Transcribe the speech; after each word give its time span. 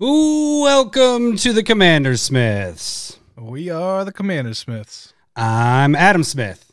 Ooh, 0.00 0.60
welcome 0.62 1.36
to 1.38 1.52
the 1.52 1.64
Commander 1.64 2.16
Smiths. 2.16 3.18
We 3.36 3.68
are 3.68 4.04
the 4.04 4.12
Commander 4.12 4.54
Smiths. 4.54 5.12
I'm 5.34 5.96
Adam 5.96 6.22
Smith. 6.22 6.72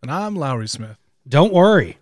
And 0.00 0.10
I'm 0.10 0.34
Lowry 0.34 0.66
Smith. 0.66 0.96
Don't 1.28 1.52
worry. 1.52 1.98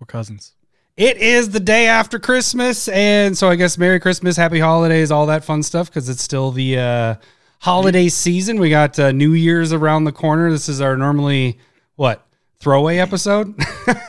We're 0.00 0.06
cousins. 0.06 0.54
It 0.96 1.18
is 1.18 1.50
the 1.50 1.60
day 1.60 1.86
after 1.86 2.18
Christmas, 2.18 2.88
and 2.88 3.38
so 3.38 3.50
I 3.50 3.54
guess 3.54 3.78
Merry 3.78 4.00
Christmas, 4.00 4.36
Happy 4.36 4.58
Holidays, 4.58 5.12
all 5.12 5.26
that 5.26 5.44
fun 5.44 5.62
stuff, 5.62 5.86
because 5.86 6.08
it's 6.08 6.22
still 6.22 6.50
the 6.50 6.76
uh, 6.76 7.14
holiday 7.60 8.08
season. 8.08 8.58
We 8.58 8.68
got 8.68 8.98
uh, 8.98 9.12
New 9.12 9.34
Year's 9.34 9.72
around 9.72 10.06
the 10.06 10.12
corner. 10.12 10.50
This 10.50 10.68
is 10.68 10.80
our 10.80 10.96
normally 10.96 11.60
what 11.94 12.26
throwaway 12.60 12.98
episode. 12.98 13.54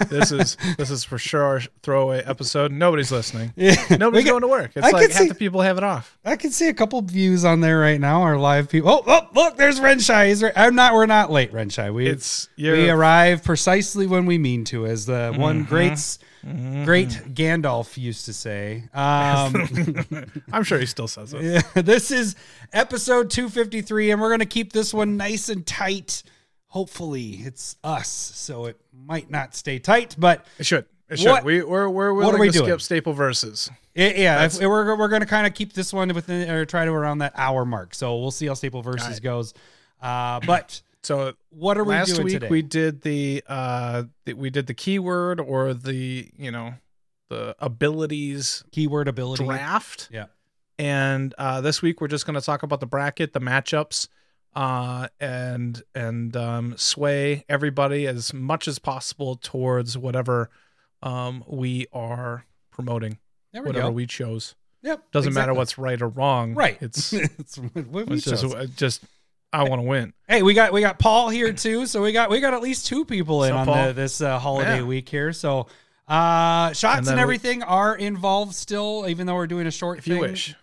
This 0.09 0.31
is 0.33 0.57
this 0.77 0.91
is 0.91 1.03
for 1.05 1.17
sure 1.17 1.41
our 1.41 1.61
throwaway 1.83 2.21
episode. 2.25 2.71
Nobody's 2.71 3.11
listening. 3.11 3.53
Yeah. 3.55 3.75
Nobody's 3.97 4.25
got- 4.25 4.31
going 4.31 4.41
to 4.41 4.47
work. 4.49 4.71
It's 4.75 4.85
I 4.85 4.91
like 4.91 5.09
half 5.11 5.21
see- 5.21 5.29
the 5.29 5.35
people 5.35 5.61
have 5.61 5.77
it 5.77 5.83
off. 5.83 6.17
I 6.25 6.35
can 6.35 6.51
see 6.51 6.67
a 6.67 6.73
couple 6.73 7.01
views 7.01 7.45
on 7.45 7.61
there 7.61 7.79
right 7.79 7.99
now. 7.99 8.21
Our 8.23 8.37
live 8.37 8.69
people. 8.69 8.89
Oh, 8.91 9.03
oh, 9.07 9.27
look, 9.33 9.57
there's 9.57 9.79
Renshai. 9.79 10.27
He's 10.27 10.43
right. 10.43 10.51
I'm 10.55 10.75
not. 10.75 10.93
We're 10.93 11.05
not 11.05 11.31
late, 11.31 11.51
Renshai. 11.53 11.93
We 11.93 12.07
It's 12.07 12.49
we 12.57 12.89
arrive 12.89 13.43
precisely 13.43 14.05
when 14.05 14.25
we 14.25 14.37
mean 14.37 14.65
to, 14.65 14.85
as 14.85 15.05
the 15.05 15.33
one 15.35 15.65
Mm-hmm. 15.65 15.69
great 15.73 16.17
great 16.85 17.09
Gandalf 17.33 17.97
used 17.97 18.25
to 18.25 18.33
say. 18.33 18.83
Um, 18.93 20.33
I'm 20.51 20.63
sure 20.63 20.77
he 20.79 20.85
still 20.85 21.07
says 21.07 21.33
it. 21.33 21.41
yeah, 21.43 21.81
this 21.81 22.11
is 22.11 22.35
episode 22.73 23.29
253, 23.29 24.11
and 24.11 24.19
we're 24.21 24.29
gonna 24.31 24.45
keep 24.45 24.73
this 24.73 24.93
one 24.93 25.15
nice 25.17 25.47
and 25.49 25.65
tight. 25.65 26.23
Hopefully, 26.71 27.41
it's 27.43 27.75
us, 27.83 28.07
so 28.07 28.65
it 28.65 28.79
might 28.93 29.29
not 29.29 29.53
stay 29.55 29.77
tight, 29.77 30.15
but 30.17 30.45
It 30.57 30.65
should. 30.65 30.85
It 31.09 31.19
should. 31.19 31.29
What- 31.29 31.43
we 31.43 31.61
we're 31.63 31.89
we're 31.89 32.07
are 32.07 32.13
willing 32.13 32.39
we 32.39 32.47
to 32.47 32.53
doing? 32.53 32.65
skip 32.69 32.81
staple 32.81 33.11
verses. 33.13 33.69
It, 33.93 34.17
yeah, 34.17 34.45
if, 34.45 34.57
we're 34.59 34.95
we're 34.97 35.09
gonna 35.09 35.25
kind 35.25 35.45
of 35.45 35.53
keep 35.53 35.73
this 35.73 35.91
one 35.91 36.07
within 36.13 36.49
or 36.49 36.65
try 36.65 36.85
to 36.85 36.91
around 36.91 37.17
that 37.17 37.33
hour 37.35 37.65
mark. 37.65 37.93
So 37.93 38.17
we'll 38.17 38.31
see 38.31 38.47
how 38.47 38.53
Staple 38.53 38.81
versus 38.81 39.03
Alright. 39.03 39.21
goes. 39.21 39.53
Uh, 40.01 40.39
but 40.47 40.81
So 41.03 41.33
what 41.49 41.77
are 41.77 41.83
we 41.83 41.95
last 41.95 42.13
doing 42.13 42.25
week 42.25 42.33
today? 42.35 42.47
we 42.47 42.61
did 42.61 43.01
the 43.01 43.43
uh 43.47 44.03
the, 44.25 44.33
we 44.35 44.49
did 44.49 44.67
the 44.67 44.73
keyword 44.73 45.39
or 45.41 45.73
the 45.73 46.29
you 46.37 46.51
know 46.51 46.75
the 47.29 47.53
abilities 47.59 48.63
Keyword 48.71 49.07
ability. 49.09 49.43
draft. 49.43 50.07
Yeah. 50.11 50.27
And 50.79 51.33
uh, 51.37 51.61
this 51.61 51.81
week 51.81 51.99
we're 52.01 52.07
just 52.07 52.25
going 52.25 52.33
to 52.39 52.41
talk 52.45 52.63
about 52.63 52.79
the 52.79 52.85
bracket, 52.87 53.33
the 53.33 53.39
matchups, 53.39 54.07
uh, 54.55 55.07
and 55.19 55.81
and 55.95 56.35
um, 56.35 56.75
sway 56.77 57.45
everybody 57.47 58.07
as 58.07 58.33
much 58.33 58.67
as 58.67 58.79
possible 58.79 59.35
towards 59.35 59.97
whatever 59.97 60.49
um, 61.03 61.43
we 61.47 61.87
are 61.93 62.45
promoting, 62.71 63.17
There 63.53 63.61
we 63.63 63.67
whatever 63.67 63.87
go. 63.87 63.91
we 63.91 64.05
chose. 64.07 64.55
Yep. 64.83 65.11
Doesn't 65.11 65.33
matter 65.33 65.53
what's 65.53 65.77
right 65.77 66.01
or 66.01 66.07
wrong. 66.09 66.53
right. 66.55 66.77
It's 66.81 67.13
it's 67.13 67.57
what 67.57 68.07
we 68.07 68.15
it's 68.17 68.25
just 68.25 68.45
just 68.75 69.03
I 69.53 69.63
want 69.63 69.81
to 69.81 69.87
win. 69.87 70.13
Hey, 70.27 70.41
we 70.43 70.53
got 70.53 70.71
we 70.73 70.81
got 70.81 70.97
Paul 70.99 71.29
here 71.29 71.51
too, 71.53 71.85
so 71.85 72.01
we 72.01 72.11
got 72.11 72.29
we 72.29 72.39
got 72.39 72.53
at 72.53 72.61
least 72.61 72.87
two 72.87 73.05
people 73.05 73.43
in 73.43 73.51
So, 73.51 73.57
on 73.57 73.65
Paul. 73.65 73.87
the, 73.87 73.93
this 73.93 74.21
uh, 74.21 74.39
holiday 74.39 74.77
Yeah. 74.77 74.83
week 74.83 75.07
here. 75.09 75.33
So 75.33 75.67
uh, 76.07 76.73
shots 76.73 76.83
And 76.83 76.97
and, 76.99 77.07
then 77.07 77.15
we- 77.17 77.21
everything 77.21 77.63
are 77.63 77.95
involved 77.95 78.53
still, 78.55 79.05
even 79.07 79.27
though 79.27 79.35
we're 79.35 79.47
doing 79.47 79.67
a 79.67 79.71
short 79.71 79.99
If 79.99 80.07
you 80.07 80.17
wish, 80.19 80.55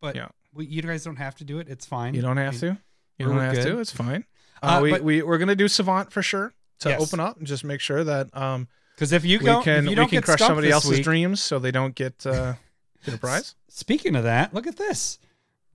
but 0.00 0.14
yeah. 0.16 0.28
we, 0.52 0.66
you 0.66 0.82
guys 0.82 1.04
don't 1.04 1.16
have 1.16 1.36
to 1.36 1.44
do 1.44 1.58
it. 1.58 1.68
It's 1.68 1.86
fine. 1.86 2.14
you 2.14 2.22
don't 2.22 2.36
have 2.38 2.58
to. 2.60 2.76
You 3.20 3.26
We're 3.26 3.32
don't 3.34 3.40
have 3.42 3.54
good. 3.54 3.64
to. 3.66 3.78
It's 3.80 3.92
fine. 3.92 4.24
Uh, 4.62 4.66
Uh, 4.66 4.80
we 4.80 4.90
but- 4.90 5.02
we 5.04 5.22
we're 5.22 5.38
gonna 5.38 5.54
do 5.54 5.68
Savant 5.68 6.10
for 6.12 6.22
sure 6.22 6.52
to 6.80 6.88
Yes. 6.88 7.00
open 7.02 7.20
up 7.20 7.36
and 7.38 7.46
just 7.46 7.62
make 7.64 7.80
sure 7.80 8.02
that 8.02 8.34
um 8.36 8.66
because 8.96 9.12
if 9.12 9.24
you 9.24 9.38
we 9.38 9.44
don't, 9.46 9.62
can 9.62 9.78
if 9.78 9.84
you 9.84 9.88
we 9.90 9.94
don't 9.94 10.08
can 10.08 10.16
get 10.18 10.24
crush 10.24 10.38
somebody 10.40 10.68
this 10.68 10.74
else's 10.74 10.90
week, 10.92 11.04
dreams 11.04 11.40
so 11.40 11.58
they 11.58 11.70
don't 11.70 11.94
get 11.94 12.24
uh, 12.26 12.54
get 13.04 13.14
a 13.14 13.18
prize. 13.18 13.54
Speaking 13.68 14.16
of 14.16 14.24
that, 14.24 14.52
look 14.54 14.66
at 14.66 14.76
this. 14.76 15.18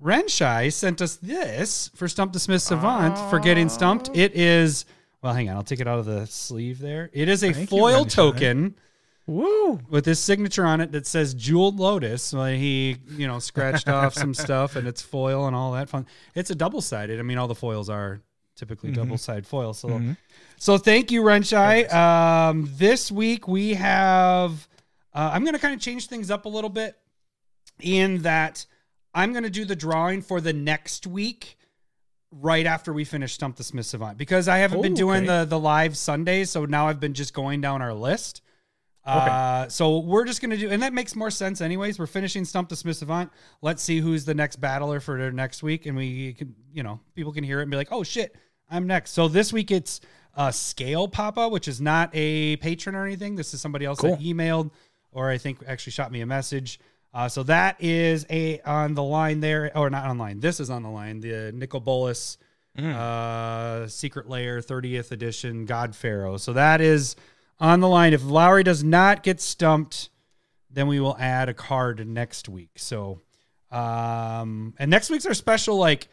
Renshai 0.04 0.72
sent 0.74 1.02
us 1.02 1.16
this 1.16 1.90
for 1.96 2.08
Stump 2.08 2.34
the 2.34 2.40
Smith 2.40 2.62
Savant 2.62 3.18
for 3.30 3.40
getting 3.40 3.70
stumped. 3.70 4.10
Oh. 4.10 4.14
It 4.16 4.36
is 4.36 4.86
well, 5.22 5.34
hang 5.34 5.50
on, 5.50 5.56
I'll 5.56 5.64
take 5.64 5.80
it 5.80 5.88
out 5.88 5.98
of 6.00 6.06
the 6.06 6.28
sleeve 6.28 6.80
there. 6.80 7.10
It 7.14 7.30
is 7.30 7.44
a 7.44 7.52
Thank 7.54 7.72
you, 7.72 7.78
foil 7.80 8.06
Renshai. 8.06 8.10
token 8.12 8.76
Woo! 9.28 9.80
with 9.90 10.06
his 10.06 10.20
signature 10.20 10.66
on 10.66 10.82
it 10.82 10.92
that 10.92 11.08
says 11.08 11.34
Jeweled 11.34 11.80
Lotus. 11.80 12.22
So 12.22 12.44
he, 12.46 12.98
you 13.10 13.28
know, 13.28 13.40
scratched 13.40 13.90
off 13.90 14.14
some 14.14 14.34
stuff 14.46 14.76
and 14.76 14.88
it's 14.88 15.02
foil 15.02 15.48
and 15.48 15.56
all 15.56 15.72
that 15.72 15.90
fun. 15.90 16.06
It's 16.36 16.52
a 16.52 16.56
double 16.56 16.82
sided. 16.82 17.20
I 17.20 17.24
mean, 17.24 17.38
all 17.40 17.48
the 17.48 17.56
foils 17.56 17.90
are 17.90 18.22
typically 18.56 18.92
Mm-hmm. 18.92 19.02
double 19.02 19.18
sided 19.18 19.48
foil. 19.48 19.74
So, 19.74 20.00
so 20.58 20.78
thank 20.78 21.12
you, 21.12 21.24
Renshai. 21.24 21.92
Um, 21.92 22.70
this 22.76 23.12
week 23.12 23.48
we 23.48 23.74
have. 23.74 24.68
Uh, 25.14 25.32
I'm 25.34 25.44
going 25.44 25.54
to 25.56 25.60
kind 25.60 25.74
of 25.74 25.80
change 25.82 26.08
things 26.08 26.30
up 26.30 26.46
a 26.46 26.50
little 26.50 26.70
bit 26.70 26.96
in 27.82 28.22
that 28.24 28.66
I'm 29.14 29.32
going 29.32 29.44
to 29.44 29.50
do 29.50 29.66
the 29.66 29.76
drawing 29.76 30.22
for 30.22 30.40
the 30.40 30.54
next 30.54 31.08
week 31.08 31.58
right 32.32 32.66
after 32.66 32.92
we 32.94 33.06
finish 33.06 33.34
Stump 33.34 33.56
the 33.56 33.64
Smith 33.64 33.86
Savant 33.86 34.18
because 34.18 34.48
I 34.50 34.58
haven't 34.58 34.82
been 34.82 34.92
Oh, 34.94 34.98
doing 34.98 35.24
okay. 35.24 35.40
the 35.40 35.46
the 35.46 35.60
live 35.60 35.98
Sundays, 35.98 36.50
so 36.52 36.66
now 36.66 36.88
I've 36.90 37.00
been 37.00 37.14
just 37.14 37.34
going 37.34 37.62
down 37.62 37.82
our 37.82 37.94
list. 37.94 38.42
Uh, 39.06 39.68
so 39.68 40.00
we're 40.00 40.26
just 40.26 40.42
gonna 40.42 40.58
do, 40.58 40.70
and 40.70 40.82
that 40.82 40.94
makes 40.94 41.16
more 41.16 41.30
sense, 41.30 41.62
anyways. 41.62 42.00
We're 42.00 42.08
finishing 42.08 42.44
Stump 42.44 42.70
the 42.70 42.76
Smith 42.76 42.98
Savant. 42.98 43.32
Let's 43.62 43.84
see 43.84 44.00
who's 44.00 44.26
the 44.26 44.34
next 44.34 44.58
battler 44.58 45.00
for 45.00 45.32
next 45.32 45.62
week, 45.62 45.86
and 45.86 45.96
we 45.96 46.34
can, 46.34 46.56
you 46.74 46.84
know, 46.84 47.00
people 47.14 47.32
can 47.32 47.44
hear 47.44 47.60
it 47.60 47.64
and 47.64 47.72
be 47.72 47.78
like, 47.78 47.92
"Oh 47.92 48.04
shit, 48.04 48.36
I'm 48.70 48.88
next." 48.88 49.12
So 49.12 49.28
this 49.28 49.54
week 49.54 49.70
it's 49.70 50.02
uh, 50.36 50.52
Scale 50.52 51.08
Papa, 51.08 51.48
which 51.50 51.68
is 51.68 51.80
not 51.80 52.10
a 52.14 52.58
patron 52.58 52.96
or 52.96 53.06
anything. 53.06 53.36
This 53.36 53.54
is 53.54 53.62
somebody 53.62 53.86
else 53.86 54.02
that 54.02 54.20
emailed 54.20 54.72
or 55.16 55.30
I 55.30 55.40
think 55.40 55.60
actually 55.66 55.94
shot 55.94 56.12
me 56.12 56.22
a 56.22 56.26
message. 56.28 56.80
Uh, 57.14 57.30
so 57.30 57.42
that 57.44 57.78
is 57.80 58.26
a 58.30 58.60
on 58.62 58.94
the 58.94 59.02
line 59.02 59.40
there, 59.40 59.76
or 59.76 59.90
not 59.90 60.06
online. 60.06 60.42
This 60.42 60.60
is 60.60 60.70
on 60.70 60.84
the 60.84 60.90
line. 60.90 61.22
The 61.22 61.52
Nicol 61.54 61.80
Bolas 61.80 62.38
uh, 62.78 63.88
Secret 63.88 64.28
Lair 64.30 64.60
30th 64.60 65.12
edition 65.14 65.66
God 65.66 65.96
Pharaoh. 65.96 66.36
So 66.36 66.52
that 66.54 66.82
is 66.82 67.16
on 67.60 67.80
the 67.80 67.88
line. 67.88 68.14
If 68.14 68.24
Lowry 68.24 68.64
does 68.64 68.84
not 68.84 69.24
get 69.24 69.42
stumped, 69.42 70.10
then 70.70 70.88
we 70.88 71.00
will 71.00 71.16
add 71.18 71.50
a 71.50 71.54
card 71.54 72.06
next 72.08 72.50
week. 72.50 72.72
So, 72.76 73.22
um, 73.72 74.74
and 74.78 74.92
next 74.92 75.10
week's 75.10 75.26
our 75.26 75.34
special, 75.34 75.78
like 75.78 76.08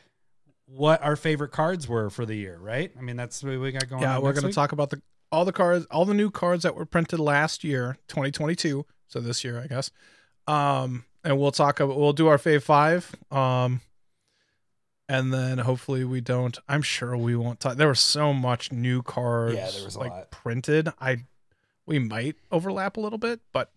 what 0.66 1.02
our 1.02 1.16
favorite 1.16 1.50
cards 1.50 1.88
were 1.88 2.10
for 2.10 2.24
the 2.24 2.34
year, 2.34 2.58
right? 2.58 2.92
I 2.96 3.02
mean, 3.02 3.16
that's 3.16 3.42
what 3.42 3.58
we 3.58 3.72
got 3.72 3.88
going 3.88 4.02
on. 4.04 4.08
Yeah, 4.08 4.16
on. 4.16 4.22
we're 4.22 4.32
going 4.32 4.46
to 4.46 4.52
talk 4.52 4.72
about 4.72 4.90
the 4.90 5.02
all 5.30 5.44
the 5.44 5.52
cards, 5.52 5.86
all 5.90 6.04
the 6.04 6.14
new 6.14 6.30
cards 6.30 6.62
that 6.62 6.76
were 6.76 6.84
printed 6.84 7.18
last 7.18 7.64
year, 7.64 7.96
2022. 8.08 8.84
So 9.08 9.20
this 9.20 9.44
year, 9.44 9.60
I 9.60 9.66
guess. 9.66 9.90
Um, 10.46 11.04
and 11.24 11.38
we'll 11.38 11.52
talk. 11.52 11.80
About, 11.80 11.98
we'll 11.98 12.12
do 12.12 12.28
our 12.28 12.38
fave 12.38 12.62
five. 12.62 13.14
Um, 13.30 13.80
and 15.08 15.32
then 15.32 15.58
hopefully 15.58 16.04
we 16.04 16.20
don't. 16.20 16.58
I'm 16.68 16.82
sure 16.82 17.16
we 17.16 17.36
won't 17.36 17.60
talk. 17.60 17.76
There 17.76 17.88
was 17.88 18.00
so 18.00 18.32
much 18.32 18.72
new 18.72 19.02
cards. 19.02 19.54
Yeah, 19.54 19.70
there 19.70 19.84
was 19.84 19.96
a 19.96 20.00
like 20.00 20.10
lot. 20.10 20.30
printed. 20.30 20.88
I 21.00 21.24
we 21.86 21.98
might 21.98 22.36
overlap 22.50 22.96
a 22.96 23.00
little 23.00 23.18
bit, 23.18 23.40
but 23.52 23.70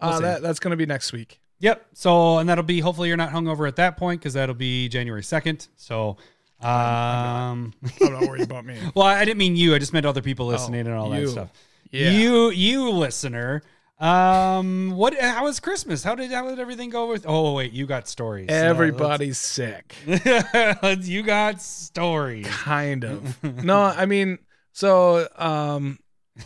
We'll 0.00 0.10
uh, 0.12 0.20
that 0.20 0.42
that's 0.42 0.58
going 0.60 0.70
to 0.70 0.76
be 0.76 0.86
next 0.86 1.12
week. 1.12 1.40
Yep. 1.58 1.86
So, 1.92 2.38
and 2.38 2.48
that'll 2.48 2.64
be 2.64 2.80
hopefully 2.80 3.08
you're 3.08 3.18
not 3.18 3.30
hungover 3.30 3.68
at 3.68 3.76
that 3.76 3.98
point 3.98 4.20
because 4.20 4.32
that'll 4.32 4.54
be 4.54 4.88
January 4.88 5.20
2nd. 5.20 5.68
So, 5.76 6.16
um, 6.62 7.74
I'm 8.00 8.12
not 8.12 8.22
worried 8.28 8.42
about 8.42 8.64
me. 8.64 8.78
well, 8.94 9.06
I 9.06 9.24
didn't 9.24 9.38
mean 9.38 9.56
you. 9.56 9.74
I 9.74 9.78
just 9.78 9.92
meant 9.92 10.06
other 10.06 10.22
people 10.22 10.46
listening 10.46 10.86
and 10.86 10.94
all 10.94 11.12
Oh, 11.12 11.16
you. 11.16 11.26
that 11.26 11.32
stuff. 11.32 11.52
Yeah. 11.90 12.10
You, 12.12 12.50
you 12.50 12.90
listener. 12.90 13.62
Um, 13.98 14.92
what? 14.96 15.18
How 15.20 15.44
was 15.44 15.60
Christmas? 15.60 16.02
How 16.02 16.14
did 16.14 16.30
how 16.32 16.48
did 16.48 16.58
everything 16.58 16.88
go 16.88 17.08
with? 17.08 17.26
Oh 17.28 17.52
wait, 17.52 17.72
you 17.72 17.84
got 17.86 18.08
stories. 18.08 18.48
Uh, 18.48 18.54
Everybody's 18.54 19.36
sick. 19.36 19.94
you 20.06 21.22
got 21.22 21.60
stories. 21.60 22.46
Kind 22.46 23.04
of. 23.04 23.44
no, 23.62 23.78
I 23.82 24.06
mean, 24.06 24.38
so 24.72 25.28
um, 25.36 25.98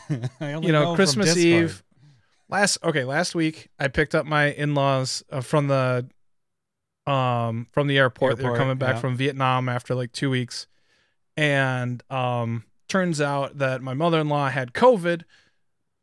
you 0.11 0.20
know 0.41 0.61
know, 0.61 0.94
Christmas 0.94 1.35
Discord. 1.35 1.64
Eve. 1.64 1.82
Last 2.49 2.79
okay, 2.85 3.05
last 3.05 3.35
week 3.35 3.69
I 3.79 3.88
picked 3.88 4.14
up 4.14 4.26
my 4.26 4.52
in-laws 4.52 5.25
uh, 5.31 5.41
from 5.41 5.69
the 5.69 6.08
um 7.06 7.67
from 7.73 7.87
the 7.87 7.99
airport. 7.99 8.38
They're 8.38 8.56
coming 8.56 8.79
back 8.79 8.94
yeah. 8.94 9.00
from 9.00 9.17
Vietnam 9.17 9.69
after 9.69 9.94
like 9.94 10.12
2 10.12 10.31
weeks. 10.31 10.67
And 11.37 12.02
um 12.11 12.64
turns 12.88 13.20
out 13.20 13.58
that 13.58 13.82
my 13.82 13.94
mother-in-law 13.94 14.50
had 14.50 14.73
COVID 14.73 15.23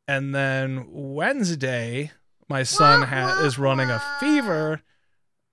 and 0.08 0.34
then 0.36 0.86
Wednesday 0.90 2.12
my 2.50 2.64
son 2.64 3.04
ha- 3.04 3.42
is 3.46 3.58
running 3.58 3.90
a 3.90 4.02
fever 4.20 4.82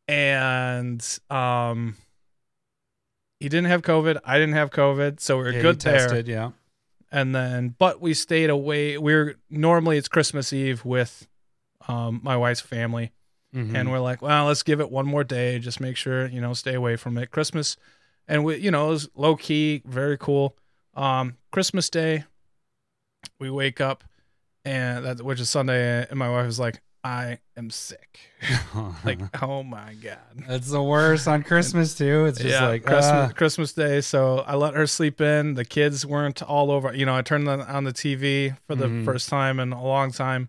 and 0.08 1.18
um 1.30 1.96
he 3.40 3.48
didn't 3.48 3.68
have 3.68 3.82
COVID. 3.82 4.18
I 4.24 4.38
didn't 4.38 4.54
have 4.54 4.70
COVID, 4.70 5.20
so 5.20 5.38
we 5.38 5.44
are 5.44 5.52
Yeah, 5.52 5.62
good 5.62 5.80
there 5.80 5.98
tested, 5.98 6.26
yeah. 6.26 6.50
And 7.10 7.34
then 7.34 7.74
but 7.78 8.00
we 8.00 8.12
stayed 8.14 8.50
away 8.50 8.98
we're 8.98 9.36
normally 9.50 9.96
it's 9.96 10.08
christmas 10.08 10.52
eve 10.52 10.84
with 10.84 11.26
um 11.88 12.20
my 12.22 12.36
wife's 12.36 12.60
family. 12.60 13.12
Mhm. 13.54 13.74
and 13.74 13.90
we're 13.90 13.98
like 14.00 14.20
well 14.20 14.44
let's 14.46 14.62
give 14.62 14.78
it 14.80 14.90
one 14.90 15.06
more 15.06 15.24
day. 15.24 15.58
Just 15.58 15.80
make 15.80 15.96
sure 15.96 16.26
you 16.26 16.40
know 16.40 16.52
stay 16.52 16.74
away 16.74 16.96
from 16.96 17.16
it. 17.16 17.30
Christmas 17.30 17.76
and 18.26 18.44
we 18.44 18.56
you 18.58 18.70
know 18.70 18.88
it 18.88 18.90
was 18.90 19.08
low 19.14 19.36
key 19.36 19.82
very 19.86 20.18
cool. 20.18 20.54
Um 20.94 21.36
christmas 21.50 21.88
day 21.88 22.24
we 23.40 23.50
wake 23.50 23.80
up 23.80 24.04
and 24.64 25.04
that 25.04 25.22
which 25.22 25.40
is 25.40 25.48
sunday 25.48 26.06
and 26.08 26.18
my 26.18 26.28
wife 26.28 26.46
is 26.46 26.60
like 26.60 26.80
I 27.04 27.38
am 27.56 27.70
sick. 27.70 28.18
like, 29.04 29.20
oh 29.42 29.62
my 29.62 29.94
god. 29.94 30.18
That's 30.48 30.70
the 30.70 30.82
worst 30.82 31.28
on 31.28 31.42
Christmas 31.42 31.94
too. 31.96 32.26
It's 32.26 32.40
just 32.40 32.60
like 32.60 32.82
Christmas, 32.82 33.30
uh, 33.30 33.32
Christmas 33.34 33.72
Day. 33.72 34.00
So 34.00 34.40
I 34.40 34.56
let 34.56 34.74
her 34.74 34.86
sleep 34.86 35.20
in. 35.20 35.54
The 35.54 35.64
kids 35.64 36.04
weren't 36.04 36.42
all 36.42 36.70
over. 36.70 36.92
You 36.94 37.06
know, 37.06 37.14
I 37.14 37.22
turned 37.22 37.48
on, 37.48 37.60
on 37.62 37.84
the 37.84 37.92
TV 37.92 38.56
for 38.66 38.74
the 38.74 38.88
Mhm. 38.88 39.04
first 39.04 39.28
time 39.28 39.60
in 39.60 39.72
a 39.72 39.82
long 39.82 40.10
time 40.10 40.48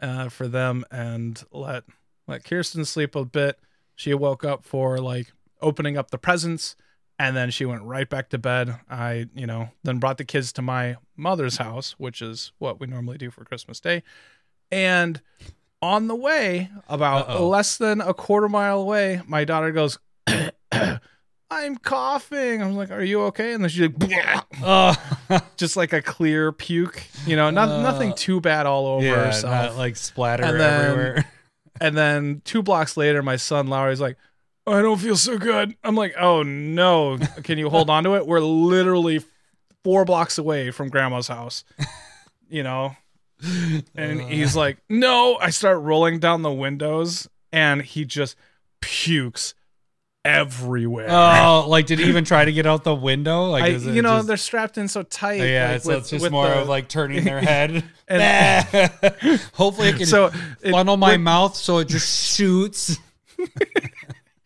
uh, 0.00 0.28
for 0.28 0.46
them, 0.46 0.84
and 0.90 1.42
let 1.50 1.84
let 2.28 2.44
Kirsten 2.44 2.84
sleep 2.84 3.14
a 3.14 3.24
bit. 3.24 3.58
She 3.94 4.12
woke 4.12 4.44
up 4.44 4.64
for 4.64 4.98
like 4.98 5.32
opening 5.62 5.96
up 5.96 6.10
the 6.10 6.18
presents, 6.18 6.76
and 7.18 7.34
then 7.34 7.50
she 7.50 7.64
went 7.64 7.82
right 7.82 8.08
back 8.08 8.28
to 8.30 8.38
bed. 8.38 8.78
I, 8.90 9.26
you 9.34 9.46
know, 9.46 9.70
then 9.84 9.98
brought 9.98 10.18
the 10.18 10.24
kids 10.26 10.52
to 10.54 10.62
my 10.62 10.96
mother's 11.16 11.56
house, 11.56 11.92
which 11.98 12.20
is 12.20 12.52
what 12.58 12.78
we 12.78 12.86
normally 12.86 13.16
do 13.16 13.30
for 13.30 13.44
Christmas 13.44 13.80
Day, 13.80 14.02
and. 14.70 15.22
On 15.82 16.08
the 16.08 16.14
way, 16.16 16.70
about 16.88 17.28
Uh-oh. 17.28 17.48
less 17.48 17.76
than 17.76 18.00
a 18.00 18.14
quarter 18.14 18.48
mile 18.48 18.80
away, 18.80 19.20
my 19.26 19.44
daughter 19.44 19.70
goes, 19.72 19.98
I'm 21.50 21.76
coughing. 21.76 22.62
I 22.62 22.66
was 22.66 22.76
like, 22.76 22.90
Are 22.90 23.02
you 23.02 23.22
okay? 23.24 23.52
And 23.52 23.62
then 23.62 23.68
she's 23.70 23.82
like, 23.88 24.44
oh, 24.62 25.40
just 25.56 25.76
like 25.76 25.92
a 25.92 26.02
clear 26.02 26.50
puke, 26.52 27.02
you 27.26 27.36
know, 27.36 27.50
not, 27.50 27.68
Uh, 27.68 27.82
nothing 27.82 28.14
too 28.14 28.40
bad 28.40 28.66
all 28.66 28.86
over 28.86 29.04
yeah, 29.04 29.26
herself. 29.26 29.52
not 29.52 29.76
like 29.76 29.96
splatter 29.96 30.44
And 30.44 30.58
then- 30.58 30.90
everywhere. 30.90 31.24
and 31.80 31.96
then 31.96 32.42
two 32.44 32.62
blocks 32.62 32.96
later, 32.96 33.22
my 33.22 33.36
son 33.36 33.66
Lowry's 33.68 34.00
like, 34.00 34.16
I 34.66 34.82
don't 34.82 34.98
feel 34.98 35.16
so 35.16 35.38
good. 35.38 35.76
I'm 35.84 35.94
like, 35.94 36.14
Oh 36.18 36.42
no. 36.42 37.18
Can 37.44 37.58
you 37.58 37.70
hold 37.70 37.88
on 37.90 38.02
to 38.04 38.16
it? 38.16 38.26
We're 38.26 38.40
literally 38.40 39.22
four 39.84 40.04
blocks 40.04 40.38
away 40.38 40.72
from 40.72 40.88
grandma's 40.88 41.28
house, 41.28 41.62
you 42.48 42.64
know? 42.64 42.96
And 43.94 44.20
Uh. 44.20 44.26
he's 44.26 44.56
like, 44.56 44.78
No. 44.88 45.36
I 45.40 45.50
start 45.50 45.80
rolling 45.82 46.18
down 46.18 46.42
the 46.42 46.52
windows 46.52 47.28
and 47.52 47.82
he 47.82 48.04
just 48.04 48.36
pukes 48.80 49.54
everywhere. 50.24 51.06
Oh, 51.08 51.66
like 51.68 51.86
did 51.86 51.98
he 52.00 52.06
even 52.06 52.24
try 52.24 52.44
to 52.44 52.52
get 52.52 52.66
out 52.66 52.82
the 52.84 52.94
window? 52.94 53.44
Like, 53.44 53.64
I, 53.64 53.68
is 53.68 53.86
it 53.86 53.94
you 53.94 54.02
know, 54.02 54.16
just- 54.16 54.26
they're 54.28 54.36
strapped 54.36 54.76
in 54.78 54.88
so 54.88 55.02
tight. 55.02 55.40
yeah, 55.42 55.72
like, 55.72 55.82
so 55.82 55.88
with- 55.90 55.98
it's 55.98 56.10
just 56.10 56.30
more 56.30 56.48
the- 56.48 56.62
of 56.62 56.68
like 56.68 56.88
turning 56.88 57.24
their 57.24 57.40
head. 57.42 57.84
And- 58.08 58.90
Hopefully, 59.54 59.88
it 59.88 59.96
can 59.96 60.06
so 60.06 60.30
it, 60.62 60.72
funnel 60.72 60.96
my 60.96 61.10
went- 61.12 61.22
mouth 61.22 61.56
so 61.56 61.78
it 61.78 61.88
just 61.88 62.34
shoots. 62.36 62.98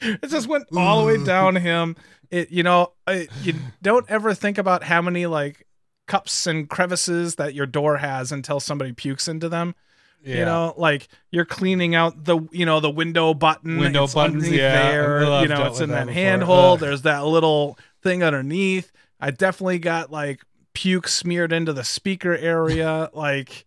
it 0.00 0.28
just 0.28 0.48
went 0.48 0.64
all 0.76 1.00
the 1.00 1.06
way 1.18 1.24
down 1.24 1.56
him. 1.56 1.96
It, 2.30 2.50
you 2.50 2.62
know, 2.62 2.92
I, 3.06 3.26
you 3.42 3.54
don't 3.82 4.08
ever 4.08 4.34
think 4.34 4.58
about 4.58 4.84
how 4.84 5.02
many 5.02 5.26
like 5.26 5.66
cups 6.10 6.48
and 6.48 6.68
crevices 6.68 7.36
that 7.36 7.54
your 7.54 7.66
door 7.66 7.98
has 7.98 8.32
until 8.32 8.58
somebody 8.58 8.92
pukes 8.92 9.28
into 9.28 9.48
them. 9.48 9.76
Yeah. 10.24 10.38
You 10.38 10.44
know, 10.44 10.74
like 10.76 11.06
you're 11.30 11.44
cleaning 11.44 11.94
out 11.94 12.24
the, 12.24 12.40
you 12.50 12.66
know, 12.66 12.80
the 12.80 12.90
window 12.90 13.32
button. 13.32 13.78
Window 13.78 14.08
buttons, 14.08 14.50
yeah. 14.50 14.90
There, 14.90 15.42
you 15.42 15.48
know, 15.48 15.66
it's 15.66 15.80
in 15.80 15.90
that 15.90 16.06
that 16.06 16.12
handhold. 16.12 16.80
There's 16.80 17.02
that 17.02 17.24
little 17.24 17.78
thing 18.02 18.24
underneath. 18.24 18.90
I 19.20 19.30
definitely 19.30 19.78
got 19.78 20.10
like 20.10 20.42
puke 20.74 21.06
smeared 21.06 21.52
into 21.52 21.72
the 21.72 21.84
speaker 21.84 22.36
area. 22.36 23.08
like, 23.14 23.64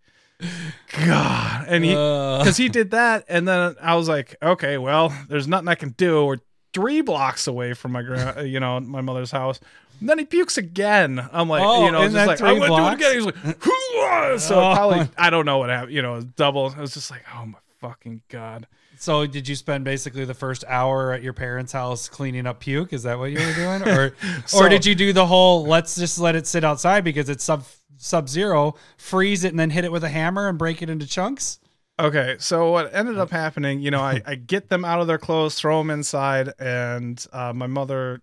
God. 1.05 1.65
And 1.69 1.85
he, 1.85 1.91
because 1.91 2.57
he 2.57 2.67
did 2.67 2.91
that, 2.91 3.23
and 3.29 3.47
then 3.47 3.75
I 3.81 3.95
was 3.95 4.09
like, 4.09 4.35
okay, 4.43 4.77
well, 4.77 5.15
there's 5.29 5.47
nothing 5.47 5.69
I 5.69 5.75
can 5.75 5.91
do. 5.91 6.25
We're 6.25 6.39
three 6.73 7.01
blocks 7.01 7.47
away 7.47 7.73
from 7.73 7.93
my 7.93 8.01
grand, 8.01 8.49
you 8.49 8.59
know, 8.59 8.79
my 8.81 9.01
mother's 9.01 9.31
house. 9.31 9.59
And 9.99 10.09
then 10.09 10.19
he 10.19 10.25
pukes 10.25 10.57
again. 10.57 11.25
I'm 11.31 11.47
like, 11.49 11.61
Oh, 11.63 11.85
you 11.85 11.91
know, 11.91 12.03
just 12.09 12.15
like 12.27 12.41
I'm 12.41 12.59
gonna 12.59 12.75
do 12.75 12.87
it 12.87 12.93
again. 12.95 13.13
He's 13.15 13.25
like, 13.25 13.63
"Hoo-ah!" 13.63 14.37
so 14.37 14.55
Oh. 14.59 14.73
probably 14.75 15.07
I 15.17 15.29
don't 15.29 15.45
know 15.45 15.59
what 15.59 15.69
happened. 15.69 15.93
You 15.93 16.01
know, 16.01 16.21
double. 16.21 16.73
I 16.77 16.81
was 16.81 16.93
just 16.93 17.09
like, 17.11 17.23
oh 17.35 17.45
my 17.45 17.57
fucking 17.79 18.21
god. 18.29 18.67
so, 18.97 19.25
did 19.25 19.47
you 19.47 19.55
spend 19.55 19.83
basically 19.83 20.23
the 20.25 20.33
first 20.33 20.63
hour 20.67 21.11
at 21.13 21.21
your 21.23 21.33
parents' 21.33 21.71
house 21.73 22.07
cleaning 22.09 22.45
up 22.47 22.59
puke? 22.61 22.93
Is 22.93 23.03
that 23.03 23.17
what 23.19 23.31
you 23.31 23.39
were 23.39 23.53
doing, 23.53 23.81
or 23.97 24.15
So- 24.45 24.65
or 24.65 24.69
did 24.69 24.85
you 24.85 24.95
do 24.95 25.13
the 25.13 25.25
whole 25.25 25.65
let's 25.65 25.95
just 25.95 26.19
let 26.19 26.35
it 26.35 26.47
sit 26.47 26.63
outside 26.63 27.03
because 27.03 27.29
it's 27.29 27.43
sub 27.43 27.63
sub 27.97 28.27
zero, 28.27 28.75
freeze 28.97 29.43
it, 29.45 29.49
and 29.49 29.59
then 29.59 29.69
hit 29.69 29.85
it 29.85 29.91
with 29.91 30.03
a 30.03 30.09
hammer 30.09 30.49
and 30.49 30.57
break 30.57 30.81
it 30.81 30.89
into 30.89 31.07
chunks? 31.07 31.59
Okay, 31.99 32.35
so 32.39 32.71
what 32.71 32.93
ended 32.93 33.17
up 33.19 33.29
happening, 33.43 33.79
you 33.79 33.91
know, 33.91 34.01
I, 34.01 34.21
I 34.25 34.35
get 34.35 34.67
them 34.69 34.83
out 34.83 34.99
of 34.99 35.07
their 35.07 35.19
clothes, 35.19 35.55
throw 35.55 35.77
them 35.77 35.89
inside, 35.91 36.51
and 36.59 37.25
uh, 37.31 37.53
my 37.53 37.67
mother 37.67 38.21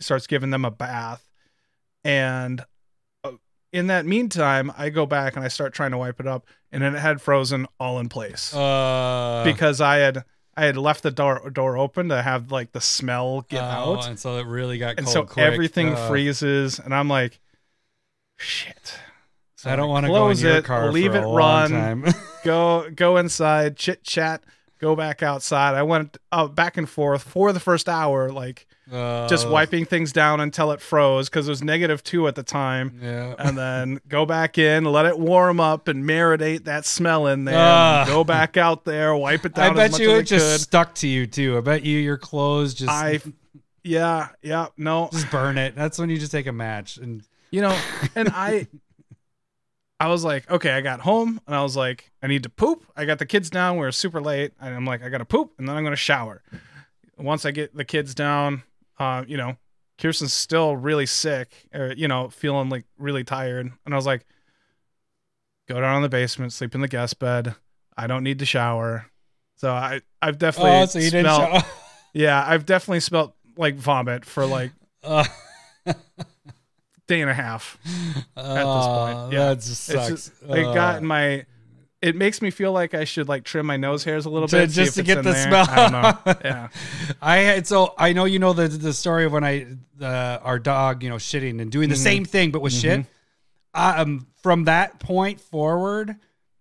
starts 0.00 0.26
giving 0.26 0.50
them 0.50 0.64
a 0.64 0.70
bath. 0.70 1.24
And 2.04 2.64
uh, 3.24 3.32
in 3.72 3.88
that 3.88 4.06
meantime, 4.06 4.72
I 4.76 4.90
go 4.90 5.06
back 5.06 5.36
and 5.36 5.44
I 5.44 5.48
start 5.48 5.74
trying 5.74 5.90
to 5.92 5.98
wipe 5.98 6.20
it 6.20 6.26
up, 6.26 6.46
and 6.72 6.82
then 6.82 6.94
it 6.94 6.98
had 6.98 7.20
frozen 7.20 7.66
all 7.78 7.98
in 7.98 8.08
place 8.08 8.54
Uh, 8.54 9.42
because 9.44 9.80
I 9.80 9.96
had 9.96 10.24
I 10.56 10.64
had 10.64 10.76
left 10.76 11.02
the 11.02 11.10
door 11.10 11.48
door 11.50 11.76
open 11.76 12.08
to 12.08 12.22
have 12.22 12.50
like 12.50 12.72
the 12.72 12.80
smell 12.80 13.46
get 13.48 13.62
oh, 13.62 13.66
out, 13.96 14.06
and 14.08 14.18
so 14.18 14.38
it 14.38 14.46
really 14.46 14.78
got 14.78 14.98
and 14.98 15.08
so 15.08 15.24
quick. 15.24 15.44
everything 15.44 15.94
Uh, 15.94 16.08
freezes, 16.08 16.78
and 16.78 16.94
I'm 16.94 17.08
like, 17.08 17.40
shit. 18.36 18.98
So 19.56 19.70
I 19.70 19.76
don't 19.76 19.90
want 19.90 20.06
to 20.06 20.08
go 20.10 20.28
in 20.28 20.36
close 20.36 20.42
your 20.42 20.56
it, 20.56 20.64
car. 20.64 20.90
leave 20.90 21.14
it 21.14 21.20
run, 21.20 22.12
go 22.44 22.90
go 22.90 23.18
inside, 23.18 23.76
chit 23.76 24.02
chat, 24.02 24.42
go 24.80 24.96
back 24.96 25.22
outside. 25.22 25.74
I 25.74 25.82
went 25.82 26.16
uh, 26.32 26.46
back 26.48 26.76
and 26.76 26.88
forth 26.88 27.22
for 27.22 27.52
the 27.52 27.60
first 27.60 27.88
hour, 27.88 28.30
like 28.30 28.66
just 28.90 29.46
Uh, 29.46 29.50
wiping 29.50 29.84
things 29.84 30.12
down 30.12 30.40
until 30.40 30.72
it 30.72 30.80
froze 30.80 31.28
because 31.28 31.46
it 31.46 31.50
was 31.50 31.62
negative 31.62 32.02
two 32.02 32.26
at 32.26 32.34
the 32.34 32.42
time, 32.42 32.98
Yeah. 33.00 33.34
and 33.38 33.56
then 33.56 34.00
go 34.08 34.26
back 34.26 34.58
in, 34.58 34.84
let 34.84 35.06
it 35.06 35.16
warm 35.18 35.60
up, 35.60 35.86
and 35.86 36.04
marinate 36.04 36.64
that 36.64 36.84
smell 36.86 37.28
in 37.28 37.44
there. 37.44 37.54
Ah. 37.56 38.04
go 38.06 38.24
back 38.24 38.56
out 38.56 38.84
there, 38.84 39.14
wipe 39.14 39.44
it 39.44 39.56
I 39.56 39.68
down. 39.68 39.78
as 39.78 39.92
bet 39.92 40.00
you 40.00 40.10
it 40.16 40.24
just 40.24 40.50
could. 40.52 40.60
stuck 40.60 40.94
to 40.96 41.06
you 41.06 41.26
too. 41.28 41.56
I 41.56 41.60
bet 41.60 41.84
you 41.84 41.98
your 41.98 42.18
clothes 42.18 42.74
just 42.74 42.90
I, 42.90 43.20
yeah, 43.84 44.28
yeah, 44.42 44.66
no, 44.76 45.08
just 45.12 45.30
burn 45.30 45.56
it. 45.56 45.76
That's 45.76 45.98
when 45.98 46.10
you 46.10 46.18
just 46.18 46.32
take 46.32 46.46
a 46.48 46.52
match 46.52 46.96
and 46.96 47.22
you 47.52 47.60
know, 47.62 47.78
and 48.16 48.28
I. 48.34 48.66
I 50.00 50.08
was 50.08 50.24
like, 50.24 50.50
okay, 50.50 50.70
I 50.72 50.80
got 50.80 51.00
home 51.00 51.40
and 51.46 51.54
I 51.54 51.62
was 51.62 51.76
like, 51.76 52.10
I 52.22 52.26
need 52.26 52.42
to 52.44 52.48
poop. 52.48 52.84
I 52.96 53.04
got 53.04 53.18
the 53.18 53.26
kids 53.26 53.50
down. 53.50 53.76
We 53.76 53.84
are 53.86 53.92
super 53.92 54.20
late. 54.20 54.52
And 54.60 54.74
I'm 54.74 54.86
like, 54.86 55.02
I 55.04 55.10
got 55.10 55.18
to 55.18 55.26
poop 55.26 55.52
and 55.58 55.68
then 55.68 55.76
I'm 55.76 55.82
going 55.82 55.92
to 55.92 55.96
shower. 55.96 56.42
Once 57.18 57.44
I 57.44 57.50
get 57.50 57.76
the 57.76 57.84
kids 57.84 58.14
down, 58.14 58.62
uh, 58.98 59.24
you 59.28 59.36
know, 59.36 59.56
Kirsten's 60.00 60.32
still 60.32 60.74
really 60.74 61.04
sick 61.04 61.68
or, 61.74 61.92
you 61.94 62.08
know, 62.08 62.30
feeling 62.30 62.70
like 62.70 62.86
really 62.98 63.24
tired. 63.24 63.70
And 63.84 63.94
I 63.94 63.96
was 63.96 64.06
like, 64.06 64.24
go 65.68 65.78
down 65.80 65.96
in 65.96 66.02
the 66.02 66.08
basement, 66.08 66.54
sleep 66.54 66.74
in 66.74 66.80
the 66.80 66.88
guest 66.88 67.18
bed. 67.18 67.54
I 67.96 68.06
don't 68.06 68.24
need 68.24 68.38
to 68.38 68.46
shower. 68.46 69.04
So 69.56 69.70
I, 69.70 70.00
I've 70.22 70.38
definitely, 70.38 70.70
oh, 70.72 70.86
so 70.86 70.98
you 70.98 71.10
didn't. 71.10 71.26
smelled- 71.34 71.60
Show- 71.62 71.68
yeah, 72.14 72.42
I've 72.46 72.64
definitely 72.64 73.00
smelled 73.00 73.34
like 73.58 73.74
vomit 73.74 74.24
for 74.24 74.46
like 74.46 74.72
uh, 75.04 75.24
day 77.10 77.20
and 77.20 77.28
a 77.30 77.34
half. 77.34 77.76
uh, 78.36 78.40
at 78.40 78.64
this 78.76 78.86
point. 78.86 79.32
yeah. 79.32 79.48
that 79.48 79.56
just 79.56 79.84
sucks. 79.84 80.08
just, 80.08 80.32
it 80.48 80.62
got 80.74 80.94
Uh, 80.94 80.98
in 80.98 81.06
my. 81.06 81.44
It 82.02 82.16
makes 82.16 82.40
me 82.40 82.50
feel 82.50 82.72
like 82.72 82.94
I 82.94 83.04
should 83.04 83.28
like 83.28 83.44
trim 83.44 83.66
my 83.66 83.76
nose 83.76 84.04
hairs 84.04 84.24
a 84.24 84.30
little 84.30 84.48
To- 84.48 84.56
bit 84.56 84.70
just 84.70 84.94
to 84.94 85.02
get 85.02 85.16
the 85.22 85.32
there. 85.32 85.46
smell. 85.48 85.66
I 85.68 85.76
don't 85.76 85.92
know. 85.92 86.34
Yeah, 86.44 86.68
I 87.20 87.36
had 87.38 87.66
so 87.66 87.92
I 87.98 88.14
know 88.14 88.24
you 88.24 88.38
know 88.38 88.54
the 88.54 88.68
the 88.68 88.94
story 88.94 89.26
of 89.26 89.32
when 89.32 89.44
I 89.44 89.66
uh, 90.00 90.38
our 90.42 90.58
dog 90.58 91.02
you 91.02 91.10
know 91.10 91.16
shitting 91.16 91.60
and 91.60 91.70
doing 91.70 91.90
the 91.90 91.94
Mhm. 91.96 91.98
same 92.10 92.24
thing 92.24 92.50
but 92.52 92.62
with 92.62 92.72
shit. 92.72 93.04
Um, 93.74 94.26
from 94.42 94.64
that 94.64 94.98
point 94.98 95.40
forward, 95.40 96.16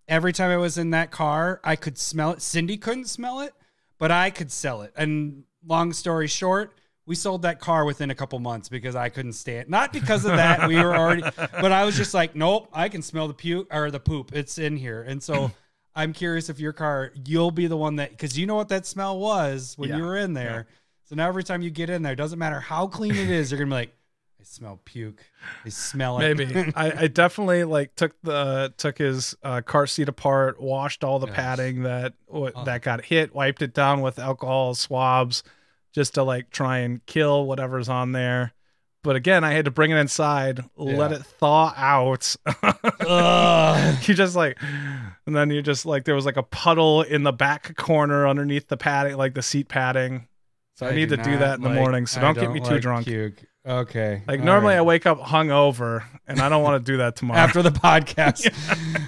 every 0.07 0.33
time 0.33 0.51
I 0.51 0.57
was 0.57 0.77
in 0.77 0.89
that 0.91 1.09
car, 1.09 1.59
I 1.63 1.75
could 1.77 1.97
smell 1.97 2.31
it. 2.31 2.41
Cindy 2.41 2.75
couldn't 2.77 3.07
smell 3.07 3.39
it, 3.39 3.53
but 3.97 4.11
I 4.11 4.29
could 4.29 4.51
sell 4.51 4.81
it. 4.81 4.91
And 4.97 5.43
long 5.65 5.93
story 5.93 6.27
short, 6.27 6.73
we 7.09 7.15
sold 7.15 7.41
that 7.41 7.59
car 7.59 7.83
within 7.83 8.11
a 8.11 8.15
couple 8.15 8.37
months 8.39 8.69
because 8.69 8.95
I 8.95 9.09
couldn't 9.09 9.33
stand. 9.33 9.67
Not 9.67 9.91
because 9.91 10.23
of 10.25 10.31
that, 10.37 10.67
we 10.67 10.75
were 10.75 10.95
already, 10.95 11.23
but 11.37 11.71
I 11.71 11.83
was 11.83 11.97
just 11.97 12.13
like, 12.13 12.35
nope, 12.35 12.69
I 12.71 12.87
can 12.87 13.01
smell 13.01 13.27
the 13.27 13.33
puke 13.33 13.67
or 13.73 13.89
the 13.91 13.99
poop. 13.99 14.31
It's 14.33 14.57
in 14.57 14.77
here, 14.77 15.01
and 15.01 15.21
so. 15.21 15.51
I'm 15.95 16.13
curious 16.13 16.49
if 16.49 16.59
your 16.59 16.71
car, 16.71 17.11
you'll 17.25 17.51
be 17.51 17.65
the 17.67 17.75
one 17.75 17.97
that, 17.97 18.11
because 18.11 18.37
you 18.37 18.45
know 18.45 18.55
what 18.55 18.69
that 18.69 18.85
smell 18.85 19.19
was 19.19 19.73
when 19.75 19.89
Yeah. 19.89 19.97
you 19.97 20.03
were 20.03 20.15
in 20.15 20.33
there. 20.33 20.67
So 21.03 21.15
now 21.15 21.27
every 21.27 21.43
time 21.43 21.61
you 21.61 21.71
get 21.71 21.89
in 21.89 22.03
there, 22.03 22.15
doesn't 22.15 22.39
matter 22.39 22.59
how 22.59 22.87
clean 22.87 23.15
it 23.15 23.29
is, 23.29 23.51
you're 23.51 23.57
gonna 23.57 23.69
be 23.69 23.73
like, 23.73 23.93
I 24.39 24.43
smell 24.43 24.79
puke. 24.85 25.21
I 25.65 25.69
smell 25.69 26.19
it. 26.19 26.37
maybe 26.37 26.71
I, 26.75 27.03
I 27.03 27.07
definitely 27.23 27.65
like 27.65 27.95
took 27.95 28.13
the 28.21 28.71
took 28.77 28.99
his 28.99 29.35
uh, 29.43 29.59
car 29.61 29.87
seat 29.87 30.07
apart, 30.07 30.61
washed 30.61 31.03
all 31.03 31.19
the 31.19 31.25
Gosh. 31.27 31.35
padding 31.35 31.83
that 31.83 32.13
what, 32.27 32.53
Oh. 32.55 32.63
that 32.63 32.81
got 32.83 33.03
hit, 33.05 33.33
wiped 33.35 33.61
it 33.63 33.73
down 33.73 33.99
with 34.01 34.19
alcohol 34.19 34.75
swabs, 34.75 35.43
just 35.93 36.15
to 36.15 36.23
like 36.23 36.49
try 36.49 36.79
and 36.79 37.05
kill 37.05 37.45
whatever's 37.45 37.89
on 37.89 38.11
there. 38.11 38.53
But 39.01 39.15
again, 39.15 39.43
I 39.45 39.53
had 39.53 39.65
to 39.65 39.71
bring 39.71 39.91
it 39.91 39.97
inside, 39.97 40.65
let 40.75 41.11
it 41.13 41.23
thaw 41.23 41.73
out. 41.77 42.35
You 44.07 44.13
just 44.13 44.35
like, 44.35 44.57
and 44.61 45.35
then 45.35 45.49
you 45.49 45.61
just 45.61 45.85
like 45.85 46.05
there 46.05 46.15
was 46.15 46.25
like 46.25 46.37
a 46.37 46.43
puddle 46.43 47.01
in 47.01 47.23
the 47.23 47.31
back 47.31 47.75
corner 47.75 48.27
underneath 48.27 48.67
the 48.67 48.77
padding, 48.77 49.17
like 49.17 49.33
the 49.33 49.41
seat 49.41 49.67
padding. 49.67 50.27
So 50.75 50.87
I, 50.87 50.95
need 50.95 51.09
do 51.09 51.17
to 51.17 51.23
do 51.23 51.37
that 51.37 51.55
in 51.55 51.61
the 51.61 51.69
like- 51.69 51.77
morning. 51.77 52.07
So 52.07 52.19
I 52.19 52.23
don't, 52.23 52.39
get 52.39 52.51
me 52.51 52.59
too 52.59 52.73
like 52.73 52.81
drunk. 52.81 53.05
Puke. 53.05 53.43
Okay. 53.65 54.21
Like 54.27 54.39
All 54.39 54.45
normally, 54.45 54.75
I 54.75 54.81
wake 54.81 55.05
up 55.05 55.19
hungover, 55.19 56.03
and 56.27 56.39
I 56.39 56.49
don't 56.49 56.63
want 56.63 56.83
to 56.83 56.91
do 56.91 56.97
that 56.97 57.15
tomorrow. 57.15 57.39
after 57.39 57.61
the 57.61 57.71
podcast. 57.71 58.49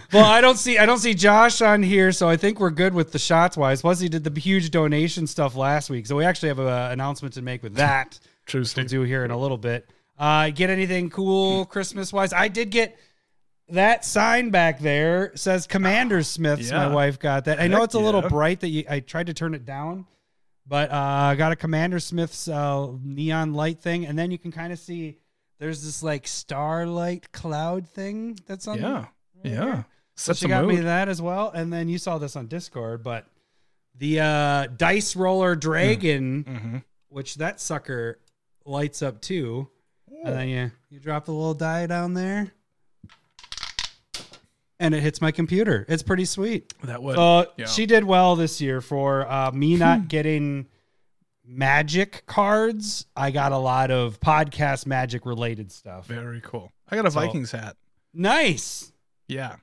well, 0.13 0.25
I 0.25 0.41
don't 0.41 0.57
see 0.57 0.77
I 0.77 0.85
don't 0.85 0.99
see 0.99 1.13
Josh 1.13 1.61
on 1.61 1.81
here, 1.81 2.11
so 2.11 2.27
I 2.27 2.37
think 2.37 2.59
we're 2.59 2.69
good 2.69 2.93
with 2.93 3.11
the 3.11 3.19
shots 3.19 3.55
wise. 3.55 3.81
Plus, 3.81 3.99
he 3.99 4.09
did 4.09 4.23
the 4.23 4.39
huge 4.39 4.69
donation 4.71 5.25
stuff 5.25 5.55
last 5.55 5.89
week, 5.89 6.05
so 6.05 6.15
we 6.15 6.25
actually 6.25 6.49
have 6.49 6.59
an 6.59 6.91
announcement 6.91 7.33
to 7.35 7.41
make 7.41 7.63
with 7.63 7.75
that. 7.75 8.19
True 8.45 8.65
We'll 8.75 8.85
do 8.85 9.01
here 9.03 9.23
in 9.23 9.31
a 9.31 9.37
little 9.37 9.57
bit. 9.57 9.89
Uh, 10.19 10.49
get 10.49 10.69
anything 10.69 11.09
cool 11.09 11.65
Christmas 11.67 12.11
wise? 12.11 12.33
I 12.33 12.47
did 12.49 12.69
get 12.69 12.97
that 13.69 14.03
sign 14.03 14.49
back 14.49 14.79
there 14.79 15.31
says 15.35 15.65
Commander 15.65 16.23
Smiths. 16.23 16.69
Yeah. 16.69 16.87
My 16.87 16.93
wife 16.93 17.19
got 17.19 17.45
that. 17.45 17.59
I 17.59 17.67
know 17.67 17.77
Heck 17.77 17.85
it's 17.85 17.93
a 17.95 17.99
little 17.99 18.21
yeah. 18.21 18.29
bright 18.29 18.59
that 18.59 18.69
you, 18.69 18.83
I 18.89 18.99
tried 18.99 19.27
to 19.27 19.33
turn 19.33 19.53
it 19.53 19.65
down, 19.65 20.05
but 20.65 20.91
uh, 20.91 20.95
I 20.95 21.35
got 21.35 21.51
a 21.51 21.55
Commander 21.55 21.99
Smith's 21.99 22.47
uh, 22.47 22.89
neon 23.03 23.53
light 23.53 23.79
thing, 23.79 24.05
and 24.05 24.17
then 24.17 24.31
you 24.31 24.37
can 24.37 24.51
kind 24.51 24.71
of 24.71 24.79
see 24.79 25.17
there's 25.59 25.83
this 25.83 26.01
like 26.01 26.27
starlight 26.27 27.31
cloud 27.31 27.87
thing 27.87 28.39
that's 28.47 28.67
on. 28.67 28.79
Yeah, 28.79 29.05
yeah. 29.43 29.51
there. 29.51 29.85
So 30.15 30.33
Sets 30.33 30.39
she 30.39 30.47
got 30.47 30.65
me 30.65 30.77
that 30.77 31.09
as 31.09 31.21
well, 31.21 31.49
and 31.49 31.71
then 31.71 31.89
you 31.89 31.97
saw 31.97 32.17
this 32.17 32.35
on 32.35 32.47
Discord, 32.47 33.03
but 33.03 33.25
the 33.97 34.19
uh, 34.19 34.67
dice 34.77 35.15
roller 35.15 35.55
dragon 35.55 36.43
hmm 36.43 36.77
which 37.11 37.35
that 37.35 37.59
sucker 37.59 38.19
lights 38.65 39.01
up 39.01 39.21
too. 39.21 39.67
And 40.23 40.35
then 40.35 40.49
you 40.49 40.71
you 40.89 40.99
drop 40.99 41.25
the 41.25 41.33
little 41.33 41.53
die 41.53 41.87
down 41.87 42.13
there, 42.13 42.51
and 44.81 44.93
it 44.93 45.01
hits 45.01 45.21
my 45.21 45.31
computer. 45.31 45.85
It's 45.87 46.03
pretty 46.03 46.25
sweet. 46.25 46.73
That 46.83 47.01
would. 47.01 47.17
Uh, 47.17 47.45
yeah. 47.57 47.65
She 47.67 47.85
did 47.85 48.03
well 48.03 48.35
this 48.35 48.59
year 48.59 48.81
for 48.81 49.29
uh, 49.31 49.51
me 49.51 49.77
not 49.77 50.09
getting 50.09 50.67
magic 51.45 52.23
cards. 52.25 53.05
I 53.15 53.31
got 53.31 53.51
a 53.51 53.57
lot 53.57 53.91
of 53.91 54.19
podcast 54.19 54.85
magic 54.85 55.25
related 55.25 55.71
stuff. 55.71 56.05
Very 56.07 56.41
cool. 56.41 56.71
I 56.89 56.95
got 56.95 57.05
a 57.05 57.11
So- 57.11 57.19
Vikings 57.19 57.51
hat. 57.51 57.77
Nice. 58.13 58.91
Yeah, 59.27 59.55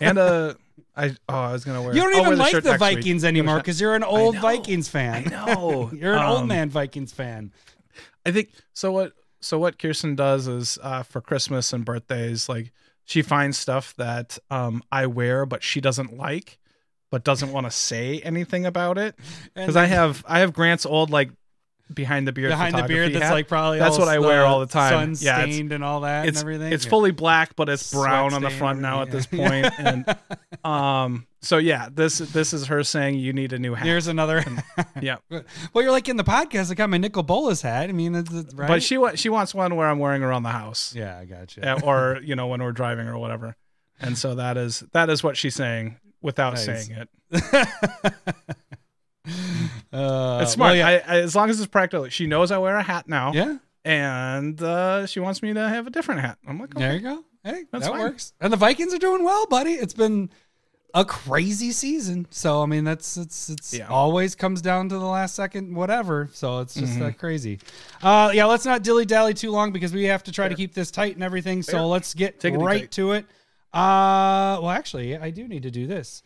and 0.00 0.16
a. 0.16 0.56
I 0.98 1.10
oh 1.28 1.34
I 1.34 1.52
was 1.52 1.64
gonna 1.66 1.82
wear. 1.82 1.94
You 1.94 2.00
don't 2.00 2.14
I'll 2.14 2.22
wear 2.22 2.28
even 2.32 2.38
like 2.38 2.50
shirt 2.52 2.64
the 2.64 2.70
next 2.70 2.80
week. 2.80 2.96
Vikings 2.96 3.24
anymore 3.24 3.58
because 3.58 3.78
you're 3.78 3.94
an 3.94 4.02
old 4.02 4.36
know. 4.36 4.40
Vikings 4.40 4.88
fan. 4.88 5.30
I 5.30 5.54
know. 5.54 5.90
you're 5.94 6.14
an 6.14 6.22
old 6.24 6.40
Um, 6.42 6.46
man 6.48 6.70
Vikings 6.70 7.12
fan. 7.12 7.52
I 8.24 8.30
think 8.30 8.50
so. 8.72 8.92
What 8.92 9.12
so 9.40 9.58
what 9.58 9.78
Kirsten 9.78 10.16
does 10.16 10.48
is 10.48 10.78
uh, 10.82 11.02
for 11.02 11.20
Christmas 11.20 11.74
and 11.74 11.84
birthdays, 11.84 12.48
like 12.48 12.72
she 13.06 13.22
finds 13.22 13.56
stuff 13.56 13.94
that 13.96 14.38
um, 14.50 14.82
I 14.92 15.06
wear, 15.06 15.46
but 15.46 15.62
she 15.62 15.80
doesn't 15.80 16.16
like, 16.16 16.58
but 17.10 17.24
doesn't 17.24 17.52
want 17.52 17.66
to 17.66 17.70
say 17.70 18.20
anything 18.20 18.66
about 18.66 18.98
it. 18.98 19.14
Because 19.54 19.76
I 19.76 19.86
have 19.86 20.22
I 20.28 20.40
have 20.40 20.52
Grant's 20.52 20.84
old 20.84 21.10
like 21.10 21.30
behind 21.94 22.26
the 22.26 22.32
beard 22.32 22.50
behind 22.50 22.76
the 22.76 22.82
beard 22.82 23.12
that's 23.12 23.26
hat. 23.26 23.32
like 23.32 23.46
probably 23.46 23.78
That's 23.78 23.96
what 23.96 24.08
I 24.08 24.18
wear 24.18 24.44
all 24.44 24.58
the 24.58 24.66
time. 24.66 25.14
sun 25.14 25.24
Yeah, 25.24 25.40
stained 25.42 25.70
and 25.70 25.84
all 25.84 26.00
that 26.00 26.26
it's 26.26 26.40
and 26.40 26.44
everything. 26.48 26.72
it's 26.72 26.84
Yeah. 26.84 26.90
fully 26.90 27.12
black, 27.12 27.54
but 27.54 27.68
it's 27.68 27.92
brown 27.92 28.30
Sweat 28.30 28.42
on 28.44 28.50
the 28.50 28.50
front 28.50 28.80
now 28.80 29.02
at 29.02 29.10
this 29.12 29.26
point. 29.26 29.72
And 29.78 30.16
um, 30.64 31.26
so 31.46 31.58
yeah, 31.58 31.88
this 31.92 32.18
this 32.18 32.52
is 32.52 32.66
her 32.66 32.82
saying 32.82 33.18
you 33.18 33.32
need 33.32 33.52
a 33.52 33.58
new 33.58 33.74
hat. 33.74 33.86
Here's 33.86 34.06
another. 34.06 34.44
yeah, 35.00 35.16
well, 35.30 35.44
you're 35.74 35.92
like 35.92 36.08
in 36.08 36.16
the 36.16 36.24
podcast. 36.24 36.70
I 36.70 36.74
got 36.74 36.90
my 36.90 36.98
Nicol 36.98 37.22
Bolas 37.22 37.62
hat. 37.62 37.88
I 37.88 37.92
mean, 37.92 38.14
right. 38.14 38.68
but 38.68 38.82
she 38.82 38.98
wa- 38.98 39.14
she 39.14 39.28
wants 39.28 39.54
one 39.54 39.76
where 39.76 39.88
I'm 39.88 39.98
wearing 39.98 40.22
around 40.22 40.42
the 40.42 40.50
house. 40.50 40.94
yeah, 40.94 41.18
I 41.18 41.24
got 41.24 41.56
you. 41.56 41.62
uh, 41.62 41.80
or 41.84 42.20
you 42.22 42.36
know 42.36 42.46
when 42.48 42.62
we're 42.62 42.72
driving 42.72 43.08
or 43.08 43.18
whatever 43.18 43.56
and 44.00 44.16
so 44.16 44.34
that 44.34 44.56
is 44.56 44.80
that 44.92 45.10
is 45.10 45.22
what 45.22 45.36
she's 45.36 45.54
saying 45.54 45.98
without 46.20 46.54
Nice. 46.54 46.64
saying 46.64 46.90
it 46.92 47.08
uh, 49.92 50.38
it's 50.42 50.52
smart 50.52 50.70
well, 50.70 50.76
yeah. 50.76 50.88
I, 50.88 50.92
I, 50.92 51.20
as 51.20 51.34
long 51.34 51.50
as 51.50 51.58
it's 51.60 51.68
practical 51.68 52.08
she 52.08 52.26
knows 52.26 52.50
i 52.50 52.58
wear 52.58 52.76
a 52.76 52.82
hat 52.82 53.08
now 53.08 53.32
yeah, 53.32 53.58
and 53.84 54.60
uh, 54.62 55.06
she 55.06 55.20
wants 55.20 55.42
me 55.42 55.52
to 55.54 55.68
have 55.68 55.86
a 55.86 55.90
different 55.90 56.20
hat 56.20 56.38
i'm 56.46 56.58
like 56.60 56.74
there 56.74 56.94
you 56.94 57.00
go. 57.00 57.24
Hey, 57.44 57.64
that 57.70 57.84
fine. 57.84 58.00
works. 58.00 58.32
And 58.40 58.52
the 58.52 58.56
Vikings 58.56 58.92
are 58.92 58.98
doing 58.98 59.22
well, 59.22 59.46
buddy. 59.46 59.74
It's 59.74 59.94
been 59.94 60.30
a 60.96 61.04
crazy 61.04 61.70
season. 61.72 62.26
So 62.30 62.62
I 62.62 62.66
mean, 62.66 62.82
that's 62.84 63.16
it's 63.16 63.50
it's 63.50 63.72
Yeah. 63.74 63.86
always 63.88 64.34
comes 64.34 64.60
down 64.62 64.88
to 64.88 64.98
the 64.98 65.04
last 65.04 65.34
second, 65.36 65.74
whatever. 65.76 66.28
So 66.32 66.60
it's 66.60 66.74
just 66.74 66.92
Mm-hmm. 66.94 67.00
that 67.02 67.18
crazy. 67.18 67.60
Uh, 68.02 68.30
yeah, 68.34 68.46
let's 68.46 68.64
not 68.64 68.82
dilly 68.82 69.04
dally 69.04 69.34
too 69.34 69.50
long 69.50 69.70
because 69.72 69.92
we 69.92 70.04
have 70.04 70.24
to 70.24 70.32
try 70.32 70.48
to 70.48 70.54
keep 70.54 70.74
this 70.74 70.90
tight 70.90 71.14
and 71.14 71.22
everything. 71.22 71.62
So 71.62 71.72
Fair. 71.72 71.82
let's 71.82 72.14
get 72.14 72.40
Take 72.40 72.56
right 72.56 72.80
tight. 72.82 72.90
to 72.92 73.12
it. 73.12 73.26
Uh, 73.74 74.58
well, 74.62 74.70
actually, 74.70 75.16
I 75.16 75.30
do 75.30 75.46
need 75.46 75.62
to 75.64 75.70
do 75.70 75.86
this. 75.86 76.22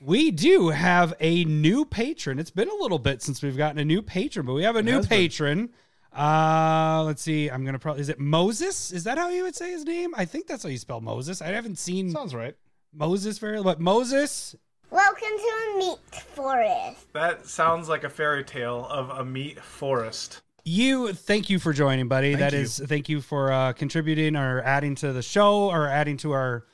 We 0.00 0.30
do 0.30 0.68
have 0.70 1.12
a 1.20 1.44
new 1.44 1.84
patron. 1.84 2.38
It's 2.38 2.50
been 2.50 2.70
a 2.70 2.74
little 2.74 2.98
bit 2.98 3.22
since 3.22 3.42
we've 3.42 3.56
gotten 3.56 3.78
a 3.78 3.84
new 3.84 4.00
patron, 4.02 4.46
but 4.46 4.54
we 4.54 4.62
have 4.62 4.76
a 4.76 4.82
new 4.82 4.92
has 4.98 5.06
been. 5.08 5.18
patron. 5.18 5.70
Uh, 6.16 7.02
let's 7.04 7.22
see. 7.22 7.48
I'm 7.50 7.64
gonna 7.64 7.78
probably 7.78 8.00
is 8.02 8.08
it 8.08 8.18
Moses? 8.18 8.92
Is 8.92 9.04
that 9.04 9.18
how 9.18 9.28
you 9.28 9.42
would 9.42 9.54
say 9.56 9.70
his 9.72 9.84
name? 9.84 10.14
I 10.16 10.24
think 10.24 10.46
that's 10.46 10.62
how 10.62 10.68
you 10.68 10.78
spell 10.78 11.00
Moses. 11.00 11.42
I 11.42 11.48
haven't 11.48 11.78
seen 11.78 12.10
sounds 12.10 12.34
right 12.34 12.54
Moses 12.92 13.38
very, 13.38 13.62
but 13.62 13.80
Moses. 13.80 14.54
Welcome 14.90 15.28
to 15.28 15.52
a 15.74 15.78
meat 15.78 15.98
forest. 16.34 17.12
that 17.12 17.46
sounds 17.46 17.88
like 17.88 18.02
a 18.04 18.08
fairy 18.08 18.42
tale 18.42 18.86
of 18.90 19.10
a 19.10 19.24
meat 19.24 19.60
forest 19.60 20.40
You, 20.64 21.12
thank 21.12 21.48
you 21.48 21.58
for 21.60 21.72
joining, 21.72 22.08
buddy. 22.08 22.34
Thank 22.34 22.40
That 22.40 22.52
you. 22.52 22.60
is, 22.60 22.78
thank 22.86 23.08
you 23.08 23.20
for 23.20 23.52
uh, 23.52 23.72
contributing 23.72 24.34
or 24.36 24.60
adding 24.62 24.96
to 24.96 25.12
the 25.12 25.22
show 25.22 25.70
or 25.70 25.86
adding 25.86 26.16
to 26.18 26.32
our 26.32 26.66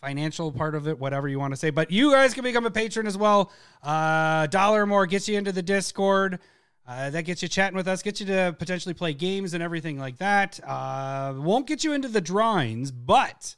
financial 0.00 0.52
part 0.52 0.74
of 0.76 0.86
it, 0.86 0.98
whatever 0.98 1.26
you 1.28 1.38
want 1.40 1.52
to 1.52 1.56
say. 1.56 1.70
But 1.70 1.90
you 1.90 2.12
guys 2.12 2.32
can 2.34 2.44
become 2.44 2.64
a 2.66 2.70
patron 2.70 3.06
as 3.08 3.18
well. 3.18 3.50
Uh, 3.82 4.46
dollar 4.46 4.82
or 4.82 4.86
more 4.86 5.06
gets 5.06 5.28
you 5.28 5.36
into 5.36 5.50
the 5.50 5.62
Discord. 5.62 6.38
Uh, 6.86 7.10
that 7.10 7.22
gets 7.22 7.42
you 7.42 7.48
chatting 7.48 7.76
with 7.76 7.88
us, 7.88 8.02
gets 8.02 8.20
you 8.20 8.26
to 8.26 8.54
potentially 8.58 8.92
play 8.94 9.14
games 9.14 9.54
and 9.54 9.62
everything 9.62 9.98
like 9.98 10.18
that. 10.18 10.60
Uh, 10.64 11.32
won't 11.38 11.66
get 11.66 11.82
you 11.82 11.92
into 11.94 12.08
the 12.08 12.20
drawings, 12.20 12.90
but 12.92 13.56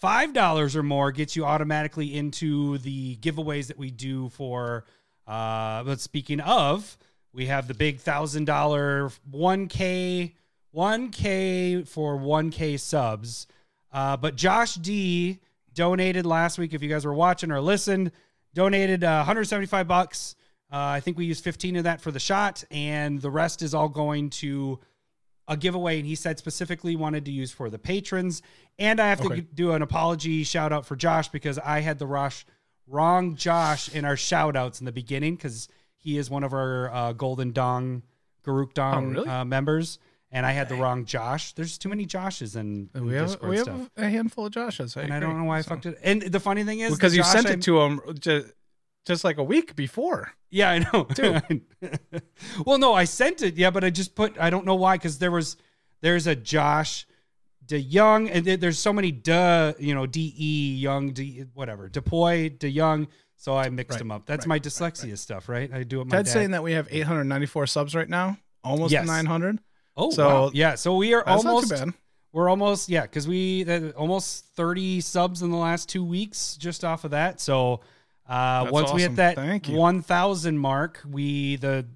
five 0.00 0.32
dollars 0.32 0.74
or 0.74 0.82
more 0.82 1.12
gets 1.12 1.36
you 1.36 1.44
automatically 1.44 2.16
into 2.16 2.78
the 2.78 3.16
giveaways 3.16 3.68
that 3.68 3.78
we 3.78 3.90
do 3.90 4.28
for. 4.30 4.84
Uh, 5.26 5.84
but 5.84 6.00
speaking 6.00 6.40
of, 6.40 6.98
we 7.32 7.46
have 7.46 7.68
the 7.68 7.74
big 7.74 8.00
thousand 8.00 8.46
dollar 8.46 9.10
one 9.30 9.68
k 9.68 10.34
one 10.72 11.10
k 11.10 11.82
for 11.84 12.16
one 12.16 12.50
k 12.50 12.76
subs. 12.76 13.46
Uh, 13.92 14.16
but 14.16 14.36
Josh 14.36 14.74
D 14.74 15.38
donated 15.74 16.26
last 16.26 16.58
week. 16.58 16.74
If 16.74 16.82
you 16.82 16.88
guys 16.88 17.04
were 17.04 17.14
watching 17.14 17.52
or 17.52 17.60
listened, 17.60 18.12
donated 18.54 19.04
uh, 19.04 19.18
175 19.18 19.86
bucks. 19.86 20.34
Uh, 20.72 20.76
I 20.76 21.00
think 21.00 21.18
we 21.18 21.24
used 21.24 21.42
15 21.42 21.76
of 21.76 21.84
that 21.84 22.00
for 22.00 22.12
the 22.12 22.20
shot, 22.20 22.62
and 22.70 23.20
the 23.20 23.30
rest 23.30 23.60
is 23.62 23.74
all 23.74 23.88
going 23.88 24.30
to 24.30 24.78
a 25.50 25.56
giveaway. 25.56 25.98
And 25.98 26.06
he 26.06 26.14
said 26.14 26.38
specifically 26.38 26.96
wanted 26.96 27.26
to 27.26 27.30
use 27.30 27.50
for 27.50 27.68
the 27.68 27.78
patrons. 27.78 28.40
And 28.78 28.98
I 29.00 29.08
have 29.10 29.20
to 29.20 29.26
Okay. 29.26 29.40
do 29.52 29.72
an 29.72 29.82
apology 29.82 30.42
shout 30.44 30.72
out 30.72 30.86
for 30.86 30.96
Josh 30.96 31.28
because 31.28 31.58
I 31.58 31.80
had 31.80 31.98
the 31.98 32.06
rush 32.06 32.46
wrong 32.86 33.36
Josh 33.36 33.88
in 33.94 34.04
our 34.06 34.16
shout 34.16 34.56
outs 34.56 34.80
in 34.80 34.86
the 34.86 34.92
beginning 34.92 35.36
because 35.36 35.68
he 35.96 36.16
is 36.16 36.30
one 36.30 36.42
of 36.44 36.52
our 36.54 36.90
uh, 36.92 37.12
Golden 37.12 37.52
Dong 37.52 38.02
Garuk 38.44 38.72
Dong 38.72 39.04
Oh, 39.16 39.20
really? 39.20 39.28
uh, 39.28 39.44
members. 39.44 39.98
And 40.32 40.46
I 40.46 40.52
had 40.52 40.68
the 40.68 40.76
wrong 40.76 41.04
Josh. 41.06 41.52
There's 41.54 41.76
too 41.76 41.88
many 41.88 42.06
Joshes 42.06 42.54
in, 42.54 42.88
in 42.94 43.06
we 43.06 43.14
have 43.14 43.26
Discord 43.26 43.50
we 43.50 43.56
have 43.56 43.64
stuff. 43.66 43.90
a 43.96 44.08
handful 44.08 44.46
of 44.46 44.52
joshes 44.52 44.96
and 44.96 45.12
I 45.12 45.18
don't 45.18 45.36
know 45.36 45.44
why 45.44 45.58
I 45.58 45.62
fucked 45.62 45.86
it. 45.86 45.98
And 46.04 46.22
the 46.22 46.38
funny 46.38 46.62
thing 46.62 46.78
is, 46.78 46.94
because 46.94 47.16
you 47.16 47.22
Josh 47.24 47.32
sent 47.32 47.46
I- 47.48 47.54
it 47.54 47.62
to 47.62 47.80
him 47.80 48.00
just, 49.10 49.18
just 49.18 49.24
like 49.24 49.38
a 49.38 49.44
week 49.44 49.74
before 49.76 50.32
Yeah, 50.50 50.70
I 50.70 50.78
know. 50.80 51.04
Too. 51.04 51.36
well, 52.66 52.78
no, 52.78 52.92
I 52.94 53.04
sent 53.04 53.42
it. 53.42 53.56
Yeah, 53.56 53.70
but 53.70 53.84
I 53.84 53.90
just 53.90 54.14
put. 54.14 54.38
I 54.38 54.50
don't 54.50 54.66
know 54.66 54.74
why 54.74 54.96
because 54.96 55.18
there 55.18 55.30
was 55.30 55.56
there's 56.00 56.26
a 56.26 56.34
Josh 56.34 57.06
De 57.64 57.78
Young, 57.78 58.28
and 58.28 58.44
there's 58.44 58.78
so 58.78 58.92
many 58.92 59.12
De, 59.12 59.74
you 59.78 59.94
know, 59.94 60.06
D 60.06 60.34
E 60.36 60.74
Young, 60.76 61.12
D 61.12 61.44
whatever, 61.54 61.88
Depoy 61.88 62.58
De 62.58 62.68
Young. 62.68 63.06
So 63.36 63.56
I 63.56 63.68
mixed 63.70 63.92
Right, 63.92 63.98
them 64.00 64.10
up. 64.10 64.26
That's 64.26 64.44
right, 64.44 64.48
my 64.48 64.54
right, 64.56 64.62
dyslexia 64.62 65.16
stuff, 65.16 65.48
right? 65.48 65.72
I 65.72 65.82
do 65.84 66.00
it. 66.00 66.06
My 66.08 66.16
ted's 66.16 66.28
dad. 66.30 66.32
saying 66.40 66.50
that 66.50 66.62
we 66.62 66.72
have 66.72 66.88
894 66.90 67.66
subs 67.68 67.94
right 67.94 68.08
now 68.08 68.36
almost 68.62 68.92
Yes. 68.92 69.06
900 69.06 69.58
Oh, 69.96 70.10
so 70.10 70.28
wow. 70.28 70.50
yeah. 70.52 70.74
So 70.74 70.96
we 70.96 71.14
are 71.14 71.22
that's 71.24 71.44
almost. 71.44 71.70
not 71.70 71.78
too 71.78 71.84
bad 71.86 71.94
We're 72.32 72.48
almost 72.50 72.88
yeah, 72.88 73.02
because 73.02 73.26
we 73.28 73.64
uh, 73.70 73.90
almost 73.90 74.44
thirty 74.56 75.00
subs 75.00 75.42
in 75.42 75.50
the 75.50 75.56
last 75.56 75.88
two 75.88 76.04
weeks 76.04 76.56
just 76.56 76.84
off 76.84 77.04
of 77.04 77.10
that. 77.12 77.40
So 77.40 77.80
uh, 78.30 78.68
once 78.70 78.92
we 78.92 79.02
hit 79.02 79.16
that 79.16 79.34
Thank 79.34 79.68
you. 79.68 79.76
one 79.76 80.02
thousand 80.02 80.58
mark, 80.58 81.00
we 81.08 81.56
the 81.56 81.86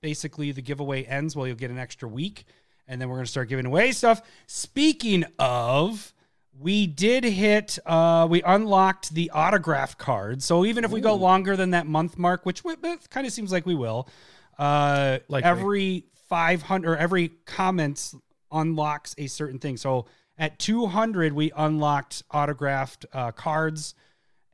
basically 0.00 0.52
the 0.52 0.62
giveaway 0.62 1.04
ends. 1.04 1.34
Well, 1.36 1.46
you'll 1.46 1.56
get 1.56 1.70
an 1.70 1.78
extra 1.78 2.08
week, 2.08 2.44
and 2.88 3.00
then 3.00 3.08
we're 3.08 3.16
gonna 3.16 3.26
start 3.26 3.48
giving 3.48 3.66
away 3.66 3.92
stuff. 3.92 4.22
Speaking 4.46 5.24
of. 5.38 6.10
We 6.56 6.86
did 6.86 7.24
hit. 7.24 7.80
Uh, 7.84 8.28
we 8.30 8.40
unlocked 8.40 9.12
the 9.12 9.30
autograph 9.30 9.98
card. 9.98 10.40
So 10.40 10.64
even 10.64 10.84
if 10.84 10.92
we 10.92 11.00
go 11.00 11.16
longer 11.16 11.56
than 11.56 11.70
that 11.70 11.84
month 11.84 12.16
mark, 12.16 12.46
which 12.46 12.62
kind 12.62 13.26
of 13.26 13.32
seems 13.32 13.50
like 13.50 13.66
we 13.66 13.74
will, 13.74 14.08
uh, 14.56 15.18
Likely. 15.26 15.50
every 15.50 16.04
500 16.28 16.88
or 16.88 16.96
every 16.96 17.30
comment 17.44 18.14
unlocks 18.52 19.14
a 19.18 19.26
certain 19.26 19.58
thing. 19.58 19.76
So 19.76 20.06
at 20.38 20.58
200, 20.58 21.32
we 21.32 21.50
unlocked 21.56 22.22
autographed 22.30 23.06
uh, 23.12 23.32
cards. 23.32 23.94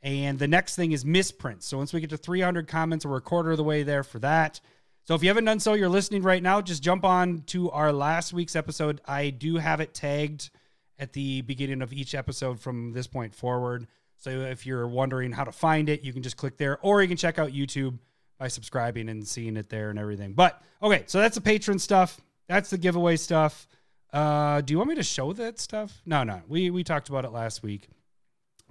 And 0.03 0.39
the 0.39 0.49
next 0.49 0.77
thing 0.77 0.93
is 0.93 1.05
misprints. 1.05 1.67
So 1.67 1.79
once 1.79 1.93
we 1.93 2.01
get 2.01 2.11
to 2.11 2.17
300 2.17 2.67
comments, 2.67 3.05
we're 3.05 3.19
a 3.19 3.21
quarter 3.21 3.51
of 3.51 3.59
the 3.59 3.65
way 3.65 3.83
there 3.83 4.03
for 4.03 4.19
that. 4.21 4.61
So 5.05 5.15
if 5.15 5.23
you 5.23 5.29
haven't 5.29 5.45
done 5.45 5.61
so, 5.61 5.75
you're 5.75 5.89
listening 5.89 6.23
right 6.23 6.43
now, 6.43 6.61
just 6.61 6.83
jump 6.83 7.05
on 7.05 7.43
to 7.47 7.71
our 7.71 7.93
last 7.93 8.33
week's 8.33 8.57
episode. 8.57 9.01
I 9.07 9.31
do 9.31 9.57
have 9.57 9.81
it 9.81 9.93
tagged 9.93 10.51
at 10.99 11.13
the 11.13 11.43
beginning 11.43 11.83
of 11.83 11.93
each 11.93 12.15
episode 12.15 12.61
from 12.61 12.93
this 12.93 13.07
point 13.07 13.35
forward. 13.35 13.87
So 14.17 14.31
if 14.31 14.67
you're 14.67 14.87
wondering 14.87 15.33
how 15.33 15.45
to 15.45 15.53
find 15.53 15.89
it, 15.89 16.05
you 16.05 16.13
can 16.13 16.23
just 16.23 16.37
click 16.37 16.59
there, 16.59 16.79
or 16.83 17.01
you 17.03 17.09
can 17.09 17.17
check 17.17 17.39
out 17.39 17.51
YouTube 17.51 17.99
by 18.39 18.49
subscribing 18.49 19.09
and 19.09 19.27
seeing 19.27 19.57
it 19.57 19.69
there 19.69 19.91
and 19.91 19.99
everything. 19.99 20.35
But 20.35 20.63
okay, 20.83 21.05
so 21.07 21.19
that's 21.19 21.35
the 21.35 21.41
patron 21.41 21.79
stuff. 21.79 22.21
That's 22.47 22.71
the 22.71 22.79
giveaway 22.79 23.17
stuff. 23.17 23.67
Uh, 24.13 24.61
do 24.61 24.73
you 24.73 24.79
want 24.79 24.91
me 24.91 24.97
to 24.97 25.03
show 25.03 25.33
that 25.35 25.59
stuff? 25.59 26.03
No, 26.05 26.23
no. 26.25 26.43
We 26.49 26.71
we 26.71 26.85
talked 26.85 27.09
about 27.09 27.25
it 27.25 27.33
last 27.33 27.63
week. 27.63 27.89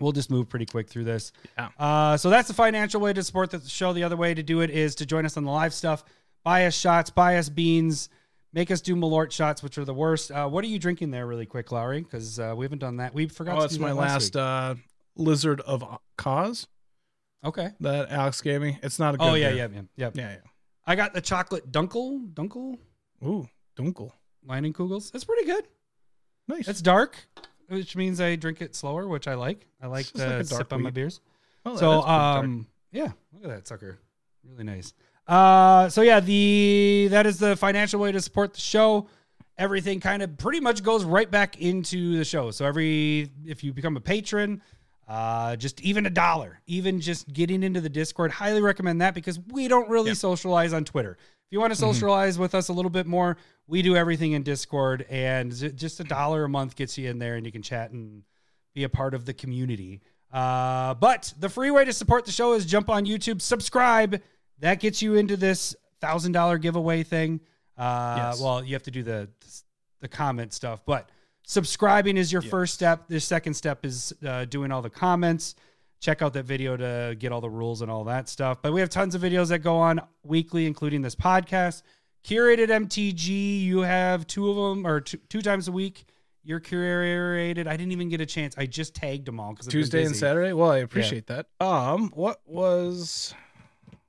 We'll 0.01 0.11
just 0.11 0.29
move 0.29 0.49
pretty 0.49 0.65
quick 0.65 0.89
through 0.89 1.05
this. 1.05 1.31
Yeah. 1.57 1.69
Uh, 1.77 2.17
so 2.17 2.29
that's 2.29 2.47
the 2.47 2.53
financial 2.53 3.01
way 3.01 3.13
to 3.13 3.23
support 3.23 3.51
the 3.51 3.59
show. 3.67 3.93
The 3.93 4.03
other 4.03 4.17
way 4.17 4.33
to 4.33 4.43
do 4.43 4.61
it 4.61 4.69
is 4.69 4.95
to 4.95 5.05
join 5.05 5.25
us 5.25 5.37
on 5.37 5.43
the 5.43 5.51
live 5.51 5.73
stuff. 5.73 6.03
Buy 6.43 6.65
us 6.65 6.73
shots, 6.75 7.09
buy 7.09 7.37
us 7.37 7.49
beans, 7.49 8.09
make 8.53 8.71
us 8.71 8.81
do 8.81 8.95
Malort 8.95 9.31
shots, 9.31 9.61
which 9.61 9.77
are 9.77 9.85
the 9.85 9.93
worst. 9.93 10.31
Uh, 10.31 10.47
what 10.47 10.63
are 10.63 10.67
you 10.67 10.79
drinking 10.79 11.11
there, 11.11 11.27
really 11.27 11.45
quick, 11.45 11.71
Lowry? 11.71 12.01
Because 12.01 12.39
uh, 12.39 12.53
we 12.55 12.65
haven't 12.65 12.79
done 12.79 12.97
that. 12.97 13.13
We 13.13 13.27
forgot. 13.27 13.57
Oh, 13.57 13.59
to 13.59 13.65
it's 13.65 13.77
my 13.77 13.89
that 13.89 13.95
last 13.95 14.35
uh, 14.35 14.75
Lizard 15.15 15.61
of 15.61 15.83
Cause 16.17 16.67
okay. 17.43 17.71
that 17.81 18.09
Alex 18.09 18.41
gave 18.41 18.61
me. 18.61 18.79
It's 18.81 18.99
not 18.99 19.15
a 19.15 19.17
good 19.17 19.25
Oh 19.25 19.33
yeah, 19.33 19.49
beer. 19.51 19.69
yeah, 19.73 19.81
yeah, 19.95 20.11
yeah. 20.15 20.29
Yeah, 20.31 20.37
I 20.85 20.95
got 20.95 21.13
the 21.13 21.21
chocolate 21.21 21.71
dunkel, 21.71 22.33
dunkel. 22.33 22.77
Ooh, 23.23 23.47
dunkel. 23.77 24.11
Leinenkugels. 24.47 25.13
It's 25.13 25.25
pretty 25.25 25.45
good. 25.45 25.67
Nice. 26.47 26.67
It's 26.67 26.81
dark, 26.81 27.27
which 27.69 27.95
means 27.95 28.19
I 28.19 28.35
drink 28.35 28.61
it 28.61 28.75
slower, 28.75 29.07
which 29.07 29.27
I 29.27 29.35
like. 29.35 29.65
I 29.81 29.87
like 29.87 30.05
just 30.05 30.17
like 30.17 30.39
to 30.39 30.45
sip 30.45 30.73
on 30.73 30.81
my 30.81 30.89
beers. 30.89 31.21
Oh, 31.65 31.75
so 31.75 31.99
is 31.99 32.05
pretty 32.05 32.07
dark. 32.17 32.43
um 32.45 32.67
yeah 32.91 33.11
look 33.33 33.43
at 33.43 33.49
that 33.49 33.67
sucker. 33.67 33.97
Really 34.49 34.63
nice. 34.63 34.93
Uh 35.27 35.89
so 35.89 36.01
yeah 36.01 36.19
the 36.19 37.07
that 37.11 37.25
is 37.25 37.37
the 37.39 37.55
financial 37.55 37.99
way 37.99 38.11
to 38.11 38.21
support 38.21 38.53
the 38.53 38.61
show. 38.61 39.07
Everything 39.57 39.99
kind 39.99 40.23
of 40.23 40.37
pretty 40.37 40.59
much 40.61 40.83
goes 40.83 41.03
right 41.03 41.29
back 41.29 41.59
into 41.61 42.17
the 42.17 42.23
show. 42.25 42.51
So 42.51 42.65
every 42.65 43.29
if 43.45 43.63
you 43.63 43.73
become 43.73 43.97
a 43.97 44.01
patron 44.01 44.61
uh 45.07 45.55
just 45.55 45.81
even 45.81 46.05
a 46.05 46.09
dollar 46.09 46.61
even 46.67 47.01
just 47.01 47.31
getting 47.33 47.63
into 47.63 47.81
the 47.81 47.89
discord 47.89 48.29
highly 48.29 48.61
recommend 48.61 49.01
that 49.01 49.15
because 49.15 49.39
we 49.47 49.67
don't 49.67 49.89
really 49.89 50.13
socialize 50.13 50.71
on 50.71 50.85
twitter 50.85 51.17
if 51.49 51.53
you 51.53 51.59
want 51.59 51.73
to 51.73 51.79
Mm-hmm. 51.81 51.91
socialize 51.93 52.37
with 52.37 52.53
us 52.53 52.69
a 52.69 52.73
little 52.73 52.91
bit 52.91 53.07
more 53.07 53.37
we 53.67 53.81
do 53.81 53.95
everything 53.95 54.33
in 54.33 54.43
discord 54.43 55.05
and 55.09 55.51
just 55.75 55.99
a 55.99 56.03
dollar 56.03 56.43
a 56.43 56.49
month 56.49 56.75
gets 56.75 56.95
you 56.97 57.09
in 57.09 57.17
there 57.17 57.35
and 57.35 57.45
you 57.45 57.51
can 57.51 57.61
chat 57.63 57.89
and 57.91 58.21
be 58.75 58.83
a 58.83 58.89
part 58.89 59.13
of 59.15 59.25
the 59.25 59.33
community. 59.33 60.01
Uh, 60.31 60.93
but 60.95 61.33
the 61.39 61.49
free 61.49 61.69
way 61.71 61.85
to 61.85 61.93
support 61.93 62.25
the 62.25 62.31
show 62.31 62.53
is 62.53 62.65
jump 62.65 62.89
on 62.89 63.05
YouTube, 63.05 63.41
subscribe. 63.41 64.21
That 64.59 64.79
gets 64.79 65.01
you 65.01 65.15
into 65.15 65.37
this 65.37 65.75
thousand 66.01 66.31
dollar 66.33 66.57
giveaway 66.59 67.03
thing. 67.03 67.39
Uh, 67.77 68.15
Yes. 68.17 68.41
Well, 68.41 68.63
you 68.63 68.73
have 68.73 68.83
to 68.83 68.91
do 68.91 69.01
the 69.03 69.27
the 70.01 70.07
comment 70.07 70.53
stuff, 70.53 70.81
but 70.85 71.09
subscribing 71.43 72.17
is 72.17 72.31
your 72.31 72.41
first 72.41 72.73
step. 72.75 73.07
The 73.07 73.19
second 73.19 73.53
step 73.55 73.85
is 73.85 74.13
uh, 74.25 74.45
doing 74.45 74.71
all 74.71 74.81
the 74.81 74.89
comments. 74.89 75.55
Check 75.99 76.21
out 76.21 76.33
that 76.33 76.45
video 76.45 76.77
to 76.77 77.15
get 77.19 77.31
all 77.31 77.41
the 77.41 77.49
rules 77.49 77.81
and 77.81 77.91
all 77.91 78.05
that 78.05 78.29
stuff. 78.29 78.61
But 78.61 78.71
we 78.71 78.79
have 78.79 78.89
tons 78.89 79.15
of 79.15 79.21
videos 79.21 79.49
that 79.49 79.59
go 79.59 79.77
on 79.77 80.01
weekly, 80.23 80.65
including 80.65 81.01
this 81.01 81.15
podcast. 81.15 81.81
Curated 82.23 82.67
MTG, 82.67 83.61
you 83.61 83.79
have 83.79 84.25
two 84.27 84.49
of 84.49 84.55
them 84.55 84.87
or 84.87 85.01
two, 85.01 85.17
two 85.29 85.41
times 85.41 85.67
a 85.67 85.71
week. 85.71 86.05
You're 86.43 86.61
curated. 86.61 87.67
I 87.67 87.75
didn't 87.75 87.91
even 87.91 88.09
get 88.09 88.21
a 88.21 88.25
chance. 88.25 88.55
I 88.57 88.65
just 88.65 88.95
tagged 88.95 89.25
them 89.25 89.39
all 89.39 89.51
because 89.51 89.67
Tuesday 89.67 90.05
and 90.05 90.15
Saturday. 90.15 90.53
Well, 90.53 90.71
I 90.71 90.77
appreciate 90.77 91.27
that. 91.27 91.47
Um, 91.59 92.11
what 92.15 92.39
was 92.45 93.33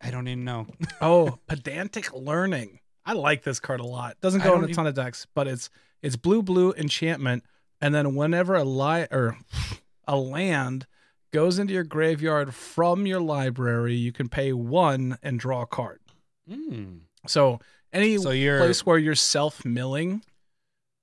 I 0.01 0.11
don't 0.11 0.29
even 0.29 0.45
know. 0.45 0.67
oh 1.01 1.39
pedantic 1.47 2.13
learning? 2.13 2.79
I 3.05 3.15
like 3.15 3.43
this 3.43 3.59
card 3.61 3.81
a 3.81 3.87
lot. 3.87 4.21
Doesn't 4.21 4.43
go 4.43 4.57
in 4.57 4.65
a 4.65 4.73
ton 4.73 4.87
of 4.87 4.95
decks, 4.95 5.27
but 5.35 5.49
it's 5.49 5.71
it's 6.03 6.17
blue 6.17 6.43
blue 6.43 6.73
enchantment, 6.75 7.45
and 7.81 7.95
then 7.95 8.15
whenever 8.15 8.55
a 8.55 8.65
lie 8.65 9.09
or 9.11 9.37
a 10.07 10.17
land 10.17 10.87
goes 11.33 11.59
into 11.59 11.73
your 11.75 11.85
graveyard 11.85 12.55
from 12.55 13.07
your 13.07 13.21
library, 13.21 13.95
you 13.95 14.13
can 14.13 14.29
pay 14.29 14.53
one 14.53 15.19
and 15.23 15.39
draw 15.39 15.63
a 15.63 15.67
card. 15.67 16.01
Mm. 16.49 17.01
So 17.27 17.61
any 17.93 18.17
So 18.19 18.31
place 18.31 18.85
where 18.87 18.99
you're 18.99 19.15
self 19.15 19.65
milling, 19.65 20.23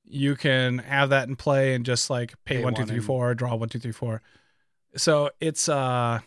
you 0.06 0.36
can 0.36 0.80
have 0.80 1.10
that 1.10 1.28
in 1.28 1.36
play 1.36 1.74
and 1.74 1.86
just 1.86 2.10
like 2.10 2.34
pay 2.46 2.58
Pay 2.58 2.64
one, 2.64 2.74
two, 2.74 2.86
three, 2.86 3.00
four, 3.00 3.34
draw 3.36 3.56
one, 3.56 3.70
two, 3.70 3.80
three, 3.80 3.92
four. 3.92 4.22
So 4.96 5.30
it's 5.40 5.70
uh 5.70 6.20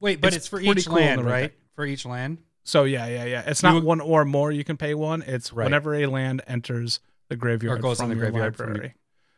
wait, 0.00 0.20
but 0.20 0.28
it's 0.28 0.36
it's, 0.38 0.46
for 0.48 0.60
each 0.60 0.86
cool 0.86 0.96
land, 0.96 1.24
right? 1.24 1.52
For 1.76 1.84
each 1.86 2.04
land. 2.04 2.38
so 2.64 2.84
yeah, 2.84 3.06
yeah, 3.06 3.24
yeah. 3.24 3.42
It's 3.46 3.62
not 3.62 3.74
would- 3.74 3.84
one 3.84 4.00
or 4.00 4.24
more 4.24 4.50
you 4.52 4.64
can 4.64 4.76
pay 4.76 4.94
one. 4.94 5.22
It's 5.22 5.52
Right. 5.52 5.64
whenever 5.64 5.94
a 5.94 6.06
land 6.06 6.42
enters 6.46 7.00
the 7.28 7.36
graveyard 7.36 7.78
or 7.78 7.82
goes 7.82 8.00
in 8.00 8.08
the 8.08 8.14
graveyard 8.16 8.56
from 8.56 8.76
your- 8.76 8.94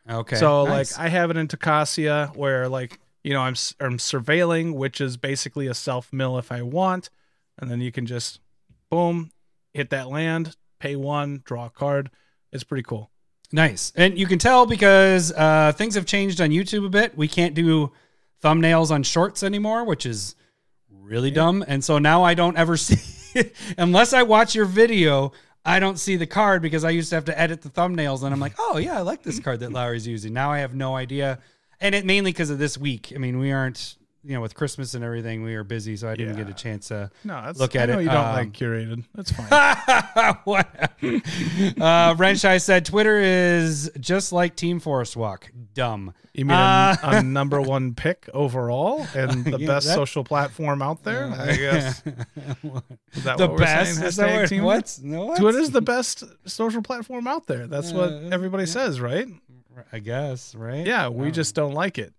Okay. 0.09 0.35
So 0.35 0.65
nice. 0.65 0.97
like 0.97 1.05
I 1.05 1.09
have 1.09 1.31
it 1.31 1.37
in 1.37 1.47
Tocasia 1.47 2.35
where 2.35 2.67
like 2.67 2.99
you 3.23 3.33
know 3.33 3.41
I'm 3.41 3.55
I'm 3.79 3.97
surveilling, 3.97 4.75
which 4.75 5.01
is 5.01 5.17
basically 5.17 5.67
a 5.67 5.73
self 5.73 6.11
mill 6.11 6.37
if 6.37 6.51
I 6.51 6.61
want, 6.61 7.09
and 7.57 7.69
then 7.69 7.81
you 7.81 7.91
can 7.91 8.05
just 8.05 8.39
boom 8.89 9.31
hit 9.73 9.89
that 9.89 10.09
land, 10.09 10.55
pay 10.79 10.95
one, 10.95 11.41
draw 11.45 11.65
a 11.65 11.69
card. 11.69 12.09
It's 12.51 12.63
pretty 12.63 12.83
cool. 12.83 13.09
Nice. 13.51 13.91
And 13.95 14.17
you 14.17 14.25
can 14.25 14.39
tell 14.39 14.65
because 14.65 15.31
uh, 15.31 15.71
things 15.73 15.95
have 15.95 16.05
changed 16.05 16.41
on 16.41 16.49
YouTube 16.49 16.85
a 16.85 16.89
bit. 16.89 17.17
We 17.17 17.27
can't 17.27 17.53
do 17.53 17.91
thumbnails 18.43 18.91
on 18.91 19.03
shorts 19.03 19.43
anymore, 19.43 19.83
which 19.83 20.05
is 20.05 20.35
really 20.89 21.31
dumb. 21.31 21.63
And 21.67 21.83
so 21.83 21.99
now 21.99 22.23
I 22.23 22.33
don't 22.33 22.57
ever 22.57 22.77
see, 22.77 23.51
unless 23.77 24.13
I 24.13 24.23
watch 24.23 24.55
your 24.55 24.65
video, 24.65 25.33
I 25.65 25.79
don't 25.79 25.97
see 25.97 26.15
the 26.15 26.27
card 26.27 26.61
because 26.61 26.83
I 26.83 26.89
used 26.89 27.09
to 27.09 27.15
have 27.15 27.25
to 27.25 27.39
edit 27.39 27.61
the 27.61 27.69
thumbnails. 27.69 28.23
And 28.23 28.33
I'm 28.33 28.39
like, 28.39 28.55
oh, 28.57 28.77
yeah, 28.77 28.97
I 28.97 29.01
like 29.01 29.23
this 29.23 29.39
card 29.39 29.59
that 29.61 29.71
Lowry's 29.71 30.07
using. 30.07 30.33
Now 30.33 30.51
I 30.51 30.59
have 30.59 30.75
no 30.75 30.95
idea. 30.95 31.39
And 31.81 31.93
it 31.95 32.05
mainly 32.05 32.31
because 32.31 32.49
of 32.49 32.57
this 32.59 32.77
week. 32.77 33.11
I 33.15 33.17
mean, 33.17 33.39
we 33.39 33.51
aren't, 33.51 33.97
you 34.23 34.33
know, 34.35 34.41
with 34.41 34.55
Christmas 34.55 34.93
and 34.93 35.03
everything, 35.03 35.43
we 35.43 35.55
are 35.55 35.63
busy. 35.65 35.97
So 35.97 36.07
I 36.09 36.15
didn't 36.15 36.37
Yeah. 36.37 36.43
get 36.45 36.51
a 36.51 36.55
chance 36.55 36.87
to. 36.87 37.11
No, 37.25 37.51
Look 37.55 37.75
I 37.75 37.79
at 37.79 37.89
know 37.89 37.99
it, 37.99 38.03
You 38.03 38.09
don't 38.09 38.25
um, 38.25 38.33
like 38.35 38.51
curated. 38.53 39.03
That's 39.13 39.31
fine. 39.33 39.47
what? 40.45 40.67
uh, 40.81 42.15
Renshai 42.15 42.61
said 42.61 42.85
Twitter 42.85 43.19
is 43.19 43.91
just 43.99 44.31
like 44.31 44.55
Team 44.55 44.79
Forest 44.79 45.15
Walk. 45.15 45.51
Dumb. 45.73 46.13
You 46.33 46.45
mean 46.45 46.55
Uh, 46.57 46.95
a, 47.03 47.09
a 47.17 47.23
number 47.23 47.61
one 47.61 47.93
pick 47.93 48.27
overall 48.33 49.05
and 49.15 49.45
the 49.45 49.59
Yeah, 49.59 49.67
best 49.67 49.87
that- 49.87 49.93
social 49.95 50.23
platform 50.23 50.81
out 50.81 51.03
there? 51.03 51.25
I 51.27 51.55
guess. 51.55 52.01
Is 53.13 53.23
that 53.23 53.37
the 53.37 53.47
what 53.47 53.51
we're 53.51 53.57
best. 53.57 53.95
saying? 53.95 54.07
Is 54.07 54.15
that 54.15 54.29
Hashtag 54.29 54.35
what? 54.39 54.47
team- 54.49 54.63
What? 54.63 54.99
No, 55.03 55.25
what? 55.25 55.37
Twitter's 55.39 55.69
the 55.69 55.81
best 55.81 56.23
social 56.45 56.81
platform 56.81 57.27
out 57.27 57.45
there. 57.45 57.67
That's 57.67 57.91
what 57.91 58.09
Uh, 58.11 58.29
everybody 58.31 58.65
says, 58.65 58.99
right? 58.99 59.27
I 59.91 59.99
guess 59.99 60.55
right. 60.55 60.85
Yeah, 60.85 61.09
we 61.09 61.27
Oh. 61.27 61.31
just 61.31 61.55
don't 61.55 61.73
like 61.73 61.97
it. 61.97 62.13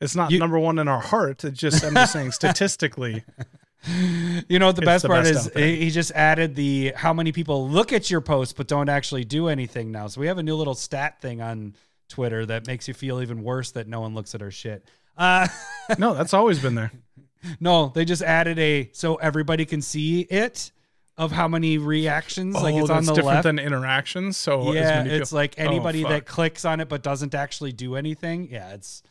It's 0.00 0.14
not 0.16 0.30
You- 0.30 0.38
number 0.38 0.58
one 0.58 0.78
in 0.78 0.88
our 0.88 1.00
heart. 1.00 1.44
It's 1.44 1.58
just 1.58 1.84
I'm 1.84 1.94
just 1.94 2.12
saying 2.12 2.32
statistically. 2.42 3.24
You 4.48 4.58
know 4.58 4.72
the 4.72 4.82
best 4.82 5.02
the 5.02 5.08
part 5.08 5.24
best 5.24 5.54
is? 5.56 5.80
he 5.80 5.90
just 5.90 6.10
added 6.12 6.56
the 6.56 6.92
how 6.96 7.12
many 7.12 7.30
people 7.30 7.68
look 7.68 7.92
at 7.92 8.10
your 8.10 8.20
post 8.20 8.56
but 8.56 8.66
don't 8.66 8.88
actually 8.88 9.24
do 9.24 9.46
anything 9.48 9.92
now. 9.92 10.08
So 10.08 10.20
we 10.20 10.26
have 10.26 10.38
a 10.38 10.42
new 10.42 10.56
little 10.56 10.74
stat 10.74 11.20
thing 11.20 11.40
on 11.40 11.74
Twitter 12.08 12.44
that 12.46 12.66
makes 12.66 12.88
you 12.88 12.94
feel 12.94 13.22
even 13.22 13.42
worse 13.44 13.70
that 13.72 13.86
no 13.86 14.00
one 14.00 14.14
looks 14.14 14.34
at 14.34 14.42
our 14.42 14.50
shit. 14.50 14.84
Uh, 15.16 15.46
No, 15.98 16.14
that's 16.14 16.34
always 16.34 16.58
been 16.58 16.74
there. 16.74 16.90
no, 17.60 17.92
they 17.94 18.04
just 18.04 18.22
added 18.22 18.58
a 18.58 18.90
so 18.92 19.16
everybody 19.16 19.64
can 19.64 19.80
see 19.82 20.22
it 20.22 20.72
of 21.18 21.32
how 21.32 21.48
many 21.48 21.78
reactions. 21.78 22.54
like 22.54 22.74
oh, 22.74 22.80
it's 22.80 22.90
on 22.90 23.04
the 23.04 23.12
different 23.14 23.36
left. 23.36 23.42
than 23.44 23.58
interactions. 23.58 24.36
So 24.36 24.72
yeah, 24.72 25.02
it's 25.04 25.30
people- 25.30 25.36
like 25.36 25.54
anybody 25.58 26.04
Oh, 26.04 26.08
that 26.10 26.26
clicks 26.26 26.64
on 26.64 26.80
it 26.80 26.88
but 26.88 27.02
doesn't 27.02 27.34
actually 27.34 27.72
do 27.72 27.96
anything. 27.96 28.48
Yeah, 28.50 28.74
it's 28.74 29.02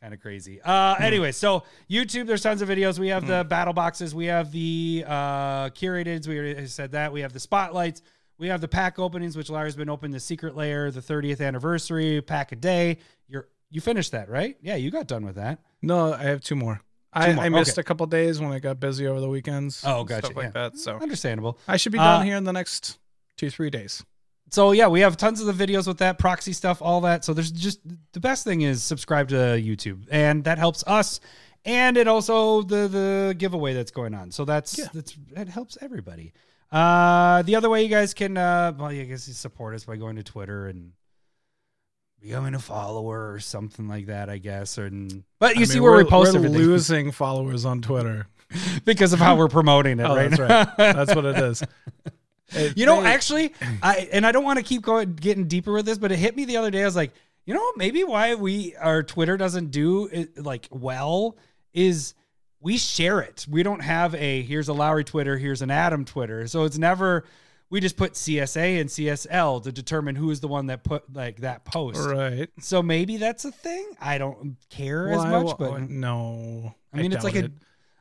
kind 0.00 0.14
of 0.14 0.20
crazy. 0.20 0.60
Uh, 0.62 0.94
Hmm. 0.96 1.02
anyway, 1.02 1.32
so 1.32 1.64
YouTube, 1.90 2.26
there's 2.26 2.42
tons 2.42 2.62
of 2.62 2.68
videos. 2.68 2.98
We 2.98 3.08
have 3.08 3.26
the 3.26 3.44
battle 3.44 3.72
boxes, 3.74 4.14
we 4.14 4.26
have 4.26 4.52
the 4.52 5.04
uh, 5.06 5.70
curateds. 5.70 6.28
We 6.28 6.38
already 6.38 6.66
said 6.68 6.92
that. 6.92 7.12
We 7.12 7.20
have 7.22 7.32
the 7.32 7.40
spotlights. 7.40 8.00
We 8.38 8.48
have 8.48 8.60
the 8.62 8.68
pack 8.68 8.98
openings, 8.98 9.36
which 9.36 9.50
Larry's 9.50 9.76
been 9.76 9.90
open. 9.90 10.12
The 10.12 10.20
secret 10.20 10.56
lair, 10.56 10.90
the 10.90 11.02
30th 11.02 11.46
anniversary 11.46 12.22
pack 12.22 12.52
a 12.52 12.56
day. 12.56 12.98
You're 13.28 13.48
you 13.72 13.80
finished 13.80 14.12
that, 14.12 14.28
right? 14.30 14.56
Yeah, 14.62 14.76
you 14.76 14.90
got 14.90 15.06
done 15.06 15.24
with 15.26 15.34
that. 15.36 15.58
No, 15.82 16.12
I 16.14 16.22
have 16.22 16.40
two 16.40 16.56
more. 16.56 16.80
I, 17.12 17.32
I 17.32 17.48
missed 17.48 17.72
okay. 17.72 17.80
a 17.80 17.84
couple 17.84 18.06
days 18.06 18.40
when 18.40 18.52
I 18.52 18.58
got 18.60 18.78
busy 18.78 19.06
over 19.06 19.20
the 19.20 19.28
weekends. 19.28 19.82
Oh, 19.84 20.04
gotcha, 20.04 20.26
Stuff 20.26 20.36
like 20.36 20.44
yeah. 20.46 20.50
that. 20.68 20.78
So 20.78 20.96
Understandable. 20.96 21.58
I 21.66 21.76
should 21.76 21.92
be 21.92 21.98
done 21.98 22.20
Uh, 22.20 22.24
here 22.24 22.36
in 22.36 22.44
the 22.44 22.52
next 22.52 22.98
two, 23.36 23.50
three 23.50 23.70
days. 23.70 24.04
So 24.52 24.72
yeah, 24.72 24.88
we 24.88 25.00
have 25.00 25.16
tons 25.16 25.40
of 25.40 25.46
the 25.56 25.66
videos 25.66 25.86
with 25.86 25.98
that 25.98 26.18
proxy 26.18 26.52
stuff, 26.52 26.82
all 26.82 27.00
that. 27.02 27.24
So 27.24 27.32
there's 27.34 27.50
just 27.52 27.80
the 28.12 28.20
best 28.20 28.44
thing 28.44 28.62
is 28.62 28.82
subscribe 28.82 29.28
to 29.28 29.34
YouTube, 29.34 30.06
and 30.10 30.42
that 30.44 30.58
helps 30.58 30.82
us, 30.86 31.20
and 31.64 31.96
it 31.96 32.08
also 32.08 32.62
the 32.62 32.88
the 32.88 33.34
giveaway 33.38 33.74
that's 33.74 33.92
going 33.92 34.14
on. 34.14 34.30
So 34.32 34.44
that's 34.44 34.78
Yeah. 34.78 34.86
that's 34.92 35.16
it 35.36 35.48
helps 35.48 35.78
everybody. 35.80 36.32
Uh, 36.72 37.42
the 37.42 37.56
other 37.56 37.68
way 37.68 37.82
you 37.82 37.88
guys 37.88 38.14
can, 38.14 38.36
uh, 38.36 38.72
well, 38.78 38.88
I 38.88 39.02
guess 39.04 39.26
you 39.26 39.34
support 39.34 39.74
us 39.74 39.84
by 39.84 39.96
going 39.96 40.14
to 40.16 40.22
Twitter 40.22 40.68
and 40.68 40.92
becoming 42.22 42.54
a 42.54 42.58
follower 42.58 43.32
or 43.32 43.40
something 43.40 43.88
like 43.88 44.06
that. 44.06 44.28
I 44.28 44.38
guess, 44.38 44.78
or 44.78 44.90
but 45.38 45.56
you 45.56 45.62
I 45.62 45.64
see 45.64 45.74
mean, 45.74 45.82
where 45.82 45.92
we're, 45.92 46.04
we 46.04 46.10
post 46.10 46.32
we're 46.32 46.38
everything. 46.38 46.58
losing 46.58 47.10
followers 47.12 47.64
on 47.64 47.80
Twitter. 47.82 48.26
because 48.84 49.12
of 49.12 49.20
how 49.20 49.36
we're 49.36 49.48
promoting 49.48 50.00
it 50.00 50.04
Oh, 50.06 50.16
right 50.16 50.28
that's 50.30 50.40
right. 50.40 50.76
That's 50.76 51.14
what 51.14 51.24
it 51.24 51.36
is. 51.38 51.62
It- 52.52 52.76
You 52.76 52.84
know, 52.84 53.00
they- 53.00 53.06
actually, 53.08 53.52
I 53.80 54.08
and 54.12 54.26
I 54.26 54.32
don't 54.32 54.42
want 54.42 54.58
to 54.58 54.64
keep 54.64 54.82
going 54.82 55.14
getting 55.14 55.46
deeper 55.46 55.72
with 55.72 55.86
this, 55.86 55.98
but 55.98 56.10
it 56.10 56.18
hit 56.18 56.34
me 56.34 56.44
the 56.46 56.56
other 56.56 56.72
day. 56.72 56.82
I 56.82 56.84
was 56.84 56.96
like, 56.96 57.12
you 57.46 57.54
know, 57.54 57.64
maybe 57.76 58.02
why 58.02 58.34
we 58.34 58.74
our 58.76 59.04
Twitter 59.04 59.36
doesn't 59.36 59.70
do 59.70 60.08
it 60.10 60.36
like 60.42 60.66
well 60.72 61.36
is 61.72 62.14
we 62.60 62.76
share 62.76 63.20
it. 63.20 63.46
We 63.48 63.62
don't 63.62 63.78
have 63.84 64.16
a 64.16 64.42
here's 64.42 64.68
a 64.68 64.72
Lowry 64.72 65.04
Twitter, 65.04 65.38
here's 65.38 65.62
an 65.62 65.70
Adam 65.70 66.04
Twitter, 66.04 66.48
so 66.48 66.64
it's 66.64 66.76
never. 66.76 67.24
We 67.70 67.80
just 67.80 67.96
put 67.96 68.14
CSA 68.14 68.80
and 68.80 68.90
CSL 68.90 69.62
to 69.62 69.70
determine 69.72 70.16
who 70.16 70.30
is 70.30 70.40
the 70.40 70.48
one 70.48 70.66
that 70.66 70.82
put 70.82 71.12
like 71.14 71.42
that 71.42 71.64
post. 71.64 72.00
right. 72.00 72.48
So 72.60 72.82
maybe 72.82 73.16
that's 73.16 73.44
a 73.44 73.52
thing. 73.52 73.88
I 74.00 74.18
don't 74.18 74.56
care 74.70 75.08
as 75.12 75.24
much, 75.24 75.46
why- 75.46 75.54
but 75.56 75.88
no. 75.90 76.74
I 76.92 76.96
mean, 77.02 77.12
it's 77.12 77.22
like 77.24 77.36
a, 77.36 77.50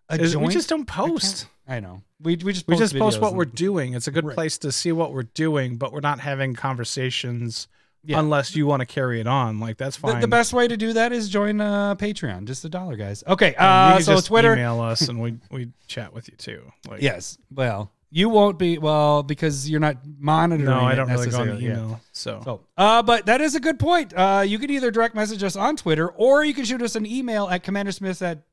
a 0.09 0.17
joint. 0.17 0.47
we 0.47 0.53
just 0.53 0.69
don't 0.69 0.85
post. 0.87 1.45
I 1.67 1.79
know. 1.79 2.01
We 2.19 2.35
we 2.37 2.51
just 2.53 2.67
We 2.67 2.73
post 2.73 2.79
just 2.93 2.97
post 2.97 3.21
what 3.21 3.35
we're 3.35 3.45
doing. 3.45 3.93
It's 3.93 4.07
a 4.07 4.11
good 4.11 4.25
Right. 4.25 4.33
place 4.35 4.57
to 4.59 4.71
see 4.71 4.91
what 4.91 5.13
we're 5.13 5.23
doing, 5.23 5.77
but 5.77 5.93
we're 5.93 5.99
not 5.99 6.19
having 6.19 6.55
conversations 6.55 7.67
Yeah. 8.03 8.19
unless 8.19 8.55
you 8.55 8.65
want 8.65 8.79
to 8.79 8.87
carry 8.87 9.19
it 9.21 9.27
on. 9.27 9.59
Like 9.59 9.77
that's 9.77 9.97
The, 9.97 10.01
fine. 10.01 10.21
the 10.21 10.27
best 10.27 10.51
way 10.51 10.67
to 10.67 10.75
do 10.77 10.93
that 10.93 11.11
is 11.11 11.29
join 11.29 11.61
uh, 11.61 11.93
Patreon, 11.95 12.45
just 12.45 12.65
a 12.65 12.69
dollar, 12.69 12.95
guys. 12.95 13.23
Okay, 13.27 13.53
And 13.53 13.89
you 14.01 14.11
uh, 14.11 14.15
can 14.15 14.21
so 14.23 14.27
Twitter. 14.27 14.53
email 14.53 14.81
us 14.81 15.07
and 15.07 15.21
we 15.21 15.37
we 15.51 15.69
chat 15.87 16.11
with 16.11 16.27
you 16.27 16.35
too. 16.37 16.63
Like, 16.89 17.03
Yes. 17.03 17.37
Well, 17.53 17.91
you 18.11 18.29
won't 18.29 18.57
be 18.57 18.77
well 18.77 19.23
because 19.23 19.69
you're 19.69 19.79
not 19.79 19.97
monitoring. 20.17 20.65
No, 20.69 20.79
I 20.79 20.95
don't 20.95 21.09
really 21.09 21.29
go 21.29 21.39
on 21.39 21.47
the 21.47 21.53
necessarily, 21.53 21.89
yeah. 21.91 21.97
So, 22.11 22.41
So, 22.43 22.61
uh, 22.77 23.03
but 23.03 23.27
that 23.27 23.41
is 23.41 23.55
a 23.55 23.59
good 23.59 23.79
point. 23.79 24.13
Uh, 24.13 24.43
you 24.45 24.57
can 24.57 24.69
either 24.71 24.91
direct 24.91 25.15
message 25.15 25.43
us 25.43 25.55
on 25.55 25.75
Twitter 25.75 26.09
or 26.09 26.43
you 26.43 26.53
can 26.53 26.65
shoot 26.65 26.81
us 26.81 26.95
an 26.95 27.05
email 27.05 27.47
at 27.47 27.63
commandersmith 27.63 28.21
at 28.21 28.43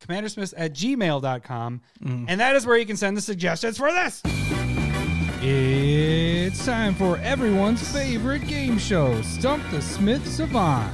commandersmith 0.00 0.54
at 0.56 0.72
gmail.com. 0.72 1.80
Mm. 2.02 2.24
And 2.28 2.40
that 2.40 2.54
is 2.56 2.66
where 2.66 2.78
you 2.78 2.86
can 2.86 2.96
send 2.96 3.16
the 3.16 3.20
suggestions 3.20 3.78
for 3.78 3.92
this. 3.92 4.22
It's 5.42 6.64
time 6.64 6.94
for 6.94 7.18
everyone's 7.18 7.86
favorite 7.92 8.46
game 8.46 8.78
show, 8.78 9.20
Stump 9.22 9.62
the 9.70 9.82
Smith 9.82 10.26
Savant. 10.26 10.92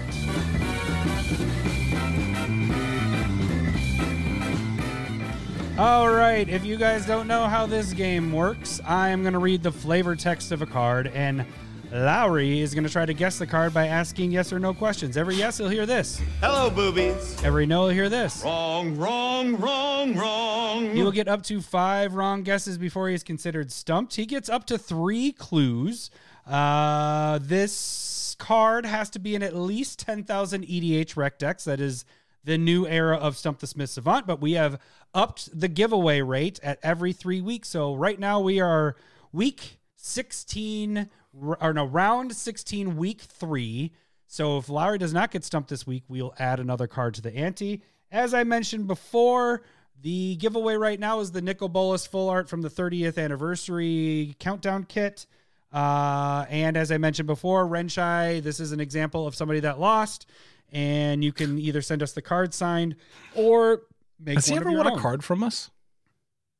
All 5.82 6.08
right, 6.08 6.48
if 6.48 6.64
you 6.64 6.76
guys 6.76 7.06
don't 7.06 7.26
know 7.26 7.48
how 7.48 7.66
this 7.66 7.92
game 7.92 8.32
works, 8.32 8.80
I 8.86 9.08
am 9.08 9.22
going 9.22 9.32
to 9.32 9.40
read 9.40 9.64
the 9.64 9.72
flavor 9.72 10.14
text 10.14 10.52
of 10.52 10.62
a 10.62 10.66
card, 10.66 11.08
and 11.08 11.44
Lowry 11.90 12.60
is 12.60 12.72
going 12.72 12.84
to 12.84 12.90
try 12.90 13.04
to 13.04 13.12
guess 13.12 13.40
the 13.40 13.48
card 13.48 13.74
by 13.74 13.88
asking 13.88 14.30
yes 14.30 14.52
or 14.52 14.60
no 14.60 14.72
questions. 14.74 15.16
Every 15.16 15.34
yes, 15.34 15.58
he'll 15.58 15.68
hear 15.68 15.84
this. 15.84 16.22
Hello, 16.40 16.70
boobies. 16.70 17.42
Every 17.42 17.66
no, 17.66 17.88
he'll 17.88 17.96
hear 17.96 18.08
this. 18.08 18.44
Wrong, 18.44 18.96
wrong, 18.96 19.56
wrong, 19.56 20.14
wrong. 20.14 20.94
He 20.94 21.02
will 21.02 21.10
get 21.10 21.26
up 21.26 21.42
to 21.46 21.60
five 21.60 22.14
wrong 22.14 22.44
guesses 22.44 22.78
before 22.78 23.08
he 23.08 23.16
is 23.16 23.24
considered 23.24 23.72
stumped. 23.72 24.14
He 24.14 24.24
gets 24.24 24.48
up 24.48 24.66
to 24.66 24.78
three 24.78 25.32
clues. 25.32 26.12
Uh, 26.46 27.40
this 27.42 28.36
card 28.38 28.86
has 28.86 29.10
to 29.10 29.18
be 29.18 29.34
in 29.34 29.42
at 29.42 29.56
least 29.56 29.98
10,000 29.98 30.64
EDHREC 30.64 31.38
decks. 31.38 31.64
That 31.64 31.80
is 31.80 32.04
the 32.44 32.58
new 32.58 32.86
era 32.86 33.16
of 33.16 33.36
Stump 33.36 33.60
the 33.60 33.66
Smith 33.66 33.90
Savant, 33.90 34.26
but 34.26 34.40
we 34.40 34.52
have 34.52 34.80
upped 35.14 35.58
the 35.58 35.68
giveaway 35.68 36.20
rate 36.20 36.58
at 36.62 36.78
every 36.82 37.12
three 37.12 37.40
weeks. 37.40 37.68
So 37.68 37.94
right 37.94 38.18
now 38.18 38.40
we 38.40 38.60
are 38.60 38.96
week 39.32 39.78
16, 39.96 41.08
or 41.32 41.72
no, 41.72 41.84
round 41.84 42.34
16, 42.34 42.96
week 42.96 43.20
three. 43.20 43.92
So 44.26 44.58
if 44.58 44.68
Lowry 44.68 44.98
does 44.98 45.12
not 45.12 45.30
get 45.30 45.44
stumped 45.44 45.68
this 45.68 45.86
week, 45.86 46.04
we'll 46.08 46.34
add 46.38 46.60
another 46.60 46.86
card 46.86 47.14
to 47.14 47.22
the 47.22 47.34
ante. 47.36 47.82
As 48.10 48.34
I 48.34 48.44
mentioned 48.44 48.86
before, 48.86 49.62
the 50.00 50.36
giveaway 50.36 50.74
right 50.74 50.98
now 50.98 51.20
is 51.20 51.32
the 51.32 51.40
Nicol 51.40 51.68
Bolas 51.68 52.06
full 52.06 52.28
art 52.28 52.48
from 52.48 52.62
the 52.62 52.70
30th 52.70 53.22
anniversary 53.22 54.34
countdown 54.38 54.84
kit. 54.84 55.26
Uh, 55.72 56.44
and 56.50 56.76
as 56.76 56.90
I 56.90 56.98
mentioned 56.98 57.26
before, 57.26 57.66
Renshai, 57.66 58.42
this 58.42 58.60
is 58.60 58.72
an 58.72 58.80
example 58.80 59.26
of 59.26 59.34
somebody 59.34 59.60
that 59.60 59.78
lost. 59.78 60.26
And 60.72 61.22
you 61.22 61.32
can 61.32 61.58
either 61.58 61.82
send 61.82 62.02
us 62.02 62.12
the 62.12 62.22
card 62.22 62.52
signed 62.52 62.96
or 63.34 63.82
make 64.24 64.36
has 64.36 64.46
he 64.46 64.56
ever 64.56 64.70
won 64.72 64.86
a 64.86 64.98
card 64.98 65.22
from 65.24 65.42
us? 65.42 65.70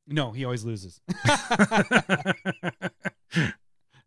No, 0.07 0.33
he 0.33 0.44
always 0.44 0.64
loses. 0.64 1.01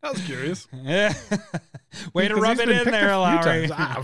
I 0.03 0.09
was 0.11 0.21
curious. 0.25 0.67
Way 2.13 2.27
to 2.27 2.35
rub 2.35 2.59
it 2.59 2.69
in 2.69 2.91
there, 2.91 3.15
Lowry. 3.17 3.69
Ah, 3.71 4.03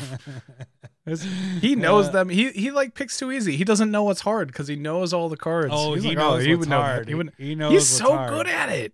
He 1.61 1.75
knows 1.75 2.07
Uh, 2.07 2.11
them. 2.11 2.29
He 2.29 2.51
he 2.51 2.69
like 2.71 2.93
picks 2.93 3.17
too 3.17 3.31
easy. 3.31 3.55
He 3.57 3.63
doesn't 3.63 3.89
know 3.91 4.03
what's 4.03 4.21
hard 4.21 4.47
because 4.47 4.67
he 4.67 4.75
knows 4.75 5.13
all 5.13 5.29
the 5.29 5.37
cards. 5.37 5.69
Oh, 5.71 5.95
He's 5.95 6.03
he 6.03 6.09
like, 6.09 6.17
knows 6.19 6.43
he 6.43 6.51
what's 6.51 6.59
would 6.61 6.69
know 6.69 6.81
hard. 6.81 7.07
He 7.07 7.15
would- 7.15 7.33
He 7.37 7.55
knows 7.55 7.71
He's 7.73 7.87
so 7.87 8.15
hard. 8.15 8.29
good 8.29 8.47
at 8.47 8.69
it. 8.69 8.93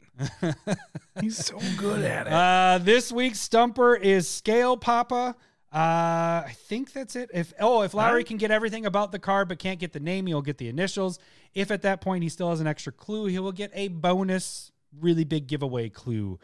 He's 1.21 1.37
so 1.45 1.59
good 1.77 2.03
at 2.03 2.27
it. 2.27 2.33
Uh, 2.33 2.79
this 2.83 3.11
week's 3.11 3.39
stumper 3.41 3.93
is 3.95 4.27
Scale 4.27 4.77
Papa. 4.77 5.35
Uh, 5.73 6.47
I 6.47 6.53
think 6.55 6.93
that's 6.93 7.15
it. 7.15 7.29
If 7.33 7.53
oh, 7.59 7.81
if 7.81 7.93
Lowry 7.93 8.09
Alright. 8.09 8.25
can 8.25 8.37
get 8.37 8.51
everything 8.51 8.85
about 8.85 9.11
the 9.11 9.19
card 9.19 9.49
but 9.49 9.59
can't 9.59 9.79
get 9.79 9.91
the 9.91 9.99
name, 9.99 10.25
he'll 10.25 10.41
get 10.41 10.57
the 10.57 10.69
initials. 10.69 11.19
If 11.53 11.71
at 11.71 11.81
that 11.81 11.99
point 11.99 12.23
he 12.23 12.29
still 12.29 12.49
has 12.49 12.61
an 12.61 12.67
extra 12.67 12.93
clue, 12.93 13.25
he 13.25 13.37
will 13.39 13.51
get 13.51 13.71
a 13.73 13.89
bonus, 13.89 14.71
really 14.97 15.25
big 15.25 15.47
giveaway 15.47 15.89
clue. 15.89 16.39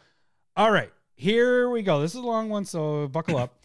All 0.57 0.71
right, 0.71 0.91
here 1.15 1.69
we 1.69 1.83
go. 1.83 2.01
This 2.01 2.11
is 2.11 2.19
a 2.19 2.25
long 2.25 2.49
one, 2.49 2.65
so 2.65 3.07
buckle 3.07 3.37
up. 3.37 3.59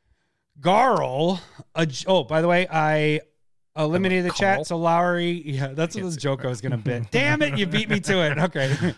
Garl. 0.60 1.40
A, 1.74 1.86
oh, 2.08 2.24
by 2.24 2.40
the 2.42 2.48
way, 2.48 2.66
I 2.68 3.20
eliminated 3.76 4.24
the 4.24 4.30
Carl? 4.30 4.56
chat, 4.56 4.66
so 4.66 4.76
Lowry. 4.76 5.42
Yeah, 5.44 5.68
that's 5.68 5.94
the 5.94 6.10
joke 6.16 6.44
I 6.44 6.48
was 6.48 6.60
gonna 6.60 6.78
bit. 6.78 7.10
Damn 7.12 7.42
it, 7.42 7.58
you 7.58 7.66
beat 7.66 7.88
me 7.88 8.00
to 8.00 8.22
it. 8.22 8.38
Okay. 8.46 8.94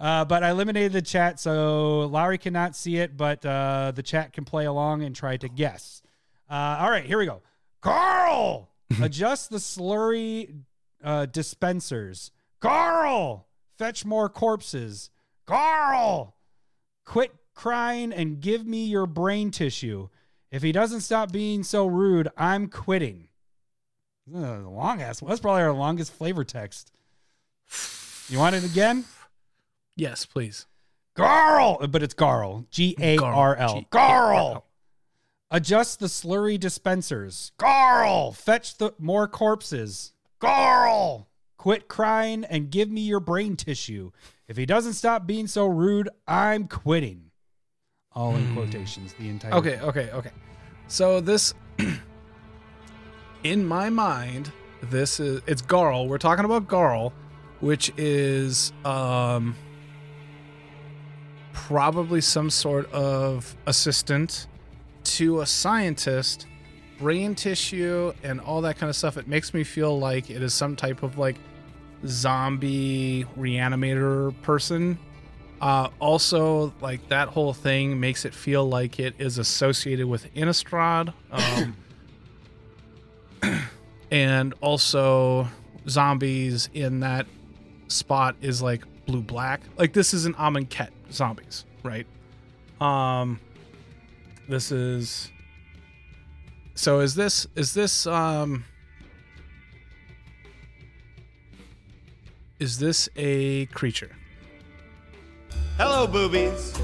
Uh, 0.00 0.24
but 0.24 0.42
I 0.42 0.50
eliminated 0.50 0.92
the 0.92 1.02
chat, 1.02 1.38
so 1.38 2.00
Lowry 2.00 2.38
cannot 2.38 2.74
see 2.74 2.96
it, 2.96 3.16
but 3.16 3.44
uh, 3.44 3.92
the 3.94 4.02
chat 4.02 4.32
can 4.32 4.44
play 4.44 4.64
along 4.64 5.02
and 5.02 5.14
try 5.14 5.36
to 5.36 5.48
guess. 5.48 6.02
Uh, 6.50 6.78
all 6.80 6.90
right, 6.90 7.04
here 7.04 7.18
we 7.18 7.26
go. 7.26 7.42
Carl, 7.80 8.68
adjust 9.02 9.50
the 9.50 9.58
slurry 9.58 10.62
uh, 11.02 11.26
dispensers. 11.26 12.30
Carl, 12.60 13.46
fetch 13.78 14.04
more 14.04 14.28
corpses. 14.28 15.10
Carl, 15.46 16.36
quit 17.04 17.32
crying 17.54 18.12
and 18.12 18.40
give 18.40 18.66
me 18.66 18.84
your 18.84 19.06
brain 19.06 19.50
tissue. 19.50 20.08
If 20.50 20.62
he 20.62 20.72
doesn't 20.72 21.00
stop 21.00 21.32
being 21.32 21.62
so 21.62 21.86
rude, 21.86 22.28
I'm 22.36 22.68
quitting. 22.68 23.28
Long 24.26 25.02
ass. 25.02 25.20
That's 25.20 25.40
probably 25.40 25.62
our 25.62 25.72
longest 25.72 26.12
flavor 26.12 26.44
text. 26.44 26.92
You 28.28 28.38
want 28.38 28.54
it 28.54 28.64
again? 28.64 29.04
Yes, 29.96 30.26
please. 30.26 30.66
Garl, 31.16 31.90
but 31.90 32.02
it's 32.02 32.14
Garl. 32.14 32.68
G 32.70 32.96
A 33.00 33.18
R 33.18 33.56
L. 33.56 33.84
Garl. 33.90 34.62
Adjust 35.50 36.00
the 36.00 36.06
slurry 36.06 36.58
dispensers. 36.58 37.52
Garl. 37.58 38.34
Fetch 38.34 38.78
the 38.78 38.94
more 38.98 39.28
corpses. 39.28 40.14
Garl. 40.40 41.26
Quit 41.58 41.88
crying 41.88 42.44
and 42.44 42.70
give 42.70 42.90
me 42.90 43.02
your 43.02 43.20
brain 43.20 43.56
tissue. 43.56 44.10
If 44.48 44.56
he 44.56 44.64
doesn't 44.66 44.94
stop 44.94 45.26
being 45.26 45.46
so 45.46 45.66
rude, 45.66 46.08
I'm 46.26 46.66
quitting. 46.66 47.30
All 48.14 48.34
in 48.34 48.54
quotations. 48.54 49.12
The 49.14 49.28
entire. 49.28 49.54
Okay, 49.54 49.78
okay, 49.80 50.10
okay. 50.12 50.30
So 50.88 51.20
this, 51.20 51.54
in 53.44 53.66
my 53.66 53.90
mind, 53.90 54.50
this 54.82 55.20
is 55.20 55.42
it's 55.46 55.62
Garl. 55.62 56.08
We're 56.08 56.18
talking 56.18 56.44
about 56.44 56.66
Garl, 56.66 57.12
which 57.60 57.92
is 57.96 58.72
um 58.84 59.54
probably 61.52 62.20
some 62.20 62.50
sort 62.50 62.90
of 62.92 63.56
assistant 63.66 64.46
to 65.04 65.40
a 65.40 65.46
scientist, 65.46 66.46
brain 66.98 67.34
tissue 67.34 68.12
and 68.22 68.40
all 68.40 68.60
that 68.62 68.78
kind 68.78 68.88
of 68.88 68.96
stuff. 68.96 69.16
It 69.16 69.26
makes 69.26 69.52
me 69.54 69.64
feel 69.64 69.98
like 69.98 70.30
it 70.30 70.42
is 70.42 70.54
some 70.54 70.76
type 70.76 71.02
of 71.02 71.18
like 71.18 71.36
zombie 72.06 73.26
reanimator 73.38 74.34
person 74.42 74.98
uh, 75.62 75.88
also, 76.00 76.74
like 76.80 77.08
that 77.08 77.28
whole 77.28 77.52
thing 77.52 78.00
makes 78.00 78.24
it 78.24 78.34
feel 78.34 78.68
like 78.68 78.98
it 78.98 79.14
is 79.20 79.38
associated 79.38 80.08
with 80.08 80.34
Innistrad, 80.34 81.14
um, 81.30 81.76
and 84.10 84.54
also 84.60 85.46
zombies 85.88 86.68
in 86.74 86.98
that 87.00 87.26
spot 87.86 88.34
is 88.40 88.60
like 88.60 88.82
blue 89.06 89.22
black. 89.22 89.60
Like 89.78 89.92
this 89.92 90.12
is 90.12 90.26
an 90.26 90.34
Amonkhet 90.34 90.90
zombies, 91.14 91.64
right? 91.82 92.06
Um, 92.80 93.38
this 94.48 94.72
is. 94.72 95.30
So 96.74 97.00
is 97.00 97.14
this 97.14 97.46
is 97.54 97.74
this 97.74 98.06
um 98.06 98.64
is 102.58 102.78
this 102.78 103.08
a 103.16 103.66
creature? 103.66 104.10
Hello, 105.76 106.06
boobies. 106.06 106.74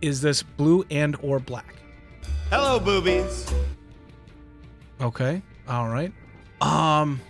Is 0.00 0.20
this 0.20 0.42
blue 0.42 0.84
and 0.90 1.16
or 1.22 1.38
black? 1.38 1.74
Hello, 2.50 2.78
boobies. 2.78 3.52
Okay. 5.00 5.42
All 5.68 5.88
right. 5.88 6.12
Um 6.60 7.20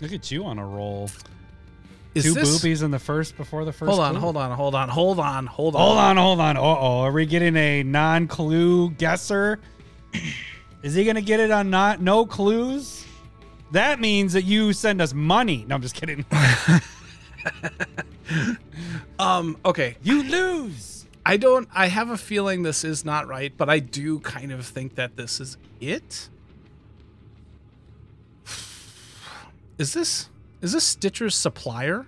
Look 0.00 0.12
at 0.12 0.30
you 0.30 0.44
on 0.44 0.58
a 0.58 0.66
roll. 0.66 1.10
Is 2.14 2.24
Two 2.24 2.34
this- 2.34 2.58
boobies 2.60 2.82
in 2.82 2.90
the 2.90 2.98
first 2.98 3.36
before 3.36 3.64
the 3.64 3.72
first. 3.72 3.88
Hold 3.88 4.00
on, 4.00 4.12
clue? 4.12 4.20
hold 4.20 4.36
on, 4.36 4.50
hold 4.50 4.74
on, 4.74 4.88
hold 4.88 5.20
on, 5.20 5.46
hold 5.46 5.76
on. 5.76 5.80
Hold 5.80 5.98
on, 5.98 6.16
hold 6.16 6.40
on. 6.40 6.56
Uh 6.56 6.60
oh. 6.60 7.00
Are 7.02 7.12
we 7.12 7.24
getting 7.26 7.56
a 7.56 7.82
non 7.82 8.26
clue 8.26 8.90
guesser? 8.90 9.60
Is 10.82 10.94
he 10.94 11.04
going 11.04 11.16
to 11.16 11.22
get 11.22 11.40
it 11.40 11.50
on 11.50 11.70
not 11.70 12.00
no 12.00 12.26
clues? 12.26 13.04
That 13.72 14.00
means 14.00 14.32
that 14.32 14.42
you 14.42 14.72
send 14.72 15.00
us 15.00 15.14
money. 15.14 15.64
No, 15.68 15.76
I'm 15.76 15.82
just 15.82 15.94
kidding. 15.94 16.24
Um, 19.18 19.58
okay. 19.64 19.96
you 20.02 20.22
lose. 20.22 21.04
I 21.26 21.36
don't 21.36 21.68
I 21.74 21.88
have 21.88 22.08
a 22.10 22.16
feeling 22.16 22.62
this 22.62 22.84
is 22.84 23.04
not 23.04 23.28
right, 23.28 23.52
but 23.54 23.68
I 23.68 23.78
do 23.78 24.18
kind 24.20 24.50
of 24.52 24.64
think 24.64 24.94
that 24.94 25.16
this 25.16 25.40
is 25.40 25.58
it. 25.80 26.28
Is 29.78 29.92
this 29.92 30.28
is 30.62 30.72
this 30.72 30.84
Stitcher's 30.84 31.34
supplier? 31.34 32.06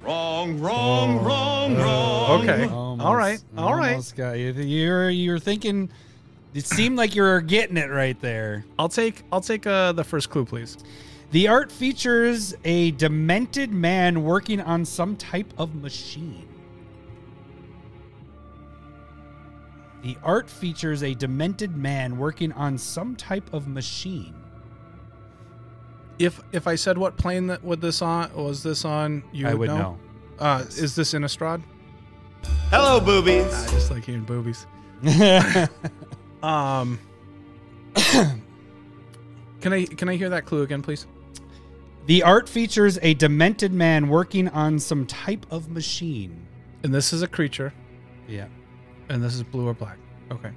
Wrong, 0.00 0.58
wrong, 0.60 1.22
wrong, 1.24 1.76
wrong. 1.76 2.42
Okay. 2.42 2.68
Almost- 2.68 3.04
all 3.06 3.16
right. 3.16 3.42
All 3.56 3.74
right. 3.74 3.90
almost 3.90 4.16
Got 4.16 4.38
you. 4.38 4.52
You're 4.52 5.10
you're 5.10 5.38
thinking. 5.38 5.90
It 6.54 6.64
seemed 6.64 6.96
like 6.96 7.14
you 7.14 7.22
were 7.22 7.40
getting 7.40 7.76
it 7.76 7.90
right 7.90 8.18
there. 8.20 8.64
I'll 8.78 8.88
take 8.88 9.22
I'll 9.30 9.40
take 9.40 9.66
uh 9.66 9.92
the 9.92 10.04
first 10.04 10.30
clue, 10.30 10.44
please. 10.44 10.78
The 11.30 11.48
art 11.48 11.70
features 11.70 12.54
a 12.64 12.92
demented 12.92 13.70
man 13.70 14.24
working 14.24 14.60
on 14.60 14.84
some 14.84 15.14
type 15.16 15.52
of 15.58 15.74
machine. 15.74 16.48
The 20.02 20.16
art 20.22 20.48
features 20.48 21.02
a 21.02 21.12
demented 21.14 21.76
man 21.76 22.16
working 22.16 22.52
on 22.52 22.78
some 22.78 23.14
type 23.16 23.52
of 23.52 23.66
machine. 23.68 24.34
If 26.18 26.40
if 26.52 26.66
I 26.66 26.74
said 26.74 26.98
what 26.98 27.16
plane 27.16 27.46
that 27.48 27.62
would 27.62 27.80
this 27.80 28.02
on 28.02 28.34
was 28.34 28.62
this 28.62 28.84
on, 28.84 29.22
you 29.32 29.46
I 29.46 29.50
would, 29.54 29.68
would 29.70 29.78
know. 29.78 29.98
Uh, 30.38 30.64
is 30.68 30.94
this 30.96 31.14
Innistrad? 31.14 31.62
Hello, 32.70 33.00
boobies. 33.00 33.52
I 33.52 33.70
just 33.70 33.90
like 33.90 34.04
hearing 34.04 34.24
boobies. 34.24 34.66
Um, 36.40 37.00
can 39.60 39.72
I 39.72 39.84
can 39.86 40.08
I 40.08 40.14
hear 40.14 40.28
that 40.28 40.46
clue 40.46 40.62
again, 40.62 40.82
please? 40.82 41.06
the 42.06 42.22
art 42.22 42.48
features 42.48 42.98
a 43.02 43.12
demented 43.14 43.72
man 43.72 44.08
working 44.08 44.48
on 44.48 44.78
some 44.78 45.04
type 45.04 45.44
of 45.50 45.68
machine. 45.68 46.46
And 46.84 46.94
this 46.94 47.12
is 47.12 47.20
a 47.22 47.26
creature, 47.28 47.74
Yeah. 48.26 48.46
and 49.10 49.22
this 49.22 49.34
is 49.34 49.42
blue 49.42 49.66
or 49.68 49.74
black. 49.74 49.98
Okay. 50.30 50.50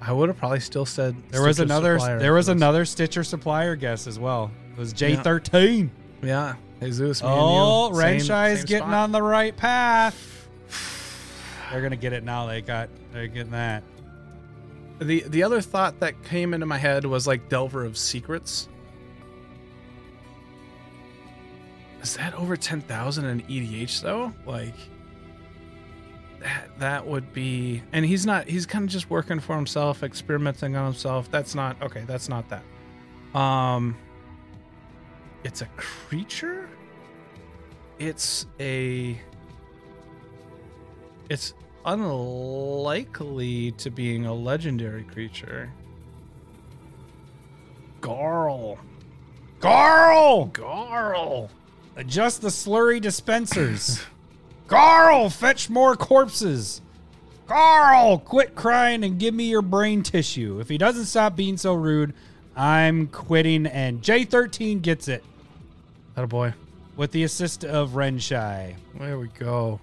I 0.00 0.12
would 0.12 0.28
have 0.30 0.38
probably 0.38 0.60
still 0.60 0.86
said 0.86 1.14
There 1.30 1.42
was 1.42 1.60
another 1.60 1.98
supplier 1.98 2.18
there 2.18 2.32
was 2.32 2.48
another 2.48 2.84
Stitcher 2.84 3.22
supplier 3.22 3.76
guess 3.76 4.06
as 4.06 4.18
well. 4.18 4.50
It 4.72 4.78
was 4.78 4.94
J13. 4.94 5.90
Yeah, 6.22 6.54
Jesus. 6.80 7.22
me 7.22 7.28
and 7.28 7.38
Oh, 7.38 7.90
Renshaw 7.92 8.44
is 8.44 8.64
getting 8.64 8.88
spot. 8.88 8.94
on 8.94 9.12
the 9.12 9.22
right 9.22 9.54
path. 9.56 10.48
They're 11.70 11.82
gonna 11.82 11.96
get 11.96 12.12
it 12.12 12.24
now. 12.24 12.46
They 12.46 12.62
got 12.62 12.88
they're 13.12 13.26
getting 13.28 13.52
that. 13.52 13.82
The 15.00 15.24
the 15.28 15.42
other 15.42 15.60
thought 15.60 16.00
that 16.00 16.22
came 16.24 16.52
into 16.54 16.66
my 16.66 16.78
head 16.78 17.04
was 17.04 17.26
like 17.26 17.48
Delver 17.48 17.84
of 17.84 17.96
Secrets. 17.96 18.68
Is 22.02 22.16
that 22.16 22.34
over 22.34 22.56
ten 22.56 22.80
thousand 22.80 23.26
in 23.26 23.42
EDH 23.42 24.00
though? 24.02 24.32
Like 24.46 24.74
that 26.40 26.78
that 26.78 27.06
would 27.06 27.32
be 27.32 27.82
and 27.92 28.04
he's 28.04 28.26
not 28.26 28.48
he's 28.48 28.66
kind 28.66 28.84
of 28.84 28.90
just 28.90 29.10
working 29.10 29.40
for 29.40 29.56
himself, 29.56 30.02
experimenting 30.02 30.76
on 30.76 30.84
himself. 30.84 31.30
That's 31.30 31.54
not 31.54 31.80
okay, 31.82 32.04
that's 32.06 32.28
not 32.28 32.44
that. 32.50 33.38
Um 33.38 33.96
it's 35.44 35.62
a 35.62 35.66
creature? 35.76 36.68
It's 37.98 38.46
a 38.58 39.20
it's 41.28 41.54
unlikely 41.84 43.72
to 43.72 43.90
being 43.90 44.26
a 44.26 44.34
legendary 44.34 45.04
creature. 45.04 45.72
Garl. 48.00 48.78
Garl, 49.60 50.50
Garl. 50.52 51.50
adjust 51.96 52.40
the 52.40 52.48
slurry 52.48 53.00
dispensers. 53.00 54.02
Garl, 54.70 55.30
fetch 55.32 55.68
more 55.68 55.96
corpses. 55.96 56.80
Carl, 57.48 58.18
quit 58.18 58.54
crying 58.54 59.02
and 59.02 59.18
give 59.18 59.34
me 59.34 59.44
your 59.50 59.62
brain 59.62 60.02
tissue. 60.04 60.60
If 60.60 60.68
he 60.68 60.78
doesn't 60.78 61.06
stop 61.06 61.34
being 61.34 61.56
so 61.56 61.74
rude, 61.74 62.14
I'm 62.56 63.08
quitting. 63.08 63.66
And 63.66 64.00
J13 64.00 64.80
gets 64.80 65.08
it 65.08 65.24
That 66.14 66.22
a 66.22 66.26
boy. 66.28 66.54
with 66.96 67.10
the 67.10 67.24
assist 67.24 67.64
of 67.64 67.90
Renshai. 67.90 68.76
There 68.94 69.18
we 69.18 69.26
go. 69.28 69.80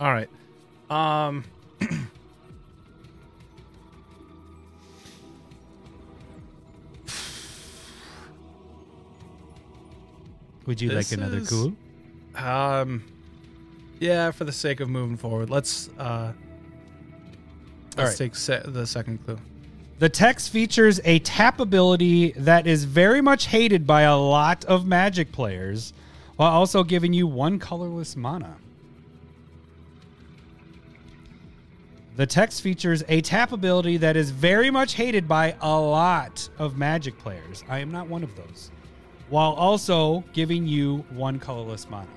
All 0.00 0.12
right. 0.12 0.30
Um 0.90 1.44
Would 10.66 10.80
you 10.80 10.88
This 10.90 11.10
like 11.12 11.18
another 11.18 11.38
is- 11.38 11.48
clue? 11.48 11.76
um 12.36 13.04
yeah, 14.00 14.30
for 14.30 14.44
the 14.44 14.52
sake 14.52 14.80
of 14.80 14.88
moving 14.88 15.16
forward, 15.16 15.50
let's 15.50 15.88
uh 15.98 16.32
let's 17.96 18.10
right. 18.10 18.18
take 18.18 18.34
se- 18.34 18.62
the 18.66 18.86
second 18.86 19.24
clue. 19.24 19.38
The 19.98 20.08
text 20.08 20.50
features 20.50 21.00
a 21.04 21.20
tap 21.20 21.60
ability 21.60 22.32
that 22.32 22.66
is 22.66 22.84
very 22.84 23.20
much 23.20 23.46
hated 23.46 23.86
by 23.86 24.02
a 24.02 24.16
lot 24.16 24.64
of 24.64 24.86
Magic 24.86 25.30
players, 25.30 25.92
while 26.36 26.50
also 26.50 26.82
giving 26.82 27.12
you 27.12 27.26
one 27.26 27.58
colorless 27.58 28.16
mana. 28.16 28.56
The 32.16 32.26
text 32.26 32.62
features 32.62 33.02
a 33.08 33.20
tap 33.20 33.52
ability 33.52 33.96
that 33.98 34.16
is 34.16 34.30
very 34.30 34.70
much 34.70 34.94
hated 34.94 35.26
by 35.26 35.56
a 35.60 35.80
lot 35.80 36.48
of 36.58 36.76
Magic 36.76 37.18
players. 37.18 37.64
I 37.68 37.78
am 37.78 37.90
not 37.90 38.08
one 38.08 38.22
of 38.22 38.34
those. 38.36 38.70
While 39.30 39.52
also 39.52 40.22
giving 40.32 40.66
you 40.66 40.98
one 41.10 41.38
colorless 41.38 41.88
mana. 41.88 42.08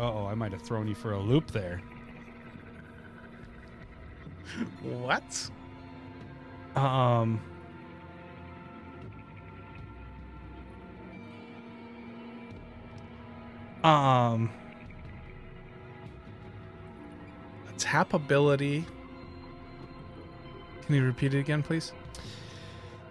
Oh, 0.00 0.26
I 0.26 0.34
might 0.34 0.52
have 0.52 0.62
thrown 0.62 0.88
you 0.88 0.94
for 0.94 1.12
a 1.12 1.20
loop 1.20 1.50
there. 1.50 1.80
What? 4.82 5.50
Um 6.74 7.40
Um 13.84 14.50
a 17.68 17.78
tap 17.78 18.14
ability. 18.14 18.84
Can 20.86 20.94
you 20.94 21.04
repeat 21.04 21.34
it 21.34 21.38
again, 21.38 21.62
please? 21.62 21.92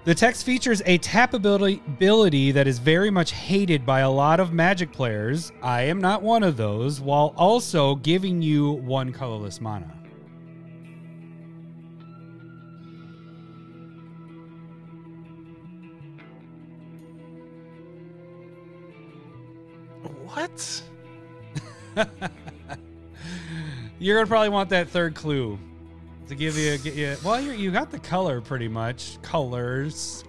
The 0.05 0.15
text 0.15 0.45
features 0.45 0.81
a 0.85 0.97
tap 0.97 1.33
ability, 1.33 1.81
ability 1.85 2.53
that 2.53 2.67
is 2.67 2.79
very 2.79 3.11
much 3.11 3.33
hated 3.33 3.85
by 3.85 3.99
a 3.99 4.09
lot 4.09 4.39
of 4.39 4.53
Magic 4.53 4.93
players. 4.93 5.51
I 5.61 5.81
am 5.81 5.99
not 5.99 6.21
one 6.23 6.41
of 6.41 6.55
those, 6.55 7.01
while 7.01 7.33
also 7.35 7.95
giving 7.95 8.41
you 8.41 8.71
one 8.71 9.11
colorless 9.11 9.59
mana. 9.59 9.93
What? 20.27 20.81
You're 23.99 24.17
gonna 24.17 24.27
probably 24.27 24.47
want 24.47 24.69
that 24.69 24.87
third 24.87 25.13
clue 25.13 25.59
to 26.29 26.35
give 26.35 26.57
you, 26.57 26.77
get 26.77 26.93
you. 26.95 27.15
Well, 27.23 27.41
you 27.41 27.51
you 27.51 27.71
got 27.71 27.91
the 27.91 27.99
color 27.99 28.39
pretty 28.39 28.67
much. 28.67 29.21
Colors. 29.21 30.23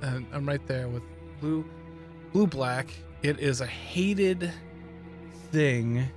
And 0.00 0.26
I'm 0.32 0.46
right 0.46 0.66
there 0.66 0.88
with 0.88 1.02
blue 1.40 1.64
blue 2.32 2.46
black. 2.46 2.92
It 3.22 3.38
is 3.38 3.60
a 3.60 3.66
hated 3.66 4.50
thing 5.52 6.08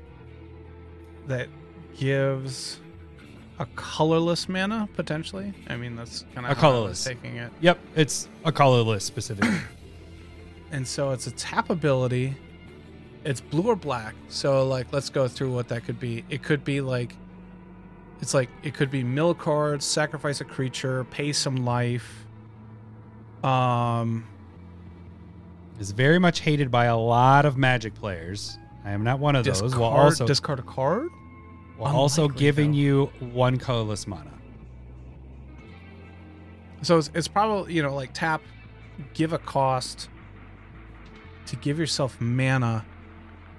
that 1.28 1.50
gives 1.98 2.80
a 3.60 3.65
colorless 3.76 4.50
mana 4.50 4.88
potentially. 4.96 5.54
I 5.68 5.76
mean 5.76 5.96
that's 5.96 6.26
kind 6.34 6.46
of 6.46 6.52
A 6.52 6.52
of 6.54 6.58
colorless. 6.58 7.04
taking 7.04 7.36
it. 7.36 7.52
Yep, 7.62 7.78
it's 7.96 8.28
a 8.44 8.52
colorless 8.52 9.04
specifically. 9.04 9.52
And 10.72 10.86
so 10.86 11.12
it's 11.12 11.28
a 11.28 11.32
tap 11.32 11.70
ability. 11.70 12.36
It's 13.24 13.39
blue 13.39 13.68
or 13.68 13.76
black. 13.76 14.13
So 14.28 14.68
like 14.68 14.91
let's 14.91 15.10
go 15.10 15.28
through 15.28 15.54
what 15.54 15.68
that 15.70 15.86
could 15.86 16.00
be. 16.00 16.26
It 16.30 16.44
could 16.44 16.65
be 16.65 16.82
like 16.82 17.15
it's 18.21 18.34
like 18.34 18.49
it 18.63 18.73
could 18.73 18.89
be 18.91 19.04
mill 19.04 19.34
cards, 19.36 19.86
sacrifice 19.86 20.41
a 20.41 20.45
creature, 20.45 21.04
pay 21.06 21.32
some 21.34 21.58
life. 21.65 22.25
Um 23.43 24.25
is 25.80 25.91
very 25.91 26.19
much 26.19 26.39
hated 26.39 26.71
by 26.71 26.86
a 26.86 26.97
lot 26.97 27.45
of 27.45 27.58
Magic 27.58 27.93
players. 27.95 28.58
I 28.86 28.91
am 28.91 29.04
not 29.04 29.19
one 29.19 29.36
of 29.36 29.43
those. 29.43 29.62
discard, 29.62 29.82
While 29.82 29.91
also 29.91 30.25
discard 30.25 30.60
a 30.60 30.63
card? 30.63 31.10
while 31.78 31.93
also 31.95 32.30
giving 32.30 32.71
though. 32.71 32.78
you 32.78 33.06
one 33.19 33.58
colorless 33.58 34.08
mana. 34.08 34.32
So 36.82 36.97
it's, 36.97 37.10
it's 37.13 37.28
probably 37.28 37.73
you 37.73 37.84
know 37.84 37.93
like 37.93 38.12
tap, 38.13 38.41
give 39.13 39.34
a 39.34 39.38
cost 39.39 40.10
to 41.47 41.56
give 41.58 41.78
yourself 41.78 42.19
mana, 42.21 42.86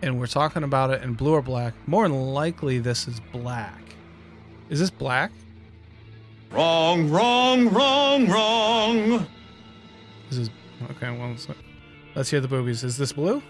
and 0.02 0.18
we're 0.18 0.26
talking 0.26 0.62
about 0.62 0.90
it 0.90 1.02
in 1.02 1.12
blue 1.14 1.32
or 1.34 1.42
black. 1.42 1.74
More 1.86 2.08
than 2.08 2.32
likely, 2.32 2.78
this 2.78 3.06
is 3.06 3.20
black. 3.32 3.80
Is 4.68 4.80
this 4.80 4.90
black? 4.90 5.30
Wrong, 6.50 7.08
wrong, 7.10 7.68
wrong, 7.68 8.28
wrong. 8.28 9.26
This 10.28 10.38
is 10.38 10.50
okay. 10.90 11.10
Well, 11.16 11.30
let's, 11.30 11.48
let's 12.14 12.30
hear 12.30 12.40
the 12.40 12.48
boobies. 12.48 12.82
Is 12.82 12.96
this 12.96 13.12
blue? 13.12 13.42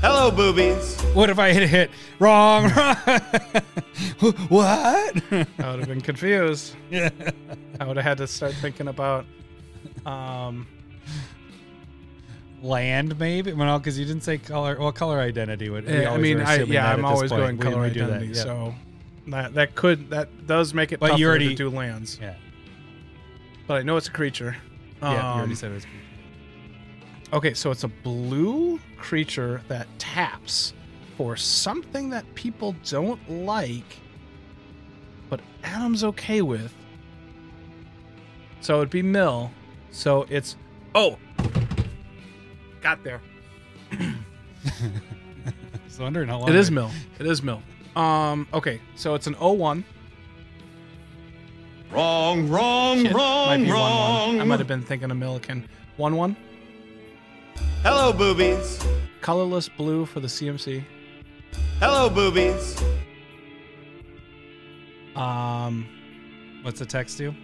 Hello, 0.00 0.30
boobies. 0.30 1.00
What 1.12 1.28
if 1.28 1.38
I 1.38 1.52
hit 1.52 1.62
a 1.62 1.66
hit? 1.66 1.90
Wrong. 2.18 2.64
wrong. 2.76 2.90
what? 4.48 5.22
I 5.30 5.70
would 5.70 5.80
have 5.80 5.88
been 5.88 6.00
confused. 6.00 6.74
yeah. 6.90 7.10
I 7.80 7.86
would 7.86 7.96
have 7.96 8.04
had 8.04 8.18
to 8.18 8.26
start 8.26 8.54
thinking 8.54 8.88
about. 8.88 9.26
Um, 10.06 10.66
Land, 12.62 13.18
maybe? 13.18 13.52
Well, 13.52 13.78
because 13.78 13.98
you 13.98 14.04
didn't 14.04 14.22
say 14.22 14.38
color. 14.38 14.76
Well, 14.78 14.90
color 14.90 15.20
identity 15.20 15.68
would. 15.68 15.86
we 15.86 15.92
eh, 15.92 16.10
I 16.10 16.16
mean, 16.16 16.40
I, 16.40 16.62
yeah, 16.62 16.92
I'm 16.92 17.04
always 17.04 17.30
point 17.30 17.40
going 17.40 17.56
when 17.58 17.72
color 17.72 17.82
we 17.84 17.90
do 17.90 18.00
that, 18.00 18.14
identity. 18.14 18.34
yeah. 18.34 18.42
So 18.42 18.74
that 19.30 19.54
that 19.54 19.74
could 19.74 20.10
that 20.10 20.46
does 20.46 20.74
make 20.74 20.92
it 20.92 21.00
But 21.00 21.18
you 21.18 21.26
already- 21.28 21.48
to 21.50 21.54
do 21.54 21.68
lands. 21.70 22.18
Yeah. 22.20 22.34
But 23.66 23.74
I 23.78 23.82
know 23.82 23.96
it's 23.96 24.08
a 24.08 24.12
creature. 24.12 24.56
Yeah, 25.02 25.12
you 25.12 25.18
Um, 25.18 25.38
already 25.38 25.54
said 25.54 25.70
it 25.70 25.74
was. 25.74 25.86
Okay, 27.32 27.52
so 27.54 27.70
it's 27.70 27.84
a 27.84 27.88
blue 27.88 28.80
creature 28.96 29.60
that 29.68 29.86
taps 29.98 30.72
for 31.16 31.36
something 31.36 32.08
that 32.10 32.24
people 32.34 32.74
don't 32.88 33.20
like, 33.30 33.98
but 35.28 35.40
Adam's 35.62 36.02
okay 36.04 36.40
with. 36.42 36.72
So 38.60 38.76
it'd 38.78 38.90
be 38.90 39.02
mill. 39.02 39.50
So 39.90 40.26
it's 40.30 40.56
oh, 40.94 41.18
got 42.80 43.04
there. 43.04 43.20
Just 45.86 46.00
wondering 46.00 46.28
how 46.28 46.38
long 46.38 46.48
It 46.48 46.54
is 46.54 46.70
mill. 46.70 46.90
It 47.18 47.26
is 47.26 47.42
mill. 47.42 47.62
Um. 47.96 48.46
Okay, 48.52 48.80
so 48.96 49.14
it's 49.14 49.26
an 49.26 49.34
O1. 49.36 49.84
Wrong, 51.90 52.48
wrong, 52.48 52.98
Shit, 53.02 53.12
might 53.12 53.18
wrong, 53.18 53.62
be 53.62 53.68
1-1. 53.70 53.72
wrong. 53.72 54.40
I 54.40 54.44
might 54.44 54.58
have 54.58 54.68
been 54.68 54.82
thinking 54.82 55.10
of 55.10 55.16
Millikin. 55.16 55.64
1-1. 55.98 56.36
Hello, 57.82 58.12
boobies. 58.12 58.78
Colorless 59.22 59.68
blue 59.70 60.04
for 60.04 60.20
the 60.20 60.28
CMC. 60.28 60.84
Hello, 61.80 62.10
boobies. 62.10 62.82
Um. 65.16 65.86
What's 66.62 66.78
the 66.80 66.86
text 66.86 67.18
do? 67.18 67.34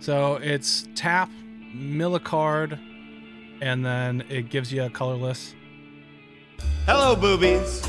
So 0.00 0.36
it's 0.36 0.86
tap, 0.94 1.30
mill 1.72 2.14
a 2.16 2.20
card, 2.20 2.78
and 3.60 3.84
then 3.84 4.22
it 4.28 4.50
gives 4.50 4.72
you 4.72 4.84
a 4.84 4.90
colorless. 4.90 5.54
Hello, 6.86 7.16
boobies. 7.16 7.88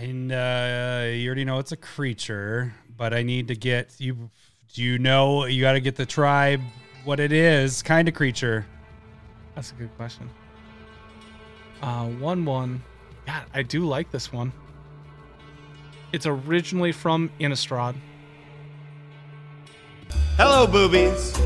And 0.00 0.32
uh, 0.32 1.10
you 1.12 1.26
already 1.26 1.44
know 1.44 1.58
it's 1.58 1.72
a 1.72 1.76
creature, 1.76 2.72
but 2.96 3.12
I 3.12 3.22
need 3.22 3.48
to 3.48 3.54
get 3.54 3.96
you. 3.98 4.30
Do 4.72 4.82
you 4.82 4.98
know 4.98 5.44
you 5.44 5.60
got 5.60 5.72
to 5.72 5.80
get 5.80 5.94
the 5.94 6.06
tribe? 6.06 6.62
What 7.04 7.20
it 7.20 7.32
is, 7.32 7.82
kind 7.82 8.08
of 8.08 8.14
creature. 8.14 8.64
That's 9.54 9.72
a 9.72 9.74
good 9.74 9.94
question. 9.98 10.30
Uh, 11.82 12.06
one 12.06 12.46
one. 12.46 12.82
God, 13.26 13.42
I 13.52 13.62
do 13.62 13.84
like 13.84 14.10
this 14.10 14.32
one. 14.32 14.54
It's 16.12 16.24
originally 16.24 16.92
from 16.92 17.30
Innistrad. 17.38 17.94
Hello, 20.38 20.66
boobies. 20.66 21.38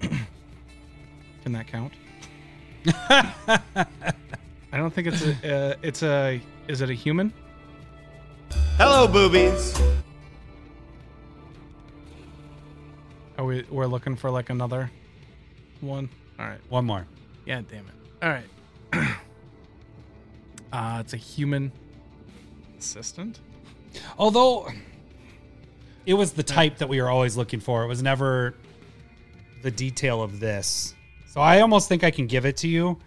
Can 0.00 1.52
that 1.52 1.66
count? 1.66 1.92
I 2.86 4.76
don't 4.76 4.94
think 4.94 5.08
it's 5.08 5.26
a. 5.26 5.56
Uh, 5.56 5.74
it's 5.82 6.04
a. 6.04 6.40
Is 6.66 6.80
it 6.80 6.88
a 6.88 6.94
human? 6.94 7.30
Hello, 8.78 9.06
boobies. 9.06 9.78
Are 13.36 13.44
we? 13.44 13.64
We're 13.70 13.86
looking 13.86 14.16
for 14.16 14.30
like 14.30 14.48
another 14.48 14.90
one. 15.82 16.08
All 16.38 16.46
right. 16.46 16.60
One 16.70 16.86
more. 16.86 17.06
Yeah, 17.44 17.60
damn 17.70 17.84
it. 17.86 17.94
All 18.22 18.30
right. 18.30 18.46
uh, 20.72 20.98
it's 21.00 21.12
a 21.12 21.18
human 21.18 21.70
assistant. 22.78 23.40
Although 24.16 24.68
it 26.06 26.14
was 26.14 26.32
the 26.32 26.42
type 26.42 26.78
that 26.78 26.88
we 26.88 27.02
were 27.02 27.10
always 27.10 27.36
looking 27.36 27.60
for. 27.60 27.84
It 27.84 27.88
was 27.88 28.02
never 28.02 28.54
the 29.62 29.70
detail 29.70 30.22
of 30.22 30.40
this. 30.40 30.94
So 31.26 31.42
I 31.42 31.60
almost 31.60 31.90
think 31.90 32.04
I 32.04 32.10
can 32.10 32.26
give 32.26 32.46
it 32.46 32.56
to 32.58 32.68
you 32.68 32.98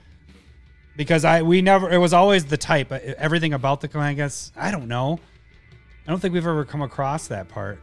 because 0.98 1.24
I 1.24 1.42
we 1.44 1.62
never 1.62 1.90
it 1.90 2.00
was 2.00 2.12
always 2.12 2.44
the 2.46 2.58
type. 2.58 2.92
Uh, 2.92 3.00
Everything 3.18 3.54
about 3.54 3.80
the 3.80 3.90
I 3.98 4.14
guess 4.14 4.52
I 4.58 4.72
don't 4.72 4.90
know. 4.90 5.20
I 6.06 6.10
don't 6.12 6.20
think 6.20 6.34
we've 6.34 6.46
ever 6.46 6.66
come 6.66 6.82
across 6.82 7.28
that 7.28 7.48
part. 7.48 7.80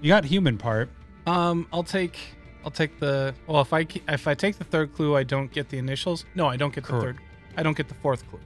You 0.00 0.08
got 0.08 0.24
human 0.24 0.58
part. 0.58 0.88
Um, 1.26 1.68
I'll 1.72 1.84
take 1.84 2.18
I'll 2.64 2.70
take 2.72 2.98
the 2.98 3.34
well 3.46 3.60
if 3.62 3.72
I 3.72 3.86
if 4.08 4.26
I 4.26 4.34
take 4.34 4.56
the 4.58 4.64
third 4.64 4.92
clue 4.94 5.14
I 5.14 5.22
don't 5.22 5.52
get 5.52 5.68
the 5.68 5.78
initials. 5.78 6.24
No, 6.34 6.46
I 6.48 6.56
don't 6.56 6.74
get 6.74 6.82
the 6.84 6.90
Correct. 6.90 7.04
third. 7.04 7.18
I 7.56 7.62
don't 7.62 7.76
get 7.76 7.86
the 7.88 7.94
fourth 7.94 8.28
clue. 8.28 8.40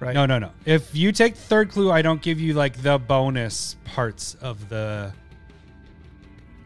Right. 0.00 0.14
No, 0.14 0.26
no, 0.26 0.38
no. 0.38 0.50
If 0.64 0.94
you 0.94 1.12
take 1.12 1.34
the 1.36 1.40
third 1.42 1.70
clue, 1.70 1.92
I 1.92 2.02
don't 2.02 2.20
give 2.20 2.40
you 2.40 2.54
like 2.54 2.82
the 2.82 2.98
bonus 2.98 3.76
parts 3.84 4.34
of 4.40 4.68
the 4.68 5.12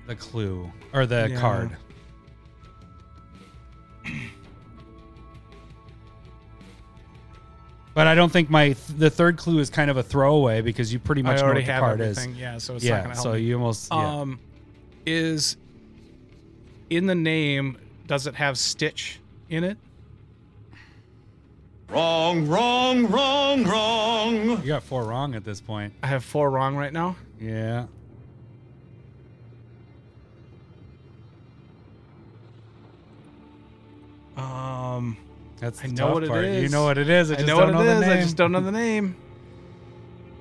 the 0.07 0.15
clue 0.17 0.71
or 0.93 1.05
the 1.07 1.29
Yeah. 1.31 1.41
card. 1.41 1.77
But 7.95 8.09
I 8.09 8.15
don't 8.17 8.31
think 8.33 8.51
my 8.51 8.75
the 8.97 9.09
third 9.09 9.37
clue 9.37 9.61
is 9.61 9.71
kind 9.71 9.89
of 9.91 9.97
a 9.97 10.03
throwaway 10.03 10.61
because 10.61 10.93
you 10.93 10.99
pretty 10.99 11.23
much 11.23 11.39
I 11.39 11.41
know 11.41 11.45
already 11.47 11.61
what 11.61 11.67
the 11.67 11.73
have 11.73 11.81
card 11.81 12.01
everything. 12.01 12.31
is. 12.33 12.37
Yeah, 12.39 12.59
so 12.59 12.75
it's 12.75 12.85
not 12.85 12.89
Yeah, 12.91 13.03
gonna 13.03 13.15
help 13.15 13.23
so 13.25 13.33
me. 13.35 13.41
you 13.41 13.55
almost 13.57 13.89
yeah. 13.93 14.21
Um, 14.21 14.41
is 15.07 15.57
in 16.91 17.07
the 17.07 17.15
name 17.15 17.79
does 18.07 18.27
it 18.27 18.35
have 18.35 18.59
Stitch 18.59 19.21
in 19.49 19.63
it? 19.65 19.79
Wrong, 21.89 22.49
wrong, 22.49 23.07
wrong, 23.09 23.63
wrong. 23.65 24.35
you 24.63 24.67
got 24.67 24.83
four 24.83 25.05
wrong 25.05 25.35
at 25.37 25.45
this 25.45 25.61
point. 25.61 25.93
I 26.03 26.09
have 26.09 26.25
four 26.25 26.51
wrong 26.51 26.75
right 26.77 26.93
now. 26.93 27.15
Yeah. 27.41 27.87
Um, 34.37 35.17
That's 35.65 35.81
the 35.81 35.89
I 35.89 35.91
know 35.91 36.13
what 36.13 36.25
it 36.25 36.29
part. 36.29 36.45
You 36.45 36.69
know 36.69 36.85
what 36.85 36.99
it 36.99 37.09
is. 37.09 37.31
I, 37.31 37.35
I, 37.35 37.37
just 37.39 37.47
know 37.49 37.61
don't 37.61 37.75
what 37.77 37.83
it 37.83 37.89
know 37.89 37.93
is. 37.93 38.01
the 38.01 38.07
name. 38.07 38.19
I 38.19 38.23
just 38.23 38.37
don't 38.37 38.53
know 38.53 38.61
the 38.61 38.73
name. 38.73 39.17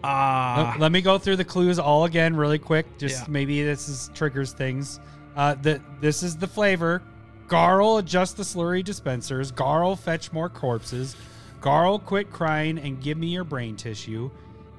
Ah, 0.05 0.71
Let- 0.73 0.81
Let 0.81 0.91
me 0.91 1.01
go 1.01 1.17
through 1.17 1.37
the 1.37 1.45
clues 1.45 1.79
all 1.79 2.03
again 2.03 2.35
really 2.35 2.59
quick. 2.59 2.85
Just 2.97 3.21
Yeah. 3.21 3.25
maybe 3.29 3.63
this 3.63 3.87
is 3.87 4.11
triggers 4.13 4.51
things. 4.51 4.99
Uh, 5.35 5.55
the, 5.55 5.79
this 6.01 6.23
is 6.23 6.35
the 6.35 6.47
flavor. 6.47 7.01
Garl 7.47 7.99
adjust 7.99 8.35
the 8.35 8.43
slurry 8.43 8.83
dispensers. 8.83 9.51
Garl 9.51 9.97
fetch 9.97 10.33
more 10.33 10.49
corpses. 10.49 11.15
Garl 11.61 12.03
quit 12.03 12.29
crying 12.31 12.77
and 12.79 13.01
give 13.01 13.17
me 13.17 13.27
your 13.27 13.45
brain 13.45 13.77
tissue. 13.77 14.29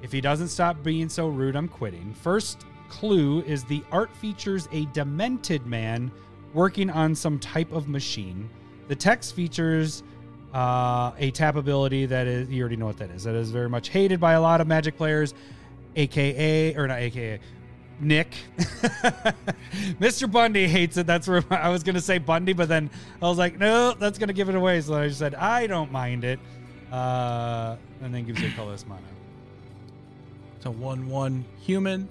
If 0.03 0.11
he 0.11 0.21
doesn't 0.21 0.49
stop 0.49 0.83
being 0.83 1.09
so 1.09 1.27
rude, 1.27 1.55
I'm 1.55 1.67
quitting. 1.67 2.13
First 2.13 2.63
clue 2.89 3.41
is 3.41 3.63
the 3.63 3.81
art 3.91 4.15
features 4.17 4.69
a 4.71 4.85
demented 4.93 5.65
man 5.65 6.11
working 6.53 6.91
on 6.91 7.15
some 7.15 7.39
type 7.39 7.71
of 7.71 7.87
machine. 7.87 8.47
The 8.89 8.95
text 8.95 9.35
features 9.35 10.03
uh, 10.55 11.11
a 11.19 11.31
tap 11.31 11.57
ability 11.57 12.05
that 12.05 12.27
is 12.27 12.49
you 12.49 12.61
already 12.61 12.77
know 12.77 12.85
what 12.85 12.97
that 12.97 13.11
is. 13.11 13.25
That 13.25 13.35
is 13.35 13.51
very 13.51 13.67
much 13.67 13.89
hated 13.89 14.21
by 14.21 14.33
a 14.33 14.41
lot 14.41 14.61
of 14.61 14.67
Magic 14.67 14.95
players, 14.95 15.33
aka 15.97 16.73
or 16.75 16.87
not 16.87 16.99
aka. 16.99 17.39
Nick, 17.99 18.35
Mr. 19.99 20.29
Bundy 20.29 20.67
hates 20.67 20.97
it. 20.97 21.07
That's 21.07 21.27
where 21.27 21.43
I 21.49 21.69
was 21.69 21.83
gonna 21.83 22.01
say 22.01 22.17
Bundy, 22.17 22.53
but 22.53 22.69
then 22.69 22.89
I 23.21 23.27
was 23.27 23.37
like, 23.37 23.57
no, 23.57 23.93
that's 23.93 24.17
gonna 24.17 24.33
give 24.33 24.47
it 24.47 24.55
away. 24.55 24.79
So 24.81 24.95
I 24.95 25.07
just 25.07 25.19
said 25.19 25.35
I 25.35 25.67
don't 25.67 25.91
mind 25.91 26.23
it, 26.23 26.39
uh, 26.91 27.75
and 28.01 28.13
then 28.13 28.25
gives 28.25 28.41
you 28.41 28.47
a 28.47 28.51
colorless 28.51 28.85
mana. 28.87 29.01
it's 30.55 30.65
a 30.65 30.71
one-one 30.71 31.43
human, 31.59 32.07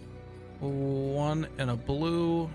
one 0.61 1.47
and 1.59 1.71
a 1.71 1.77
blue. 1.77 2.51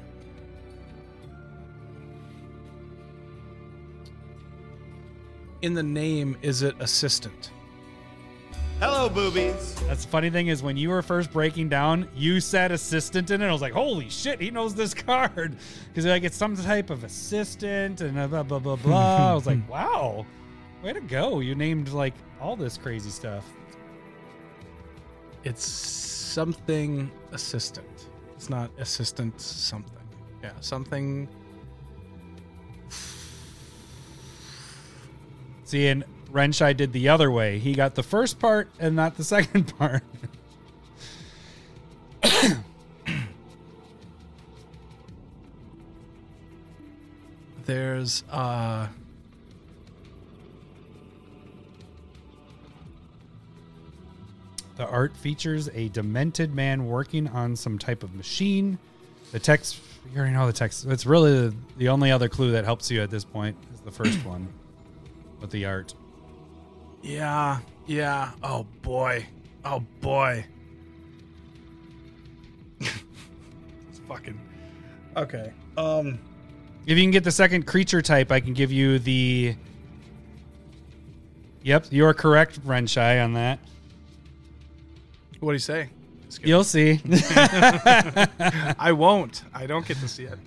In 5.61 5.73
the 5.73 5.83
name, 5.83 6.37
is 6.41 6.61
it 6.61 6.75
assistant? 6.79 7.51
Hello, 8.79 9.09
boobies. 9.09 9.75
That's 9.87 10.05
the 10.05 10.09
funny 10.09 10.29
thing 10.29 10.47
is 10.47 10.63
when 10.63 10.77
you 10.77 10.89
were 10.89 11.01
first 11.01 11.33
breaking 11.33 11.67
down, 11.67 12.07
you 12.15 12.39
said 12.39 12.71
assistant 12.71 13.29
in 13.29 13.41
it. 13.41 13.47
I 13.47 13.51
was 13.51 13.61
like, 13.61 13.73
holy 13.73 14.07
shit, 14.07 14.39
he 14.39 14.51
knows 14.51 14.73
this 14.73 14.93
card 15.05 15.57
because 15.89 16.05
like 16.05 16.23
it's 16.23 16.37
some 16.37 16.55
type 16.55 16.89
of 16.89 17.03
assistant 17.03 17.99
and 17.99 18.17
uh, 18.17 18.27
blah 18.27 18.43
blah 18.43 18.59
blah 18.59 18.77
blah. 18.77 19.31
I 19.31 19.33
was 19.33 19.45
like, 19.45 19.69
wow, 19.69 20.25
way 20.81 20.93
to 20.93 21.01
go! 21.01 21.41
You 21.41 21.55
named 21.55 21.89
like 21.89 22.13
all 22.39 22.55
this 22.55 22.77
crazy 22.77 23.09
stuff. 23.09 23.45
It's 25.43 25.65
something 25.65 27.11
assistant. 27.33 28.07
It's 28.35 28.49
not 28.49 28.71
assistant 28.77 29.41
something. 29.41 30.07
Yeah, 30.41 30.53
something. 30.61 31.27
See, 35.69 35.85
and 35.85 36.03
Renshai 36.31 36.75
did 36.75 36.93
the 36.93 37.09
other 37.09 37.29
way. 37.29 37.59
He 37.59 37.73
got 37.75 37.93
the 37.93 38.01
first 38.01 38.39
part 38.39 38.69
and 38.79 38.95
not 38.95 39.17
the 39.17 39.23
second 39.35 39.77
part. 39.77 40.01
There's 47.65 48.23
uh 48.31 48.87
The 54.75 54.87
art 54.87 55.15
features 55.15 55.69
a 55.75 55.89
demented 55.89 56.55
man 56.55 56.87
working 56.87 57.27
on 57.27 57.55
some 57.55 57.77
type 57.77 58.01
of 58.01 58.15
machine. 58.15 58.79
The 59.31 59.39
text, 59.39 59.79
you 60.11 60.17
already 60.17 60.33
know 60.33 60.47
the 60.47 60.53
text. 60.53 60.87
It's 60.87 61.05
really 61.05 61.31
the, 61.31 61.53
the 61.77 61.89
only 61.89 62.09
other 62.11 62.27
clue 62.27 62.53
that 62.53 62.65
helps 62.65 62.89
you 62.89 63.03
at 63.03 63.11
this 63.11 63.23
point 63.23 63.55
is 63.71 63.81
the 63.81 63.91
first 63.91 64.17
one 64.25 64.47
with 65.39 65.51
the 65.51 65.65
art. 65.65 65.93
Yeah, 67.01 67.59
yeah. 67.87 68.31
Oh 68.43 68.65
boy. 68.81 69.25
Oh 69.65 69.83
boy. 70.01 70.45
it's 72.79 73.99
fucking 74.07 74.39
Okay. 75.15 75.51
Um 75.77 76.19
If 76.85 76.97
you 76.97 77.03
can 77.03 77.11
get 77.11 77.23
the 77.23 77.31
second 77.31 77.65
creature 77.65 78.01
type, 78.01 78.31
I 78.31 78.39
can 78.39 78.53
give 78.53 78.71
you 78.71 78.99
the. 78.99 79.55
Yep, 81.63 81.87
you're 81.91 82.13
correct, 82.13 82.65
Renshai, 82.65 83.23
on 83.23 83.33
that. 83.33 83.59
what 85.41 85.51
do 85.51 85.55
you 85.55 85.59
say? 85.59 85.89
You'll 86.43 86.63
see. 86.63 87.01
I 88.79 88.93
won't. 88.95 89.43
I 89.53 89.65
don't 89.65 89.85
get 89.85 89.97
to 89.97 90.07
see 90.07 90.25
it. 90.25 90.39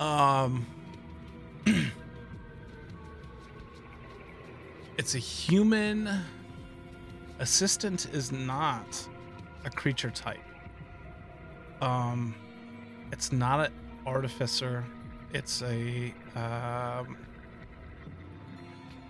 Um 0.00 0.66
It's 4.96 5.14
a 5.14 5.18
human 5.18 6.08
assistant 7.38 8.06
is 8.12 8.32
not 8.32 9.08
a 9.64 9.70
creature 9.70 10.10
type. 10.10 10.38
Um 11.80 12.34
it's 13.12 13.32
not 13.32 13.66
an 13.66 13.72
artificer. 14.06 14.84
It's 15.32 15.62
a 15.62 16.14
um 16.36 17.16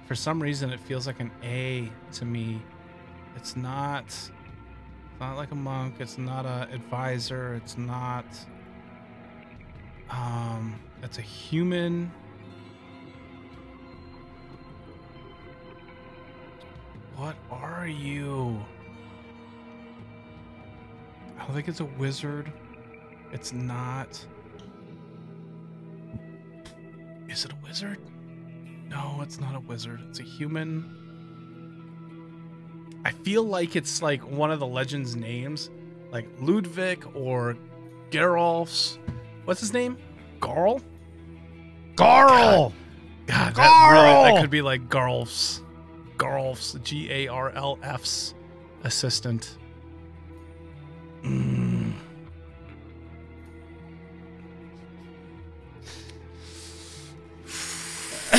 for 0.06 0.14
some 0.14 0.42
reason 0.42 0.70
it 0.70 0.80
feels 0.80 1.06
like 1.06 1.20
an 1.20 1.30
A 1.42 1.90
to 2.12 2.24
me. 2.24 2.62
It's 3.36 3.56
not 3.56 4.06
it's 5.14 5.20
not 5.20 5.36
like 5.36 5.52
a 5.52 5.54
monk. 5.54 5.94
It's 6.00 6.18
not 6.18 6.44
a 6.44 6.68
advisor. 6.72 7.54
It's 7.54 7.78
not. 7.78 8.24
Um, 10.10 10.80
it's 11.04 11.18
a 11.18 11.22
human. 11.22 12.10
What 17.16 17.36
are 17.50 17.86
you? 17.86 18.60
I 21.38 21.44
don't 21.44 21.54
think 21.54 21.68
it's 21.68 21.80
a 21.80 21.84
wizard. 21.84 22.52
It's 23.32 23.52
not. 23.52 24.24
Is 27.28 27.44
it 27.44 27.52
a 27.52 27.56
wizard? 27.66 27.98
No, 28.88 29.20
it's 29.22 29.40
not 29.40 29.54
a 29.54 29.60
wizard. 29.60 30.00
It's 30.08 30.20
a 30.20 30.22
human. 30.22 31.00
I 33.04 33.10
feel 33.10 33.42
like 33.42 33.76
it's 33.76 34.00
like 34.02 34.22
one 34.28 34.50
of 34.50 34.60
the 34.60 34.66
legends' 34.66 35.16
names, 35.16 35.70
like 36.10 36.26
Ludwig 36.40 37.06
or 37.14 37.56
Geralf's. 38.10 38.98
What's 39.44 39.60
his 39.60 39.72
name? 39.72 39.98
Garl? 40.40 40.80
Garl! 41.96 42.72
God, 43.26 43.54
that, 43.54 43.90
really, 43.90 44.06
Garl! 44.06 44.34
that 44.34 44.40
could 44.40 44.50
be 44.50 44.62
like 44.62 44.88
Garlf's. 44.88 45.63
Garlf's, 46.18 46.76
G 46.82 47.10
A 47.10 47.28
R 47.28 47.50
L 47.50 47.78
F's 47.82 48.34
assistant. 48.82 49.56
Mm. 51.22 51.92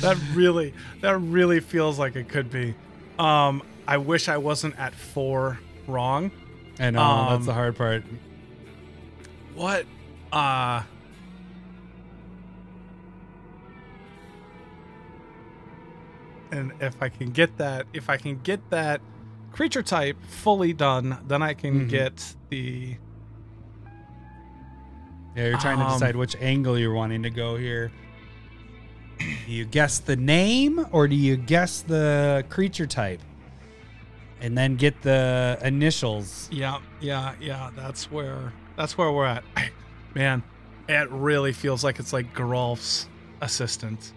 that 0.00 0.16
really, 0.34 0.74
that 1.00 1.18
really 1.18 1.60
feels 1.60 1.98
like 1.98 2.16
it 2.16 2.28
could 2.28 2.50
be. 2.50 2.74
Um, 3.18 3.62
I 3.86 3.98
wish 3.98 4.28
I 4.28 4.36
wasn't 4.38 4.78
at 4.78 4.94
four 4.94 5.58
wrong. 5.86 6.30
I 6.78 6.90
know, 6.90 7.00
Um, 7.00 7.32
that's 7.34 7.46
the 7.46 7.54
hard 7.54 7.76
part. 7.76 8.04
What? 9.54 9.86
Uh 10.32 10.82
And 16.50 16.72
if 16.80 16.94
I 17.00 17.08
can 17.08 17.30
get 17.30 17.56
that, 17.58 17.86
if 17.92 18.08
I 18.08 18.16
can 18.16 18.40
get 18.42 18.70
that 18.70 19.00
creature 19.52 19.82
type 19.82 20.16
fully 20.28 20.72
done, 20.72 21.18
then 21.26 21.42
I 21.42 21.54
can 21.54 21.86
Mhm. 21.86 21.88
get 21.88 22.34
the 22.50 22.96
Yeah, 25.34 25.48
you're 25.48 25.58
trying 25.58 25.78
to 25.80 25.84
Um, 25.84 25.90
decide 25.92 26.16
which 26.16 26.34
angle 26.40 26.78
you're 26.78 26.94
wanting 26.94 27.22
to 27.24 27.30
go 27.30 27.56
here. 27.56 27.92
Do 29.18 29.52
you 29.52 29.66
guess 29.66 29.98
the 29.98 30.16
name 30.16 30.86
or 30.92 31.06
do 31.08 31.14
you 31.14 31.36
guess 31.36 31.82
the 31.82 32.44
creature 32.48 32.86
type? 32.86 33.20
And 34.40 34.56
then 34.56 34.76
get 34.76 35.02
the 35.02 35.58
initials. 35.62 36.48
Yeah, 36.50 36.78
yeah, 37.00 37.34
yeah. 37.40 37.70
That's 37.76 38.10
where 38.10 38.52
that's 38.76 38.96
where 38.96 39.10
we're 39.12 39.26
at. 39.26 39.44
Man, 40.14 40.42
it 40.88 41.10
really 41.10 41.52
feels 41.52 41.84
like 41.84 41.98
it's 41.98 42.12
like 42.14 42.34
Geralf's 42.34 43.08
assistant, 43.42 44.12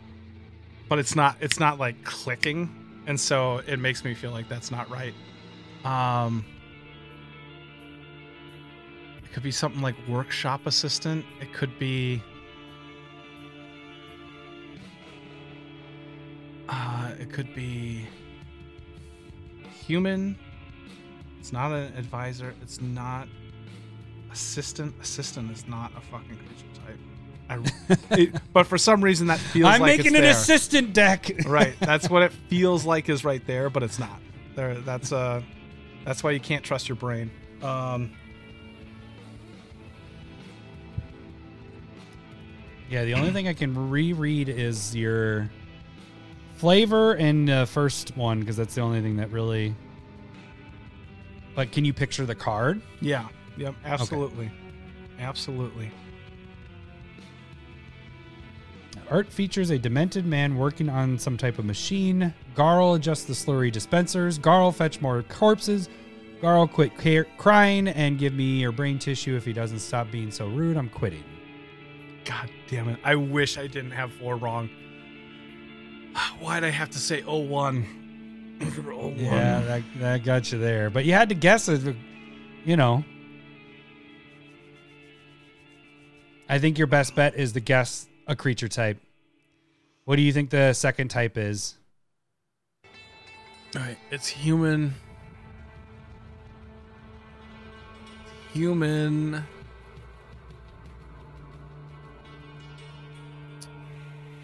but 0.89 0.99
it's 0.99 1.15
not. 1.15 1.37
It's 1.39 1.59
not 1.59 1.79
like 1.79 2.03
clicking, 2.03 2.69
and 3.07 3.19
so 3.19 3.61
it 3.67 3.79
makes 3.79 4.03
me 4.03 4.13
feel 4.13 4.31
like 4.31 4.49
that's 4.49 4.71
not 4.71 4.89
right. 4.89 5.13
Um, 5.85 6.43
it 9.23 9.31
could 9.31 9.43
be 9.43 9.51
something 9.51 9.81
like 9.81 9.95
workshop 10.07 10.65
assistant. 10.65 11.25
It 11.39 11.53
could 11.53 11.77
be. 11.79 12.21
Uh, 16.67 17.13
it 17.19 17.31
could 17.31 17.55
be 17.55 18.05
human 19.85 20.37
it's 21.49 21.53
not 21.53 21.71
an 21.71 21.91
advisor. 21.97 22.53
It's 22.61 22.79
not 22.79 23.27
assistant. 24.31 24.93
Assistant 25.01 25.51
is 25.51 25.67
not 25.67 25.91
a 25.97 26.01
fucking 26.01 26.37
creature 26.37 26.85
type. 26.85 26.99
I, 27.49 27.59
it, 28.11 28.35
but 28.53 28.67
for 28.67 28.77
some 28.77 29.03
reason 29.03 29.27
that 29.27 29.39
feels 29.39 29.63
like 29.63 29.75
I'm 29.75 29.81
like 29.81 29.97
making 29.97 30.15
an 30.15 30.21
there. 30.21 30.31
assistant 30.31 30.93
deck. 30.93 31.31
right. 31.45 31.73
That's 31.79 32.09
what 32.09 32.21
it 32.21 32.31
feels 32.49 32.85
like 32.85 33.09
is 33.09 33.25
right 33.25 33.45
there, 33.47 33.69
but 33.69 33.83
it's 33.83 33.97
not. 33.97 34.19
There. 34.55 34.75
That's 34.75 35.11
uh, 35.11 35.41
that's 36.05 36.23
why 36.23 36.31
you 36.31 36.39
can't 36.39 36.63
trust 36.63 36.87
your 36.87 36.95
brain. 36.95 37.31
Um, 37.63 38.11
Yeah, 42.89 43.05
the 43.05 43.13
only 43.13 43.31
thing 43.31 43.47
I 43.47 43.53
can 43.53 43.89
reread 43.89 44.49
is 44.49 44.95
your 44.95 45.49
flavor 46.55 47.13
and 47.13 47.47
uh, 47.49 47.65
first 47.65 48.17
one 48.17 48.39
because 48.39 48.57
that's 48.57 48.73
the 48.73 48.81
only 48.81 49.01
thing 49.01 49.17
that 49.17 49.31
really. 49.31 49.75
But 51.55 51.71
can 51.71 51.85
you 51.85 51.93
picture 51.93 52.25
the 52.25 52.35
card? 52.35 52.81
yeah. 53.01 53.27
Yep. 53.57 53.75
Absolutely. 53.83 54.49
Absolutely. 55.19 55.91
Art 59.09 59.31
features 59.31 59.71
a 59.71 59.79
demented 59.79 60.25
man 60.25 60.55
working 60.55 60.87
on 60.87 61.17
some 61.17 61.35
type 61.35 61.57
of 61.57 61.65
machine. 61.65 62.33
Garl 62.55 62.95
adjusts 62.95 63.23
the 63.23 63.33
slurry 63.33 63.71
dispensers. 63.71 64.37
Garl 64.37 64.73
fetch 64.73 65.01
more 65.01 65.23
corpses. 65.23 65.89
Garl 66.41 66.71
quit 66.71 66.95
ca- 66.97 67.25
crying 67.37 67.87
and 67.87 68.19
give 68.19 68.33
me 68.33 68.59
your 68.59 68.71
brain 68.71 68.99
tissue 68.99 69.35
if 69.35 69.43
he 69.45 69.51
doesn't 69.51 69.79
stop 69.79 70.11
being 70.11 70.29
so 70.29 70.47
rude. 70.47 70.77
I'm 70.77 70.89
quitting. 70.89 71.23
God 72.23 72.51
damn 72.67 72.87
it. 72.89 72.99
I 73.03 73.15
wish 73.15 73.57
I 73.57 73.65
didn't 73.65 73.91
have 73.91 74.13
four 74.13 74.35
wrong. 74.35 74.69
Why'd 76.39 76.63
I 76.63 76.69
have 76.69 76.91
to 76.91 76.99
say 76.99 77.23
01? 77.23 78.57
01. 78.85 79.15
Yeah, 79.17 79.61
that, 79.61 79.83
that 79.97 80.23
got 80.23 80.51
you 80.51 80.59
there. 80.59 80.91
But 80.91 81.05
you 81.05 81.13
had 81.13 81.29
to 81.29 81.35
guess 81.35 81.67
it, 81.67 81.95
you 82.63 82.77
know. 82.77 83.03
I 86.47 86.59
think 86.59 86.77
your 86.77 86.87
best 86.87 87.15
bet 87.15 87.35
is 87.35 87.53
to 87.53 87.59
guess 87.59 88.08
a 88.29 88.35
creature 88.35 88.67
type. 88.67 88.97
What 90.05 90.15
do 90.15 90.21
you 90.21 90.31
think 90.31 90.51
the 90.51 90.71
second 90.73 91.09
type 91.09 91.37
is? 91.37 91.75
All 93.75 93.81
right, 93.81 93.97
it's 94.11 94.27
human. 94.27 94.93
Human. 98.53 99.43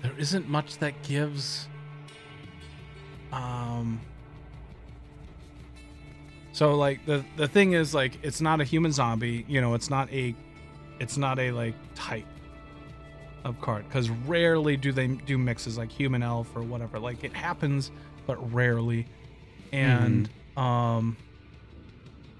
There 0.01 0.13
isn't 0.17 0.49
much 0.49 0.79
that 0.79 1.01
gives. 1.03 1.67
Um. 3.31 4.01
So 6.53 6.75
like 6.75 7.05
the 7.05 7.23
the 7.37 7.47
thing 7.47 7.73
is 7.73 7.93
like 7.93 8.17
it's 8.23 8.41
not 8.41 8.61
a 8.61 8.63
human 8.63 8.91
zombie. 8.91 9.45
You 9.47 9.61
know, 9.61 9.73
it's 9.73 9.89
not 9.89 10.11
a 10.11 10.35
it's 10.99 11.17
not 11.17 11.37
a 11.39 11.51
like 11.51 11.75
type 11.95 12.25
of 13.45 13.61
card 13.61 13.87
because 13.87 14.09
rarely 14.09 14.75
do 14.75 14.91
they 14.91 15.07
do 15.07 15.37
mixes 15.37 15.77
like 15.77 15.91
human 15.91 16.23
elf 16.23 16.53
or 16.55 16.63
whatever. 16.63 16.99
Like 16.99 17.23
it 17.23 17.31
happens, 17.31 17.91
but 18.25 18.53
rarely. 18.53 19.07
And 19.71 20.27
um, 20.57 21.15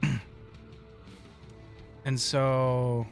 and 2.05 2.19
so 2.19 3.05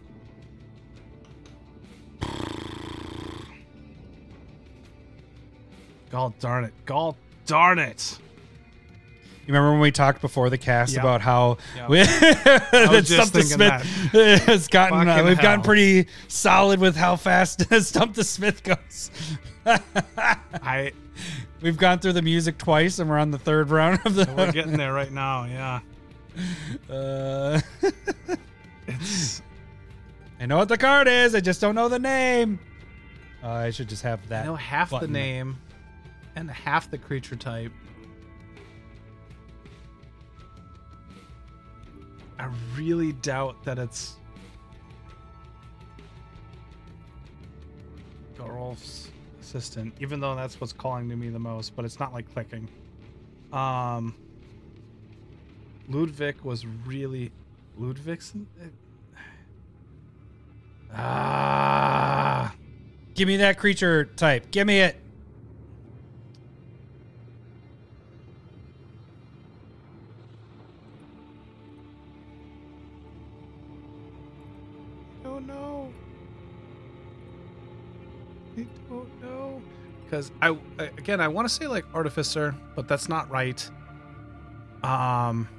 God 6.10 6.38
darn 6.40 6.66
it. 6.66 6.74
God 6.86 7.16
darn 7.46 7.80
it. 7.80 8.18
You 9.46 9.54
remember 9.54 9.72
when 9.72 9.82
we 9.82 9.92
talked 9.92 10.22
before 10.22 10.50
the 10.50 10.58
cast 10.58 10.94
Yeah. 10.94 11.02
about 11.02 11.22
how 11.22 11.58
Yeah. 11.76 11.88
we, 11.90 11.98
that 12.04 13.04
Stump 13.06 13.32
the 13.34 13.42
Smith 13.44 14.42
has 14.46 14.68
gotten 14.70 15.08
uh, 15.10 15.24
we've 15.26 15.42
gotten 15.42 15.62
pretty 15.62 16.08
solid 16.30 16.80
with 16.80 16.96
how 16.96 17.18
fast 17.18 17.62
Stump 17.84 18.14
the 18.16 18.24
Smith 18.24 18.64
goes. 18.64 19.12
I 19.66 20.94
we've 21.62 21.78
gone 21.78 22.00
through 22.00 22.14
the 22.14 22.22
music 22.22 22.58
twice 22.58 23.00
and 23.00 23.10
we're 23.10 23.18
on 23.20 23.32
the 23.32 23.38
third 23.38 23.70
round 23.70 24.00
of 24.06 24.16
the 24.16 24.32
we're 24.36 24.52
getting 24.54 24.78
there 24.78 24.94
right 24.94 25.12
now, 25.12 25.44
yeah. 25.46 25.80
Uh, 26.90 27.60
It's 28.88 29.42
I 30.40 30.46
know 30.46 30.58
what 30.58 30.68
the 30.70 30.78
card 30.78 31.08
is. 31.08 31.36
I 31.36 31.40
just 31.40 31.62
don't 31.62 31.76
know 31.76 31.88
the 31.90 32.00
name. 32.00 32.60
Uh, 33.44 33.50
I 33.50 33.70
should 33.72 33.88
just 33.90 34.04
have 34.04 34.20
I 34.26 34.28
that. 34.30 34.46
know 34.46 34.56
half 34.56 34.90
the 34.98 35.08
name 35.08 35.58
and 36.36 36.50
half 36.50 36.90
the 36.90 36.98
creature 36.98 37.36
type. 37.36 37.72
I 42.44 42.50
really 42.76 43.14
doubt 43.14 43.64
that 43.64 43.80
it's 43.80 44.18
Garolf's 48.38 49.10
assistant, 49.40 49.94
even 50.02 50.20
though 50.20 50.36
that's 50.36 50.60
what's 50.60 50.74
calling 50.74 51.08
to 51.08 51.16
me 51.16 51.30
the 51.30 51.40
most, 51.40 51.74
but 51.74 51.86
it's 51.86 52.02
not 52.02 52.12
like 52.12 52.30
clicking. 52.34 52.68
Um 53.54 54.14
Ludwig 55.88 56.42
was 56.42 56.66
really 56.66 57.32
Ludwig's 57.78 58.34
Ah 60.94 62.54
Give 63.16 63.28
me 63.30 63.38
that 63.38 63.58
creature 63.58 64.04
type. 64.04 64.52
Give 64.52 64.68
me 64.68 64.82
it. 64.82 64.98
Because 80.14 80.32
I, 80.44 80.56
again 80.78 81.20
I 81.20 81.28
want 81.28 81.48
to 81.48 81.52
say 81.52 81.66
like 81.66 81.86
artificer, 81.92 82.54
but 82.76 82.88
that's 82.88 83.10
not 83.10 83.32
right. 83.32 83.68
Um, 84.84 85.50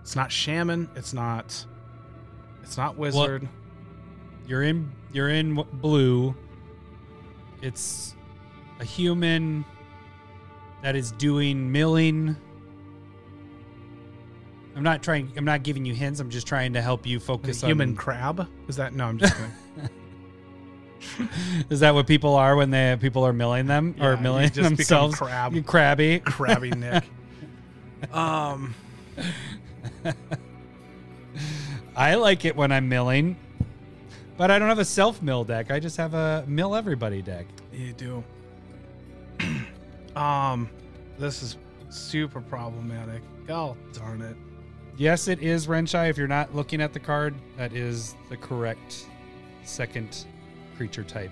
it's 0.00 0.14
not 0.14 0.30
shaman. 0.30 0.88
It's 0.94 1.12
not. 1.12 1.66
It's 2.62 2.76
not 2.76 2.96
wizard. 2.96 3.48
You're 4.46 4.62
in. 4.62 4.92
You're 5.12 5.30
in 5.30 5.60
blue. 5.72 6.36
It's 7.62 8.14
a 8.78 8.84
human 8.84 9.64
that 10.80 10.94
is 10.94 11.10
doing 11.10 11.72
milling. 11.72 12.36
I'm 14.76 14.84
not 14.84 15.02
trying. 15.02 15.32
I'm 15.36 15.44
not 15.44 15.64
giving 15.64 15.84
you 15.84 15.94
hints. 15.94 16.20
I'm 16.20 16.30
just 16.30 16.46
trying 16.46 16.74
to 16.74 16.80
help 16.80 17.08
you 17.08 17.18
focus 17.18 17.62
human 17.62 17.88
on. 17.88 17.96
crab. 17.96 18.48
Is 18.68 18.76
that 18.76 18.94
no? 18.94 19.06
I'm 19.06 19.18
just 19.18 19.34
kidding. 19.34 19.90
Is 21.70 21.80
that 21.80 21.94
what 21.94 22.06
people 22.06 22.34
are 22.34 22.56
when 22.56 22.70
they 22.70 22.96
people 23.00 23.24
are 23.24 23.32
milling 23.32 23.66
them 23.66 23.94
Yeah, 23.96 24.06
or 24.06 24.14
you 24.16 24.20
milling 24.20 24.44
just 24.50 24.56
become 24.56 24.76
themselves? 24.76 25.16
crab. 25.16 25.54
You 25.54 25.62
crabby. 25.62 26.20
Crabby 26.20 26.70
Nick. 26.76 27.04
um. 28.12 28.74
I 31.96 32.14
like 32.14 32.44
it 32.44 32.56
when 32.56 32.72
I'm 32.72 32.88
milling, 32.88 33.36
but 34.36 34.50
I 34.50 34.58
don't 34.58 34.68
have 34.68 34.78
a 34.78 34.84
self 34.84 35.22
mill 35.22 35.44
deck. 35.44 35.70
I 35.70 35.80
just 35.80 35.96
have 35.96 36.14
a 36.14 36.44
mill 36.46 36.74
everybody 36.74 37.22
deck. 37.22 37.46
You 37.72 37.92
do. 37.92 38.24
um, 40.16 40.70
this 41.18 41.42
is 41.42 41.56
super 41.88 42.40
problematic. 42.40 43.22
God 43.46 43.76
darn 43.92 44.22
it. 44.22 44.36
Yes, 44.96 45.28
it 45.28 45.40
is 45.40 45.66
Renshai. 45.66 46.08
If 46.10 46.18
you're 46.18 46.28
not 46.28 46.54
looking 46.54 46.80
at 46.80 46.92
the 46.92 47.00
card, 47.00 47.34
that 47.56 47.72
is 47.72 48.14
the 48.28 48.36
correct 48.36 49.06
second 49.64 50.24
creature 50.80 51.04
type. 51.04 51.30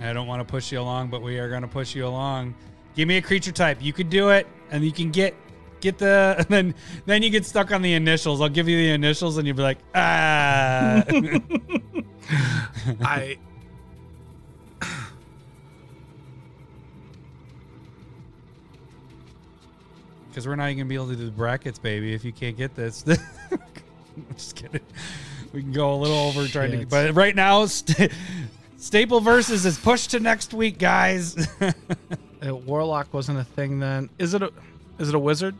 I 0.00 0.12
don't 0.12 0.28
want 0.28 0.38
to 0.38 0.44
push 0.44 0.70
you 0.70 0.78
along, 0.78 1.08
but 1.08 1.20
we 1.20 1.40
are 1.40 1.48
going 1.48 1.62
to 1.62 1.68
push 1.68 1.96
you 1.96 2.06
along. 2.06 2.54
Give 2.94 3.08
me 3.08 3.16
a 3.16 3.22
creature 3.22 3.50
type. 3.50 3.78
You 3.82 3.92
can 3.92 4.08
do 4.08 4.28
it, 4.28 4.46
and 4.70 4.84
you 4.84 4.92
can 4.92 5.10
get 5.10 5.34
get 5.80 5.98
the. 5.98 6.36
And 6.38 6.46
then 6.48 6.74
then 7.06 7.24
you 7.24 7.30
get 7.30 7.44
stuck 7.44 7.72
on 7.72 7.82
the 7.82 7.94
initials. 7.94 8.40
I'll 8.40 8.48
give 8.48 8.68
you 8.68 8.76
the 8.76 8.90
initials, 8.90 9.36
and 9.36 9.48
you'll 9.48 9.56
be 9.56 9.64
like, 9.64 9.78
ah. 9.96 11.02
I. 13.00 13.36
Because 20.30 20.46
we're 20.46 20.56
not 20.56 20.66
even 20.66 20.78
gonna 20.78 20.88
be 20.88 20.94
able 20.94 21.08
to 21.08 21.16
do 21.16 21.24
the 21.26 21.30
brackets, 21.30 21.78
baby. 21.78 22.14
If 22.14 22.24
you 22.24 22.32
can't 22.32 22.56
get 22.56 22.74
this, 22.76 23.02
just 24.36 24.56
kidding. 24.56 24.80
We 25.52 25.62
can 25.62 25.72
go 25.72 25.92
a 25.94 25.96
little 25.96 26.16
over 26.18 26.46
trying 26.46 26.70
to, 26.70 26.78
Shit. 26.78 26.88
but 26.88 27.14
right 27.14 27.34
now, 27.34 27.66
st- 27.66 28.12
Staple 28.78 29.20
versus 29.20 29.66
is 29.66 29.76
pushed 29.78 30.12
to 30.12 30.20
next 30.20 30.54
week, 30.54 30.78
guys. 30.78 31.36
Uh, 32.42 32.56
Warlock 32.56 33.12
wasn't 33.12 33.38
a 33.38 33.44
thing 33.44 33.80
then. 33.80 34.08
Is 34.18 34.32
it 34.32 34.40
a? 34.42 34.50
Is 34.98 35.10
it 35.10 35.14
a 35.14 35.18
wizard? 35.18 35.54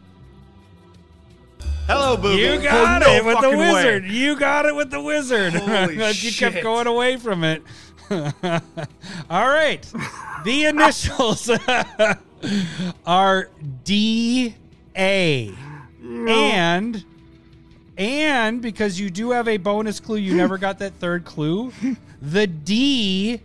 Hello, 1.86 2.16
boobies. 2.16 2.38
you 2.40 2.62
got 2.62 3.02
Oh, 3.02 3.06
no 3.06 3.12
it 3.16 3.24
with 3.26 3.34
the 3.36 3.42
fucking 3.42 3.58
way. 3.58 3.72
wizard. 3.74 4.04
You 4.06 4.38
got 4.38 4.64
it 4.64 4.74
with 4.74 4.90
the 4.90 5.02
wizard. 5.02 5.52
Holy 5.52 6.12
you 6.12 6.32
kept 6.32 6.62
going 6.62 6.86
away 6.86 7.18
from 7.18 7.44
it. 7.44 7.62
All 8.10 9.46
right, 9.48 9.86
the 10.44 10.64
initials 10.64 11.50
are 13.06 13.48
D 13.84 14.54
A, 14.96 15.54
and 16.02 17.04
and 17.96 18.62
because 18.62 18.98
you 18.98 19.10
do 19.10 19.30
have 19.32 19.46
a 19.48 19.56
bonus 19.58 20.00
clue, 20.00 20.16
you 20.16 20.34
never 20.34 20.58
got 20.58 20.78
that 20.78 20.94
third 20.94 21.24
clue. 21.24 21.72
The 22.22 22.46
D 22.46 23.40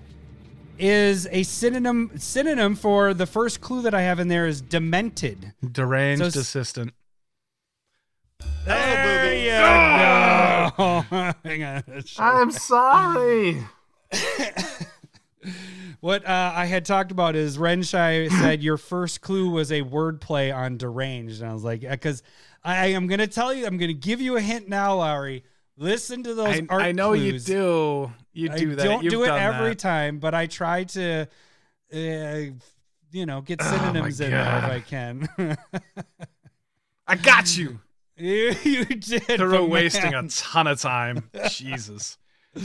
is 0.77 1.27
a 1.31 1.43
synonym 1.43 2.11
synonym 2.17 2.75
for 2.75 3.13
the 3.13 3.25
first 3.25 3.61
clue 3.61 3.81
that 3.83 3.93
I 3.93 4.01
have 4.01 4.19
in 4.19 4.27
there 4.27 4.45
is 4.47 4.59
demented. 4.61 5.53
Deranged 5.71 6.21
So 6.21 6.27
s- 6.27 6.35
assistant. 6.35 6.93
Hello, 8.65 8.95
boobies. 9.03 9.45
go. 10.77 11.33
Hang 11.49 11.63
on. 11.63 11.83
I'm 12.17 12.51
sorry. 12.51 13.63
What 16.01 16.25
uh, 16.27 16.51
I 16.55 16.65
had 16.65 16.85
talked 16.85 17.11
about 17.11 17.35
is 17.35 17.57
Renshai 17.57 18.29
said 18.29 18.61
your 18.61 18.77
first 18.77 19.21
clue 19.21 19.49
was 19.49 19.71
a 19.71 19.81
wordplay 19.81 20.55
on 20.55 20.77
deranged, 20.77 21.41
and 21.41 21.49
I 21.49 21.53
was 21.53 21.63
like, 21.63 21.81
because 21.81 22.21
I 22.63 22.87
am 22.87 23.07
going 23.07 23.19
to 23.19 23.27
tell 23.27 23.53
you, 23.53 23.65
I'm 23.65 23.77
going 23.77 23.89
to 23.89 23.93
give 23.93 24.21
you 24.21 24.37
a 24.37 24.41
hint 24.41 24.67
now, 24.67 24.95
Lowry. 24.97 25.43
Listen 25.77 26.23
to 26.23 26.33
those 26.33 26.47
I, 26.47 26.65
art 26.69 26.81
I 26.81 26.91
know 26.91 27.09
clues. 27.09 27.47
you 27.49 27.55
do. 27.55 28.11
You 28.33 28.49
I 28.51 28.57
do 28.57 28.75
that. 28.75 28.83
don't 28.83 29.03
You've 29.03 29.11
do 29.11 29.23
it 29.23 29.29
every 29.29 29.69
that. 29.69 29.79
time, 29.79 30.19
but 30.19 30.33
I 30.33 30.47
try 30.47 30.83
to, 30.85 31.27
uh, 31.93 31.97
you 33.11 33.25
know, 33.25 33.41
get 33.41 33.61
Oh 33.61 33.69
synonyms 33.69 34.19
in 34.21 34.31
there 34.31 34.57
if 34.57 34.63
I 34.63 34.79
can. 34.79 35.57
I 37.07 37.15
got 37.15 37.57
you. 37.57 37.79
you, 38.17 38.55
you 38.63 38.85
did. 38.85 39.37
But 39.39 39.69
wasting 39.69 40.13
a 40.13 40.27
ton 40.27 40.67
of 40.67 40.79
time. 40.79 41.29
Jesus. 41.49 42.17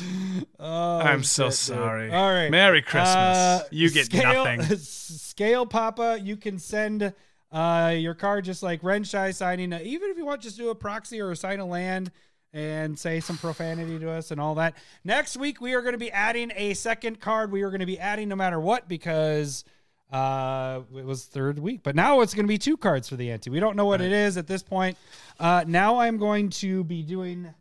Oh, 0.62 0.98
I'm 0.98 1.24
so 1.24 1.44
shit, 1.44 1.50
dude. 1.50 1.54
sorry. 1.78 2.12
All 2.12 2.30
right. 2.30 2.50
Merry 2.50 2.82
Christmas. 2.82 3.06
Uh, 3.06 3.64
you 3.70 3.90
get 3.92 4.06
scale, 4.06 4.44
nothing. 4.44 4.76
Scale 4.76 5.64
Papa, 5.64 6.18
you 6.22 6.36
can 6.36 6.58
send 6.58 7.14
uh, 7.50 7.94
your 7.96 8.14
card 8.14 8.44
just 8.44 8.62
like 8.62 8.82
Renshai 8.82 9.34
signing. 9.34 9.72
Uh, 9.72 9.80
even 9.82 10.10
if 10.10 10.18
you 10.18 10.26
want, 10.26 10.42
just 10.42 10.58
do 10.58 10.68
a 10.68 10.74
proxy 10.74 11.20
or 11.20 11.30
assign 11.30 11.60
a 11.60 11.66
land 11.66 12.10
and 12.52 12.98
say 12.98 13.20
some 13.20 13.38
profanity 13.38 13.98
to 13.98 14.10
us 14.10 14.30
and 14.30 14.40
all 14.40 14.54
that. 14.56 14.74
Next 15.02 15.36
week, 15.36 15.60
we 15.60 15.72
are 15.74 15.80
going 15.80 15.92
to 15.94 15.98
be 15.98 16.10
adding 16.10 16.52
a 16.56 16.74
second 16.74 17.20
card. 17.20 17.50
We 17.50 17.62
are 17.62 17.70
going 17.70 17.80
to 17.80 17.86
be 17.86 17.98
adding 17.98 18.28
no 18.28 18.36
matter 18.36 18.60
what 18.60 18.86
because 18.86 19.64
uh, 20.12 20.80
it 20.96 21.04
was 21.04 21.24
third 21.24 21.58
week. 21.58 21.80
But 21.82 21.94
now 21.94 22.20
it's 22.20 22.34
going 22.34 22.44
to 22.44 22.48
be 22.48 22.58
two 22.58 22.76
cards 22.76 23.08
for 23.08 23.16
the 23.16 23.30
ante. 23.30 23.50
We 23.50 23.60
don't 23.60 23.76
know 23.76 23.86
what 23.86 24.00
it 24.00 24.12
is 24.12 24.36
at 24.36 24.46
this 24.46 24.62
point. 24.62 24.98
Uh, 25.38 25.64
now 25.66 26.00
I'm 26.00 26.18
going 26.18 26.50
to 26.50 26.84
be 26.84 27.02
doing 27.02 27.54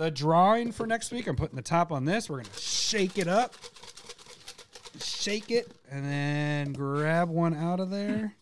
the 0.00 0.10
drawing 0.10 0.72
for 0.72 0.86
next 0.86 1.12
week. 1.12 1.26
I'm 1.26 1.36
putting 1.36 1.56
the 1.56 1.62
top 1.62 1.92
on 1.92 2.04
this. 2.04 2.28
We're 2.28 2.36
going 2.36 2.46
to 2.46 2.60
shake 2.60 3.18
it 3.18 3.28
up 3.28 3.54
shake 5.02 5.50
it 5.50 5.70
and 5.90 6.04
then 6.04 6.72
grab 6.72 7.28
one 7.28 7.54
out 7.54 7.80
of 7.80 7.90
there. 7.90 8.34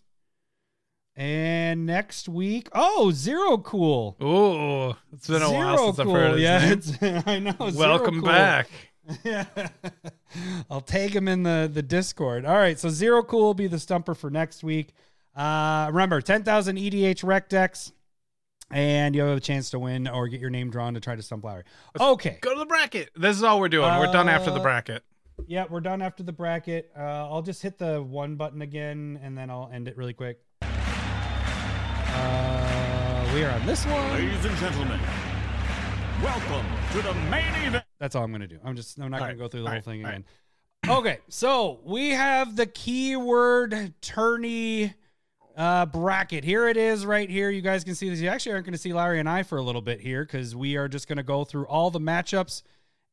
And 1.16 1.84
next 1.84 2.28
week, 2.28 2.68
oh, 2.72 3.10
Zero 3.10 3.58
Cool. 3.58 4.16
Ooh, 4.22 4.96
it's 5.12 5.26
been 5.26 5.42
a 5.42 5.48
Zero 5.48 5.52
while 5.52 5.92
since 5.92 6.06
Cool. 6.06 6.14
I've 6.14 6.20
heard 6.20 6.32
his 6.34 6.42
yeah, 6.42 6.72
it's, 6.72 7.02
I 7.26 7.38
know. 7.40 7.54
Welcome 7.58 8.20
Cool. 8.20 8.28
back. 8.28 8.68
Yeah. 9.24 9.46
I'll 10.70 10.80
tag 10.80 11.16
him 11.16 11.26
in 11.26 11.42
the, 11.42 11.68
the 11.72 11.82
Discord. 11.82 12.44
All 12.44 12.54
right. 12.54 12.78
So 12.78 12.88
Zero 12.88 13.24
Cool 13.24 13.42
will 13.42 13.54
be 13.54 13.66
the 13.66 13.80
stumper 13.80 14.14
for 14.14 14.30
next 14.30 14.62
week. 14.62 14.94
Uh, 15.34 15.86
remember, 15.90 16.20
10,000 16.20 16.76
EDHREC 16.76 17.48
decks, 17.48 17.92
and 18.70 19.14
you 19.14 19.22
have 19.22 19.36
a 19.36 19.40
chance 19.40 19.70
to 19.70 19.78
win 19.78 20.06
or 20.08 20.28
get 20.28 20.40
your 20.40 20.50
name 20.50 20.70
drawn 20.70 20.94
to 20.94 21.00
try 21.00 21.14
to 21.16 21.22
stump 21.22 21.44
Lowry. 21.44 21.64
Okay. 22.00 22.38
Go 22.40 22.52
to 22.54 22.58
the 22.60 22.66
bracket. 22.66 23.10
This 23.16 23.36
is 23.36 23.42
all 23.42 23.60
we're 23.60 23.68
doing. 23.68 23.88
we're 23.98 24.12
done 24.12 24.28
after 24.28 24.50
the 24.50 24.60
Uh, 24.60 24.62
bracket. 24.62 25.02
Yeah, 25.46 25.66
we're 25.70 25.80
done 25.80 26.02
after 26.02 26.22
the 26.24 26.32
bracket. 26.32 26.90
Uh, 26.98 27.00
I'll 27.30 27.42
just 27.42 27.62
hit 27.62 27.78
the 27.78 28.02
one 28.02 28.34
button 28.36 28.60
again, 28.60 29.20
and 29.22 29.38
then 29.38 29.50
I'll 29.50 29.70
end 29.72 29.86
it 29.86 29.96
really 29.96 30.12
quick. 30.12 30.40
Uh, 32.10 33.30
we 33.34 33.44
are 33.44 33.50
on 33.52 33.64
this 33.66 33.84
one. 33.86 34.12
Ladies 34.14 34.44
and 34.44 34.56
gentlemen, 34.56 35.00
welcome 36.22 36.66
to 36.92 37.02
the 37.02 37.14
main 37.30 37.54
event. 37.66 37.84
That's 38.00 38.16
all 38.16 38.24
I'm 38.24 38.30
going 38.32 38.40
to 38.40 38.48
do. 38.48 38.58
I'm 38.64 38.74
just 38.76 38.98
I'm 38.98 39.10
not 39.10 39.20
All 39.20 39.26
going 39.28 39.36
to 39.38 39.42
go 39.44 39.48
through 39.48 39.60
the 39.62 39.66
all 39.66 39.70
whole 39.72 39.76
right, 39.76 39.84
thing 39.84 40.04
all 40.04 40.10
again. 40.10 40.24
okay, 40.88 41.18
so 41.28 41.80
we 41.84 42.10
have 42.10 42.56
the 42.56 42.66
keyword 42.66 43.94
tourney 44.00 44.94
uh, 45.58 45.84
bracket. 45.86 46.44
Here 46.44 46.68
it 46.68 46.76
is, 46.76 47.04
right 47.04 47.28
here. 47.28 47.50
You 47.50 47.60
guys 47.60 47.82
can 47.84 47.94
see 47.96 48.08
this. 48.08 48.20
You 48.20 48.28
actually 48.28 48.52
aren't 48.52 48.64
going 48.64 48.72
to 48.72 48.78
see 48.78 48.92
Larry 48.94 49.18
and 49.18 49.28
I 49.28 49.42
for 49.42 49.58
a 49.58 49.62
little 49.62 49.82
bit 49.82 50.00
here 50.00 50.24
because 50.24 50.54
we 50.54 50.76
are 50.76 50.88
just 50.88 51.08
going 51.08 51.16
to 51.16 51.22
go 51.24 51.44
through 51.44 51.66
all 51.66 51.90
the 51.90 52.00
matchups. 52.00 52.62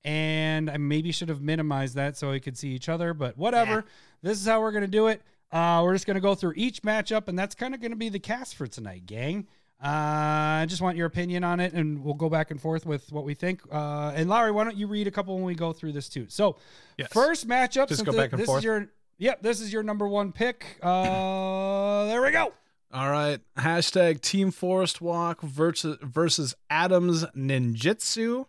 And 0.04 0.70
I 0.70 0.78
maybe 0.78 1.12
should 1.12 1.30
have 1.30 1.42
minimized 1.42 1.96
that 1.96 2.16
so 2.16 2.30
we 2.30 2.40
could 2.40 2.56
see 2.56 2.70
each 2.70 2.88
other, 2.88 3.16
but 3.16 3.36
whatever. 3.38 3.86
This 4.22 4.40
is 4.40 4.46
how 4.46 4.62
we're 4.62 4.72
going 4.72 4.84
to 4.84 4.88
do 4.88 5.08
it. 5.08 5.24
Uh, 5.52 5.82
we're 5.84 5.94
just 5.94 6.06
going 6.06 6.16
to 6.16 6.22
go 6.22 6.36
through 6.36 6.54
each 6.56 6.84
matchup, 6.84 7.28
and 7.28 7.38
that's 7.38 7.56
kind 7.56 7.74
of 7.74 7.82
going 7.82 7.92
to 7.92 7.98
be 7.98 8.10
the 8.10 8.20
cast 8.20 8.56
for 8.56 8.68
tonight, 8.68 9.06
gang. 9.08 9.48
Uh, 9.84 10.62
I 10.62 10.66
just 10.70 10.82
want 10.82 10.96
your 10.96 11.06
opinion 11.08 11.44
on 11.44 11.60
it, 11.60 11.74
and 11.74 12.04
we'll 12.04 12.14
go 12.14 12.30
back 12.30 12.52
and 12.52 12.62
forth 12.62 12.86
with 12.86 13.12
what 13.12 13.24
we 13.26 13.34
think. 13.34 13.62
Uh, 13.72 14.14
and 14.16 14.30
Larry, 14.30 14.52
why 14.52 14.64
don't 14.64 14.78
you 14.78 14.88
read 14.88 15.08
a 15.08 15.12
couple 15.12 15.36
when 15.36 15.44
we 15.44 15.56
go 15.56 15.74
through 15.74 15.92
this 15.94 16.08
too? 16.10 16.28
So, 16.30 16.58
Yes. 16.98 17.10
first 17.12 17.48
matchup. 17.48 17.88
Just 17.88 18.06
go 18.06 18.12
back 18.14 18.32
and 18.32 18.40
this 18.40 18.46
forth? 18.46 18.60
Is 18.60 18.64
your, 18.64 18.88
yep, 19.18 19.42
this 19.42 19.62
is 19.62 19.72
your 19.74 19.84
number 19.84 20.08
one 20.08 20.32
pick. 20.32 20.78
Uh, 20.82 22.06
there 22.08 22.22
we 22.22 22.32
go. 22.32 22.54
All 22.94 23.10
right. 23.12 23.40
Hashtag 23.58 24.22
Team 24.22 24.52
Forest 24.52 25.02
Walk 25.02 25.42
versus 25.42 25.98
versus 26.02 26.56
Adams 26.70 27.26
Ninjutsu. 27.36 28.46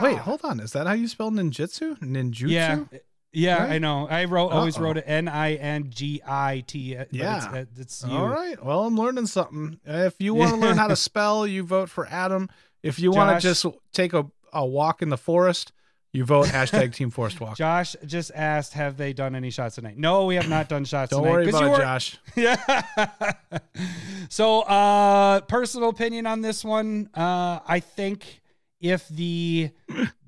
Wait, 0.00 0.18
hold 0.18 0.40
on. 0.44 0.60
Is 0.60 0.72
that 0.72 0.86
how 0.86 0.92
you 0.92 1.08
spell 1.08 1.30
ninjutsu? 1.32 1.98
Ninjutsu? 1.98 2.48
Yeah, 2.48 2.84
yeah, 3.32 3.62
Right? 3.64 3.72
I 3.72 3.78
know. 3.78 4.06
I 4.08 4.24
wrote 4.26 4.48
always 4.52 4.76
Uh-oh. 4.76 4.84
wrote 4.84 4.98
it 4.98 5.04
N 5.06 5.26
I 5.26 5.54
N 5.54 5.90
G 5.90 6.22
I 6.24 6.62
T. 6.66 6.96
Yeah. 7.10 7.36
it's, 7.36 7.46
uh, 7.46 7.64
it's 7.76 8.04
you. 8.06 8.16
All 8.16 8.28
right. 8.28 8.62
Well, 8.64 8.84
I'm 8.84 8.96
learning 8.96 9.26
something. 9.26 9.80
If 9.84 10.14
you 10.20 10.34
want 10.34 10.54
to 10.54 10.56
learn 10.60 10.76
how 10.78 10.86
to 10.86 10.96
spell, 10.96 11.46
you 11.46 11.64
vote 11.64 11.90
for 11.90 12.06
Adam. 12.08 12.48
If 12.82 13.00
you 13.00 13.10
want 13.10 13.40
to 13.40 13.42
just 13.46 13.66
take 13.92 14.12
a, 14.12 14.26
a 14.52 14.64
walk 14.64 15.02
in 15.02 15.08
the 15.08 15.16
forest, 15.18 15.72
you 16.12 16.24
vote 16.24 16.46
hashtag 16.48 16.94
Team 16.94 17.10
Forest 17.10 17.40
Walk. 17.40 17.56
Josh 17.56 17.94
just 18.06 18.30
asked, 18.34 18.72
"Have 18.74 18.96
they 18.96 19.12
done 19.12 19.34
any 19.34 19.50
shots 19.50 19.74
tonight?" 19.76 19.98
No, 19.98 20.24
we 20.26 20.34
have 20.36 20.48
not 20.48 20.68
done 20.68 20.84
shots 20.84 21.10
Don't 21.10 21.22
tonight. 21.22 21.32
worry 21.32 21.48
about 21.48 21.62
it, 21.64 21.70
were- 21.70 21.78
Josh. 21.78 22.18
Yeah. 22.36 22.56
so, 24.28 24.60
uh, 24.62 25.40
personal 25.42 25.88
opinion 25.88 26.26
on 26.26 26.40
this 26.40 26.64
one. 26.64 27.10
Uh, 27.14 27.60
I 27.66 27.80
think 27.80 28.40
if 28.80 29.08
the 29.08 29.70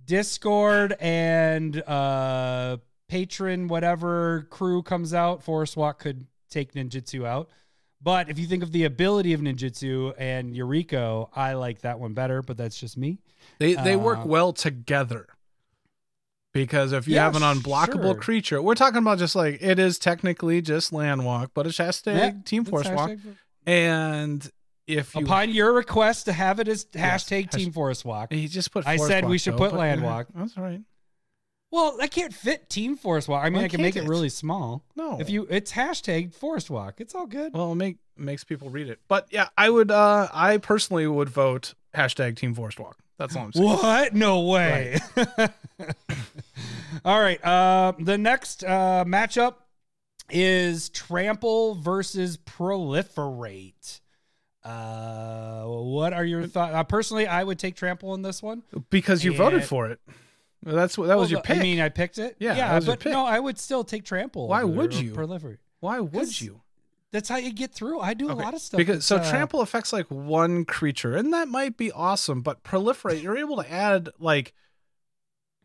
Discord 0.06 0.96
and 1.00 1.80
uh, 1.82 2.78
patron 3.08 3.68
whatever 3.68 4.46
crew 4.50 4.82
comes 4.82 5.14
out, 5.14 5.42
Forest 5.42 5.76
Walk 5.76 6.00
could 6.00 6.26
take 6.50 6.72
ninjutsu 6.74 7.24
out. 7.26 7.48
But 8.02 8.30
if 8.30 8.38
you 8.38 8.46
think 8.46 8.62
of 8.62 8.72
the 8.72 8.84
ability 8.84 9.34
of 9.34 9.40
ninjutsu 9.40 10.14
and 10.18 10.54
Yuriko, 10.54 11.28
I 11.34 11.52
like 11.52 11.82
that 11.82 12.00
one 12.00 12.14
better. 12.14 12.40
But 12.42 12.56
that's 12.56 12.78
just 12.80 12.96
me. 12.96 13.18
They 13.58 13.74
they 13.74 13.94
work 13.96 14.20
Uh, 14.20 14.26
well 14.26 14.52
together. 14.52 15.26
Because 16.52 16.92
if 16.92 17.06
you 17.06 17.14
Yeah, 17.14 17.24
have 17.24 17.36
an 17.36 17.42
unblockable 17.42 18.02
sure. 18.02 18.14
creature, 18.16 18.60
we're 18.62 18.74
talking 18.74 18.98
about 18.98 19.18
just 19.18 19.36
like 19.36 19.58
it 19.62 19.78
is 19.78 19.98
technically 19.98 20.60
just 20.60 20.92
land 20.92 21.24
walk, 21.24 21.52
but 21.54 21.66
it's 21.66 21.78
hashtag 21.78 22.16
Yeah, 22.16 22.32
Team 22.44 22.64
Forest 22.64 22.92
Walk. 22.92 23.10
hashtag- 23.10 23.36
And 23.66 24.50
if 24.88 25.14
you 25.14 25.22
Upon 25.24 25.50
your 25.50 25.72
request 25.72 26.24
to 26.24 26.32
have 26.32 26.58
it 26.58 26.66
as 26.66 26.86
Yes, 26.92 27.24
hashtag 27.24 27.44
hash- 27.44 27.54
Team 27.62 27.72
Forest 27.72 28.04
Walk. 28.04 28.32
you 28.32 28.48
just 28.48 28.72
put 28.72 28.84
I 28.86 28.96
said 28.96 29.28
we 29.28 29.38
should 29.38 29.54
though, 29.54 29.58
put 29.58 29.74
land 29.74 30.00
yeah, 30.00 30.06
walk. 30.08 30.26
That's 30.34 30.56
right. 30.56 30.80
Well, 31.70 31.96
I 32.02 32.08
can't 32.08 32.34
fit 32.34 32.68
Team 32.68 32.96
Forest 32.96 33.28
Walk. 33.28 33.44
I 33.44 33.48
mean, 33.48 33.60
Why 33.60 33.66
I 33.66 33.68
can 33.68 33.80
make 33.80 33.94
it 33.94 34.02
it? 34.02 34.08
really 34.08 34.28
small. 34.28 34.82
No. 34.96 35.20
If 35.20 35.30
you, 35.30 35.46
it's 35.48 35.70
hashtag 35.70 36.34
Forest 36.34 36.68
Walk. 36.68 37.00
It's 37.00 37.14
all 37.14 37.26
good. 37.28 37.52
Well, 37.54 37.70
it 37.70 37.76
make 37.76 37.98
makes 38.16 38.42
people 38.42 38.70
read 38.70 38.88
it. 38.88 38.98
But 39.06 39.28
yeah, 39.30 39.50
I 39.56 39.70
would 39.70 39.92
uh 39.92 40.26
I 40.34 40.56
personally 40.58 41.06
would 41.06 41.28
vote 41.28 41.74
hashtag 41.94 42.36
Team 42.36 42.54
Forest 42.54 42.80
Walk. 42.80 42.98
That's 43.18 43.36
all 43.36 43.44
I'm 43.44 43.52
saying. 43.52 43.66
What? 43.66 44.14
No 44.14 44.40
way. 44.42 44.98
all 47.04 47.20
right. 47.20 47.44
Uh, 47.44 47.92
the 47.98 48.16
next 48.16 48.64
uh, 48.64 49.04
matchup 49.06 49.56
is 50.30 50.88
Trample 50.88 51.74
versus 51.74 52.38
Proliferate. 52.38 54.00
Uh, 54.64 55.64
what 55.64 56.12
are 56.12 56.24
your 56.24 56.46
thoughts? 56.46 56.74
Uh, 56.74 56.84
personally, 56.84 57.26
I 57.26 57.44
would 57.44 57.58
take 57.58 57.76
Trample 57.76 58.14
in 58.14 58.22
this 58.22 58.42
one. 58.42 58.62
Because 58.90 59.24
you 59.24 59.34
voted 59.34 59.64
for 59.64 59.88
it. 59.88 60.00
That's 60.62 60.98
what 60.98 61.08
that 61.08 61.18
was 61.18 61.30
your 61.30 61.40
pick. 61.40 61.58
I 61.58 61.60
mean, 61.62 61.80
I 61.80 61.88
picked 61.88 62.18
it. 62.18 62.36
Yeah, 62.38 62.54
yeah, 62.54 62.68
that 62.68 62.74
was 62.76 62.86
your 62.86 62.96
but 62.96 63.06
no, 63.06 63.24
I 63.24 63.40
would 63.40 63.58
still 63.58 63.82
take 63.82 64.04
Trample. 64.04 64.48
Why 64.48 64.64
would 64.64 64.94
you? 64.94 65.12
Proliferate? 65.12 65.58
Why 65.80 66.00
would 66.00 66.40
you? 66.40 66.60
That's 67.12 67.28
how 67.28 67.36
you 67.38 67.52
get 67.52 67.72
through. 67.72 67.98
I 68.00 68.14
do 68.14 68.30
a 68.30 68.34
lot 68.34 68.54
of 68.54 68.60
stuff. 68.60 68.78
Because 68.78 69.04
so 69.04 69.16
uh, 69.16 69.30
trample 69.30 69.60
affects 69.62 69.92
like 69.92 70.06
one 70.06 70.64
creature, 70.64 71.16
and 71.16 71.32
that 71.32 71.48
might 71.48 71.76
be 71.76 71.90
awesome. 71.90 72.40
But 72.42 72.62
proliferate, 72.62 73.22
you're 73.22 73.36
able 73.36 73.56
to 73.56 73.70
add 73.70 74.10
like 74.20 74.54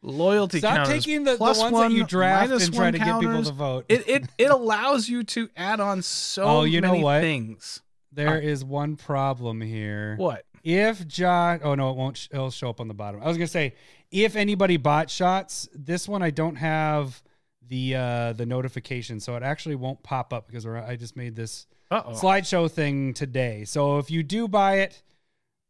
loyalty 0.02 0.60
Stop 0.60 0.76
counters, 0.78 1.06
taking 1.06 1.24
the, 1.24 1.32
the 1.32 1.38
plus 1.38 1.60
ones 1.60 1.74
one, 1.74 1.90
that 1.92 1.96
you 1.96 2.04
draft 2.06 2.52
and 2.52 2.74
try 2.74 2.92
to 2.92 2.98
get 2.98 3.20
people 3.20 3.44
to 3.44 3.52
vote. 3.52 3.86
It 3.90 4.08
it 4.08 4.24
it 4.38 4.52
allows 4.52 5.08
you 5.10 5.24
to 5.24 5.50
add 5.56 5.80
on 5.80 6.02
so 6.02 6.44
Oh, 6.44 6.64
you 6.64 6.82
know 6.82 6.92
many 6.92 7.04
what? 7.04 7.22
things. 7.22 7.82
There 8.12 8.40
is 8.40 8.64
one 8.64 8.96
problem 8.96 9.62
here. 9.62 10.16
What? 10.18 10.46
If 10.64 11.08
John, 11.08 11.60
oh 11.64 11.76
no, 11.76 11.92
it 11.92 11.96
won't. 11.96 12.18
sh- 12.18 12.30
It'll 12.32 12.50
show 12.50 12.70
up 12.70 12.80
on 12.80 12.88
the 12.88 12.94
bottom. 12.94 13.22
I 13.22 13.28
was 13.28 13.38
gonna 13.38 13.48
say 13.48 13.76
if 14.10 14.36
anybody 14.36 14.78
bought 14.78 15.10
shots, 15.10 15.68
this 15.76 16.08
one 16.08 16.24
I 16.24 16.32
don't 16.32 16.56
have 16.56 17.22
the 17.68 17.96
uh 17.96 18.34
the 18.34 18.46
notification, 18.46 19.20
so 19.20 19.36
it 19.36 19.44
actually 19.44 19.76
won't 19.76 20.02
pop 20.04 20.34
up 20.34 20.48
because 20.48 20.66
we're, 20.66 20.78
I 20.78 20.96
just 20.96 21.16
made 21.16 21.36
this 21.36 21.68
Uh 21.92 22.04
oh. 22.06 22.12
slideshow 22.12 22.70
thing 22.70 23.14
today. 23.14 23.64
So 23.66 23.98
if 24.00 24.10
you 24.12 24.24
do 24.24 24.48
buy 24.48 24.80
it, 24.80 25.02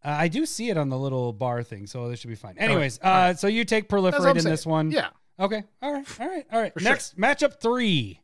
uh, 0.04 0.10
I 0.20 0.28
do 0.28 0.46
see 0.46 0.70
it 0.70 0.78
on 0.78 0.90
the 0.90 0.98
little 0.98 1.34
bar 1.34 1.64
thing, 1.64 1.88
so 1.88 2.10
this 2.10 2.20
should 2.20 2.30
be 2.30 2.36
fine. 2.36 2.58
Anyways, 2.58 3.00
all 3.04 3.12
right. 3.12 3.30
uh, 3.30 3.34
so 3.36 3.48
you 3.48 3.66
take 3.66 3.90
proliferate 3.90 4.36
in 4.36 4.42
saying. 4.42 4.52
this 4.52 4.66
one. 4.66 4.92
Yeah. 4.92 5.10
Okay. 5.40 5.64
All 5.82 5.92
right. 5.92 6.06
All 6.20 6.28
right. 6.28 6.46
All 6.52 6.62
right. 6.62 6.74
For 6.74 6.80
sure. 6.80 6.90
Next 6.92 7.18
matchup 7.18 7.60
three. 7.60 8.22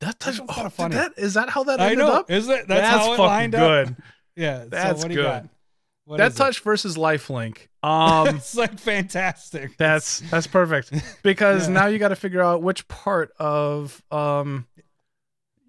That 0.00 0.18
touch. 0.20 0.40
Oh, 0.48 0.68
funny. 0.68 0.94
that 0.94 1.12
is 1.16 1.34
that 1.34 1.48
how 1.48 1.64
that 1.64 1.80
I 1.80 1.84
ended 1.86 1.98
know. 1.98 2.12
up? 2.12 2.30
Is 2.30 2.48
it? 2.48 2.68
That's, 2.68 2.86
how 2.88 3.12
it 3.12 3.16
fucking 3.16 3.24
lined 3.24 3.52
good. 3.52 3.88
up. 3.88 3.94
Yeah. 4.36 4.64
That's 4.68 5.00
so 5.00 5.04
what 5.04 5.08
do 5.08 5.14
you 5.14 5.22
good. 5.22 5.42
got? 5.42 5.48
What 6.06 6.18
that 6.18 6.28
is 6.32 6.34
it? 6.34 6.38
touch 6.38 6.60
versus 6.60 6.96
lifelink. 6.96 7.58
Um, 7.86 8.34
it's 8.36 8.56
like 8.56 8.80
fantastic. 8.80 9.76
that's 9.76 10.18
that's 10.28 10.48
perfect 10.48 10.92
because 11.22 11.68
Yeah. 11.68 11.74
now 11.74 11.86
you 11.86 11.98
got 12.00 12.08
to 12.08 12.16
figure 12.16 12.42
out 12.42 12.60
which 12.60 12.88
part 12.88 13.30
of 13.38 14.02
um 14.10 14.66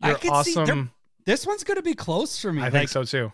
I 0.02 0.10
your 0.10 0.18
can 0.18 0.44
see 0.44 0.54
they're- 0.56 0.64
awesome. 0.64 0.92
This 1.26 1.46
one's 1.46 1.64
gonna 1.64 1.84
be 1.84 1.94
close 1.94 2.42
for 2.42 2.52
me. 2.52 2.62
I 2.62 2.66
like, 2.66 2.74
think 2.74 2.90
so 2.90 3.04
too. 3.04 3.34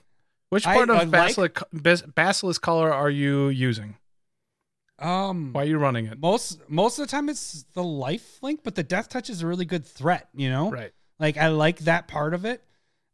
Which 0.49 0.65
part 0.65 0.89
I 0.89 0.93
of 0.95 0.99
like- 0.99 1.11
basilisk 1.11 1.61
bas- 1.71 2.01
basilisk 2.01 2.61
collar 2.61 2.91
are 2.93 3.09
you 3.09 3.47
using? 3.47 3.95
Um, 4.99 5.53
Why 5.53 5.61
are 5.63 5.65
you 5.65 5.77
running 5.77 6.05
it? 6.07 6.19
most 6.19 6.59
most 6.69 6.99
of 6.99 7.07
the 7.07 7.11
time 7.11 7.29
it's 7.29 7.63
the 7.73 7.83
life 7.83 8.41
link, 8.43 8.61
but 8.63 8.75
the 8.75 8.83
death 8.83 9.07
touch 9.09 9.29
is 9.29 9.41
a 9.43 9.47
really 9.47 9.65
good 9.65 9.85
threat. 9.85 10.27
You 10.33 10.49
know, 10.49 10.71
Right. 10.71 10.91
like 11.19 11.37
I 11.37 11.47
like 11.49 11.79
that 11.79 12.07
part 12.09 12.33
of 12.33 12.43
it. 12.45 12.63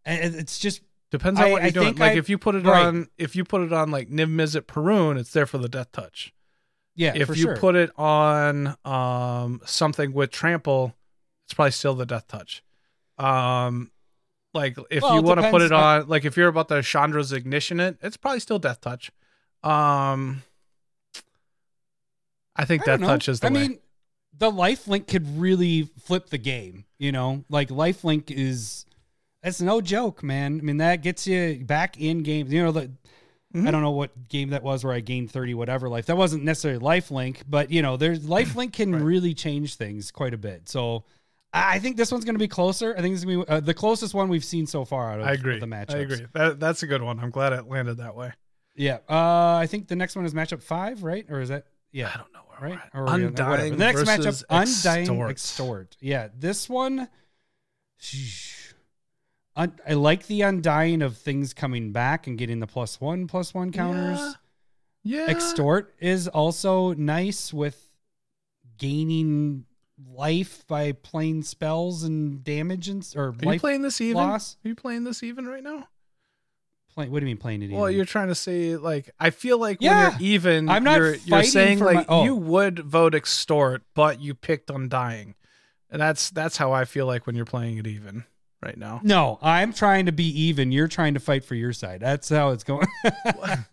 And 0.06 0.24
it- 0.34 0.40
it's 0.40 0.58
just 0.60 0.82
Depends 1.12 1.40
on 1.40 1.48
I- 1.48 1.52
what 1.52 1.62
you're 1.64 1.72
doing. 1.72 1.96
Like 1.96 2.14
I- 2.14 2.18
if 2.18 2.30
you 2.30 2.38
put 2.38 2.56
it 2.56 2.66
right. 2.66 2.86
on, 2.86 3.08
if 3.18 3.36
you 3.36 3.44
put 3.44 3.62
it 3.62 3.74
on 3.74 3.90
like 3.92 4.10
Niv 4.10 4.30
Mizzet 4.34 4.62
Parun, 4.68 5.18
it's 5.18 5.32
there 5.32 5.46
for 5.46 5.58
the 5.58 5.70
death 5.70 5.92
touch. 5.92 6.34
yeah. 6.96 7.14
if 7.16 7.30
you 7.30 7.36
sure. 7.36 7.58
put 7.58 7.76
it 7.76 7.92
on 7.98 8.76
um 8.86 9.62
something 9.66 10.14
with 10.14 10.32
trample, 10.32 10.96
it's 11.46 11.54
probably 11.54 11.72
still 11.72 11.96
the 11.96 12.06
death 12.06 12.28
touch. 12.28 12.64
Um, 13.18 13.92
like 14.54 14.78
if 14.90 15.02
Well, 15.04 15.16
you 15.16 15.22
want 15.22 15.42
to 15.42 15.50
put 15.52 15.62
it 15.62 15.72
on- 15.72 16.08
like 16.08 16.26
if 16.26 16.38
you're 16.38 16.48
about 16.48 16.68
the 16.68 16.82
Chandra's 16.82 17.32
ignition, 17.32 17.80
it 17.80 17.98
it's 18.02 18.18
probably 18.18 18.40
still 18.40 18.60
death 18.60 18.82
touch. 18.82 19.12
Um, 19.64 20.44
I 22.56 22.66
think 22.66 22.84
I 22.84 22.98
death 22.98 23.02
touch 23.02 23.30
is 23.30 23.40
the 23.40 23.48
I 23.48 23.52
way. 23.52 23.68
mean, 23.68 23.80
the 24.38 24.52
life 24.52 24.88
link 24.88 25.08
could 25.08 25.40
really 25.40 25.90
flip 26.04 26.30
the 26.30 26.38
game. 26.38 26.86
You 26.98 27.12
know, 27.12 27.46
like 27.50 27.72
life 27.72 28.04
link 28.04 28.30
is 28.32 28.86
that's 29.44 29.62
no 29.62 29.82
joke, 29.82 30.24
man. 30.24 30.60
I 30.60 30.64
mean, 30.64 30.78
that 30.78 31.02
gets 31.02 31.26
you 31.28 31.64
back 31.66 32.00
in 32.00 32.24
games. 32.24 32.52
You 32.52 32.64
know, 32.64 32.72
the 32.72 32.92
Mhm. 33.56 33.68
I 33.68 33.72
don't 33.72 33.82
know 33.82 33.90
what 33.92 34.30
game 34.30 34.50
that 34.52 34.62
was 34.62 34.84
where 34.84 34.94
I 34.94 35.00
gained 35.00 35.32
thirty 35.32 35.56
whatever 35.56 35.90
life. 35.90 36.06
That 36.06 36.18
wasn't 36.18 36.44
necessarily 36.44 36.80
life 36.80 37.10
link, 37.10 37.44
but 37.50 37.72
you 37.72 37.82
know, 37.82 37.98
there's 37.98 38.28
life 38.30 38.56
link 38.56 38.74
can 38.74 38.94
Right. 38.94 39.02
really 39.02 39.34
change 39.34 39.76
things 39.76 40.12
quite 40.12 40.34
a 40.34 40.38
bit. 40.38 40.70
So. 40.70 41.04
I 41.52 41.80
think 41.80 41.98
this 41.98 42.12
one's 42.12 42.26
going 42.26 42.36
to 42.36 42.40
be 42.40 42.48
closer. 42.48 42.94
I 42.96 43.02
think 43.02 43.16
it's 43.16 43.26
going 43.26 43.40
to 43.40 43.46
be 43.48 43.52
uh, 43.52 43.60
the 43.60 43.74
closest 43.74 44.14
one 44.14 44.30
we've 44.30 44.46
seen 44.46 44.68
so 44.68 44.86
far 44.86 45.12
out 45.14 45.20
of, 45.22 45.26
I 45.26 45.32
agree. 45.32 45.58
the 45.58 45.66
matchups. 45.66 45.96
I 45.96 45.98
agree. 45.98 46.28
That 46.34 46.60
that's 46.60 46.84
a 46.84 46.86
good 46.86 47.02
one. 47.02 47.20
I'm 47.20 47.32
glad 47.32 47.54
it 47.54 47.68
landed 47.68 47.98
that 47.98 48.16
way. 48.16 48.34
Yeah. 48.76 49.00
Uh, 49.10 49.56
I 49.56 49.66
think 49.66 49.88
the 49.88 49.96
next 49.96 50.16
one 50.16 50.26
is 50.26 50.36
matchup 50.36 50.62
five, 50.62 51.02
right? 51.02 51.26
Or 51.28 51.42
is 51.42 51.50
that? 51.50 51.66
Yeah. 51.92 52.12
I 52.14 52.18
don't 52.18 52.32
know 52.34 52.42
where 52.56 52.70
right? 52.70 52.80
Or 52.94 53.08
Undying. 53.08 53.72
The 53.72 53.78
next 53.78 54.02
matchup, 54.02 54.18
versus 54.26 54.44
Undying 54.48 55.08
Extort. 55.10 55.32
Extort. 55.32 55.98
Yeah, 56.00 56.28
this 56.38 56.70
one. 56.70 57.10
sheesh. 58.00 58.59
I 59.88 59.94
like 59.94 60.28
the 60.28 60.42
Undying 60.44 61.02
of 61.02 61.18
things 61.18 61.54
coming 61.54 61.92
back 61.92 62.28
and 62.28 62.38
getting 62.38 62.60
the 62.60 62.68
plus 62.68 63.02
one, 63.02 63.28
plus 63.28 63.54
one 63.54 63.72
counters. 63.72 64.20
Yeah. 65.04 65.26
yeah. 65.26 65.30
Extort 65.30 65.94
is 66.00 66.28
also 66.28 66.94
nice 66.94 67.54
with 67.54 67.90
gaining 68.78 69.66
life 70.08 70.66
by 70.68 70.94
playing 70.94 71.44
spells 71.44 72.04
and 72.04 72.44
damage 72.44 72.88
and 72.88 73.06
or 73.16 73.36
Are 73.46 73.54
you 73.54 73.60
playing 73.60 73.82
this 73.82 74.00
even? 74.00 74.16
loss. 74.16 74.56
Are 74.64 74.70
you 74.70 74.76
playing 74.76 75.04
this 75.04 75.24
even 75.24 75.46
right 75.46 75.64
now? 75.64 75.88
Play, 76.94 77.10
what 77.10 77.20
do 77.20 77.26
you 77.26 77.32
mean 77.32 77.38
playing 77.38 77.62
it? 77.62 77.66
Even? 77.66 77.78
Well, 77.78 77.92
you're 77.92 78.06
trying 78.06 78.30
to 78.30 78.36
say 78.36 78.78
like 78.78 79.10
I 79.20 79.30
feel 79.30 79.58
like 79.60 79.80
Yeah. 79.82 80.12
when 80.12 80.22
you're 80.22 80.32
even, 80.32 80.70
I'm 80.70 80.84
not 80.86 80.98
You're, 81.00 81.16
you're 81.16 81.44
saying 81.44 81.80
like 81.80 81.96
my- 81.98 82.06
oh. 82.08 82.24
you 82.24 82.36
would 82.36 82.80
vote 82.80 83.14
extort, 83.14 83.84
but 83.94 84.22
you 84.22 84.34
picked 84.34 84.70
undying, 84.70 85.36
and 85.90 86.02
that's 86.02 86.30
that's 86.30 86.56
how 86.58 86.72
I 86.72 86.86
feel 86.86 87.06
like 87.06 87.28
when 87.28 87.36
you're 87.36 87.46
playing 87.46 87.78
it 87.78 87.86
even 87.88 88.24
right 88.62 88.78
now. 88.78 89.00
no, 89.04 89.40
I'm 89.42 89.74
trying 89.74 90.06
to 90.08 90.12
be 90.12 90.26
even. 90.48 90.72
You're 90.72 90.88
trying 90.88 91.14
to 91.16 91.20
fight 91.20 91.44
for 91.46 91.56
your 91.56 91.74
side. 91.74 92.00
That's 92.02 92.30
how 92.30 92.50
it's 92.50 92.64
going. 92.64 92.88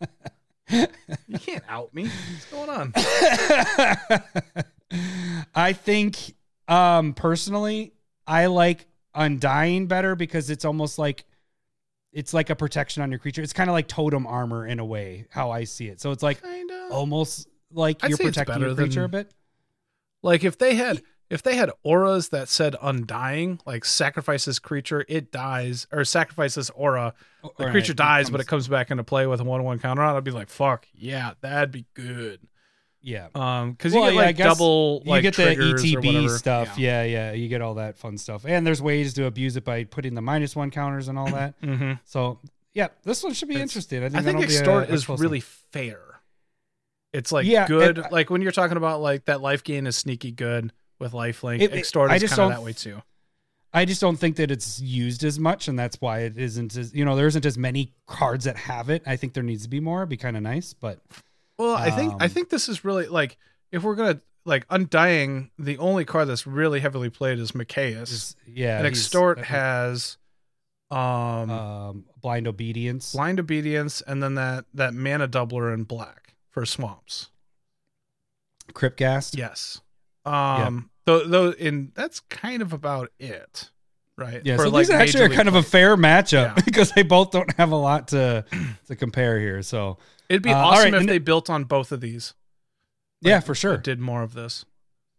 You 0.68 1.39
can't 1.39 1.62
out 1.68 1.95
me. 1.95 2.09
What's 2.09 2.47
going 2.47 2.68
on? 2.68 2.93
I 5.55 5.72
think 5.72 6.34
um 6.68 7.14
personally 7.14 7.93
I 8.26 8.47
like 8.47 8.87
undying 9.14 9.87
better 9.87 10.16
because 10.16 10.51
it's 10.51 10.64
almost 10.64 10.99
like 10.99 11.24
it's 12.12 12.34
like 12.34 12.51
a 12.51 12.57
protection 12.57 13.03
on 13.03 13.11
your 13.12 13.18
creature. 13.20 13.43
It's 13.43 13.53
kind 13.53 13.70
of 13.70 13.74
like 13.74 13.87
totem 13.89 14.26
armor 14.26 14.66
in 14.66 14.80
a 14.80 14.84
way, 14.84 15.26
how 15.30 15.51
I 15.53 15.64
see 15.64 15.87
it. 15.87 16.01
So 16.01 16.11
it's 16.11 16.22
like 16.24 16.43
Kind 16.43 16.70
of. 16.70 16.91
almost 16.91 17.47
like 17.72 18.03
I'd 18.03 18.09
you're 18.11 18.18
protecting 18.18 18.61
your 18.61 18.74
creature 18.74 19.05
a 19.05 19.09
bit. 19.09 19.30
Like 20.22 20.43
if 20.43 20.59
they 20.59 20.74
had 20.74 21.01
if 21.28 21.42
they 21.42 21.56
had 21.56 21.70
auras 21.82 22.28
that 22.28 22.48
said 22.48 22.76
undying, 22.80 23.60
like 23.66 23.84
sacrifices 23.84 24.58
creature, 24.58 25.04
it 25.08 25.32
dies, 25.32 25.86
or 25.92 26.04
sacrifices 26.04 26.70
aura, 26.70 27.14
the 27.58 27.66
Or 27.66 27.70
creature 27.70 27.92
it 27.92 27.98
dies, 27.98 28.30
but 28.30 28.40
it 28.40 28.46
comes 28.46 28.68
back 28.68 28.90
into 28.90 29.02
play 29.04 29.26
with 29.26 29.40
a 29.40 29.44
one 29.44 29.62
one 29.64 29.78
counter 29.78 30.02
on. 30.02 30.14
it, 30.14 30.18
I'd 30.18 30.24
be 30.24 30.30
like, 30.30 30.48
fuck 30.48 30.86
yeah, 30.94 31.32
that'd 31.40 31.72
be 31.72 31.84
good. 31.94 32.40
Yeah. 33.02 33.28
Um, 33.36 33.72
because 33.72 33.92
Well, 33.94 34.04
you 34.06 34.10
get 34.10 34.14
yeah, 34.16 34.26
like 34.26 34.36
double 34.36 35.02
You 35.04 35.10
like 35.10 35.22
get 35.22 35.36
the 35.36 35.42
ETB 35.44 36.28
stuff. 36.30 36.76
Yeah. 36.76 37.04
yeah, 37.04 37.32
You 37.32 37.46
get 37.48 37.60
all 37.62 37.74
that 37.74 37.96
fun 37.96 38.18
stuff. 38.18 38.44
And 38.44 38.66
there's 38.66 38.82
ways 38.82 39.14
to 39.14 39.26
abuse 39.26 39.56
it 39.56 39.64
by 39.64 39.84
putting 39.84 40.14
the 40.14 40.22
minus 40.22 40.56
one 40.56 40.70
counters 40.72 41.06
and 41.08 41.16
all 41.18 41.30
that. 41.30 41.54
Mm-hmm. 41.62 41.92
So, 42.04 42.40
yeah, 42.74 42.88
this 43.04 43.22
one 43.22 43.32
should 43.32 43.48
be 43.48 43.54
It's- 43.54 43.68
interesting. 43.70 44.02
I 44.02 44.08
think, 44.08 44.16
I 44.16 44.22
think 44.22 44.38
that'll 44.40 44.48
be 44.64 44.70
a- 44.88 44.92
a 44.92 44.94
is 44.94 45.08
really 45.08 45.38
one. 45.38 45.46
fair. 45.72 46.00
It's 47.12 47.30
like 47.32 47.46
Yeah, 47.46 47.66
good. 47.68 47.98
and 47.98 48.06
I- 48.06 48.10
like 48.10 48.28
when 48.30 48.42
you're 48.42 48.52
talking 48.52 48.76
about 48.76 49.00
like 49.00 49.24
that 49.26 49.40
life 49.40 49.62
gain 49.64 49.86
is 49.86 49.96
sneaky 49.96 50.32
good 50.32 50.72
with 50.99 51.12
lifelink. 51.12 51.57
It- 51.61 51.72
it- 51.72 51.78
extort 51.78 52.11
I 52.11 52.16
is 52.16 52.22
just 52.22 52.34
kind 52.34 52.42
of 52.42 52.51
don't- 52.55 52.61
that 52.61 52.64
way 52.66 52.72
too. 52.72 53.03
I 53.72 53.84
just 53.84 54.01
don't 54.01 54.16
think 54.16 54.36
that 54.36 54.51
it's 54.51 54.80
used 54.80 55.22
as 55.22 55.38
much, 55.38 55.68
and 55.68 55.78
that's 55.78 56.01
why 56.01 56.20
it 56.20 56.38
isn't 56.38 56.76
as 56.76 56.94
you 56.94 57.05
know 57.05 57.14
there 57.14 57.26
isn't 57.26 57.44
as 57.44 57.59
many 57.59 57.92
cards 58.07 58.44
that 58.47 58.57
have 58.57 58.88
it. 58.88 59.03
I 59.07 59.16
think 59.16 59.34
there 59.34 59.42
needs 59.42 59.64
to 59.64 59.68
be 59.68 59.80
more. 59.80 59.99
It'd 60.01 60.09
be 60.09 60.16
kind 60.16 60.36
of 60.36 60.42
nice, 60.42 60.72
but 60.72 61.01
Well, 61.59 61.74
I 61.74 61.90
think 61.90 62.14
I 62.20 62.24
Um, 62.26 62.30
think 62.30 62.49
this 62.51 62.68
is 62.68 62.84
really 62.84 63.07
like 63.07 63.36
if 63.72 63.82
we're 63.82 63.94
gonna 63.97 64.20
like 64.47 64.64
undying, 64.70 65.51
the 65.59 65.76
only 65.78 66.05
card 66.05 66.28
that's 66.28 66.47
really 66.47 66.80
heavily 66.80 67.11
played 67.11 67.38
is 67.38 67.53
Mikaeus. 67.53 68.34
yeah, 68.47 68.78
and 68.78 68.86
extort 68.86 69.44
has 69.47 70.16
um 70.90 71.51
um, 71.51 72.05
blind 72.22 72.47
obedience. 72.47 73.12
blind 73.12 73.40
obedience 73.40 74.01
and 74.03 74.22
then 74.22 74.36
that 74.36 74.64
that 74.72 74.94
mana 74.94 75.26
doubler 75.28 75.74
in 75.74 75.82
black 75.82 76.34
for 76.49 76.64
swamps. 76.64 77.30
Crypt 78.72 78.97
Ghast. 78.97 79.36
Yes. 79.36 79.80
Um 80.26 80.90
though 81.04 81.26
though 81.26 81.52
and 81.52 81.92
that's 81.94 82.20
kind 82.20 82.62
of 82.62 82.72
about 82.72 83.10
it. 83.18 83.70
Right. 84.18 84.40
Yeah, 84.44 84.56
For, 84.56 84.62
so 84.64 84.68
like, 84.70 84.86
these 84.86 84.90
actually 84.94 85.24
are 85.24 85.28
kind 85.28 85.46
of 85.48 85.56
a 85.56 85.62
fair 85.62 85.94
matchup 85.96 86.32
Yeah. 86.32 86.54
because 86.64 86.90
they 86.92 87.02
both 87.02 87.32
don't 87.32 87.52
have 87.56 87.70
a 87.70 87.76
lot 87.76 88.08
to 88.08 88.44
to 88.88 88.96
compare 88.96 89.38
here. 89.38 89.62
So 89.62 89.98
It'd 90.28 90.42
be 90.42 90.50
Uh, 90.52 90.56
awesome 90.56 90.92
right, 90.92 91.02
if 91.02 91.06
they 91.06 91.18
built 91.18 91.48
on 91.50 91.64
both 91.64 91.92
of 91.92 92.00
these. 92.00 92.34
yeah, 93.20 93.40
for 93.40 93.54
sure. 93.54 93.76
Did 93.76 94.00
more 94.00 94.22
of 94.22 94.32
this. 94.34 94.64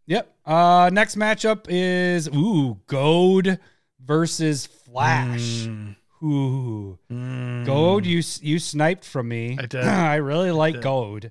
Yep. 0.06 0.34
Uh, 0.44 0.90
next 0.92 1.16
matchup 1.16 1.66
is 1.68 2.28
ooh 2.28 2.80
Goad 2.86 3.58
versus 4.04 4.66
Flash. 4.66 5.66
Mm. 5.66 5.96
Ooh. 6.22 6.98
Mm. 7.12 7.64
Goad, 7.66 8.04
you 8.06 8.22
you 8.42 8.58
sniped 8.58 9.04
from 9.04 9.28
me. 9.28 9.56
I 9.60 9.66
did. 9.66 9.84
I 9.84 10.16
really 10.16 10.50
like 10.50 10.74
did. 10.74 10.82
Goad. 10.82 11.30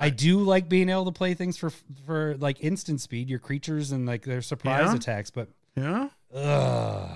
I 0.00 0.10
do 0.10 0.38
like 0.40 0.68
being 0.68 0.88
able 0.88 1.04
to 1.06 1.12
play 1.12 1.34
things 1.34 1.56
for 1.56 1.70
for 2.06 2.36
like 2.38 2.62
instant 2.62 3.00
speed, 3.00 3.28
your 3.30 3.38
creatures 3.38 3.92
and 3.92 4.06
like 4.06 4.22
their 4.24 4.42
surprise 4.42 4.86
Yeah? 4.90 4.94
attacks. 4.96 5.30
But 5.30 5.48
Yeah. 5.76 6.08
ugh, 6.34 7.10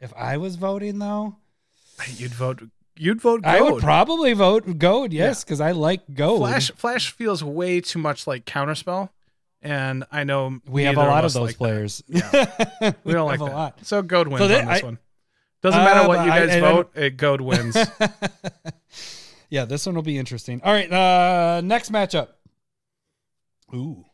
if 0.00 0.12
I 0.16 0.36
was 0.36 0.56
voting 0.56 0.98
though, 0.98 1.36
You'd 2.16 2.32
vote 2.32 2.62
you'd 2.96 3.20
vote 3.20 3.44
I 3.44 3.60
would 3.60 3.82
probably 3.82 4.32
vote 4.32 4.78
Goad. 4.78 5.12
Yes, 5.12 5.44
because 5.44 5.60
I 5.60 5.72
like 5.72 6.02
Goad. 6.14 6.38
Flash 6.40 6.70
Flash 6.76 7.10
feels 7.12 7.42
way 7.44 7.80
too 7.80 7.98
much 7.98 8.26
like 8.26 8.44
counterspell. 8.44 9.10
And 9.62 10.04
I 10.10 10.24
know 10.24 10.60
we 10.66 10.84
have 10.84 10.96
a 10.96 11.00
lot 11.00 11.18
of 11.18 11.26
us 11.26 11.34
those 11.34 11.42
like 11.48 11.52
that. 11.52 11.58
players. 11.58 12.02
Yeah. 12.08 12.92
We 13.04 13.12
don't 13.12 13.26
like 13.26 13.40
have 13.40 13.48
that. 13.48 13.54
a 13.54 13.56
lot. 13.56 13.78
So 13.86 14.00
Goad 14.02 14.28
wins 14.28 14.38
So 14.38 14.44
on 14.44 14.66
this 14.66 14.82
I- 14.82 14.84
one. 14.86 14.98
Doesn't 15.62 15.78
Uh, 15.80 15.84
matter 15.84 16.08
what 16.08 16.24
you 16.24 16.30
guys 16.30 16.48
I 16.50 16.60
don't- 16.60 16.74
vote, 16.74 16.90
it 16.96 17.16
Goad 17.18 17.40
wins. 17.42 17.76
yeah, 19.50 19.64
this 19.64 19.84
one 19.86 19.94
will 19.94 20.02
be 20.02 20.18
interesting. 20.18 20.60
All 20.64 20.72
right, 20.72 20.90
uh, 20.90 21.60
next 21.62 21.92
matchup. 21.92 22.28
Ooh, 23.74 24.04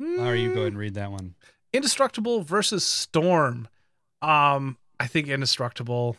how 0.00 0.24
are 0.24 0.36
you 0.36 0.48
go 0.48 0.60
ahead 0.60 0.72
and 0.72 0.78
read 0.78 0.94
that 0.94 1.10
one? 1.12 1.34
Indestructible 1.72 2.42
versus 2.42 2.84
Storm. 2.84 3.68
Um, 4.20 4.76
I 4.98 5.06
think 5.06 5.28
Indestructible 5.28 6.16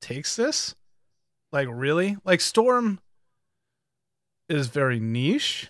takes 0.00 0.36
this. 0.36 0.74
Like 1.52 1.68
really? 1.70 2.16
Like 2.24 2.40
Storm 2.40 3.00
is 4.48 4.66
very 4.66 4.98
niche. 5.00 5.68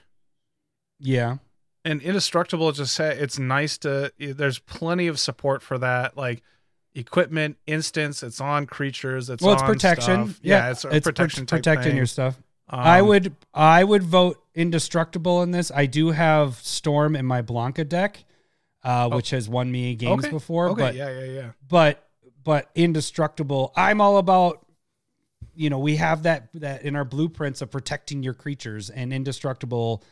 Yeah, 0.98 1.36
and 1.84 2.02
indestructible 2.02 2.72
just 2.72 2.94
say 2.94 3.16
it's 3.16 3.38
nice 3.38 3.78
to 3.78 4.12
there's 4.18 4.58
plenty 4.58 5.06
of 5.06 5.18
support 5.18 5.62
for 5.62 5.78
that 5.78 6.16
like 6.16 6.42
equipment 6.98 7.56
instance 7.66 8.22
it's 8.22 8.40
on 8.40 8.66
creatures 8.66 9.30
it's 9.30 9.42
well, 9.42 9.54
it's 9.54 9.62
on 9.62 9.68
protection. 9.68 10.28
stuff. 10.28 10.40
yeah, 10.42 10.70
it's 10.70 10.84
a 10.84 10.88
it's 10.88 11.04
protection 11.04 11.46
pro- 11.46 11.58
type 11.58 11.64
protecting 11.64 11.90
thing. 11.90 11.96
your 11.96 12.06
stuff. 12.06 12.36
Um, 12.70 12.80
I 12.80 13.00
would, 13.00 13.34
I 13.54 13.82
would 13.82 14.02
vote 14.02 14.42
indestructible 14.54 15.42
in 15.42 15.52
this. 15.52 15.70
I 15.74 15.86
do 15.86 16.10
have 16.10 16.56
Storm 16.56 17.16
in 17.16 17.24
my 17.24 17.40
Blanca 17.40 17.82
deck, 17.84 18.22
uh, 18.84 19.08
which 19.08 19.30
has 19.30 19.48
won 19.48 19.70
me 19.72 19.94
games 19.94 20.24
Oh. 20.24 20.26
okay, 20.26 20.30
before. 20.30 20.68
okay 20.70 20.80
but 20.82 20.94
yeah 20.94 21.08
yeah 21.20 21.24
yeah 21.24 21.50
but 21.66 22.04
but 22.44 22.70
indestructible 22.74 23.72
i'm 23.76 24.00
all 24.00 24.16
about 24.18 24.64
you 25.54 25.68
know 25.70 25.78
we 25.78 25.96
have 25.96 26.22
that 26.24 26.48
that 26.54 26.82
in 26.82 26.94
our 26.96 27.04
blueprints 27.04 27.60
of 27.62 27.70
protecting 27.70 28.22
your 28.22 28.32
creatures 28.34 28.90
and 28.90 29.12
indestructible 29.12 30.02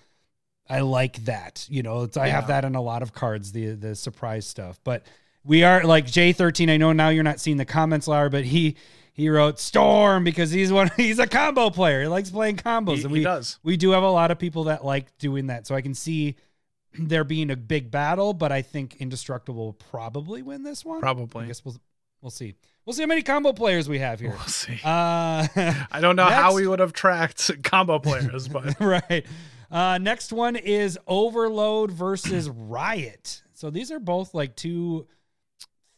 i 0.68 0.80
like 0.80 1.24
that 1.24 1.66
you 1.70 1.82
know 1.82 2.02
it's, 2.02 2.16
i 2.16 2.28
have 2.28 2.48
that 2.48 2.64
in 2.64 2.74
a 2.74 2.82
lot 2.82 3.02
of 3.02 3.12
cards 3.14 3.52
the 3.52 3.66
the 3.68 3.94
surprise 3.94 4.46
stuff 4.46 4.78
but 4.84 5.04
we 5.46 5.62
are 5.64 5.84
like 5.84 6.06
j13 6.06 6.70
i 6.70 6.76
know 6.76 6.92
now 6.92 7.08
you're 7.08 7.22
not 7.24 7.40
seeing 7.40 7.56
the 7.56 7.64
comments 7.64 8.06
Lara, 8.08 8.28
but 8.30 8.44
he 8.44 8.76
he 9.12 9.28
wrote 9.30 9.58
storm 9.58 10.24
because 10.24 10.50
he's 10.50 10.72
one 10.72 10.90
he's 10.96 11.18
a 11.18 11.26
combo 11.26 11.70
player 11.70 12.02
he 12.02 12.06
likes 12.08 12.30
playing 12.30 12.56
combos 12.56 12.96
he, 12.98 13.02
and 13.04 13.10
he 13.12 13.18
we 13.18 13.24
does 13.24 13.58
we 13.62 13.76
do 13.76 13.90
have 13.90 14.02
a 14.02 14.10
lot 14.10 14.30
of 14.30 14.38
people 14.38 14.64
that 14.64 14.84
like 14.84 15.16
doing 15.18 15.46
that 15.46 15.66
so 15.66 15.74
i 15.74 15.80
can 15.80 15.94
see 15.94 16.36
there 16.98 17.24
being 17.24 17.50
a 17.50 17.56
big 17.56 17.90
battle 17.90 18.34
but 18.34 18.52
i 18.52 18.60
think 18.62 18.96
indestructible 18.96 19.64
will 19.66 19.72
probably 19.72 20.42
win 20.42 20.62
this 20.62 20.84
one 20.84 21.00
Probably. 21.00 21.44
I 21.44 21.46
guess 21.46 21.64
we'll 21.64 21.76
we'll 22.22 22.30
see. 22.30 22.54
We'll 22.84 22.94
see 22.94 23.02
how 23.02 23.08
many 23.08 23.22
combo 23.22 23.52
players 23.52 23.88
we 23.88 23.98
have 23.98 24.20
here. 24.20 24.30
we'll 24.30 24.38
see 24.46 24.78
Uh, 24.84 25.46
i 25.90 25.98
don't 26.00 26.16
know 26.16 26.24
how 26.26 26.54
we 26.54 26.66
would 26.66 26.78
have 26.80 26.92
tracked 26.92 27.50
combo 27.62 27.98
players 27.98 28.48
but 28.48 28.78
right. 28.80 29.24
Uh, 29.68 29.98
next 29.98 30.32
one 30.32 30.54
is 30.54 30.96
Overload 31.08 31.90
versus 31.90 32.48
Riot. 32.48 33.42
So 33.52 33.68
these 33.68 33.90
are 33.90 33.98
both 33.98 34.32
like 34.32 34.54
two 34.54 35.08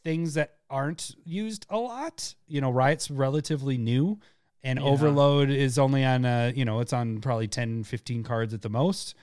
things 0.09 0.35
that 0.35 0.55
aren't 0.71 1.15
used 1.25 1.67
a 1.69 1.77
lot. 1.77 2.35
You 2.47 2.61
know, 2.63 2.71
Riot's 2.71 3.11
relatively 3.11 3.77
new, 3.77 4.19
and 4.63 4.79
Yeah. 4.79 4.85
Overload 4.87 5.51
is 5.51 5.79
only 5.79 6.05
on. 6.05 6.25
Uh, 6.25 6.53
you 6.55 6.65
know, 6.65 6.81
it's 6.81 6.93
on 6.95 7.21
probably 7.21 7.47
10, 7.49 7.85
15 7.85 8.23
cards 8.23 8.55
at 8.55 8.63
the 8.63 8.71
most. 8.71 9.15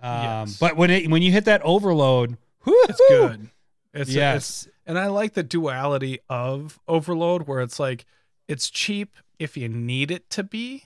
Um, 0.00 0.22
Yes. 0.22 0.58
But 0.58 0.76
when 0.76 0.90
it 0.90 1.10
when 1.10 1.22
you 1.22 1.32
hit 1.32 1.46
that 1.46 1.62
Overload, 1.62 2.36
it's 2.66 3.00
whoo-hoo! 3.10 3.28
good 3.28 3.50
it's 3.94 4.10
yes. 4.10 4.36
it's 4.66 4.68
and 4.86 4.98
i 4.98 5.06
like 5.06 5.34
the 5.34 5.42
duality 5.44 6.18
of 6.28 6.80
overload 6.88 7.46
where 7.46 7.60
it's 7.60 7.78
like 7.78 8.04
it's 8.48 8.68
cheap 8.68 9.16
if 9.38 9.56
you 9.56 9.68
need 9.68 10.10
it 10.10 10.28
to 10.30 10.42
be 10.42 10.82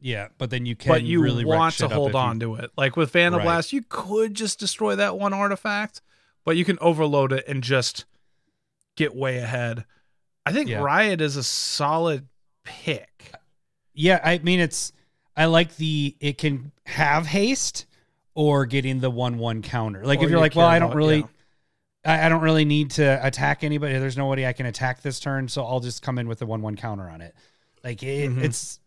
yeah, 0.00 0.28
but 0.38 0.50
then 0.50 0.66
you 0.66 0.74
can 0.74 0.88
but 0.90 1.02
you 1.04 1.22
really 1.22 1.44
want 1.44 1.76
to 1.76 1.86
hold 1.86 2.08
if 2.08 2.14
you- 2.14 2.18
on 2.18 2.40
to 2.40 2.56
it. 2.56 2.72
Like 2.76 2.96
with 2.96 3.12
Vandal 3.12 3.38
Right. 3.38 3.44
Blast, 3.44 3.72
you 3.72 3.82
could 3.88 4.34
just 4.34 4.58
destroy 4.58 4.96
that 4.96 5.16
one 5.16 5.32
artifact, 5.32 6.02
but 6.44 6.56
you 6.56 6.64
can 6.64 6.76
overload 6.80 7.32
it 7.32 7.44
and 7.46 7.62
just 7.62 8.04
get 8.96 9.14
way 9.14 9.38
ahead. 9.38 9.84
I 10.44 10.52
think 10.52 10.68
Yeah. 10.68 10.82
Riot 10.82 11.20
is 11.20 11.36
a 11.36 11.42
solid 11.42 12.26
pick. 12.64 13.32
Yeah, 13.94 14.20
I 14.22 14.38
mean 14.38 14.60
it's 14.60 14.92
I 15.36 15.46
like 15.46 15.76
the 15.76 16.16
it 16.20 16.38
can 16.38 16.72
have 16.86 17.26
haste 17.26 17.86
or 18.34 18.66
getting 18.66 19.00
the 19.00 19.10
one 19.10 19.38
one 19.38 19.62
counter. 19.62 20.04
Like 20.04 20.20
Or 20.20 20.24
if 20.24 20.30
you're 20.30 20.38
you 20.38 20.42
like, 20.42 20.54
well, 20.56 20.66
I 20.66 20.78
don't 20.78 20.94
really 20.94 21.18
yeah. 21.18 21.26
I, 22.04 22.26
I 22.26 22.28
don't 22.28 22.42
really 22.42 22.64
need 22.64 22.90
to 22.92 23.24
attack 23.26 23.62
anybody. 23.62 23.98
There's 23.98 24.16
nobody 24.16 24.46
I 24.46 24.52
can 24.52 24.66
attack 24.66 25.02
this 25.02 25.20
turn, 25.20 25.48
so 25.48 25.64
I'll 25.64 25.80
just 25.80 26.02
come 26.02 26.18
in 26.18 26.26
with 26.28 26.38
the 26.40 26.46
one 26.46 26.60
one 26.62 26.74
counter 26.76 27.08
on 27.08 27.20
it. 27.20 27.34
Like 27.84 28.02
it, 28.02 28.30
Mhm. 28.30 28.42
it's 28.42 28.80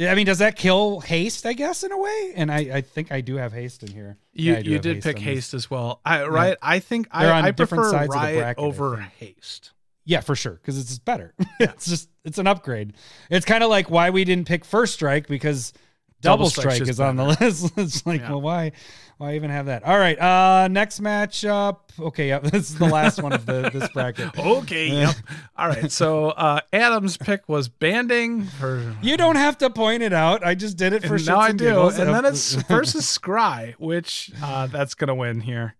I 0.00 0.14
mean, 0.14 0.26
does 0.26 0.38
that 0.38 0.56
kill 0.56 1.00
haste, 1.00 1.44
I 1.44 1.52
guess, 1.52 1.82
in 1.82 1.92
a 1.92 1.98
way? 1.98 2.32
And 2.34 2.50
I, 2.50 2.58
I 2.58 2.80
think 2.80 3.12
I 3.12 3.20
do 3.20 3.36
have 3.36 3.52
haste 3.52 3.82
in 3.82 3.90
here. 3.90 4.16
You 4.32 4.52
Yeah, 4.54 4.58
you 4.60 4.78
did 4.78 5.02
pick 5.02 5.18
haste 5.18 5.52
as 5.52 5.70
well. 5.70 6.00
I 6.04 6.24
right. 6.24 6.56
I 6.62 6.78
think 6.78 7.08
I, 7.10 7.24
They're 7.26 7.34
on 7.34 7.44
I 7.44 7.50
different 7.50 7.82
prefer 7.84 7.90
sides 7.90 8.14
of 8.14 8.20
the 8.20 8.26
Riot 8.26 8.38
bracket, 8.38 8.64
over 8.64 8.96
haste. 9.18 9.72
Yeah, 10.04 10.20
for 10.20 10.34
sure, 10.34 10.54
because 10.54 10.78
it's 10.78 10.98
better. 10.98 11.34
it's 11.60 11.86
just 11.86 12.08
it's 12.24 12.38
an 12.38 12.46
upgrade. 12.46 12.94
It's 13.30 13.44
kind 13.44 13.62
of 13.62 13.68
like 13.70 13.90
why 13.90 14.10
we 14.10 14.24
didn't 14.24 14.46
pick 14.48 14.64
first 14.64 14.94
strike 14.94 15.28
because 15.28 15.72
double, 16.20 16.44
Double 16.46 16.50
strike 16.50 16.80
is 16.80 16.98
on 17.00 17.16
the 17.16 17.24
list. 17.40 17.72
it's 17.76 18.06
like, 18.06 18.20
Yeah. 18.22 18.30
well, 18.30 18.40
why 18.40 18.72
why 19.20 19.34
even 19.34 19.50
have 19.50 19.66
that? 19.66 19.82
All 19.84 19.98
right, 19.98 20.18
uh 20.18 20.66
next 20.68 21.00
matchup. 21.02 21.76
Okay, 21.98 22.28
yeah, 22.28 22.38
this 22.42 22.70
is 22.70 22.78
the 22.78 22.86
last 22.86 23.22
one 23.22 23.34
of 23.34 23.44
the 23.44 23.68
this 23.70 23.86
bracket. 23.90 24.30
Okay. 24.38 24.88
yep. 24.88 25.14
All 25.58 25.68
right. 25.68 25.92
So 25.92 26.30
uh 26.30 26.60
Adam's 26.72 27.18
pick 27.18 27.46
was 27.46 27.68
banding 27.68 28.44
for 28.44 28.96
You 29.02 29.18
don't 29.18 29.36
have 29.36 29.58
to 29.58 29.68
point 29.68 30.02
it 30.02 30.14
out. 30.14 30.42
I 30.44 30.54
just 30.54 30.78
did 30.78 30.94
it 30.94 31.04
for 31.04 31.18
now 31.18 31.38
I 31.38 31.50
and 31.50 31.58
do. 31.58 31.66
giggles. 31.66 31.98
And 31.98 32.14
then 32.14 32.24
it's 32.24 32.54
versus 32.54 33.04
Scry, 33.04 33.74
which 33.74 34.30
uh 34.42 34.68
that's 34.68 34.94
gonna 34.94 35.14
win 35.14 35.40
here. 35.40 35.76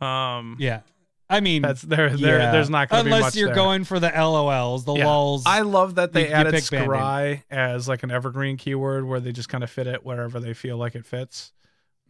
Um 0.00 0.56
yeah. 0.60 0.80
I 1.28 1.40
mean, 1.40 1.62
that's 1.62 1.82
there 1.82 2.10
there 2.16 2.38
yeah. 2.38 2.52
there's 2.52 2.70
not 2.70 2.88
gonna 2.88 3.04
be 3.04 3.10
unless 3.12 3.34
you're 3.36 3.48
there. 3.48 3.54
going 3.56 3.82
for 3.84 3.98
the 4.00 4.10
LOLs, 4.10 4.84
the 4.84 4.94
Yeah. 4.94 5.06
lulls. 5.06 5.42
I 5.46 5.62
love 5.62 5.96
that 5.96 6.12
they 6.12 6.22
You- 6.22 6.28
you 6.28 6.34
added 6.34 6.52
banding. 6.70 6.88
scry 6.90 7.42
as 7.50 7.88
like 7.88 8.02
an 8.04 8.10
evergreen 8.12 8.56
keyword 8.56 9.04
where 9.06 9.18
they 9.20 9.32
just 9.32 9.48
kind 9.48 9.64
of 9.64 9.70
fit 9.70 9.86
it 9.88 10.04
wherever 10.04 10.38
they 10.38 10.54
feel 10.54 10.76
like 10.76 10.94
it 10.94 11.04
fits. 11.04 11.50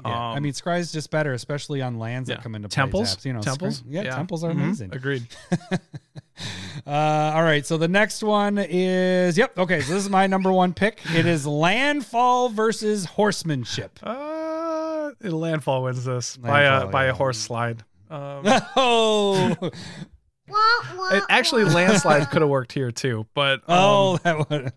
Yeah. 0.05 0.11
I 0.11 0.37
Um, 0.37 0.43
mean, 0.43 0.53
Scry's 0.53 0.93
just 0.93 1.11
better, 1.11 1.33
especially 1.33 1.83
on 1.83 1.99
lands 1.99 2.29
yeah. 2.29 2.37
that 2.37 2.43
come 2.43 2.55
into 2.55 2.69
play. 2.69 2.75
temples, 2.75 3.17
Zaps. 3.17 3.25
You 3.25 3.33
know, 3.35 3.41
temples, 3.41 3.83
Scry- 3.83 4.05
yeah, 4.05 4.15
temples 4.17 4.45
are 4.45 4.51
Mhm. 4.51 4.63
amazing. 4.63 4.95
Agreed. 4.95 5.27
Uh, 6.87 7.33
all 7.35 7.43
right, 7.43 7.67
so 7.67 7.77
the 7.77 7.87
next 7.89 8.23
one 8.23 8.57
is 8.57 9.37
yep. 9.37 9.57
Okay, 9.59 9.83
so 9.83 9.93
this 9.93 10.03
is 10.03 10.09
my 10.09 10.27
number 10.27 10.51
one 10.51 10.73
pick. 10.73 11.01
It 11.15 11.27
is 11.27 11.47
landfall 11.47 12.49
versus 12.49 13.05
horsemanship. 13.05 13.99
Uh, 14.03 15.11
landfall 15.23 15.83
wins 15.83 16.05
this 16.07 16.39
by 16.39 16.63
a 16.63 16.71
Landfall, 16.71 16.91
by 16.91 17.05
a 17.07 17.13
horse 17.15 17.37
slide. 17.37 17.85
Um, 18.11 18.43
oh, 18.77 19.71
it- 21.13 21.25
actually, 21.31 21.65
wah. 21.65 21.71
landslide 21.73 22.29
could 22.31 22.43
have 22.43 22.51
worked 22.51 22.73
here 22.73 22.91
too, 22.91 23.27
but 23.35 23.61
um, 23.61 23.65
oh, 23.69 24.17
that 24.25 24.51
one. 24.51 24.73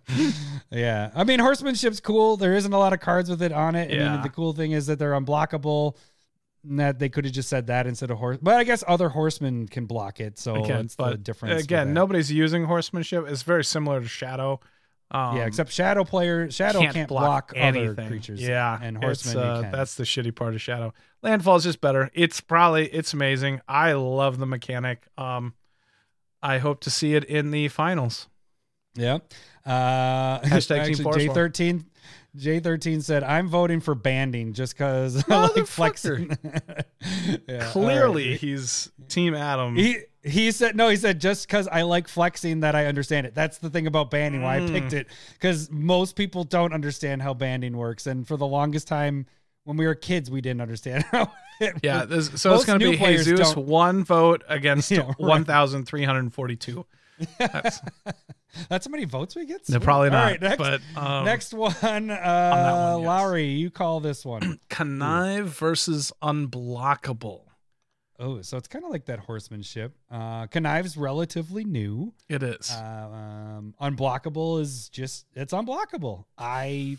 yeah, 0.72 1.12
I 1.16 1.24
mean 1.24 1.40
horsemanship's 1.40 2.00
cool. 2.00 2.38
There 2.38 2.54
isn't 2.54 2.72
a 2.74 2.78
lot 2.80 2.94
of 2.94 3.00
cards 3.00 3.30
with 3.30 3.42
it 3.42 3.52
on 3.52 3.76
it. 3.76 3.92
I 3.92 3.96
Yeah. 3.96 4.14
mean, 4.14 4.22
the 4.22 4.30
cool 4.30 4.54
thing 4.54 4.72
is 4.72 4.88
that 4.88 5.00
they're 5.00 5.14
unblockable. 5.14 5.96
and 6.64 6.80
That 6.80 7.00
they 7.00 7.10
could 7.10 7.26
have 7.26 7.34
just 7.34 7.50
said 7.50 7.68
that 7.68 7.88
instead 7.88 8.10
of 8.12 8.18
horse, 8.18 8.38
but 8.42 8.56
I 8.56 8.64
guess 8.64 8.84
other 8.88 9.10
horsemen 9.10 9.68
can 9.68 9.86
block 9.86 10.20
it. 10.20 10.40
So 10.40 10.64
again, 10.64 10.86
it's 10.86 10.96
the 10.96 11.18
difference. 11.18 11.56
with 11.56 11.64
again, 11.66 11.94
nobody's 11.94 12.32
using 12.32 12.66
horsemanship. 12.66 13.26
It's 13.28 13.44
very 13.44 13.64
similar 13.64 14.00
to 14.02 14.08
shadow. 14.08 14.60
Um, 15.12 15.38
yeah, 15.38 15.46
except 15.46 15.72
shadow 15.72 16.04
player, 16.06 16.50
shadow 16.50 16.80
can't, 16.92 17.08
block, 17.08 17.54
other 17.56 17.94
creatures. 17.94 18.42
Yeah, 18.42 18.80
and 18.82 18.98
it's, 18.98 19.04
horsemen 19.32 19.44
uh, 19.66 19.70
that's 19.72 19.94
the 19.94 20.06
shitty 20.06 20.34
part 20.34 20.56
of 20.56 20.62
shadow. 20.62 20.92
Landfall 21.22 21.58
is 21.58 21.66
just 21.66 21.82
better. 21.82 22.10
It's 22.16 22.42
probably 22.42 22.88
it's 22.88 23.14
amazing. 23.14 23.62
I 23.68 23.94
love 23.94 24.40
the 24.40 24.48
mechanic. 24.48 25.06
Um, 25.16 25.54
I 26.44 26.58
hope 26.60 26.82
to 26.82 26.90
see 26.92 27.16
it 27.16 27.24
in 27.24 27.50
the 27.52 27.68
finals. 27.70 28.28
Yeah. 28.96 29.20
Uh, 29.66 30.40
Hashtag 30.42 30.86
Team 30.88 31.04
Forest 31.04 31.20
J 31.28 31.34
thirteen. 31.34 31.86
J 32.36 32.60
thirteen 32.60 33.02
said, 33.02 33.24
"I'm 33.24 33.48
voting 33.48 33.80
for 33.80 33.96
banding 33.96 34.54
just 34.54 34.74
because 34.74 35.24
I 35.30 35.48
like 35.48 35.66
flexing." 35.68 36.38
Yeah, 37.48 37.70
Clearly, 37.72 38.32
right. 38.32 38.40
he's 38.40 38.90
Team 39.10 39.36
Adam. 39.36 39.76
he 39.76 39.98
he 40.24 40.52
said 40.52 40.76
no. 40.76 40.88
He 40.90 40.96
said 40.96 41.20
just 41.20 41.48
because 41.48 41.68
I 41.68 41.82
like 41.82 42.08
flexing 42.08 42.62
that 42.62 42.76
I 42.76 42.86
understand 42.86 43.28
it. 43.28 43.36
That's 43.36 43.58
the 43.58 43.70
thing 43.70 43.88
about 43.88 44.10
banding. 44.10 44.42
Why 44.42 44.58
I 44.58 44.60
Mm. 44.62 44.72
picked 44.72 44.94
it 44.94 45.08
because 45.34 45.70
most 45.70 46.16
people 46.16 46.44
don't 46.46 46.74
understand 46.74 47.22
how 47.22 47.34
banding 47.34 47.76
works, 47.78 48.08
and 48.08 48.26
for 48.28 48.38
the 48.38 48.48
longest 48.48 48.88
time 48.88 49.26
when 49.66 49.76
we 49.78 49.86
were 49.86 49.96
kids, 49.96 50.32
we 50.32 50.40
didn't 50.42 50.62
understand 50.62 51.04
how. 51.12 51.32
Yeah, 51.84 52.06
this, 52.06 52.42
so 52.42 52.54
it's 52.56 52.66
going 52.66 52.80
to 52.80 52.92
be 52.92 52.98
Jesus 52.98 53.54
don't- 53.54 53.66
one 53.68 54.04
vote 54.04 54.44
against 54.48 54.92
Yeah, 54.92 55.02
right. 55.02 55.20
one 55.20 55.46
thousand 55.46 55.86
three 55.86 56.04
hundred 56.04 56.34
forty-two. 56.34 56.86
That's, 57.40 57.80
That's 58.70 58.86
how 58.86 58.92
many 58.92 59.06
votes 59.06 59.36
we 59.36 59.46
get. 59.46 59.68
no, 59.70 59.80
probably 59.80 60.10
not. 60.10 60.24
right, 60.24 60.42
next, 60.42 60.58
but 60.58 60.82
um, 60.96 61.26
next 61.26 61.54
one, 61.54 61.72
uh, 61.82 61.86
one, 61.86 62.10
yes. 62.10 63.08
Lowry, 63.08 63.46
you 63.46 63.70
call 63.72 64.00
this 64.00 64.26
one. 64.26 64.60
connive 64.70 65.46
versus 65.48 66.12
unblockable. 66.22 67.42
Oh, 68.20 68.42
so 68.42 68.58
it's 68.58 68.68
kind 68.68 68.86
of 68.86 68.92
like 68.92 69.06
that 69.06 69.20
horsemanship. 69.20 69.96
Uh, 70.10 70.46
Connive's 70.48 70.96
relatively 70.96 71.64
new. 71.64 72.14
It 72.30 72.44
is. 72.44 72.72
Uh, 72.72 73.10
um, 73.12 73.74
unblockable 73.82 74.62
is 74.62 74.88
just 74.90 75.26
it's 75.36 75.52
unblockable. 75.52 76.26
I 76.38 76.98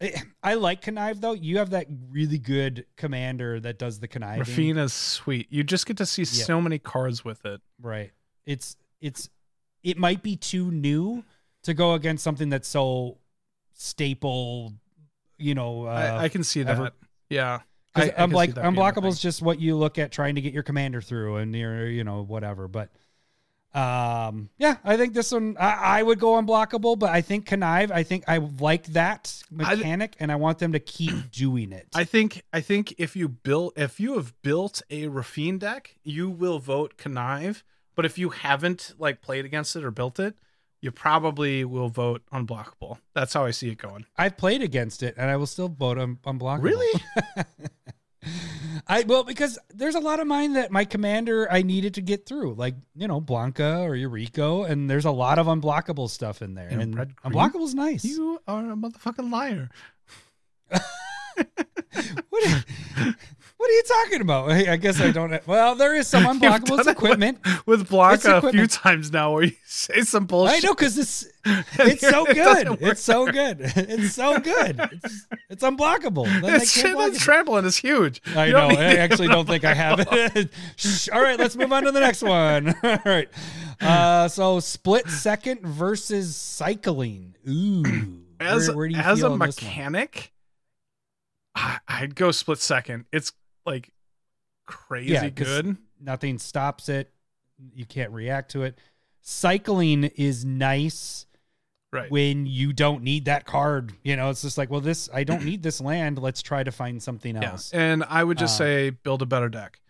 I- 0.00 0.22
I 0.42 0.54
like 0.54 0.80
connive 0.82 1.20
though. 1.20 1.32
You 1.34 1.58
have 1.58 1.70
that 1.70 1.86
really 2.10 2.38
good 2.38 2.86
commander 2.96 3.60
that 3.60 3.78
does 3.78 4.00
the 4.00 4.08
conniving. 4.08 4.40
Raffine's 4.40 4.92
sweet. 4.92 5.46
You 5.50 5.62
just 5.64 5.86
get 5.86 5.96
to 5.98 6.06
see 6.06 6.22
Yeah. 6.22 6.44
so 6.44 6.60
many 6.60 6.78
cards 6.78 7.24
with 7.24 7.44
it. 7.44 7.60
Right. 7.80 8.10
It's 8.46 8.76
it's 9.00 9.28
it 9.82 9.96
might 9.98 10.22
be 10.22 10.36
too 10.36 10.70
new 10.70 11.24
to 11.64 11.74
go 11.74 11.94
against 11.94 12.24
something 12.24 12.48
that's 12.48 12.68
so 12.68 13.18
staple. 13.74 14.72
You 15.38 15.54
know, 15.54 15.86
uh, 15.86 15.90
I, 15.90 16.24
I 16.24 16.28
can 16.28 16.44
see 16.44 16.62
that. 16.62 16.72
ever- 16.72 16.90
yeah. 17.30 17.60
I- 17.94 18.02
I 18.02 18.08
can 18.10 18.14
see 18.14 18.22
unblock, 18.36 18.54
that 18.54 18.64
unblockable 18.64 19.08
is 19.08 19.20
just 19.20 19.42
what 19.42 19.58
you 19.58 19.74
look 19.76 19.98
at 19.98 20.12
trying 20.12 20.36
to 20.36 20.40
get 20.40 20.52
your 20.52 20.62
commander 20.62 21.00
through 21.00 21.36
and 21.36 21.54
your, 21.56 21.88
you 21.88 22.04
know, 22.04 22.22
whatever. 22.22 22.68
But 22.68 22.90
um, 23.74 24.50
yeah, 24.58 24.76
I 24.84 24.96
think 24.96 25.14
this 25.14 25.30
one 25.32 25.56
I, 25.58 25.98
I 25.98 26.02
would 26.02 26.18
go 26.18 26.32
unblockable, 26.40 26.98
but 26.98 27.10
I 27.10 27.20
think 27.20 27.46
connive. 27.46 27.90
I 27.92 28.02
think 28.02 28.24
I 28.26 28.38
like 28.38 28.86
that 28.88 29.42
I- 29.60 29.74
mechanic, 29.74 30.16
and 30.18 30.32
I 30.32 30.36
want 30.36 30.58
them 30.58 30.72
to 30.72 30.80
keep 30.80 31.30
doing 31.32 31.72
it. 31.72 31.86
I 31.94 32.04
think 32.04 32.42
I 32.52 32.60
think 32.60 32.94
if 32.98 33.14
you 33.14 33.28
build 33.28 33.72
if 33.76 34.00
you 34.00 34.14
have 34.16 34.34
built 34.42 34.82
a 34.90 35.06
Raffine 35.06 35.58
deck, 35.58 35.96
you 36.02 36.28
will 36.28 36.58
vote 36.58 36.96
connive. 36.96 37.62
But 37.94 38.06
if 38.06 38.18
you 38.18 38.30
haven't 38.30 38.94
like 38.98 39.20
played 39.20 39.44
against 39.44 39.76
it 39.76 39.84
or 39.84 39.90
built 39.90 40.18
it, 40.18 40.34
you 40.80 40.90
probably 40.90 41.64
will 41.64 41.90
vote 41.90 42.22
unblockable. 42.32 42.98
That's 43.14 43.34
how 43.34 43.44
I 43.44 43.50
see 43.50 43.68
it 43.68 43.78
going. 43.78 44.06
I've 44.16 44.36
played 44.38 44.62
against 44.62 45.02
it, 45.02 45.14
and 45.18 45.30
I 45.30 45.36
will 45.36 45.46
still 45.46 45.68
vote 45.68 45.98
un- 45.98 46.18
unblockable. 46.24 46.62
Really? 46.62 47.02
I 48.90 49.02
well 49.02 49.22
because 49.22 49.56
there's 49.72 49.94
a 49.94 50.00
lot 50.00 50.18
of 50.18 50.26
mine 50.26 50.54
that 50.54 50.72
my 50.72 50.84
commander 50.84 51.46
I 51.50 51.62
needed 51.62 51.94
to 51.94 52.00
get 52.00 52.26
through, 52.26 52.54
like 52.54 52.74
you 52.96 53.06
know 53.06 53.20
Blanca 53.20 53.78
or 53.82 53.92
Yuriko, 53.92 54.68
and 54.68 54.90
there's 54.90 55.04
a 55.04 55.12
lot 55.12 55.38
of 55.38 55.46
unblockable 55.46 56.10
stuff 56.10 56.42
in 56.42 56.54
there. 56.54 56.66
And 56.68 56.98
And, 56.98 57.14
unblockable's 57.24 57.74
nice. 57.74 58.04
You 58.04 58.40
are 58.48 58.72
a 58.72 58.74
motherfucking 58.74 59.30
liar. 59.30 59.70
What 62.28 62.46
are, 62.46 63.16
what 63.60 63.68
are 63.68 63.74
you 63.74 63.82
talking 63.82 64.20
about? 64.22 64.50
I 64.50 64.72
I 64.72 64.76
guess 64.78 64.98
I 65.02 65.10
don't. 65.10 65.46
Well, 65.46 65.74
there 65.74 65.94
is 65.94 66.08
some 66.08 66.24
unblockable 66.40 66.64
done 66.66 66.78
It's 66.78 66.88
it 66.88 66.92
equipment. 66.92 67.38
With 67.66 67.90
block 67.90 68.24
a 68.24 68.40
few 68.50 68.66
times 68.66 69.12
now 69.12 69.32
where 69.34 69.42
you 69.44 69.52
say 69.66 70.00
some 70.00 70.24
bullshit. 70.24 70.64
I 70.64 70.66
know 70.66 70.72
because 70.74 70.96
it's 70.96 71.26
it's 71.78 72.00
so 72.00 72.24
good. 72.24 72.78
It's 72.80 73.02
so 73.02 73.26
good. 73.30 73.58
It's 73.60 74.14
so 74.14 74.38
good. 74.40 74.80
It's, 74.92 75.26
it's 75.50 75.62
unblockable. 75.62 76.24
It's, 76.42 76.80
can't 76.80 76.94
block 76.94 77.12
that 77.12 77.16
it. 77.16 77.20
trampoline 77.22 77.66
is 77.66 77.76
huge. 77.76 78.22
I 78.34 78.46
You 78.46 78.52
know. 78.54 78.68
I 78.70 78.94
actually 78.94 79.28
don't 79.28 79.46
think 79.46 79.64
I 79.64 79.74
have 79.74 80.06
it. 80.10 80.50
All 81.12 81.20
right, 81.20 81.38
let's 81.38 81.54
move 81.54 81.70
on 81.70 81.82
to 81.82 81.92
the 81.92 82.00
next 82.00 82.22
one. 82.22 82.74
All 82.82 82.98
right. 83.04 83.28
Uh, 83.78 84.26
so 84.28 84.58
split 84.60 85.06
second 85.10 85.60
versus 85.60 86.34
cycling. 86.34 87.34
Ooh. 87.46 87.82
as 88.40 88.68
Where- 88.68 88.76
where 88.76 88.90
as 88.96 89.22
a 89.22 89.26
on 89.28 89.38
this 89.38 89.60
one? 89.60 89.68
mechanic, 89.68 90.32
I, 91.54 91.78
I'd 91.88 92.14
go 92.14 92.30
split 92.30 92.58
second. 92.58 93.04
It's 93.12 93.32
like 93.66 93.90
crazy 94.66 95.12
Yeah, 95.12 95.28
'cause 95.30 95.46
good. 95.46 95.76
Nothing 96.00 96.38
stops 96.38 96.88
it. 96.88 97.12
You 97.74 97.84
can't 97.84 98.10
react 98.12 98.52
to 98.52 98.62
it. 98.62 98.78
Cycling 99.20 100.04
is 100.04 100.44
nice 100.44 101.26
Right. 101.92 102.10
when 102.10 102.46
you 102.46 102.72
don't 102.72 103.02
need 103.02 103.24
that 103.24 103.44
card. 103.46 103.92
You 104.04 104.14
know, 104.16 104.30
it's 104.30 104.42
just 104.42 104.56
like, 104.56 104.70
well, 104.70 104.80
this 104.80 105.08
I 105.12 105.24
don't 105.24 105.44
need 105.44 105.62
this 105.62 105.80
land. 105.80 106.18
Let's 106.18 106.40
try 106.40 106.62
to 106.62 106.70
find 106.70 107.02
something 107.02 107.34
yeah. 107.36 107.50
else. 107.50 107.72
And 107.72 108.04
I 108.04 108.22
would 108.24 108.38
just 108.38 108.54
Uh, 108.54 108.64
say 108.64 108.90
build 108.90 109.22
a 109.22 109.26
better 109.26 109.48
deck. 109.48 109.80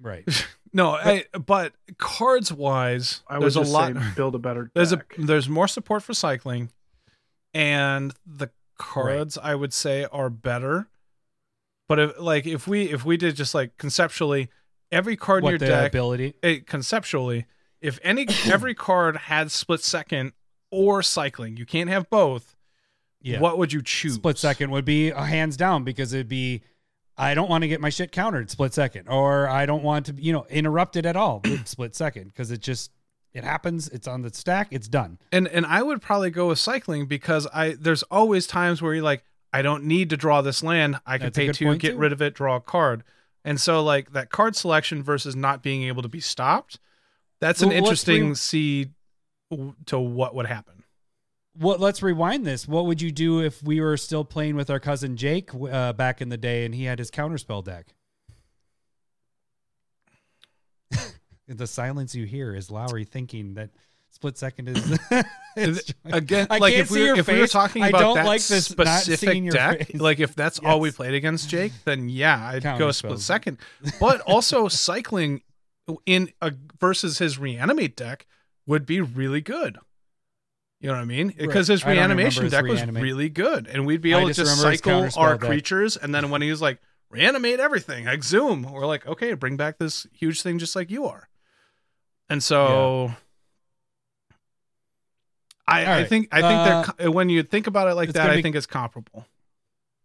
Right. 0.00 0.24
No, 0.72 0.90
I, 0.92 1.24
but 1.32 1.72
cards 1.98 2.52
wise, 2.52 3.22
I 3.26 3.38
would 3.38 3.42
there's 3.42 3.56
a 3.56 3.62
lot. 3.62 3.92
say 3.92 4.00
build 4.14 4.36
a 4.36 4.38
better 4.38 4.70
There's 4.74 4.92
a 4.92 5.02
there's 5.18 5.48
more 5.48 5.66
support 5.66 6.04
for 6.04 6.14
cycling, 6.14 6.70
and 7.52 8.14
the 8.24 8.50
cards 8.78 9.36
I 9.36 9.56
would 9.56 9.72
say 9.72 10.04
are 10.12 10.30
better. 10.30 10.86
But 11.90 11.98
if 11.98 12.20
like 12.20 12.46
if 12.46 12.68
we 12.68 12.84
if 12.84 13.04
we 13.04 13.16
did 13.16 13.34
just 13.34 13.52
like 13.52 13.76
conceptually 13.76 14.48
every 14.92 15.16
card 15.16 15.42
in 15.42 15.50
your 15.50 15.58
deck 15.58 15.90
ability? 15.90 16.34
it, 16.40 16.68
conceptually, 16.68 17.46
if 17.80 17.98
any 18.04 18.28
every 18.46 18.76
card 18.76 19.16
had 19.16 19.50
split 19.50 19.80
second 19.80 20.34
or 20.70 21.02
cycling, 21.02 21.56
you 21.56 21.66
can't 21.66 21.90
have 21.90 22.08
both. 22.08 22.54
Yeah. 23.20 23.40
What 23.40 23.58
would 23.58 23.72
you 23.72 23.82
choose? 23.82 24.14
split 24.14 24.38
second 24.38 24.70
would 24.70 24.84
be 24.84 25.10
a 25.10 25.22
hands 25.22 25.56
down 25.56 25.82
because 25.82 26.12
it'd 26.12 26.28
be 26.28 26.62
I 27.18 27.34
don't 27.34 27.50
want 27.50 27.62
to 27.62 27.68
get 27.68 27.80
my 27.80 27.90
shit 27.90 28.12
countered 28.12 28.52
split 28.52 28.72
second 28.72 29.08
or 29.08 29.48
I 29.48 29.66
don't 29.66 29.82
want 29.82 30.06
to 30.06 30.12
you 30.12 30.32
know 30.32 30.46
interrupted 30.48 31.06
at 31.06 31.16
all 31.16 31.42
split 31.64 31.96
second 31.96 32.26
because 32.26 32.52
it 32.52 32.60
just 32.60 32.92
it 33.32 33.42
happens 33.42 33.88
it's 33.88 34.06
on 34.06 34.22
the 34.22 34.32
stack 34.32 34.68
it's 34.70 34.86
done 34.86 35.18
And 35.32 35.48
and 35.48 35.66
I 35.66 35.82
would 35.82 36.00
probably 36.00 36.30
go 36.30 36.46
with 36.46 36.60
cycling 36.60 37.06
because 37.06 37.48
I 37.52 37.74
there's 37.80 38.04
always 38.04 38.46
times 38.46 38.80
where 38.80 38.94
you're 38.94 39.02
like, 39.02 39.24
I 39.52 39.62
don't 39.62 39.84
need 39.84 40.10
to 40.10 40.16
draw 40.16 40.42
this 40.42 40.62
land. 40.62 41.00
I 41.06 41.18
can 41.18 41.26
That's 41.26 41.36
pay 41.38 41.52
two, 41.52 41.76
get 41.76 41.92
too. 41.92 41.98
rid 41.98 42.12
of 42.12 42.22
it, 42.22 42.34
draw 42.34 42.56
a 42.56 42.60
card. 42.60 43.02
And 43.44 43.60
so 43.60 43.82
like 43.82 44.12
that 44.12 44.30
card 44.30 44.54
selection 44.54 45.02
versus 45.02 45.34
not 45.34 45.62
being 45.62 45.82
able 45.84 46.02
to 46.02 46.08
be 46.08 46.20
stopped, 46.20 46.78
that's 47.40 47.62
an 47.62 47.70
Well, 47.70 47.78
interesting 47.78 48.28
re- 48.30 48.34
seed 48.34 48.92
to 49.86 49.98
what 49.98 50.34
would 50.34 50.46
happen. 50.46 50.84
what 51.54 51.80
let's 51.80 52.02
rewind 52.02 52.46
this 52.46 52.68
what 52.68 52.86
would 52.86 53.02
you 53.02 53.10
do 53.10 53.40
if 53.40 53.60
we 53.64 53.80
were 53.80 53.96
still 53.96 54.24
playing 54.24 54.54
with 54.54 54.70
our 54.70 54.78
cousin 54.78 55.16
Jake 55.16 55.50
uh, 55.54 55.92
back 55.94 56.20
in 56.20 56.28
the 56.28 56.36
day 56.36 56.64
and 56.64 56.72
he 56.74 56.84
had 56.84 57.00
his 57.00 57.10
counterspell 57.10 57.64
deck 57.64 57.86
the 61.48 61.66
silence 61.66 62.14
you 62.14 62.26
hear 62.26 62.54
is 62.54 62.70
Lowry 62.70 63.04
thinking 63.04 63.54
that 63.54 63.70
split 64.20 64.36
second 64.36 64.68
is 64.68 65.00
Again, 66.04 66.46
I 66.50 66.58
like 66.58 66.74
if 66.74 66.90
we 66.90 67.10
if 67.10 67.26
we 67.26 67.40
were 67.40 67.46
talking 67.46 67.82
I 67.82 67.88
about 67.88 68.00
don't 68.00 68.14
that 68.16 68.26
like 68.26 68.42
this 68.42 68.66
specific 68.66 69.50
deck, 69.50 69.86
face. 69.88 70.00
like 70.00 70.20
if 70.20 70.34
that's 70.34 70.58
all 70.60 70.78
we 70.78 70.92
played 70.92 71.14
against 71.14 71.48
Jake, 71.48 71.72
then 71.84 72.08
yeah, 72.08 72.48
I'd 72.48 72.62
go 72.62 72.78
Counter 72.78 72.92
split 72.92 73.18
second. 73.20 73.58
But 73.98 74.20
also 74.20 74.68
cycling 74.68 75.42
in 76.06 76.32
a 76.40 76.52
versus 76.78 77.18
his 77.18 77.38
reanimate 77.38 77.96
deck 77.96 78.26
would 78.66 78.86
be 78.86 79.00
really 79.00 79.40
good. 79.40 79.78
You 80.80 80.88
know 80.88 80.94
what 80.94 81.02
I 81.02 81.06
mean? 81.06 81.34
Because 81.36 81.66
his 81.68 81.82
I 81.82 81.88
don't 81.88 81.96
reanimation 81.96 82.44
his 82.44 82.52
deck 82.52 82.64
was 82.64 82.84
really 82.86 83.28
good, 83.28 83.66
and 83.66 83.86
we'd 83.86 84.00
be 84.00 84.14
I 84.14 84.18
able 84.18 84.28
to 84.28 84.34
just 84.34 84.50
his 84.50 84.60
cycle 84.60 85.08
our 85.16 85.36
deck. 85.36 85.48
creatures. 85.48 85.96
And 85.96 86.14
then 86.14 86.30
when 86.30 86.42
he 86.42 86.50
was 86.50 86.62
like 86.62 86.78
reanimate 87.10 87.58
everything, 87.58 88.04
like 88.04 88.22
zoom, 88.22 88.62
we're 88.62 88.86
like, 88.86 89.06
okay, 89.06 89.34
bring 89.34 89.56
back 89.56 89.78
this 89.78 90.06
huge 90.12 90.42
thing 90.42 90.58
just 90.58 90.76
like 90.76 90.90
you 90.90 91.06
are. 91.06 91.28
And 92.28 92.42
so. 92.42 93.14
I, 95.70 95.84
All 95.86 95.92
I 96.00 96.04
think 96.04 96.28
I 96.32 96.40
think 96.40 96.96
they're 96.98 97.08
Uh, 97.08 97.12
when 97.12 97.28
you 97.28 97.42
think 97.42 97.66
about 97.66 97.88
it 97.88 97.94
like 97.94 98.12
that, 98.12 98.26
gonna 98.26 98.38
I 98.38 98.42
think 98.42 98.56
it's 98.56 98.66
comparable. 98.66 99.26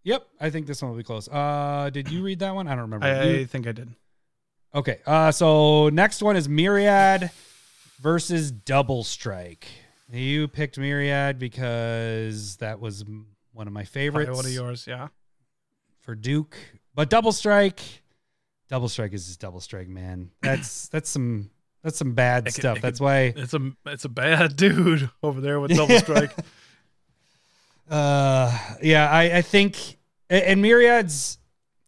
yep 0.04 0.28
I 0.40 0.50
think 0.50 0.68
this 0.68 0.82
one 0.82 0.92
will 0.92 0.98
be 0.98 1.04
close 1.04 1.28
uh 1.28 1.90
did 1.92 2.10
you 2.12 2.22
read 2.24 2.40
that 2.40 2.54
one 2.56 2.68
I 2.68 2.72
don't 2.72 2.82
remember 2.84 3.06
I, 3.08 3.24
You- 3.24 3.40
I 3.42 3.46
think 3.46 3.68
I 3.68 3.72
did. 3.72 3.90
Okay. 4.74 5.00
Uh, 5.06 5.32
so 5.32 5.88
next 5.90 6.22
one 6.22 6.36
is 6.36 6.50
Myriad 6.50 7.32
versus 8.02 8.52
Double 8.52 9.06
Strike. 9.06 9.68
You 10.12 10.50
picked 10.50 10.78
Myriad 10.78 11.40
because 11.40 12.58
that 12.58 12.82
was 12.82 13.06
one 13.54 13.68
of 13.68 13.74
my 13.74 13.86
favorites 13.86 14.28
Probably 14.28 14.36
one 14.36 14.46
of 14.46 14.52
yours, 14.52 14.86
yeah. 14.86 15.08
for 16.02 16.14
Duke. 16.14 16.58
But 16.94 17.10
Double 17.10 17.32
Strike, 17.32 17.80
Double 18.68 18.90
Strike 18.90 19.14
is 19.14 19.28
just 19.28 19.40
Double 19.40 19.62
Strike, 19.62 19.88
man. 19.88 20.32
That's 20.42 20.90
that's 20.90 21.10
some 21.10 21.50
that's 21.86 21.98
some 22.00 22.14
bad 22.14 22.48
It 22.48 22.54
stuff. 22.56 22.82
That's 22.82 22.98
could- 23.00 23.06
why. 23.06 23.20
It's 23.38 23.54
a 23.54 23.72
it's 23.86 24.04
a 24.04 24.10
bad 24.10 24.56
dude 24.58 25.10
over 25.24 25.40
there 25.40 25.60
with 25.62 25.72
double 25.78 25.98
strike. 26.00 26.32
Uh, 27.90 28.58
yeah, 28.82 29.10
I 29.10 29.38
I 29.38 29.42
think 29.42 29.98
and 30.30 30.62
Myriad's. 30.62 31.38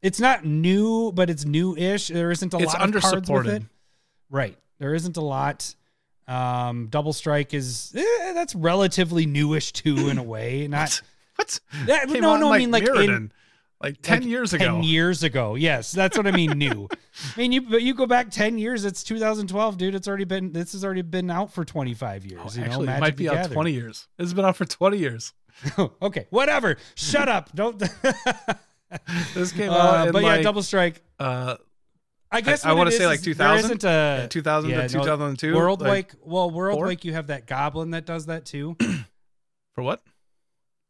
It's 0.04 0.20
not 0.20 0.46
new, 0.46 1.12
but 1.12 1.30
it's 1.32 1.44
new-ish. 1.44 2.10
There 2.10 2.30
isn't 2.30 2.54
a 2.54 2.58
It's 2.60 2.68
lot 2.74 2.96
of 2.96 3.02
cards 3.02 3.30
with 3.32 3.48
it. 3.48 3.64
Right. 4.30 4.56
There 4.78 4.94
isn't 4.94 5.18
a 5.18 5.22
lot. 5.22 5.74
Um, 6.28 6.88
Double 6.92 7.14
Strike 7.14 7.56
is 7.56 7.92
eh, 7.98 8.34
that's 8.34 8.54
relatively 8.54 9.26
newish 9.26 9.72
too 9.74 10.10
in 10.10 10.20
a 10.20 10.24
way. 10.24 10.68
Not 10.70 11.02
what? 11.36 11.60
that, 11.88 12.08
Came 12.10 12.22
no, 12.22 12.38
no. 12.38 12.48
in, 12.50 12.54
I 12.54 12.58
mean 12.60 12.72
like 12.72 12.84
in, 12.84 12.90
Mirrodin, 12.90 13.30
like 13.82 14.02
ten 14.02 14.22
like 14.22 14.30
years 14.30 14.52
10 14.52 14.62
ago. 14.62 14.82
years 14.82 15.24
ago. 15.24 15.56
Yes, 15.56 15.92
that's 15.92 16.18
what 16.18 16.26
I 16.28 16.32
mean. 16.32 16.52
New. 16.58 16.88
I 17.36 17.40
mean, 17.40 17.52
you 17.52 17.62
but 17.62 17.82
you 17.82 17.94
go 17.94 18.06
back 18.08 18.32
ten 18.32 18.58
years. 18.58 18.86
It's 18.86 19.04
2012, 19.04 19.78
dude. 19.78 19.96
It's 19.96 20.08
already 20.08 20.26
been. 20.26 20.52
This 20.52 20.72
has 20.74 20.84
already 20.84 21.04
been 21.04 21.30
out 21.30 21.54
for 21.54 21.64
25 21.64 22.26
years. 22.26 22.42
Oh, 22.44 22.52
you 22.54 22.62
know, 22.62 22.66
actually, 22.66 22.88
it 22.90 23.00
might 23.00 23.16
be 23.16 23.30
out 23.30 23.52
twenty 23.52 23.72
years. 23.74 24.08
It's 24.18 24.34
been 24.34 24.46
out 24.46 24.56
for 24.58 24.66
twenty 24.66 24.98
years. 24.98 25.34
okay, 26.02 26.28
whatever. 26.30 26.78
Shut 26.96 27.28
up. 27.30 27.54
Don't. 27.56 27.82
This 29.34 29.52
came 29.52 29.70
Uh, 29.70 29.74
out 29.74 30.08
in 30.08 30.14
but 30.14 30.24
yeah, 30.24 30.42
Double 30.42 30.64
Strike. 30.64 31.02
uh, 31.20 31.58
I 32.32 32.40
guess 32.42 32.64
I 32.64 32.70
what 32.70 32.78
wanna 32.80 32.92
say, 32.92 33.06
like 33.06 33.22
2000? 33.22 33.66
isn't 33.66 33.84
a 33.84 34.28
2000 34.30 34.70
yeah, 34.70 34.88
to 34.88 34.98
no, 34.98 35.04
2002. 35.04 35.54
World 35.54 35.82
like, 35.82 35.90
Wake. 35.92 36.12
Well, 36.24 36.50
World 36.50 36.78
four? 36.78 36.88
Wake, 36.88 37.04
you 37.04 37.12
have 37.14 37.28
that 37.28 37.48
Goblin 37.48 37.92
that 37.92 38.06
does 38.06 38.28
that 38.28 38.46
too. 38.46 38.78
for 39.76 39.84
what? 39.84 40.04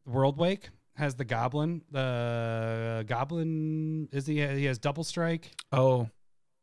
Worldwake 0.08 0.70
has 0.98 1.16
the 1.16 1.26
Goblin. 1.26 1.82
The 1.92 3.06
Goblin 3.08 4.10
is 4.12 4.28
he? 4.28 4.36
He 4.46 4.66
has 4.66 4.78
Double 4.80 5.04
Strike. 5.04 5.52
Oh, 5.72 6.10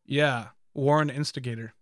yeah, 0.07 0.49
Warren 0.75 1.11
Instigator. 1.11 1.73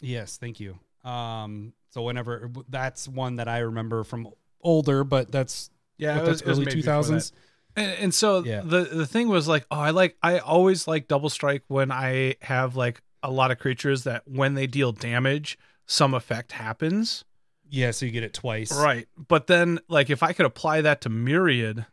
Yes, 0.00 0.36
thank 0.36 0.58
you. 0.60 0.78
Um, 1.04 1.72
so 1.90 2.02
whenever 2.02 2.50
that's 2.68 3.06
one 3.08 3.36
that 3.36 3.48
I 3.48 3.58
remember 3.58 4.04
from 4.04 4.28
older, 4.62 5.04
but 5.04 5.30
that's 5.30 5.70
Yeah, 5.98 6.16
what, 6.16 6.26
was, 6.26 6.28
that's 6.28 6.42
it 6.42 6.48
was 6.48 6.58
early 6.60 6.72
two 6.72 6.82
thousands. 6.82 7.32
And, 7.76 7.92
and 7.98 8.14
so 8.14 8.44
Yeah. 8.44 8.60
the 8.64 8.82
the 8.84 9.06
thing 9.06 9.28
was 9.28 9.48
like, 9.48 9.66
oh, 9.70 9.78
I 9.80 9.90
like 9.90 10.16
I 10.22 10.38
always 10.38 10.86
like 10.86 11.08
double 11.08 11.30
strike 11.30 11.64
when 11.68 11.90
I 11.90 12.36
have 12.42 12.76
like 12.76 13.02
a 13.22 13.30
lot 13.30 13.50
of 13.50 13.58
creatures 13.58 14.04
that 14.04 14.22
when 14.26 14.54
they 14.54 14.66
deal 14.66 14.92
damage, 14.92 15.58
some 15.86 16.14
effect 16.14 16.52
happens. 16.52 17.24
Yeah, 17.72 17.90
so 17.90 18.04
you 18.04 18.12
get 18.12 18.22
it 18.22 18.34
twice. 18.34 18.70
Right. 18.70 19.08
But 19.16 19.46
then 19.46 19.80
like 19.88 20.10
if 20.10 20.22
I 20.22 20.34
could 20.34 20.44
apply 20.44 20.82
that 20.82 21.00
to 21.00 21.08
myriad, 21.08 21.86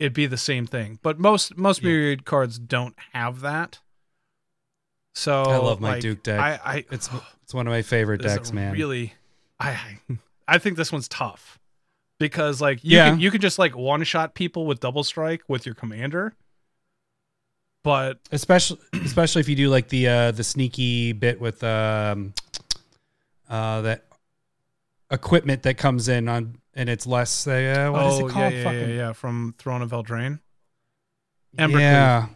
it'd 0.00 0.12
be 0.12 0.26
the 0.26 0.36
same 0.36 0.66
thing. 0.66 0.98
But 1.02 1.20
most 1.20 1.56
most 1.56 1.82
Yeah. 1.82 1.90
myriad 1.90 2.24
cards 2.24 2.58
don't 2.58 2.96
have 3.12 3.40
that. 3.40 3.78
So 5.14 5.44
I 5.44 5.56
love 5.58 5.80
my 5.80 5.92
like, 5.92 6.02
Duke 6.02 6.24
deck. 6.24 6.40
I, 6.40 6.58
I 6.78 6.84
It's 6.90 7.08
it's 7.44 7.54
one 7.54 7.68
of 7.68 7.70
my 7.70 7.82
favorite 7.82 8.22
decks, 8.22 8.52
man. 8.52 8.72
Really, 8.72 9.14
I 9.60 9.98
I 10.48 10.58
think 10.58 10.76
this 10.76 10.90
one's 10.90 11.06
tough 11.06 11.60
because 12.18 12.60
like 12.60 12.82
you 12.82 12.96
Yeah. 12.96 13.10
can 13.10 13.20
you 13.20 13.30
can 13.30 13.40
just 13.40 13.56
like 13.56 13.76
one 13.76 14.02
shot 14.02 14.34
people 14.34 14.66
with 14.66 14.80
double 14.80 15.04
strike 15.04 15.42
with 15.46 15.64
your 15.64 15.76
commander, 15.76 16.34
but 17.84 18.18
especially 18.32 18.80
especially 19.04 19.40
if 19.42 19.48
you 19.48 19.54
do 19.54 19.68
like 19.70 19.90
the 19.90 20.08
uh 20.08 20.30
the 20.32 20.42
sneaky 20.42 21.12
bit 21.12 21.40
with 21.40 21.62
um 21.62 22.34
uh 23.48 23.80
that 23.82 24.06
equipment 25.14 25.62
that 25.62 25.76
comes 25.78 26.08
in 26.08 26.28
on 26.28 26.58
and 26.74 26.88
it's 26.88 27.06
less 27.06 27.46
uh, 27.46 27.88
what 27.92 28.06
is 28.06 28.20
oh 28.20 28.26
it 28.26 28.30
called 28.30 28.52
yeah, 28.52 28.58
yeah, 28.58 28.64
Fucking- 28.64 28.80
yeah, 28.80 28.86
yeah, 28.96 29.12
from 29.12 29.54
Throne 29.58 29.80
of 29.82 29.90
Eldraine. 29.92 30.40
Embercleave. 31.56 31.80
yeah 31.80 32.26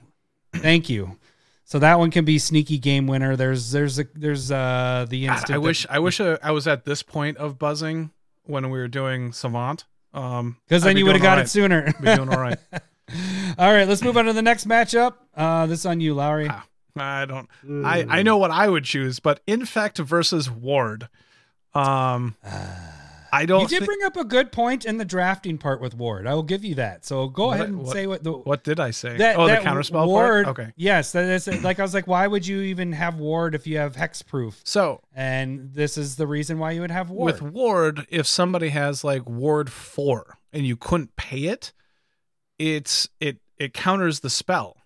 thank 0.55 0.89
you 0.89 1.19
so 1.65 1.79
that 1.81 1.99
one 1.99 2.11
can 2.11 2.25
be 2.25 2.39
sneaky 2.39 2.79
game 2.79 3.07
winner 3.07 3.35
there's 3.37 3.73
there's 3.73 3.99
a 3.99 4.07
there's 4.15 4.51
uh 4.53 5.05
the 5.09 5.27
God, 5.27 5.33
instant 5.33 5.51
I 5.51 5.55
that- 5.55 5.61
wish 5.61 5.87
I 5.91 5.99
wish 5.99 6.21
uh, 6.21 6.39
I 6.43 6.53
was 6.53 6.67
at 6.69 6.85
this 6.85 7.03
point 7.03 7.37
of 7.39 7.59
buzzing 7.59 8.11
when 8.45 8.71
we 8.71 8.79
were 8.79 8.89
doing 8.89 9.33
Savant. 9.33 9.85
Um, 10.15 10.57
because 10.67 10.83
then 10.83 10.95
be 10.95 11.01
you 11.01 11.07
would 11.07 11.17
have 11.17 11.23
got 11.23 11.37
all 11.37 11.45
it 11.45 11.49
sooner. 11.49 11.93
Be 12.01 12.15
doing 12.17 12.31
all 12.31 12.41
right. 12.41 12.57
all 13.59 13.73
right 13.73 13.87
let's 13.87 14.03
move 14.03 14.17
on 14.17 14.25
to 14.25 14.33
the 14.33 14.41
next 14.43 14.67
matchup 14.67 15.15
uh 15.37 15.67
this 15.67 15.85
on 15.85 16.01
you 16.01 16.15
Lowry 16.15 16.47
Ah, 16.51 16.65
I 16.97 17.25
don't. 17.27 17.49
I 17.85 18.07
I 18.09 18.23
know 18.23 18.37
what 18.39 18.51
I 18.51 18.69
would 18.69 18.85
choose, 18.85 19.19
but 19.21 19.41
Infect 19.47 19.99
versus 19.99 20.51
Ward. 20.51 21.09
Um, 21.79 22.35
I 23.31 23.45
don't. 23.45 23.61
you 23.61 23.69
did 23.69 23.81
thi- 23.81 23.85
bring 23.87 24.03
up 24.05 24.17
a 24.17 24.25
good 24.25 24.53
point 24.53 24.87
in 24.87 24.97
the 24.97 25.05
drafting 25.05 25.59
part 25.59 25.81
with 25.83 25.95
Ward. 25.95 26.27
I 26.27 26.33
will 26.35 26.43
give 26.43 26.65
you 26.65 26.77
that. 26.77 27.05
So 27.05 27.29
go 27.29 27.49
What- 27.49 27.55
ahead 27.57 27.69
and 27.69 27.79
what- 27.83 27.93
say 27.93 28.07
what 28.07 28.25
the 28.25 28.33
What 28.33 28.65
did 28.65 28.81
I 28.81 28.91
say? 28.91 29.17
that, 29.19 29.37
oh, 29.39 29.47
that 29.47 29.63
the 29.63 29.69
counterspell 29.69 30.07
ward, 30.07 30.45
part. 30.47 30.59
Okay. 30.59 30.73
Yes, 30.77 31.13
that 31.13 31.25
is 31.27 31.47
like 31.63 31.79
I 31.79 31.83
was 31.83 31.93
like, 31.93 32.07
why 32.07 32.27
would 32.27 32.47
you 32.47 32.63
even 32.63 32.93
have 32.93 33.17
ward 33.17 33.55
if 33.55 33.67
you 33.67 33.77
have 33.79 33.97
hexproof? 33.97 34.55
So 34.65 35.03
And 35.15 35.75
this 35.75 35.99
is 35.99 36.17
the 36.17 36.27
reason 36.27 36.59
why 36.59 36.71
you 36.71 36.81
would 36.81 36.91
have 36.91 37.11
ward. 37.11 37.27
with 37.33 37.43
Ward, 37.43 38.07
if 38.09 38.27
somebody 38.27 38.71
has 38.71 39.05
like 39.05 39.29
Ward 39.29 39.71
four 39.71 40.39
and 40.53 40.67
you 40.67 40.77
couldn't 40.77 41.15
pay 41.17 41.45
it, 41.45 41.73
it's 42.59 43.09
it 43.21 43.39
it 43.59 43.75
counters 43.75 44.21
the 44.21 44.31
spell. 44.31 44.77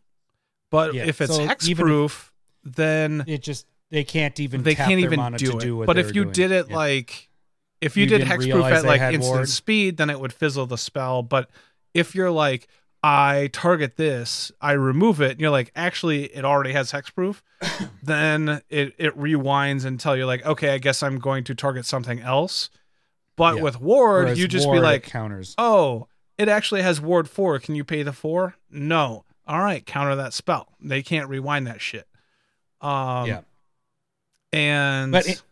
But 0.71 0.95
Yeah, 0.95 1.05
if 1.05 1.21
it's 1.21 1.37
so 1.37 1.47
hexproof, 1.47 2.31
then 2.65 3.23
it 3.29 3.43
just 3.43 3.67
they 3.93 4.03
can't 4.03 4.41
even 4.41 4.63
they 4.65 4.75
can't 4.75 4.99
even 5.01 5.35
do 5.37 5.57
it. 5.59 5.61
do 5.61 5.85
but 5.87 5.99
if 5.99 6.09
you 6.17 6.25
doing. 6.25 6.33
did 6.33 6.51
it 6.51 6.67
Yeah. 6.71 6.77
like 6.77 7.29
if 7.81 7.97
you, 7.97 8.05
You 8.05 8.11
did 8.19 8.23
hexproof 8.27 8.71
at 8.73 8.85
like 8.85 9.01
instant 9.01 9.23
ward? 9.25 9.49
speed, 9.49 9.97
then 9.99 10.09
it 10.11 10.19
would 10.19 10.33
fizzle 10.33 10.67
the 10.67 10.79
spell. 10.79 11.23
But 11.25 11.51
if 11.95 12.15
you're 12.15 12.31
like, 12.31 12.69
I 13.03 13.51
target 13.53 13.97
this, 13.97 14.53
I 14.61 14.73
remove 14.73 15.21
it, 15.21 15.33
and 15.33 15.41
you're 15.41 15.51
like, 15.51 15.73
actually, 15.75 16.27
it 16.27 16.45
already 16.45 16.73
has 16.75 16.93
hexproof, 16.93 17.43
then 18.03 18.63
it 18.71 18.95
it 18.99 19.19
rewinds 19.19 19.85
until 19.85 20.17
you're 20.17 20.27
like, 20.27 20.47
okay, 20.47 20.71
I 20.71 20.79
guess 20.79 21.03
I'm 21.03 21.19
going 21.19 21.43
to 21.45 21.55
target 21.55 21.85
something 21.85 22.21
else. 22.21 22.71
But 23.37 23.57
Yeah. 23.57 23.63
with 23.63 23.81
ward, 23.81 24.25
Whereas 24.27 24.39
you 24.39 24.47
just 24.47 24.67
ward, 24.67 24.77
be 24.77 24.81
like, 24.81 25.03
counters. 25.05 25.55
oh, 25.59 26.07
it 26.39 26.49
actually 26.49 26.83
has 26.83 27.01
ward 27.01 27.29
four. 27.29 27.59
Can 27.59 27.75
you 27.75 27.83
pay 27.85 28.03
the 28.05 28.13
four? 28.13 28.55
No. 28.71 29.25
All 29.47 29.59
right, 29.61 29.85
counter 29.85 30.15
that 30.15 30.33
spell. 30.33 30.69
They 30.81 31.03
can't 31.03 31.29
rewind 31.29 31.67
that 31.67 31.81
shit. 31.81 32.07
Um, 32.81 33.27
Yeah. 33.27 33.41
And 34.53 35.13
But 35.13 35.27
it- 35.29 35.43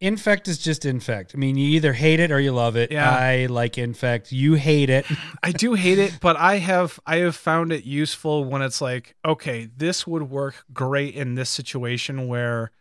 Infect 0.00 0.48
is 0.48 0.58
just 0.58 0.84
infect. 0.84 1.30
I 1.32 1.38
mean, 1.38 1.56
you 1.56 1.68
either 1.76 1.92
hate 1.92 2.18
it 2.18 2.32
or 2.32 2.40
you 2.40 2.50
love 2.50 2.74
it. 2.74 2.90
Yeah. 2.90 3.08
I 3.08 3.46
like 3.46 3.78
infect. 3.78 4.32
You 4.32 4.54
hate 4.54 4.90
it. 4.90 5.06
I 5.44 5.52
do 5.52 5.74
hate 5.74 6.00
it, 6.00 6.18
but 6.20 6.34
I 6.36 6.56
have 6.58 6.98
I 7.06 7.18
have 7.18 7.36
found 7.36 7.70
it 7.72 7.84
useful 7.84 8.44
when 8.44 8.62
it's 8.62 8.80
like, 8.80 9.14
okay, 9.24 9.68
this 9.76 10.04
would 10.04 10.28
work 10.28 10.64
great 10.72 11.14
in 11.14 11.36
this 11.36 11.50
situation 11.50 12.26
where 12.26 12.72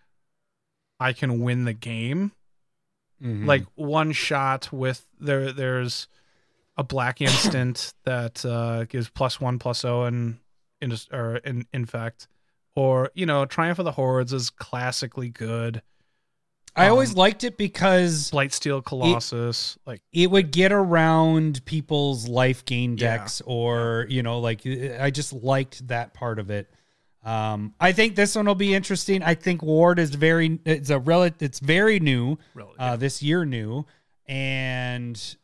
I 0.99 1.14
can 1.14 1.41
win 1.41 1.66
the 1.66 1.74
game. 1.74 2.32
Mhm. 3.22 3.45
Like 3.45 3.66
one 3.76 4.14
shot 4.14 4.74
with 4.74 5.05
there 5.20 5.51
there's 5.51 6.07
a 6.76 6.84
black 6.84 7.22
instant 7.22 7.93
that 8.03 8.43
uh 8.43 8.86
gives 8.86 9.09
plus 9.12 9.39
one 9.39 9.59
plus 9.59 9.86
O 9.86 10.05
and 10.05 10.39
in 10.82 10.91
or 11.12 11.36
in 11.36 11.68
infect. 11.72 12.28
Or, 12.76 13.11
you 13.13 13.26
know, 13.26 13.45
Triumph 13.45 13.80
of 13.80 13.86
the 13.86 13.91
Hordes 13.91 14.32
is 14.34 14.49
classically 14.49 15.30
good. 15.30 15.82
I 16.74 16.88
always 16.88 17.11
um, 17.11 17.17
liked 17.17 17.43
it 17.43 17.57
because 17.57 18.32
Blightsteel 18.32 18.84
Colossus, 18.86 19.78
like 19.86 20.01
it 20.13 20.32
would 20.32 20.51
get 20.51 20.72
around 20.72 21.65
people's 21.65 22.30
life 22.30 22.63
gain 22.63 22.91
Yeah. 22.91 23.17
decks 23.17 23.41
or 23.45 24.05
you 24.09 24.24
know 24.24 24.39
like 24.39 24.65
i 24.65 25.11
just 25.11 25.34
liked 25.34 25.86
that 25.89 26.13
part 26.13 26.39
of 26.39 26.49
it 26.49 26.72
um 27.26 27.74
i 27.82 27.91
think 27.91 28.15
this 28.15 28.36
one 28.38 28.45
will 28.45 28.55
be 28.55 28.74
interesting 28.74 29.22
i 29.22 29.36
think 29.36 29.61
ward 29.61 29.99
is 29.99 30.15
very 30.15 30.59
it's 30.63 30.89
a 30.89 30.97
rel 30.97 31.24
it's 31.24 31.59
very 31.59 31.99
new 31.99 32.38
uh 32.80 32.95
this 32.95 33.22
year 33.22 33.43
new 33.43 33.86
and 34.28 35.36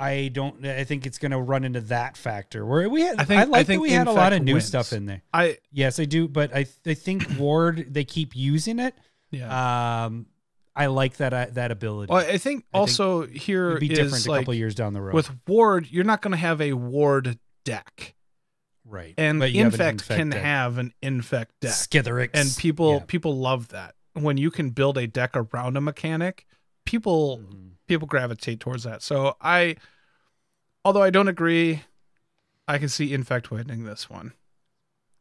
i 0.00 0.28
don't 0.28 0.64
i 0.66 0.82
think 0.84 1.06
it's 1.06 1.18
going 1.18 1.30
to 1.30 1.38
run 1.38 1.62
into 1.64 1.80
that 1.82 2.16
factor 2.16 2.64
where 2.66 2.88
we 2.88 3.02
had 3.02 3.18
I 3.18 3.22
i, 3.22 3.24
think- 3.26 3.40
I 3.40 3.44
like 3.44 3.52
that 3.52 3.66
think 3.66 3.82
we 3.82 3.90
had 3.90 4.06
a 4.08 4.12
lot 4.12 4.32
of 4.32 4.42
new 4.42 4.54
wins. 4.54 4.64
stuff 4.66 4.92
in 4.92 5.06
there 5.06 5.22
I 5.32 5.58
yes 5.70 6.00
i 6.00 6.04
do 6.06 6.26
but 6.26 6.54
i 6.54 6.66
i 6.86 6.94
think 6.94 7.28
ward 7.38 7.86
they 7.92 8.04
keep 8.04 8.34
using 8.34 8.78
it 8.78 8.94
yeah. 9.30 10.04
um 10.06 10.26
i 10.74 10.86
like 10.86 11.16
that 11.18 11.32
uh, 11.34 11.46
that 11.52 11.70
ability 11.70 12.10
well, 12.12 12.24
I 12.26 12.38
think 12.38 12.64
also 12.72 13.26
here 13.26 13.70
it'd 13.70 13.80
be 13.80 13.92
is 13.92 13.98
different 13.98 14.26
a 14.26 14.30
like 14.30 14.40
couple 14.40 14.54
years 14.54 14.74
down 14.74 14.92
the 14.94 15.00
road 15.02 15.14
with 15.14 15.30
Ward, 15.46 15.86
you're 15.90 16.04
not 16.04 16.22
going 16.22 16.32
to 16.32 16.38
have 16.38 16.60
a 16.60 16.72
Ward 16.72 17.38
deck, 17.64 18.14
right 18.84 19.14
and 19.18 19.42
an 19.42 19.54
Infect, 19.54 20.06
can 20.08 20.30
deck. 20.30 20.42
have 20.42 20.78
an 20.78 20.92
Infect 21.02 21.52
deck, 21.60 21.72
Skithiryx. 21.72 22.30
and 22.34 22.48
people 22.56 22.94
Yeah. 22.94 23.04
people 23.06 23.36
love 23.36 23.68
that 23.68 23.94
when 24.14 24.36
you 24.36 24.50
can 24.50 24.70
build 24.70 24.96
a 24.98 25.06
deck 25.06 25.32
around 25.34 25.76
a 25.76 25.80
mechanic. 25.80 26.46
People 26.86 27.38
Mhm. 27.38 27.70
People 27.90 28.06
gravitate 28.08 28.60
towards 28.60 28.84
that. 28.84 29.02
So 29.02 29.36
I, 29.40 29.76
although 30.84 31.02
I 31.02 31.10
don't 31.10 31.28
agree, 31.28 31.82
I 32.68 32.78
can 32.78 32.88
see 32.88 33.12
Infect 33.12 33.50
winning 33.50 33.84
this 33.84 34.08
one. 34.08 34.32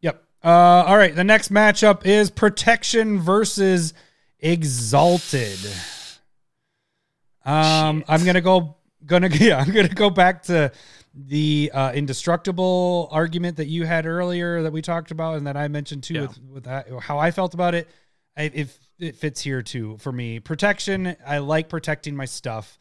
Yep. 0.01 0.23
Uh, 0.43 0.47
all 0.87 0.95
right. 0.97 1.13
The 1.15 1.23
next 1.23 1.51
matchup 1.51 2.05
is 2.05 2.29
Protection 2.29 3.19
versus 3.19 3.93
Exalted. 4.39 5.59
Um, 7.43 8.03
I'm 8.07 8.23
gonna 8.23 8.39
go. 8.41 8.75
Gonna 9.05 9.27
yeah. 9.31 9.57
I'm 9.57 9.71
gonna 9.71 9.87
go 9.89 10.09
back 10.09 10.43
to 10.43 10.71
the 11.13 11.71
uh, 11.73 11.91
indestructible 11.93 13.09
argument 13.11 13.57
that 13.57 13.67
you 13.67 13.85
had 13.85 14.05
earlier 14.05 14.61
that 14.61 14.71
we 14.71 14.81
talked 14.81 15.09
about 15.11 15.37
and 15.37 15.47
that 15.47 15.57
I 15.57 15.67
mentioned 15.67 16.03
too 16.03 16.13
Yeah. 16.13 16.21
with 16.21 16.39
with 16.43 16.63
that, 16.65 16.87
how 17.01 17.17
I 17.17 17.31
felt 17.31 17.53
about 17.53 17.73
it. 17.73 17.87
I, 18.37 18.43
if 18.53 18.77
it 18.99 19.15
fits 19.15 19.41
here 19.41 19.61
too 19.61 19.97
for 19.97 20.11
me, 20.11 20.39
protection. 20.39 21.15
I 21.25 21.39
like 21.39 21.69
protecting 21.69 22.15
my 22.15 22.25
stuff. 22.25 22.77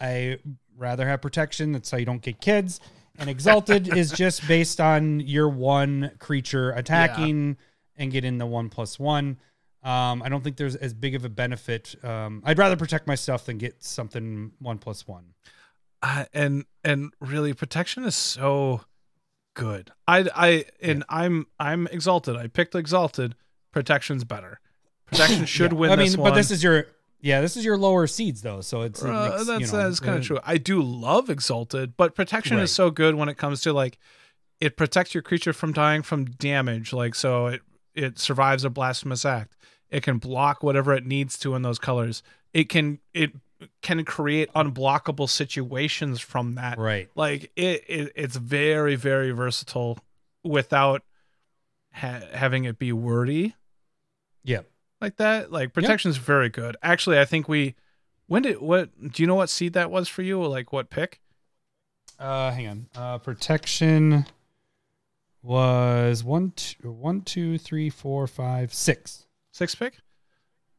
I 0.00 0.38
rather 0.76 1.06
have 1.06 1.20
protection. 1.22 1.72
That's 1.72 1.90
how 1.90 1.98
you 1.98 2.06
don't 2.06 2.22
get 2.22 2.40
kids. 2.40 2.80
And 3.18 3.28
exalted 3.28 3.88
is 3.96 4.10
just 4.12 4.46
based 4.48 4.80
on 4.80 5.20
your 5.20 5.48
one 5.48 6.12
creature 6.18 6.70
attacking 6.70 7.56
and 7.96 8.10
getting 8.10 8.38
the 8.38 8.46
one 8.46 8.70
plus 8.70 8.98
one. 8.98 9.38
Um, 9.82 10.22
I 10.22 10.28
don't 10.28 10.42
think 10.42 10.56
there's 10.56 10.76
as 10.76 10.92
big 10.94 11.14
of 11.14 11.24
a 11.24 11.28
benefit. 11.28 11.94
Um, 12.04 12.42
I'd 12.44 12.58
rather 12.58 12.76
protect 12.76 13.06
my 13.06 13.14
stuff 13.14 13.46
than 13.46 13.58
get 13.58 13.82
something 13.82 14.52
one 14.58 14.78
plus 14.78 15.06
one. 15.06 15.34
uh, 16.02 16.24
and 16.32 16.64
and 16.84 17.12
really 17.20 17.52
protection 17.52 18.04
is 18.04 18.14
so 18.14 18.82
good 19.54 19.90
i 20.08 20.26
i 20.34 20.64
and 20.80 21.04
i'm 21.08 21.46
i'm 21.58 21.86
exalted 21.88 22.36
i 22.36 22.46
picked 22.46 22.74
exalted 22.74 23.34
protection's 23.72 24.24
better 24.24 24.60
protection 25.10 25.44
should 25.56 25.72
Yeah. 25.72 25.78
win 25.78 25.90
I 25.90 25.96
mean, 25.96 26.06
this 26.06 26.16
but 26.16 26.22
one 26.22 26.34
this 26.34 26.50
is 26.50 26.62
your 26.62 26.86
yeah, 27.22 27.42
this 27.42 27.54
is 27.56 27.64
your 27.66 27.76
lower 27.76 28.06
seeds 28.06 28.40
though, 28.42 28.62
so 28.62 28.80
it's 28.82 29.02
it 29.02 29.10
Uh, 29.10 29.30
makes, 29.30 29.46
that's 29.46 29.60
you 29.60 29.66
know, 29.78 29.82
that's 29.84 30.00
kind 30.00 30.16
of 30.18 30.24
true 30.24 30.38
i 30.44 30.56
do 30.56 30.80
love 30.82 31.28
exalted 31.28 31.96
but 31.96 32.14
protection 32.14 32.56
Right. 32.56 32.62
is 32.62 32.72
so 32.72 32.90
good 32.90 33.14
when 33.14 33.28
it 33.28 33.36
comes 33.36 33.60
to 33.62 33.72
like 33.72 33.98
it 34.60 34.76
protects 34.76 35.14
your 35.14 35.22
creature 35.22 35.52
from 35.52 35.72
dying 35.72 36.02
from 36.02 36.24
damage 36.24 36.92
like 36.92 37.14
so 37.14 37.46
it 37.46 37.62
it 37.94 38.18
survives 38.18 38.64
a 38.64 38.70
blasphemous 38.70 39.24
act 39.24 39.56
it 39.90 40.02
can 40.02 40.18
block 40.18 40.62
whatever 40.62 40.94
it 40.94 41.04
needs 41.04 41.38
to 41.40 41.54
in 41.54 41.62
those 41.62 41.78
colors 41.78 42.22
it 42.54 42.68
can 42.70 42.98
it 43.12 43.32
can 43.82 44.02
create 44.04 44.50
unblockable 44.54 45.28
situations 45.28 46.20
from 46.20 46.54
that 46.54 46.78
Right. 46.78 47.10
like 47.14 47.50
it, 47.56 47.84
it 47.88 48.12
it's 48.16 48.36
very 48.36 48.94
very 48.94 49.30
versatile 49.32 49.98
without 50.42 51.02
ha- 51.92 52.22
having 52.32 52.64
it 52.64 52.78
be 52.78 52.92
wordy 52.92 53.54
Yeah. 54.44 54.60
Like 55.00 55.16
that 55.16 55.50
like 55.50 55.72
protection's 55.72 56.16
very 56.16 56.48
good 56.48 56.76
actually 56.82 57.18
i 57.18 57.24
think 57.24 57.48
we 57.48 57.74
when 58.26 58.42
did 58.42 58.60
what 58.60 58.90
do 59.12 59.22
you 59.22 59.26
know 59.26 59.34
what 59.34 59.48
seed 59.50 59.72
that 59.72 59.90
was 59.90 60.08
for 60.08 60.22
you 60.22 60.44
like 60.46 60.72
what 60.72 60.90
pick 60.90 61.20
Uh, 62.18 62.50
hang 62.50 62.68
on. 62.68 62.86
Uh, 62.94 63.16
protection 63.18 64.26
was 65.42 66.22
one, 66.22 66.52
two, 66.54 66.90
one, 66.90 67.22
two, 67.22 67.56
three, 67.56 67.88
four, 67.88 68.26
five, 68.26 68.74
six. 68.74 69.26
six 69.52 69.74
pick 69.74 69.94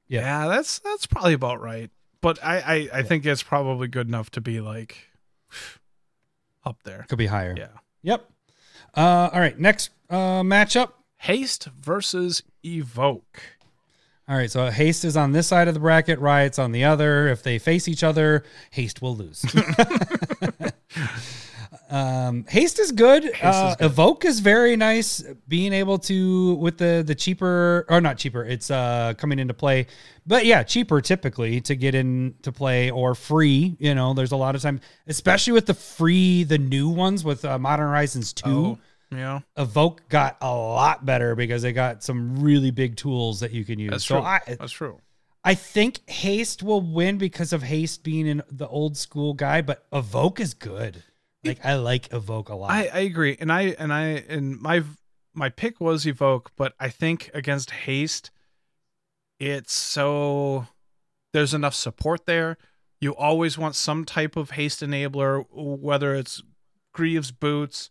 Yeah. 0.07 0.47
that's 0.47 0.79
that's 0.79 1.05
probably 1.07 1.33
about 1.33 1.61
right 1.61 1.89
but 2.21 2.37
i 2.43 2.59
i, 2.59 2.99
I 2.99 3.03
think 3.03 3.25
it's 3.25 3.41
probably 3.43 3.87
good 3.87 4.07
enough 4.07 4.29
to 4.31 4.41
be 4.41 4.61
like 4.61 4.95
up 6.63 6.83
there 6.83 7.05
Could 7.09 7.17
be 7.17 7.27
higher. 7.27 7.55
yeah 7.57 7.67
Yep. 8.03 8.27
Uh, 8.95 9.29
all 9.31 9.39
right. 9.39 9.57
Next 9.59 9.91
uh, 10.09 10.41
matchup. 10.41 10.91
haste 11.17 11.67
versus 11.79 12.41
evoke 12.65 13.41
All 14.31 14.37
right. 14.37 14.49
So 14.49 14.71
haste 14.71 15.03
is 15.03 15.17
on 15.17 15.33
this 15.33 15.47
side 15.47 15.67
of 15.67 15.73
the 15.73 15.81
bracket. 15.81 16.17
Riot's 16.19 16.57
on 16.57 16.71
the 16.71 16.85
other. 16.85 17.27
If 17.27 17.43
they 17.43 17.59
face 17.59 17.89
each 17.89 18.01
other, 18.01 18.45
haste 18.69 19.01
will 19.01 19.13
lose. 19.13 19.43
um, 21.89 22.45
haste 22.47 22.79
is 22.79 22.93
good. 22.93 23.25
uh, 23.43 23.71
is 23.71 23.75
good. 23.75 23.85
Evoke 23.85 24.23
is 24.23 24.39
very 24.39 24.77
nice. 24.77 25.21
Being 25.49 25.73
able 25.73 25.99
to 25.99 26.53
with 26.53 26.77
the 26.77 27.03
the 27.05 27.13
cheaper 27.13 27.85
or 27.89 27.99
not 27.99 28.17
cheaper. 28.17 28.45
It's 28.45 28.71
uh 28.71 29.15
coming 29.17 29.37
into 29.37 29.53
play, 29.53 29.87
but 30.25 30.45
yeah, 30.45 30.63
cheaper 30.63 31.01
typically 31.01 31.59
to 31.59 31.75
get 31.75 31.93
into 31.93 32.53
play 32.53 32.89
or 32.89 33.15
free. 33.15 33.75
You 33.79 33.95
know, 33.95 34.13
there's 34.13 34.31
a 34.31 34.37
lot 34.37 34.55
of 34.55 34.61
time, 34.61 34.79
especially 35.07 35.51
with 35.51 35.65
the 35.65 35.73
free 35.73 36.45
the 36.45 36.57
new 36.57 36.87
ones 36.87 37.25
with 37.25 37.43
uh, 37.43 37.59
Modern 37.59 37.89
Horizons 37.89 38.31
two. 38.31 38.49
Oh, 38.49 38.79
yeah 39.11 39.39
Evoke 39.57 40.07
got 40.09 40.37
a 40.41 40.53
lot 40.53 41.05
better 41.05 41.35
because 41.35 41.61
they 41.61 41.73
got 41.73 42.03
some 42.03 42.41
really 42.41 42.71
big 42.71 42.95
tools 42.95 43.39
that 43.41 43.51
you 43.51 43.65
can 43.65 43.79
use. 43.79 43.91
that's 43.91 44.05
so 44.05 44.19
true 44.19 44.25
I 44.25 44.39
that's 44.47 44.71
true 44.71 44.99
I 45.43 45.55
think 45.55 46.07
Haste 46.07 46.61
will 46.61 46.81
win 46.81 47.17
because 47.17 47.51
of 47.51 47.63
Haste 47.63 48.03
being 48.03 48.27
in 48.27 48.43
the 48.51 48.67
old 48.67 48.95
school 48.95 49.33
guy, 49.33 49.61
but 49.61 49.85
Evoke 49.91 50.39
is 50.39 50.53
good. 50.53 51.03
Like 51.43 51.65
I 51.65 51.75
like 51.77 52.13
Evoke 52.13 52.49
a 52.49 52.55
lot. 52.55 52.69
I, 52.69 52.87
I 52.93 52.99
agree, 52.99 53.37
and 53.39 53.51
I 53.51 53.75
and 53.79 53.91
I 53.91 54.23
and 54.29 54.61
my 54.61 54.83
my 55.33 55.49
pick 55.49 55.81
was 55.81 56.05
evoke, 56.05 56.51
but 56.55 56.73
I 56.79 56.89
think 56.89 57.31
against 57.33 57.71
haste, 57.71 58.31
it's 59.39 59.73
so 59.73 60.67
there's 61.33 61.53
enough 61.53 61.73
support 61.73 62.25
there. 62.25 62.57
You 62.99 63.15
always 63.15 63.57
want 63.57 63.75
some 63.75 64.05
type 64.05 64.35
of 64.35 64.51
haste 64.51 64.81
enabler, 64.81 65.45
whether 65.51 66.13
it's 66.13 66.43
Greaves 66.93 67.31
boots, 67.31 67.89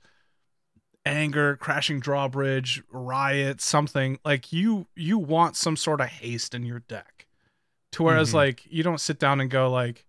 anger, 1.07 1.57
crashing 1.57 2.01
drawbridge, 2.01 2.83
riot, 2.91 3.61
something 3.61 4.19
like 4.25 4.53
you 4.53 4.87
you 4.95 5.19
want 5.19 5.57
some 5.57 5.77
sort 5.77 6.01
of 6.01 6.09
haste 6.09 6.55
in 6.55 6.65
your 6.65 6.81
deck. 6.81 7.27
To 7.93 8.03
whereas 8.05 8.31
Mhm. 8.31 8.35
like 8.35 8.63
you 8.71 8.83
don't 8.83 9.01
sit 9.01 9.19
down 9.19 9.41
and 9.41 9.51
go 9.51 9.71
like 9.71 10.07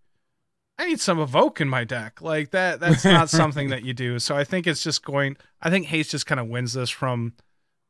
I 0.77 0.87
need 0.87 0.99
some 0.99 1.19
evoke 1.19 1.61
in 1.61 1.69
my 1.69 1.83
deck. 1.83 2.21
Like 2.21 2.51
that 2.51 2.79
that's 2.79 3.05
not 3.05 3.29
something 3.41 3.69
that 3.69 3.83
you 3.83 3.93
do. 3.93 4.19
So 4.19 4.35
I 4.35 4.43
think 4.43 4.67
it's 4.67 4.83
just 4.83 5.03
going 5.03 5.37
I 5.61 5.69
think 5.69 5.87
haste 5.87 6.11
just 6.11 6.25
kind 6.25 6.39
of 6.39 6.47
wins 6.47 6.73
this 6.73 6.89
from 6.89 7.33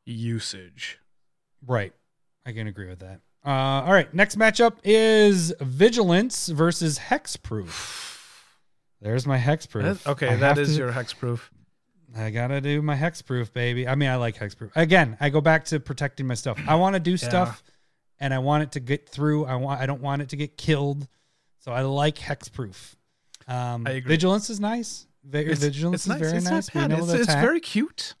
usage. 0.04 0.98
right. 1.66 1.92
I 2.44 2.52
can 2.52 2.66
agree 2.66 2.88
with 2.88 2.98
that. 2.98 3.20
Uh, 3.46 3.50
all 3.86 3.92
right. 3.92 4.12
Next 4.12 4.36
matchup 4.36 4.78
is 4.82 5.52
Vigilance 5.60 6.48
versus 6.48 6.98
Hexproof. 6.98 8.18
There's 9.00 9.26
my 9.26 9.38
Hexproof. 9.38 9.82
That- 10.02 10.10
okay, 10.10 10.28
I 10.28 10.36
that 10.36 10.58
is 10.58 10.70
to- 10.70 10.74
your 10.78 10.92
hexproof. 10.92 11.40
I 12.16 12.30
gotta 12.30 12.60
do 12.60 12.82
my 12.82 12.96
hexproof, 12.96 13.52
baby. 13.52 13.88
I 13.88 13.94
mean, 13.94 14.08
I 14.08 14.16
like 14.16 14.36
hexproof. 14.36 14.70
Again, 14.76 15.16
I 15.20 15.30
go 15.30 15.40
back 15.40 15.64
to 15.66 15.80
protecting 15.80 16.26
my 16.26 16.34
stuff. 16.34 16.58
I 16.66 16.74
want 16.74 16.94
to 16.94 17.00
do 17.00 17.16
stuff, 17.16 17.62
and 18.20 18.34
I 18.34 18.38
want 18.38 18.64
it 18.64 18.72
to 18.72 18.80
get 18.80 19.08
through. 19.08 19.46
I 19.46 19.56
want. 19.56 19.80
I 19.80 19.86
don't 19.86 20.02
want 20.02 20.22
it 20.22 20.28
to 20.30 20.36
get 20.36 20.56
killed. 20.56 21.08
So 21.60 21.72
I 21.72 21.82
like 21.82 22.16
hexproof. 22.16 22.96
Um, 23.46 23.86
I 23.86 23.92
agree. 23.92 24.10
Vigilance 24.10 24.50
is 24.50 24.60
nice. 24.60 25.06
Vi- 25.24 25.54
vigilance 25.54 26.06
is 26.06 26.16
very 26.16 26.36
it's 26.38 26.50
nice. 26.50 26.70
Being 26.70 26.90
able 26.90 27.04
It's, 27.04 27.12
to 27.12 27.20
it's 27.20 27.34
very 27.34 27.60
cute. 27.60 28.14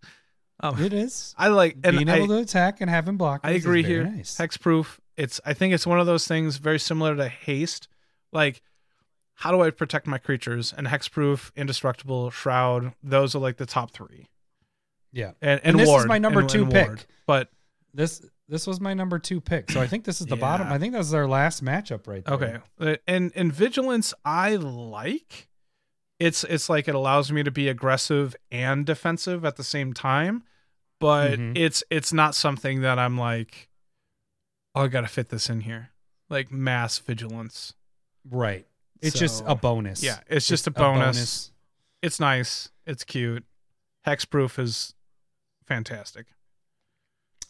Um, 0.60 0.80
It 0.80 0.92
is. 0.92 1.34
I 1.36 1.48
like 1.48 1.76
and 1.82 1.96
Being 1.96 2.08
I, 2.08 2.18
able 2.18 2.28
to 2.28 2.38
attack 2.38 2.80
and 2.80 2.88
him 2.88 3.16
block. 3.16 3.40
I 3.42 3.50
agree 3.52 3.82
very 3.82 3.94
here. 3.94 4.04
Nice. 4.04 4.36
Hexproof. 4.36 4.98
It's 5.16 5.40
I 5.44 5.54
think 5.54 5.74
it's 5.74 5.86
one 5.86 5.98
of 5.98 6.06
those 6.06 6.26
things 6.26 6.56
very 6.58 6.78
similar 6.78 7.16
to 7.16 7.28
haste. 7.28 7.88
Like, 8.32 8.62
how 9.42 9.50
do 9.50 9.60
I 9.62 9.70
protect 9.70 10.06
my 10.06 10.18
creatures? 10.18 10.72
And 10.76 10.86
hexproof, 10.86 11.50
indestructible, 11.56 12.30
shroud. 12.30 12.94
Those 13.02 13.34
are 13.34 13.38
like 13.40 13.56
the 13.56 13.66
top 13.66 13.90
three. 13.90 14.28
Yeah. 15.12 15.32
And, 15.42 15.60
And 15.64 15.78
this 15.78 15.88
is 15.88 16.06
my 16.06 16.18
number 16.18 16.40
and- 16.40 16.48
two 16.48 16.62
and 16.62 16.72
pick. 16.72 16.86
ward. 16.88 17.04
But 17.26 17.50
This 17.94 18.22
this 18.48 18.66
was 18.66 18.80
my 18.80 18.92
number 18.94 19.18
two 19.18 19.40
pick. 19.40 19.70
So 19.70 19.80
I 19.80 19.86
think 19.86 20.04
this 20.04 20.20
is 20.20 20.26
the 20.26 20.36
bottom. 20.36 20.68
I 20.68 20.78
think 20.78 20.92
this 20.94 21.06
is 21.06 21.14
our 21.14 21.26
last 21.26 21.64
matchup 21.64 22.06
right 22.06 22.24
there. 22.24 22.34
okay, 22.34 22.56
Uh, 22.80 22.96
and 23.06 23.32
and 23.34 23.52
vigilance 23.52 24.14
I 24.24 24.56
like. 24.56 25.48
It's 26.18 26.44
it's 26.44 26.68
like 26.68 26.86
it 26.88 26.94
allows 26.94 27.32
me 27.32 27.42
to 27.42 27.50
be 27.50 27.68
aggressive 27.68 28.36
and 28.50 28.86
defensive 28.86 29.44
at 29.44 29.56
the 29.56 29.64
same 29.64 29.92
time, 29.92 30.44
but 31.00 31.38
Mhm. 31.38 31.56
it's 31.58 31.82
it's 31.90 32.12
not 32.12 32.34
something 32.34 32.80
that 32.82 32.98
I'm 32.98 33.18
like, 33.18 33.68
oh, 34.74 34.82
I 34.84 34.88
got 34.88 35.00
to 35.02 35.08
fit 35.08 35.28
this 35.30 35.50
in 35.50 35.62
here, 35.62 35.90
like 36.30 36.50
mass 36.52 36.98
vigilance. 36.98 37.74
Right. 38.28 38.66
It's 39.02 39.18
just 39.18 39.44
a 39.46 39.54
bonus. 39.54 40.02
Yeah, 40.02 40.18
it's 40.28 40.46
just, 40.46 40.66
a, 40.66 40.70
a 40.70 40.72
bonus. 40.72 41.16
bonus. 41.16 41.52
It's 42.02 42.20
nice. 42.20 42.70
It's 42.86 43.04
cute. 43.04 43.44
Hexproof 44.06 44.58
is 44.58 44.94
fantastic. 45.66 46.26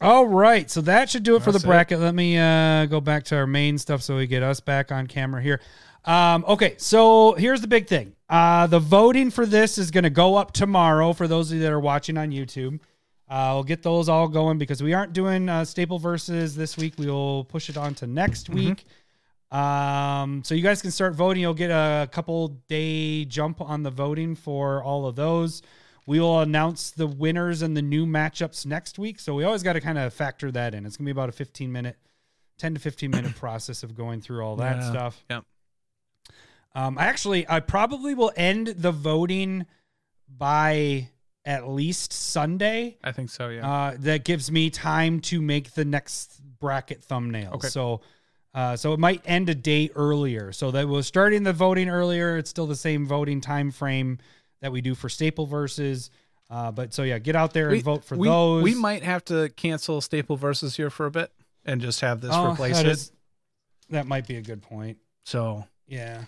All 0.01 0.27
right, 0.27 0.69
so 0.69 0.81
that 0.81 1.11
should 1.11 1.23
do 1.23 1.37
it 1.37 1.41
for 1.41 1.53
the 1.53 1.59
That's 1.59 1.65
it. 1.65 1.69
bracket. 1.69 2.01
Let 2.01 2.15
me 2.15 2.37
uh, 2.37 2.87
go 2.87 3.01
back 3.01 3.23
to 3.24 3.37
our 3.37 3.47
main 3.47 3.79
stuff 3.79 4.03
so 4.03 4.16
we 4.16 4.27
get 4.27 4.43
us 4.43 4.59
back 4.59 4.91
on 4.91 5.07
camera 5.07 5.41
here. 5.41 5.61
Um, 6.05 6.45
okay, 6.49 6.74
so 6.79 7.35
here's 7.35 7.61
the 7.61 7.69
big 7.69 7.87
thing. 7.87 8.16
Uh, 8.29 8.66
the 8.66 8.81
voting 8.81 9.31
for 9.31 9.47
this 9.47 9.79
is 9.79 9.93
going 9.93 10.03
to 10.05 10.11
go 10.11 10.35
up 10.35 10.53
tomorrow 10.53 11.12
for 11.12 11.29
those 11.29 11.53
of 11.53 11.59
you 11.59 11.62
that 11.62 11.73
are 11.73 11.79
watching 11.79 12.19
on 12.19 12.31
YouTube. 12.31 12.81
Uh, 13.29 13.53
we'll 13.55 13.62
get 13.65 13.83
those 13.83 14.09
all 14.09 14.27
going 14.27 14.59
because 14.59 14.83
we 14.83 14.93
aren't 14.93 15.12
doing 15.12 15.49
uh, 15.49 15.65
staple 15.65 15.99
versus 15.99 16.57
this 16.57 16.77
week. 16.77 16.95
We 16.99 17.07
will 17.07 17.45
push 17.45 17.70
it 17.70 17.77
on 17.77 17.95
to 17.97 18.07
next 18.07 18.51
Mm-hmm. 18.51 18.59
Um, 19.53 20.43
so 20.45 20.55
you 20.55 20.62
guys 20.62 20.81
can 20.81 20.91
start 20.91 21.15
voting. 21.15 21.43
You'll 21.43 21.53
get 21.55 21.70
a 21.70 22.09
couple 22.11 22.49
day 22.69 23.24
jump 23.27 23.61
on 23.61 23.83
the 23.83 23.91
voting 23.91 24.35
for 24.35 24.83
all 24.83 25.07
of 25.07 25.15
those. 25.15 25.62
We 26.07 26.19
will 26.20 26.41
announce 26.41 26.91
the 26.91 27.07
winners 27.07 27.62
and 27.62 27.77
the 27.77 27.83
new 27.83 28.07
matchups 28.07 28.65
next 28.66 28.99
week. 28.99 29.20
So 29.20 29.35
we 29.35 29.45
always 29.45 29.62
got 29.62 29.74
to 29.74 29.81
kind 29.81 29.99
of 29.99 30.12
factor 30.15 30.51
that 30.53 30.74
in. 30.74 30.87
It's 30.87 30.97
gonna 30.97 31.07
be 31.07 31.12
about 31.12 31.29
a 31.29 31.33
15 31.33 31.70
minute, 31.70 31.97
10 32.59 32.74
to 32.74 32.81
15 32.81 33.11
minute 33.11 33.35
process 33.37 33.83
of 33.83 33.95
going 33.95 34.20
through 34.20 34.43
all 34.43 34.57
that 34.57 34.77
Yeah. 34.79 34.91
stuff. 34.91 35.24
Yep. 35.31 35.45
Um, 36.74 36.97
actually, 36.99 37.47
I 37.49 37.61
probably 37.61 38.15
will 38.15 38.33
end 38.35 38.69
the 38.69 38.91
voting 38.93 39.66
by 40.27 41.11
at 41.45 41.69
least 41.69 42.12
Sunday. 42.12 42.97
I 43.05 43.12
think 43.12 43.29
so. 43.29 43.51
Yeah. 43.51 43.70
Uh, 43.70 43.97
that 43.99 44.24
gives 44.24 44.51
me 44.51 44.70
time 44.70 45.20
to 45.20 45.43
make 45.43 45.73
the 45.74 45.85
next 45.85 46.41
bracket 46.59 47.03
thumbnail. 47.05 47.53
Okay. 47.55 47.69
So, 47.69 48.01
uh, 48.55 48.77
so 48.77 48.93
it 48.93 48.99
might 48.99 49.23
end 49.24 49.49
a 49.49 49.55
day 49.55 49.91
earlier. 49.95 50.53
So 50.53 50.70
that 50.73 50.89
was 50.89 51.07
starting 51.07 51.43
the 51.43 51.53
voting 51.53 51.89
earlier. 51.89 52.37
It's 52.37 52.51
still 52.51 52.66
the 52.66 52.77
same 52.77 53.07
voting 53.07 53.41
time 53.41 53.70
frame 53.70 54.19
that 54.61 54.73
we 54.73 54.81
do 54.81 54.95
for 54.95 55.09
staple 55.09 55.47
versus. 55.47 56.11
Uh, 56.51 56.70
but 56.70 56.93
so 56.93 57.03
yeah, 57.03 57.19
get 57.19 57.35
out 57.35 57.55
there 57.55 57.70
and 57.70 57.83
vote 57.83 58.05
for 58.05 58.16
we, 58.16 58.29
those. 58.29 58.62
We 58.62 58.74
might 58.74 59.03
have 59.03 59.24
to 59.27 59.49
cancel 59.57 60.01
staple 60.01 60.37
versus 60.37 60.77
here 60.77 60.91
for 60.91 61.07
a 61.07 61.11
bit 61.11 61.33
and 61.65 61.81
just 61.81 62.01
have 62.03 62.20
this 62.20 62.33
Oh, 62.35 62.53
replace 62.53 62.77
that 62.77 62.87
it. 62.87 62.93
is- 62.93 63.12
that 63.89 64.07
might 64.07 64.27
be 64.27 64.37
a 64.37 64.43
good 64.43 64.62
point. 64.62 64.99
so 65.24 65.66
Yeah. 65.87 66.24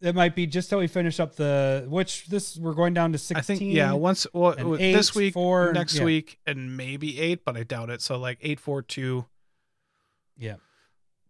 It 0.00 0.14
might 0.14 0.34
be 0.34 0.46
just 0.46 0.68
till 0.68 0.80
we 0.80 0.86
finish 0.86 1.18
up 1.18 1.36
the 1.36 1.86
which 1.88 2.26
this 2.26 2.58
we're 2.58 2.74
going 2.74 2.92
down 2.92 3.12
to 3.12 3.18
sixteen. 3.18 3.56
I 3.56 3.58
think 3.58 3.74
yeah. 3.74 3.92
Once 3.92 4.26
well, 4.34 4.54
eight, 4.78 4.92
this 4.92 5.14
week, 5.14 5.32
four, 5.32 5.72
next 5.72 5.94
yeah. 5.96 6.04
week, 6.04 6.38
and 6.46 6.76
maybe 6.76 7.18
eight, 7.18 7.42
but 7.44 7.56
I 7.56 7.62
doubt 7.62 7.88
it. 7.88 8.02
So 8.02 8.18
like 8.18 8.38
eight, 8.42 8.60
four, 8.60 8.82
two. 8.82 9.24
Yeah. 10.36 10.56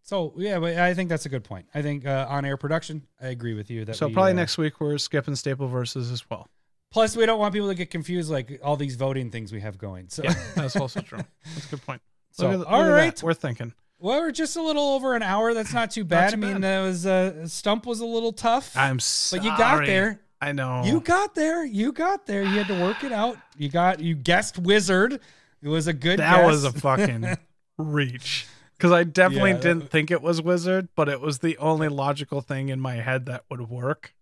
So 0.04 0.34
yeah, 0.36 0.58
but 0.58 0.76
I 0.76 0.92
think 0.92 1.08
that's 1.08 1.24
a 1.24 1.30
good 1.30 1.44
point. 1.44 1.66
I 1.74 1.80
think 1.80 2.06
uh, 2.06 2.26
on 2.28 2.44
air 2.44 2.58
production, 2.58 3.06
I 3.20 3.28
agree 3.28 3.54
with 3.54 3.70
you 3.70 3.86
that. 3.86 3.96
So 3.96 4.06
we, 4.06 4.12
probably 4.12 4.32
uh, 4.32 4.36
next 4.36 4.58
week 4.58 4.78
we're 4.78 4.98
skipping 4.98 5.34
staple 5.34 5.66
versus 5.66 6.10
as 6.10 6.22
well. 6.30 6.46
Plus, 6.92 7.16
we 7.16 7.24
don't 7.26 7.38
want 7.40 7.54
people 7.54 7.68
to 7.68 7.74
get 7.74 7.90
confused 7.90 8.30
like 8.30 8.60
all 8.62 8.76
these 8.76 8.96
voting 8.96 9.30
things 9.30 9.52
we 9.52 9.60
have 9.60 9.78
going. 9.78 10.08
So, 10.10 10.22
Yeah, 10.22 10.34
that's 10.54 10.76
also 10.76 11.00
true. 11.00 11.18
That's 11.54 11.66
a 11.66 11.70
good 11.70 11.82
point. 11.84 12.02
so 12.30 12.50
at- 12.50 12.66
all 12.66 12.84
that. 12.84 13.22
we're 13.22 13.34
thinking. 13.34 13.72
Well, 13.98 14.20
we're 14.20 14.30
just 14.32 14.56
a 14.56 14.62
little 14.62 14.90
over 14.94 15.16
an 15.16 15.22
hour. 15.22 15.54
That's 15.54 15.72
not 15.72 15.90
too 15.90 16.04
bad. 16.04 16.30
too 16.30 16.34
I 16.34 16.36
mean, 16.36 16.60
that 16.60 16.82
was 16.82 17.06
uh, 17.06 17.46
stump 17.48 17.86
was 17.86 18.00
a 18.00 18.06
little 18.06 18.32
tough, 18.32 18.76
I'm 18.76 19.00
sorry. 19.00 19.40
but 19.40 19.44
you 19.46 19.56
got 19.56 19.86
there. 19.86 20.20
I 20.42 20.52
know. 20.52 20.82
You 20.84 21.00
got 21.00 21.34
there. 21.34 21.64
You 21.64 21.92
got 21.92 22.26
there. 22.26 22.42
You 22.42 22.50
had 22.50 22.66
to 22.66 22.78
work 22.82 23.02
it 23.02 23.12
out. 23.12 23.38
You 23.56 23.70
got 23.70 24.00
you 24.00 24.14
guessed 24.14 24.58
wizard. 24.58 25.20
It 25.62 25.68
was 25.68 25.86
a 25.86 25.94
good. 25.94 26.18
that 26.18 26.36
guess. 26.42 26.46
was 26.46 26.64
a 26.64 26.72
fucking 26.72 27.38
reach 27.78 28.46
because 28.76 28.92
I 28.92 29.04
definitely 29.04 29.52
Yeah, 29.52 29.60
didn't 29.60 29.90
think 29.90 30.10
it 30.10 30.22
was 30.22 30.40
wizard, 30.42 30.88
but 30.94 31.08
it 31.08 31.20
was 31.20 31.38
the 31.40 31.56
only 31.58 31.88
logical 31.88 32.40
thing 32.40 32.68
in 32.68 32.80
my 32.80 32.94
head 32.96 33.26
that 33.26 33.44
would 33.50 33.68
work. 33.68 34.14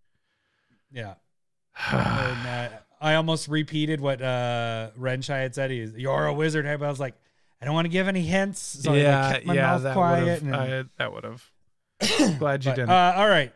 yeah. 0.93 1.15
and, 1.91 2.47
uh, 2.47 2.69
I 3.01 3.15
almost 3.15 3.49
repeated 3.49 4.01
what 4.01 4.23
uh, 4.23 4.91
Renshai 4.99 5.41
had 5.43 5.55
said. 5.55 5.70
He's 5.73 5.93
you're 5.95 6.27
a 6.27 6.33
wizard. 6.35 6.65
But 6.66 6.85
I 6.87 6.89
was 6.91 7.01
like, 7.01 7.15
I 7.61 7.65
don't 7.65 7.74
want 7.74 7.87
to 7.87 7.91
give 7.91 8.07
any 8.07 8.20
hints. 8.23 8.61
So 8.61 8.93
I 8.93 8.97
yeah, 8.97 9.33
kept 9.33 9.47
my 9.47 9.55
yeah, 9.55 9.62
mouth 9.62 9.83
that 9.83 9.95
quiet. 9.95 10.24
would 10.43 10.53
and- 10.53 10.55
have. 10.55 10.89
That 10.99 11.12
would 11.12 11.24
have. 11.24 11.51
Glad 12.39 12.65
you 12.65 12.70
But, 12.70 12.77
didn't. 12.77 12.91
Uh, 12.91 13.15
all 13.16 13.29
right. 13.29 13.53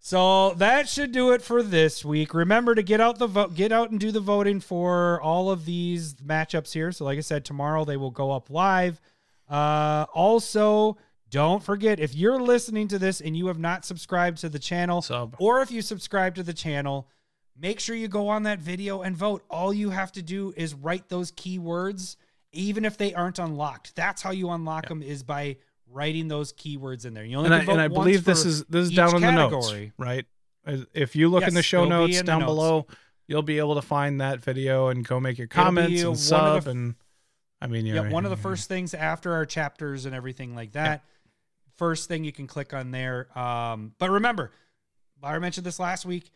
So 0.00 0.52
that 0.54 0.86
should 0.86 1.12
do 1.12 1.32
it 1.32 1.40
for 1.40 1.62
this 1.62 2.04
week. 2.04 2.34
Remember 2.34 2.74
to 2.74 2.82
get 2.82 3.00
out 3.00 3.18
the 3.18 3.26
vote, 3.26 3.54
get 3.54 3.72
out 3.72 3.90
and 3.90 3.98
do 3.98 4.12
the 4.12 4.20
voting 4.20 4.60
for 4.60 5.18
all 5.22 5.50
of 5.50 5.64
these 5.64 6.14
matchups 6.16 6.74
here. 6.74 6.92
So, 6.92 7.06
like 7.06 7.16
I 7.16 7.22
said, 7.22 7.44
tomorrow 7.46 7.86
they 7.86 7.96
will 7.96 8.10
go 8.10 8.30
up 8.32 8.50
live. 8.50 9.00
Uh, 9.48 10.06
also, 10.14 10.96
don't 11.30 11.62
forget 11.62 12.00
if 12.00 12.14
you're 12.14 12.40
listening 12.40 12.88
to 12.88 12.98
this 12.98 13.20
and 13.20 13.36
you 13.36 13.48
have 13.48 13.58
not 13.58 13.84
subscribed 13.84 14.38
to 14.38 14.48
the 14.48 14.58
channel, 14.58 15.02
Sub. 15.02 15.36
or 15.38 15.60
if 15.60 15.70
you 15.70 15.82
subscribe 15.82 16.34
to 16.36 16.42
the 16.42 16.52
channel, 16.52 17.08
make 17.58 17.80
sure 17.80 17.96
you 17.96 18.08
go 18.08 18.28
on 18.28 18.44
that 18.44 18.60
video 18.60 19.02
and 19.02 19.16
vote. 19.16 19.44
All 19.50 19.72
you 19.72 19.90
have 19.90 20.12
to 20.12 20.22
do 20.22 20.54
is 20.56 20.74
write 20.74 21.08
those 21.08 21.32
keywords, 21.32 22.16
even 22.52 22.84
if 22.84 22.96
they 22.96 23.12
aren't 23.14 23.38
unlocked. 23.38 23.94
That's 23.96 24.22
how 24.22 24.30
you 24.30 24.50
unlock 24.50 24.88
them 24.88 25.02
is 25.02 25.22
by 25.22 25.56
writing 25.90 26.28
those 26.28 26.52
keywords 26.52 27.04
in 27.04 27.14
there. 27.14 27.24
You 27.24 27.38
only 27.38 27.46
and 27.46 27.54
I, 27.54 27.64
vote 27.64 27.72
and 27.72 27.80
I 27.80 27.88
once 27.88 28.04
believe 28.04 28.24
this 28.24 28.44
is 28.44 28.64
this 28.64 28.88
is 28.88 28.94
down 28.94 29.16
in 29.16 29.22
the 29.22 29.30
notes, 29.32 29.66
category. 29.66 29.92
right? 29.98 30.26
If 30.94 31.14
you 31.14 31.28
look 31.28 31.46
in 31.46 31.54
the 31.54 31.62
show 31.62 31.84
be 31.84 31.90
notes 31.90 32.22
down 32.22 32.40
notes. 32.40 32.48
below, 32.48 32.86
you'll 33.26 33.42
be 33.42 33.58
able 33.58 33.74
to 33.74 33.82
find 33.82 34.20
that 34.20 34.40
video 34.40 34.88
and 34.88 35.06
go 35.06 35.20
make 35.20 35.36
your 35.36 35.46
comments 35.46 36.00
and 36.00 36.12
of 36.12 36.18
sub 36.18 36.64
the- 36.64 36.70
and. 36.70 36.94
I 37.64 37.66
mean, 37.66 37.86
Yeah, 37.86 37.94
yeah, 37.94 38.10
one 38.10 38.24
of 38.24 38.30
the 38.30 38.36
first 38.48 38.68
things 38.68 38.94
after 38.94 39.32
our 39.32 39.46
chapters 39.46 40.04
and 40.04 40.14
everything 40.14 40.54
like 40.54 40.72
that. 40.72 41.02
First 41.76 42.08
thing 42.08 42.22
you 42.22 42.32
can 42.32 42.46
click 42.46 42.72
on 42.72 42.90
there. 42.90 43.36
Um, 43.36 43.94
but 43.98 44.10
remember, 44.10 44.52
I 45.22 45.38
mentioned 45.38 45.66
this 45.66 45.80
last 45.80 46.04
week. 46.04 46.30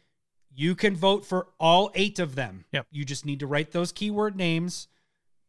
You 0.55 0.75
can 0.75 0.97
vote 0.97 1.27
for 1.27 1.49
all 1.61 1.93
eight 1.95 2.19
of 2.19 2.35
them. 2.35 2.65
Yep. 2.73 2.87
You 2.91 3.05
just 3.05 3.27
need 3.27 3.41
to 3.41 3.47
write 3.47 3.71
those 3.71 3.93
keyword 3.93 4.37
names, 4.37 4.89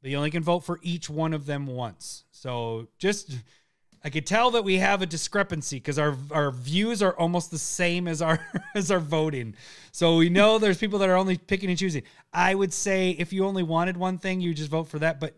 but 0.01 0.11
you 0.11 0.17
only 0.17 0.29
can 0.29 0.43
vote 0.43 0.59
for 0.59 0.79
each 0.83 1.09
one 1.09 1.33
of 1.33 1.45
them 1.45 1.65
once. 1.65 2.25
So 2.31 2.89
just, 2.99 3.31
I 4.03 4.09
could 4.09 4.25
tell 4.25 4.51
that 4.51 4.63
we 4.63 4.77
have 4.77 5.01
a 5.01 5.05
discrepancy 5.05 5.77
because 5.77 5.97
our 5.97 6.15
our 6.31 6.51
views 6.51 7.01
are 7.01 7.17
almost 7.17 7.49
the 7.49 7.57
same 7.57 8.07
as 8.07 8.21
our 8.21 8.39
as 8.75 8.91
our 8.91 8.99
voting. 8.99 9.55
So 9.91 10.17
we 10.17 10.29
know 10.29 10.59
there's 10.59 10.77
people 10.77 10.99
that 10.99 11.09
are 11.09 11.15
only 11.15 11.37
picking 11.37 11.69
and 11.69 11.79
choosing. 11.79 12.03
I 12.33 12.53
would 12.53 12.73
say 12.73 13.11
if 13.11 13.33
you 13.33 13.45
only 13.45 13.63
wanted 13.63 13.97
one 13.97 14.17
thing, 14.17 14.41
you 14.41 14.53
just 14.53 14.69
vote 14.69 14.89
for 14.89 14.99
that. 14.99 15.19
But 15.19 15.33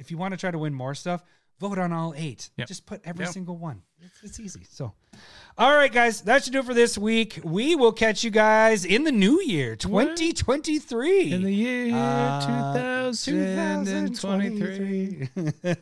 if 0.00 0.10
you 0.10 0.18
want 0.18 0.32
to 0.32 0.38
try 0.38 0.50
to 0.50 0.58
win 0.58 0.74
more 0.74 0.94
stuff, 0.94 1.22
vote 1.60 1.78
on 1.78 1.92
all 1.92 2.12
eight. 2.16 2.50
Yep. 2.56 2.66
Just 2.68 2.86
put 2.86 3.00
every 3.04 3.24
Yep. 3.26 3.34
single 3.34 3.56
one. 3.56 3.82
It's, 4.02 4.22
it's 4.22 4.40
easy. 4.40 4.66
So, 4.70 4.92
all 5.58 5.76
right, 5.76 5.92
guys, 5.92 6.22
that 6.22 6.42
should 6.42 6.54
do 6.54 6.60
it 6.60 6.64
for 6.64 6.72
this 6.74 6.96
week. 6.96 7.38
We 7.44 7.76
will 7.76 7.92
catch 7.92 8.24
you 8.24 8.30
guys 8.30 8.86
in 8.86 9.04
the 9.04 9.12
new 9.12 9.42
year, 9.42 9.76
2023. 9.76 11.32
in 11.32 11.42
the 11.42 11.52
year 11.52 11.94
Uh, 11.94 12.40
2023. 13.12 14.08
2023. 14.14 15.28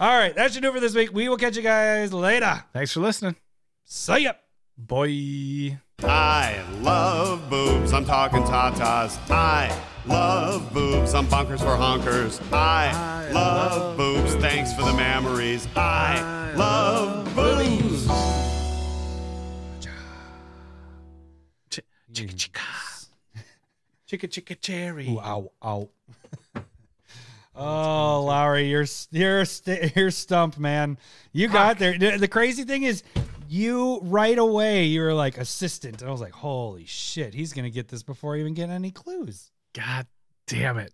all 0.00 0.16
right, 0.16 0.34
that 0.36 0.52
should 0.52 0.62
do 0.62 0.68
it 0.70 0.74
for 0.74 0.80
this 0.80 0.94
week. 0.94 1.12
We 1.12 1.28
will 1.28 1.36
catch 1.36 1.56
you 1.56 1.62
guys 1.62 2.12
later. 2.12 2.62
Thanks 2.72 2.92
for 2.92 3.00
listening, 3.00 3.34
See 3.84 4.18
ya. 4.20 4.32
Boy. 4.76 5.78
I 6.02 6.62
love 6.80 7.48
boobs. 7.48 7.92
I'm 7.92 8.04
talking 8.04 8.42
tatas. 8.42 9.18
I 9.30 9.74
love 10.06 10.72
boobs. 10.72 11.14
I'm 11.14 11.26
bonkers 11.26 11.60
for 11.60 11.76
honkers. 11.76 12.40
I, 12.52 13.30
love, 13.32 13.96
boobs. 13.96 14.34
Thanks 14.36 14.72
for 14.74 14.82
the 14.82 14.92
memories. 14.92 15.66
I, 15.76 16.52
love 16.56 17.34
boobs. 17.34 18.06
Ch- 21.70 21.80
chicka 22.12 22.30
mm. 22.30 22.34
chicka. 22.34 23.06
Chicka 24.08 24.28
chicka 24.28 24.60
cherry. 24.60 25.08
Ooh, 25.08 25.18
ow, 25.18 25.50
ow. 25.64 25.88
oh, 27.56 28.24
Lowry, 28.26 28.68
you're 28.68 28.86
you're 29.10 29.44
st- 29.44 29.96
you're 29.96 30.10
stumped, 30.10 30.58
man. 30.58 30.98
You 31.32 31.48
got 31.48 31.78
there. 31.78 31.96
The 31.98 32.18
the 32.18 32.28
crazy 32.28 32.64
thing 32.64 32.82
is, 32.82 33.02
you 33.54 34.00
right 34.02 34.36
away 34.36 34.84
you 34.84 35.00
were 35.00 35.14
like 35.14 35.38
assistant, 35.38 36.00
and 36.02 36.08
I 36.08 36.12
was 36.12 36.20
like, 36.20 36.32
holy 36.32 36.86
shit, 36.86 37.34
he's 37.34 37.52
gonna 37.52 37.70
get 37.70 37.88
this 37.88 38.02
before 38.02 38.34
I 38.34 38.40
even 38.40 38.54
get 38.54 38.68
any 38.68 38.90
clues. 38.90 39.52
God 39.72 40.06
damn 40.48 40.78
it. 40.78 40.92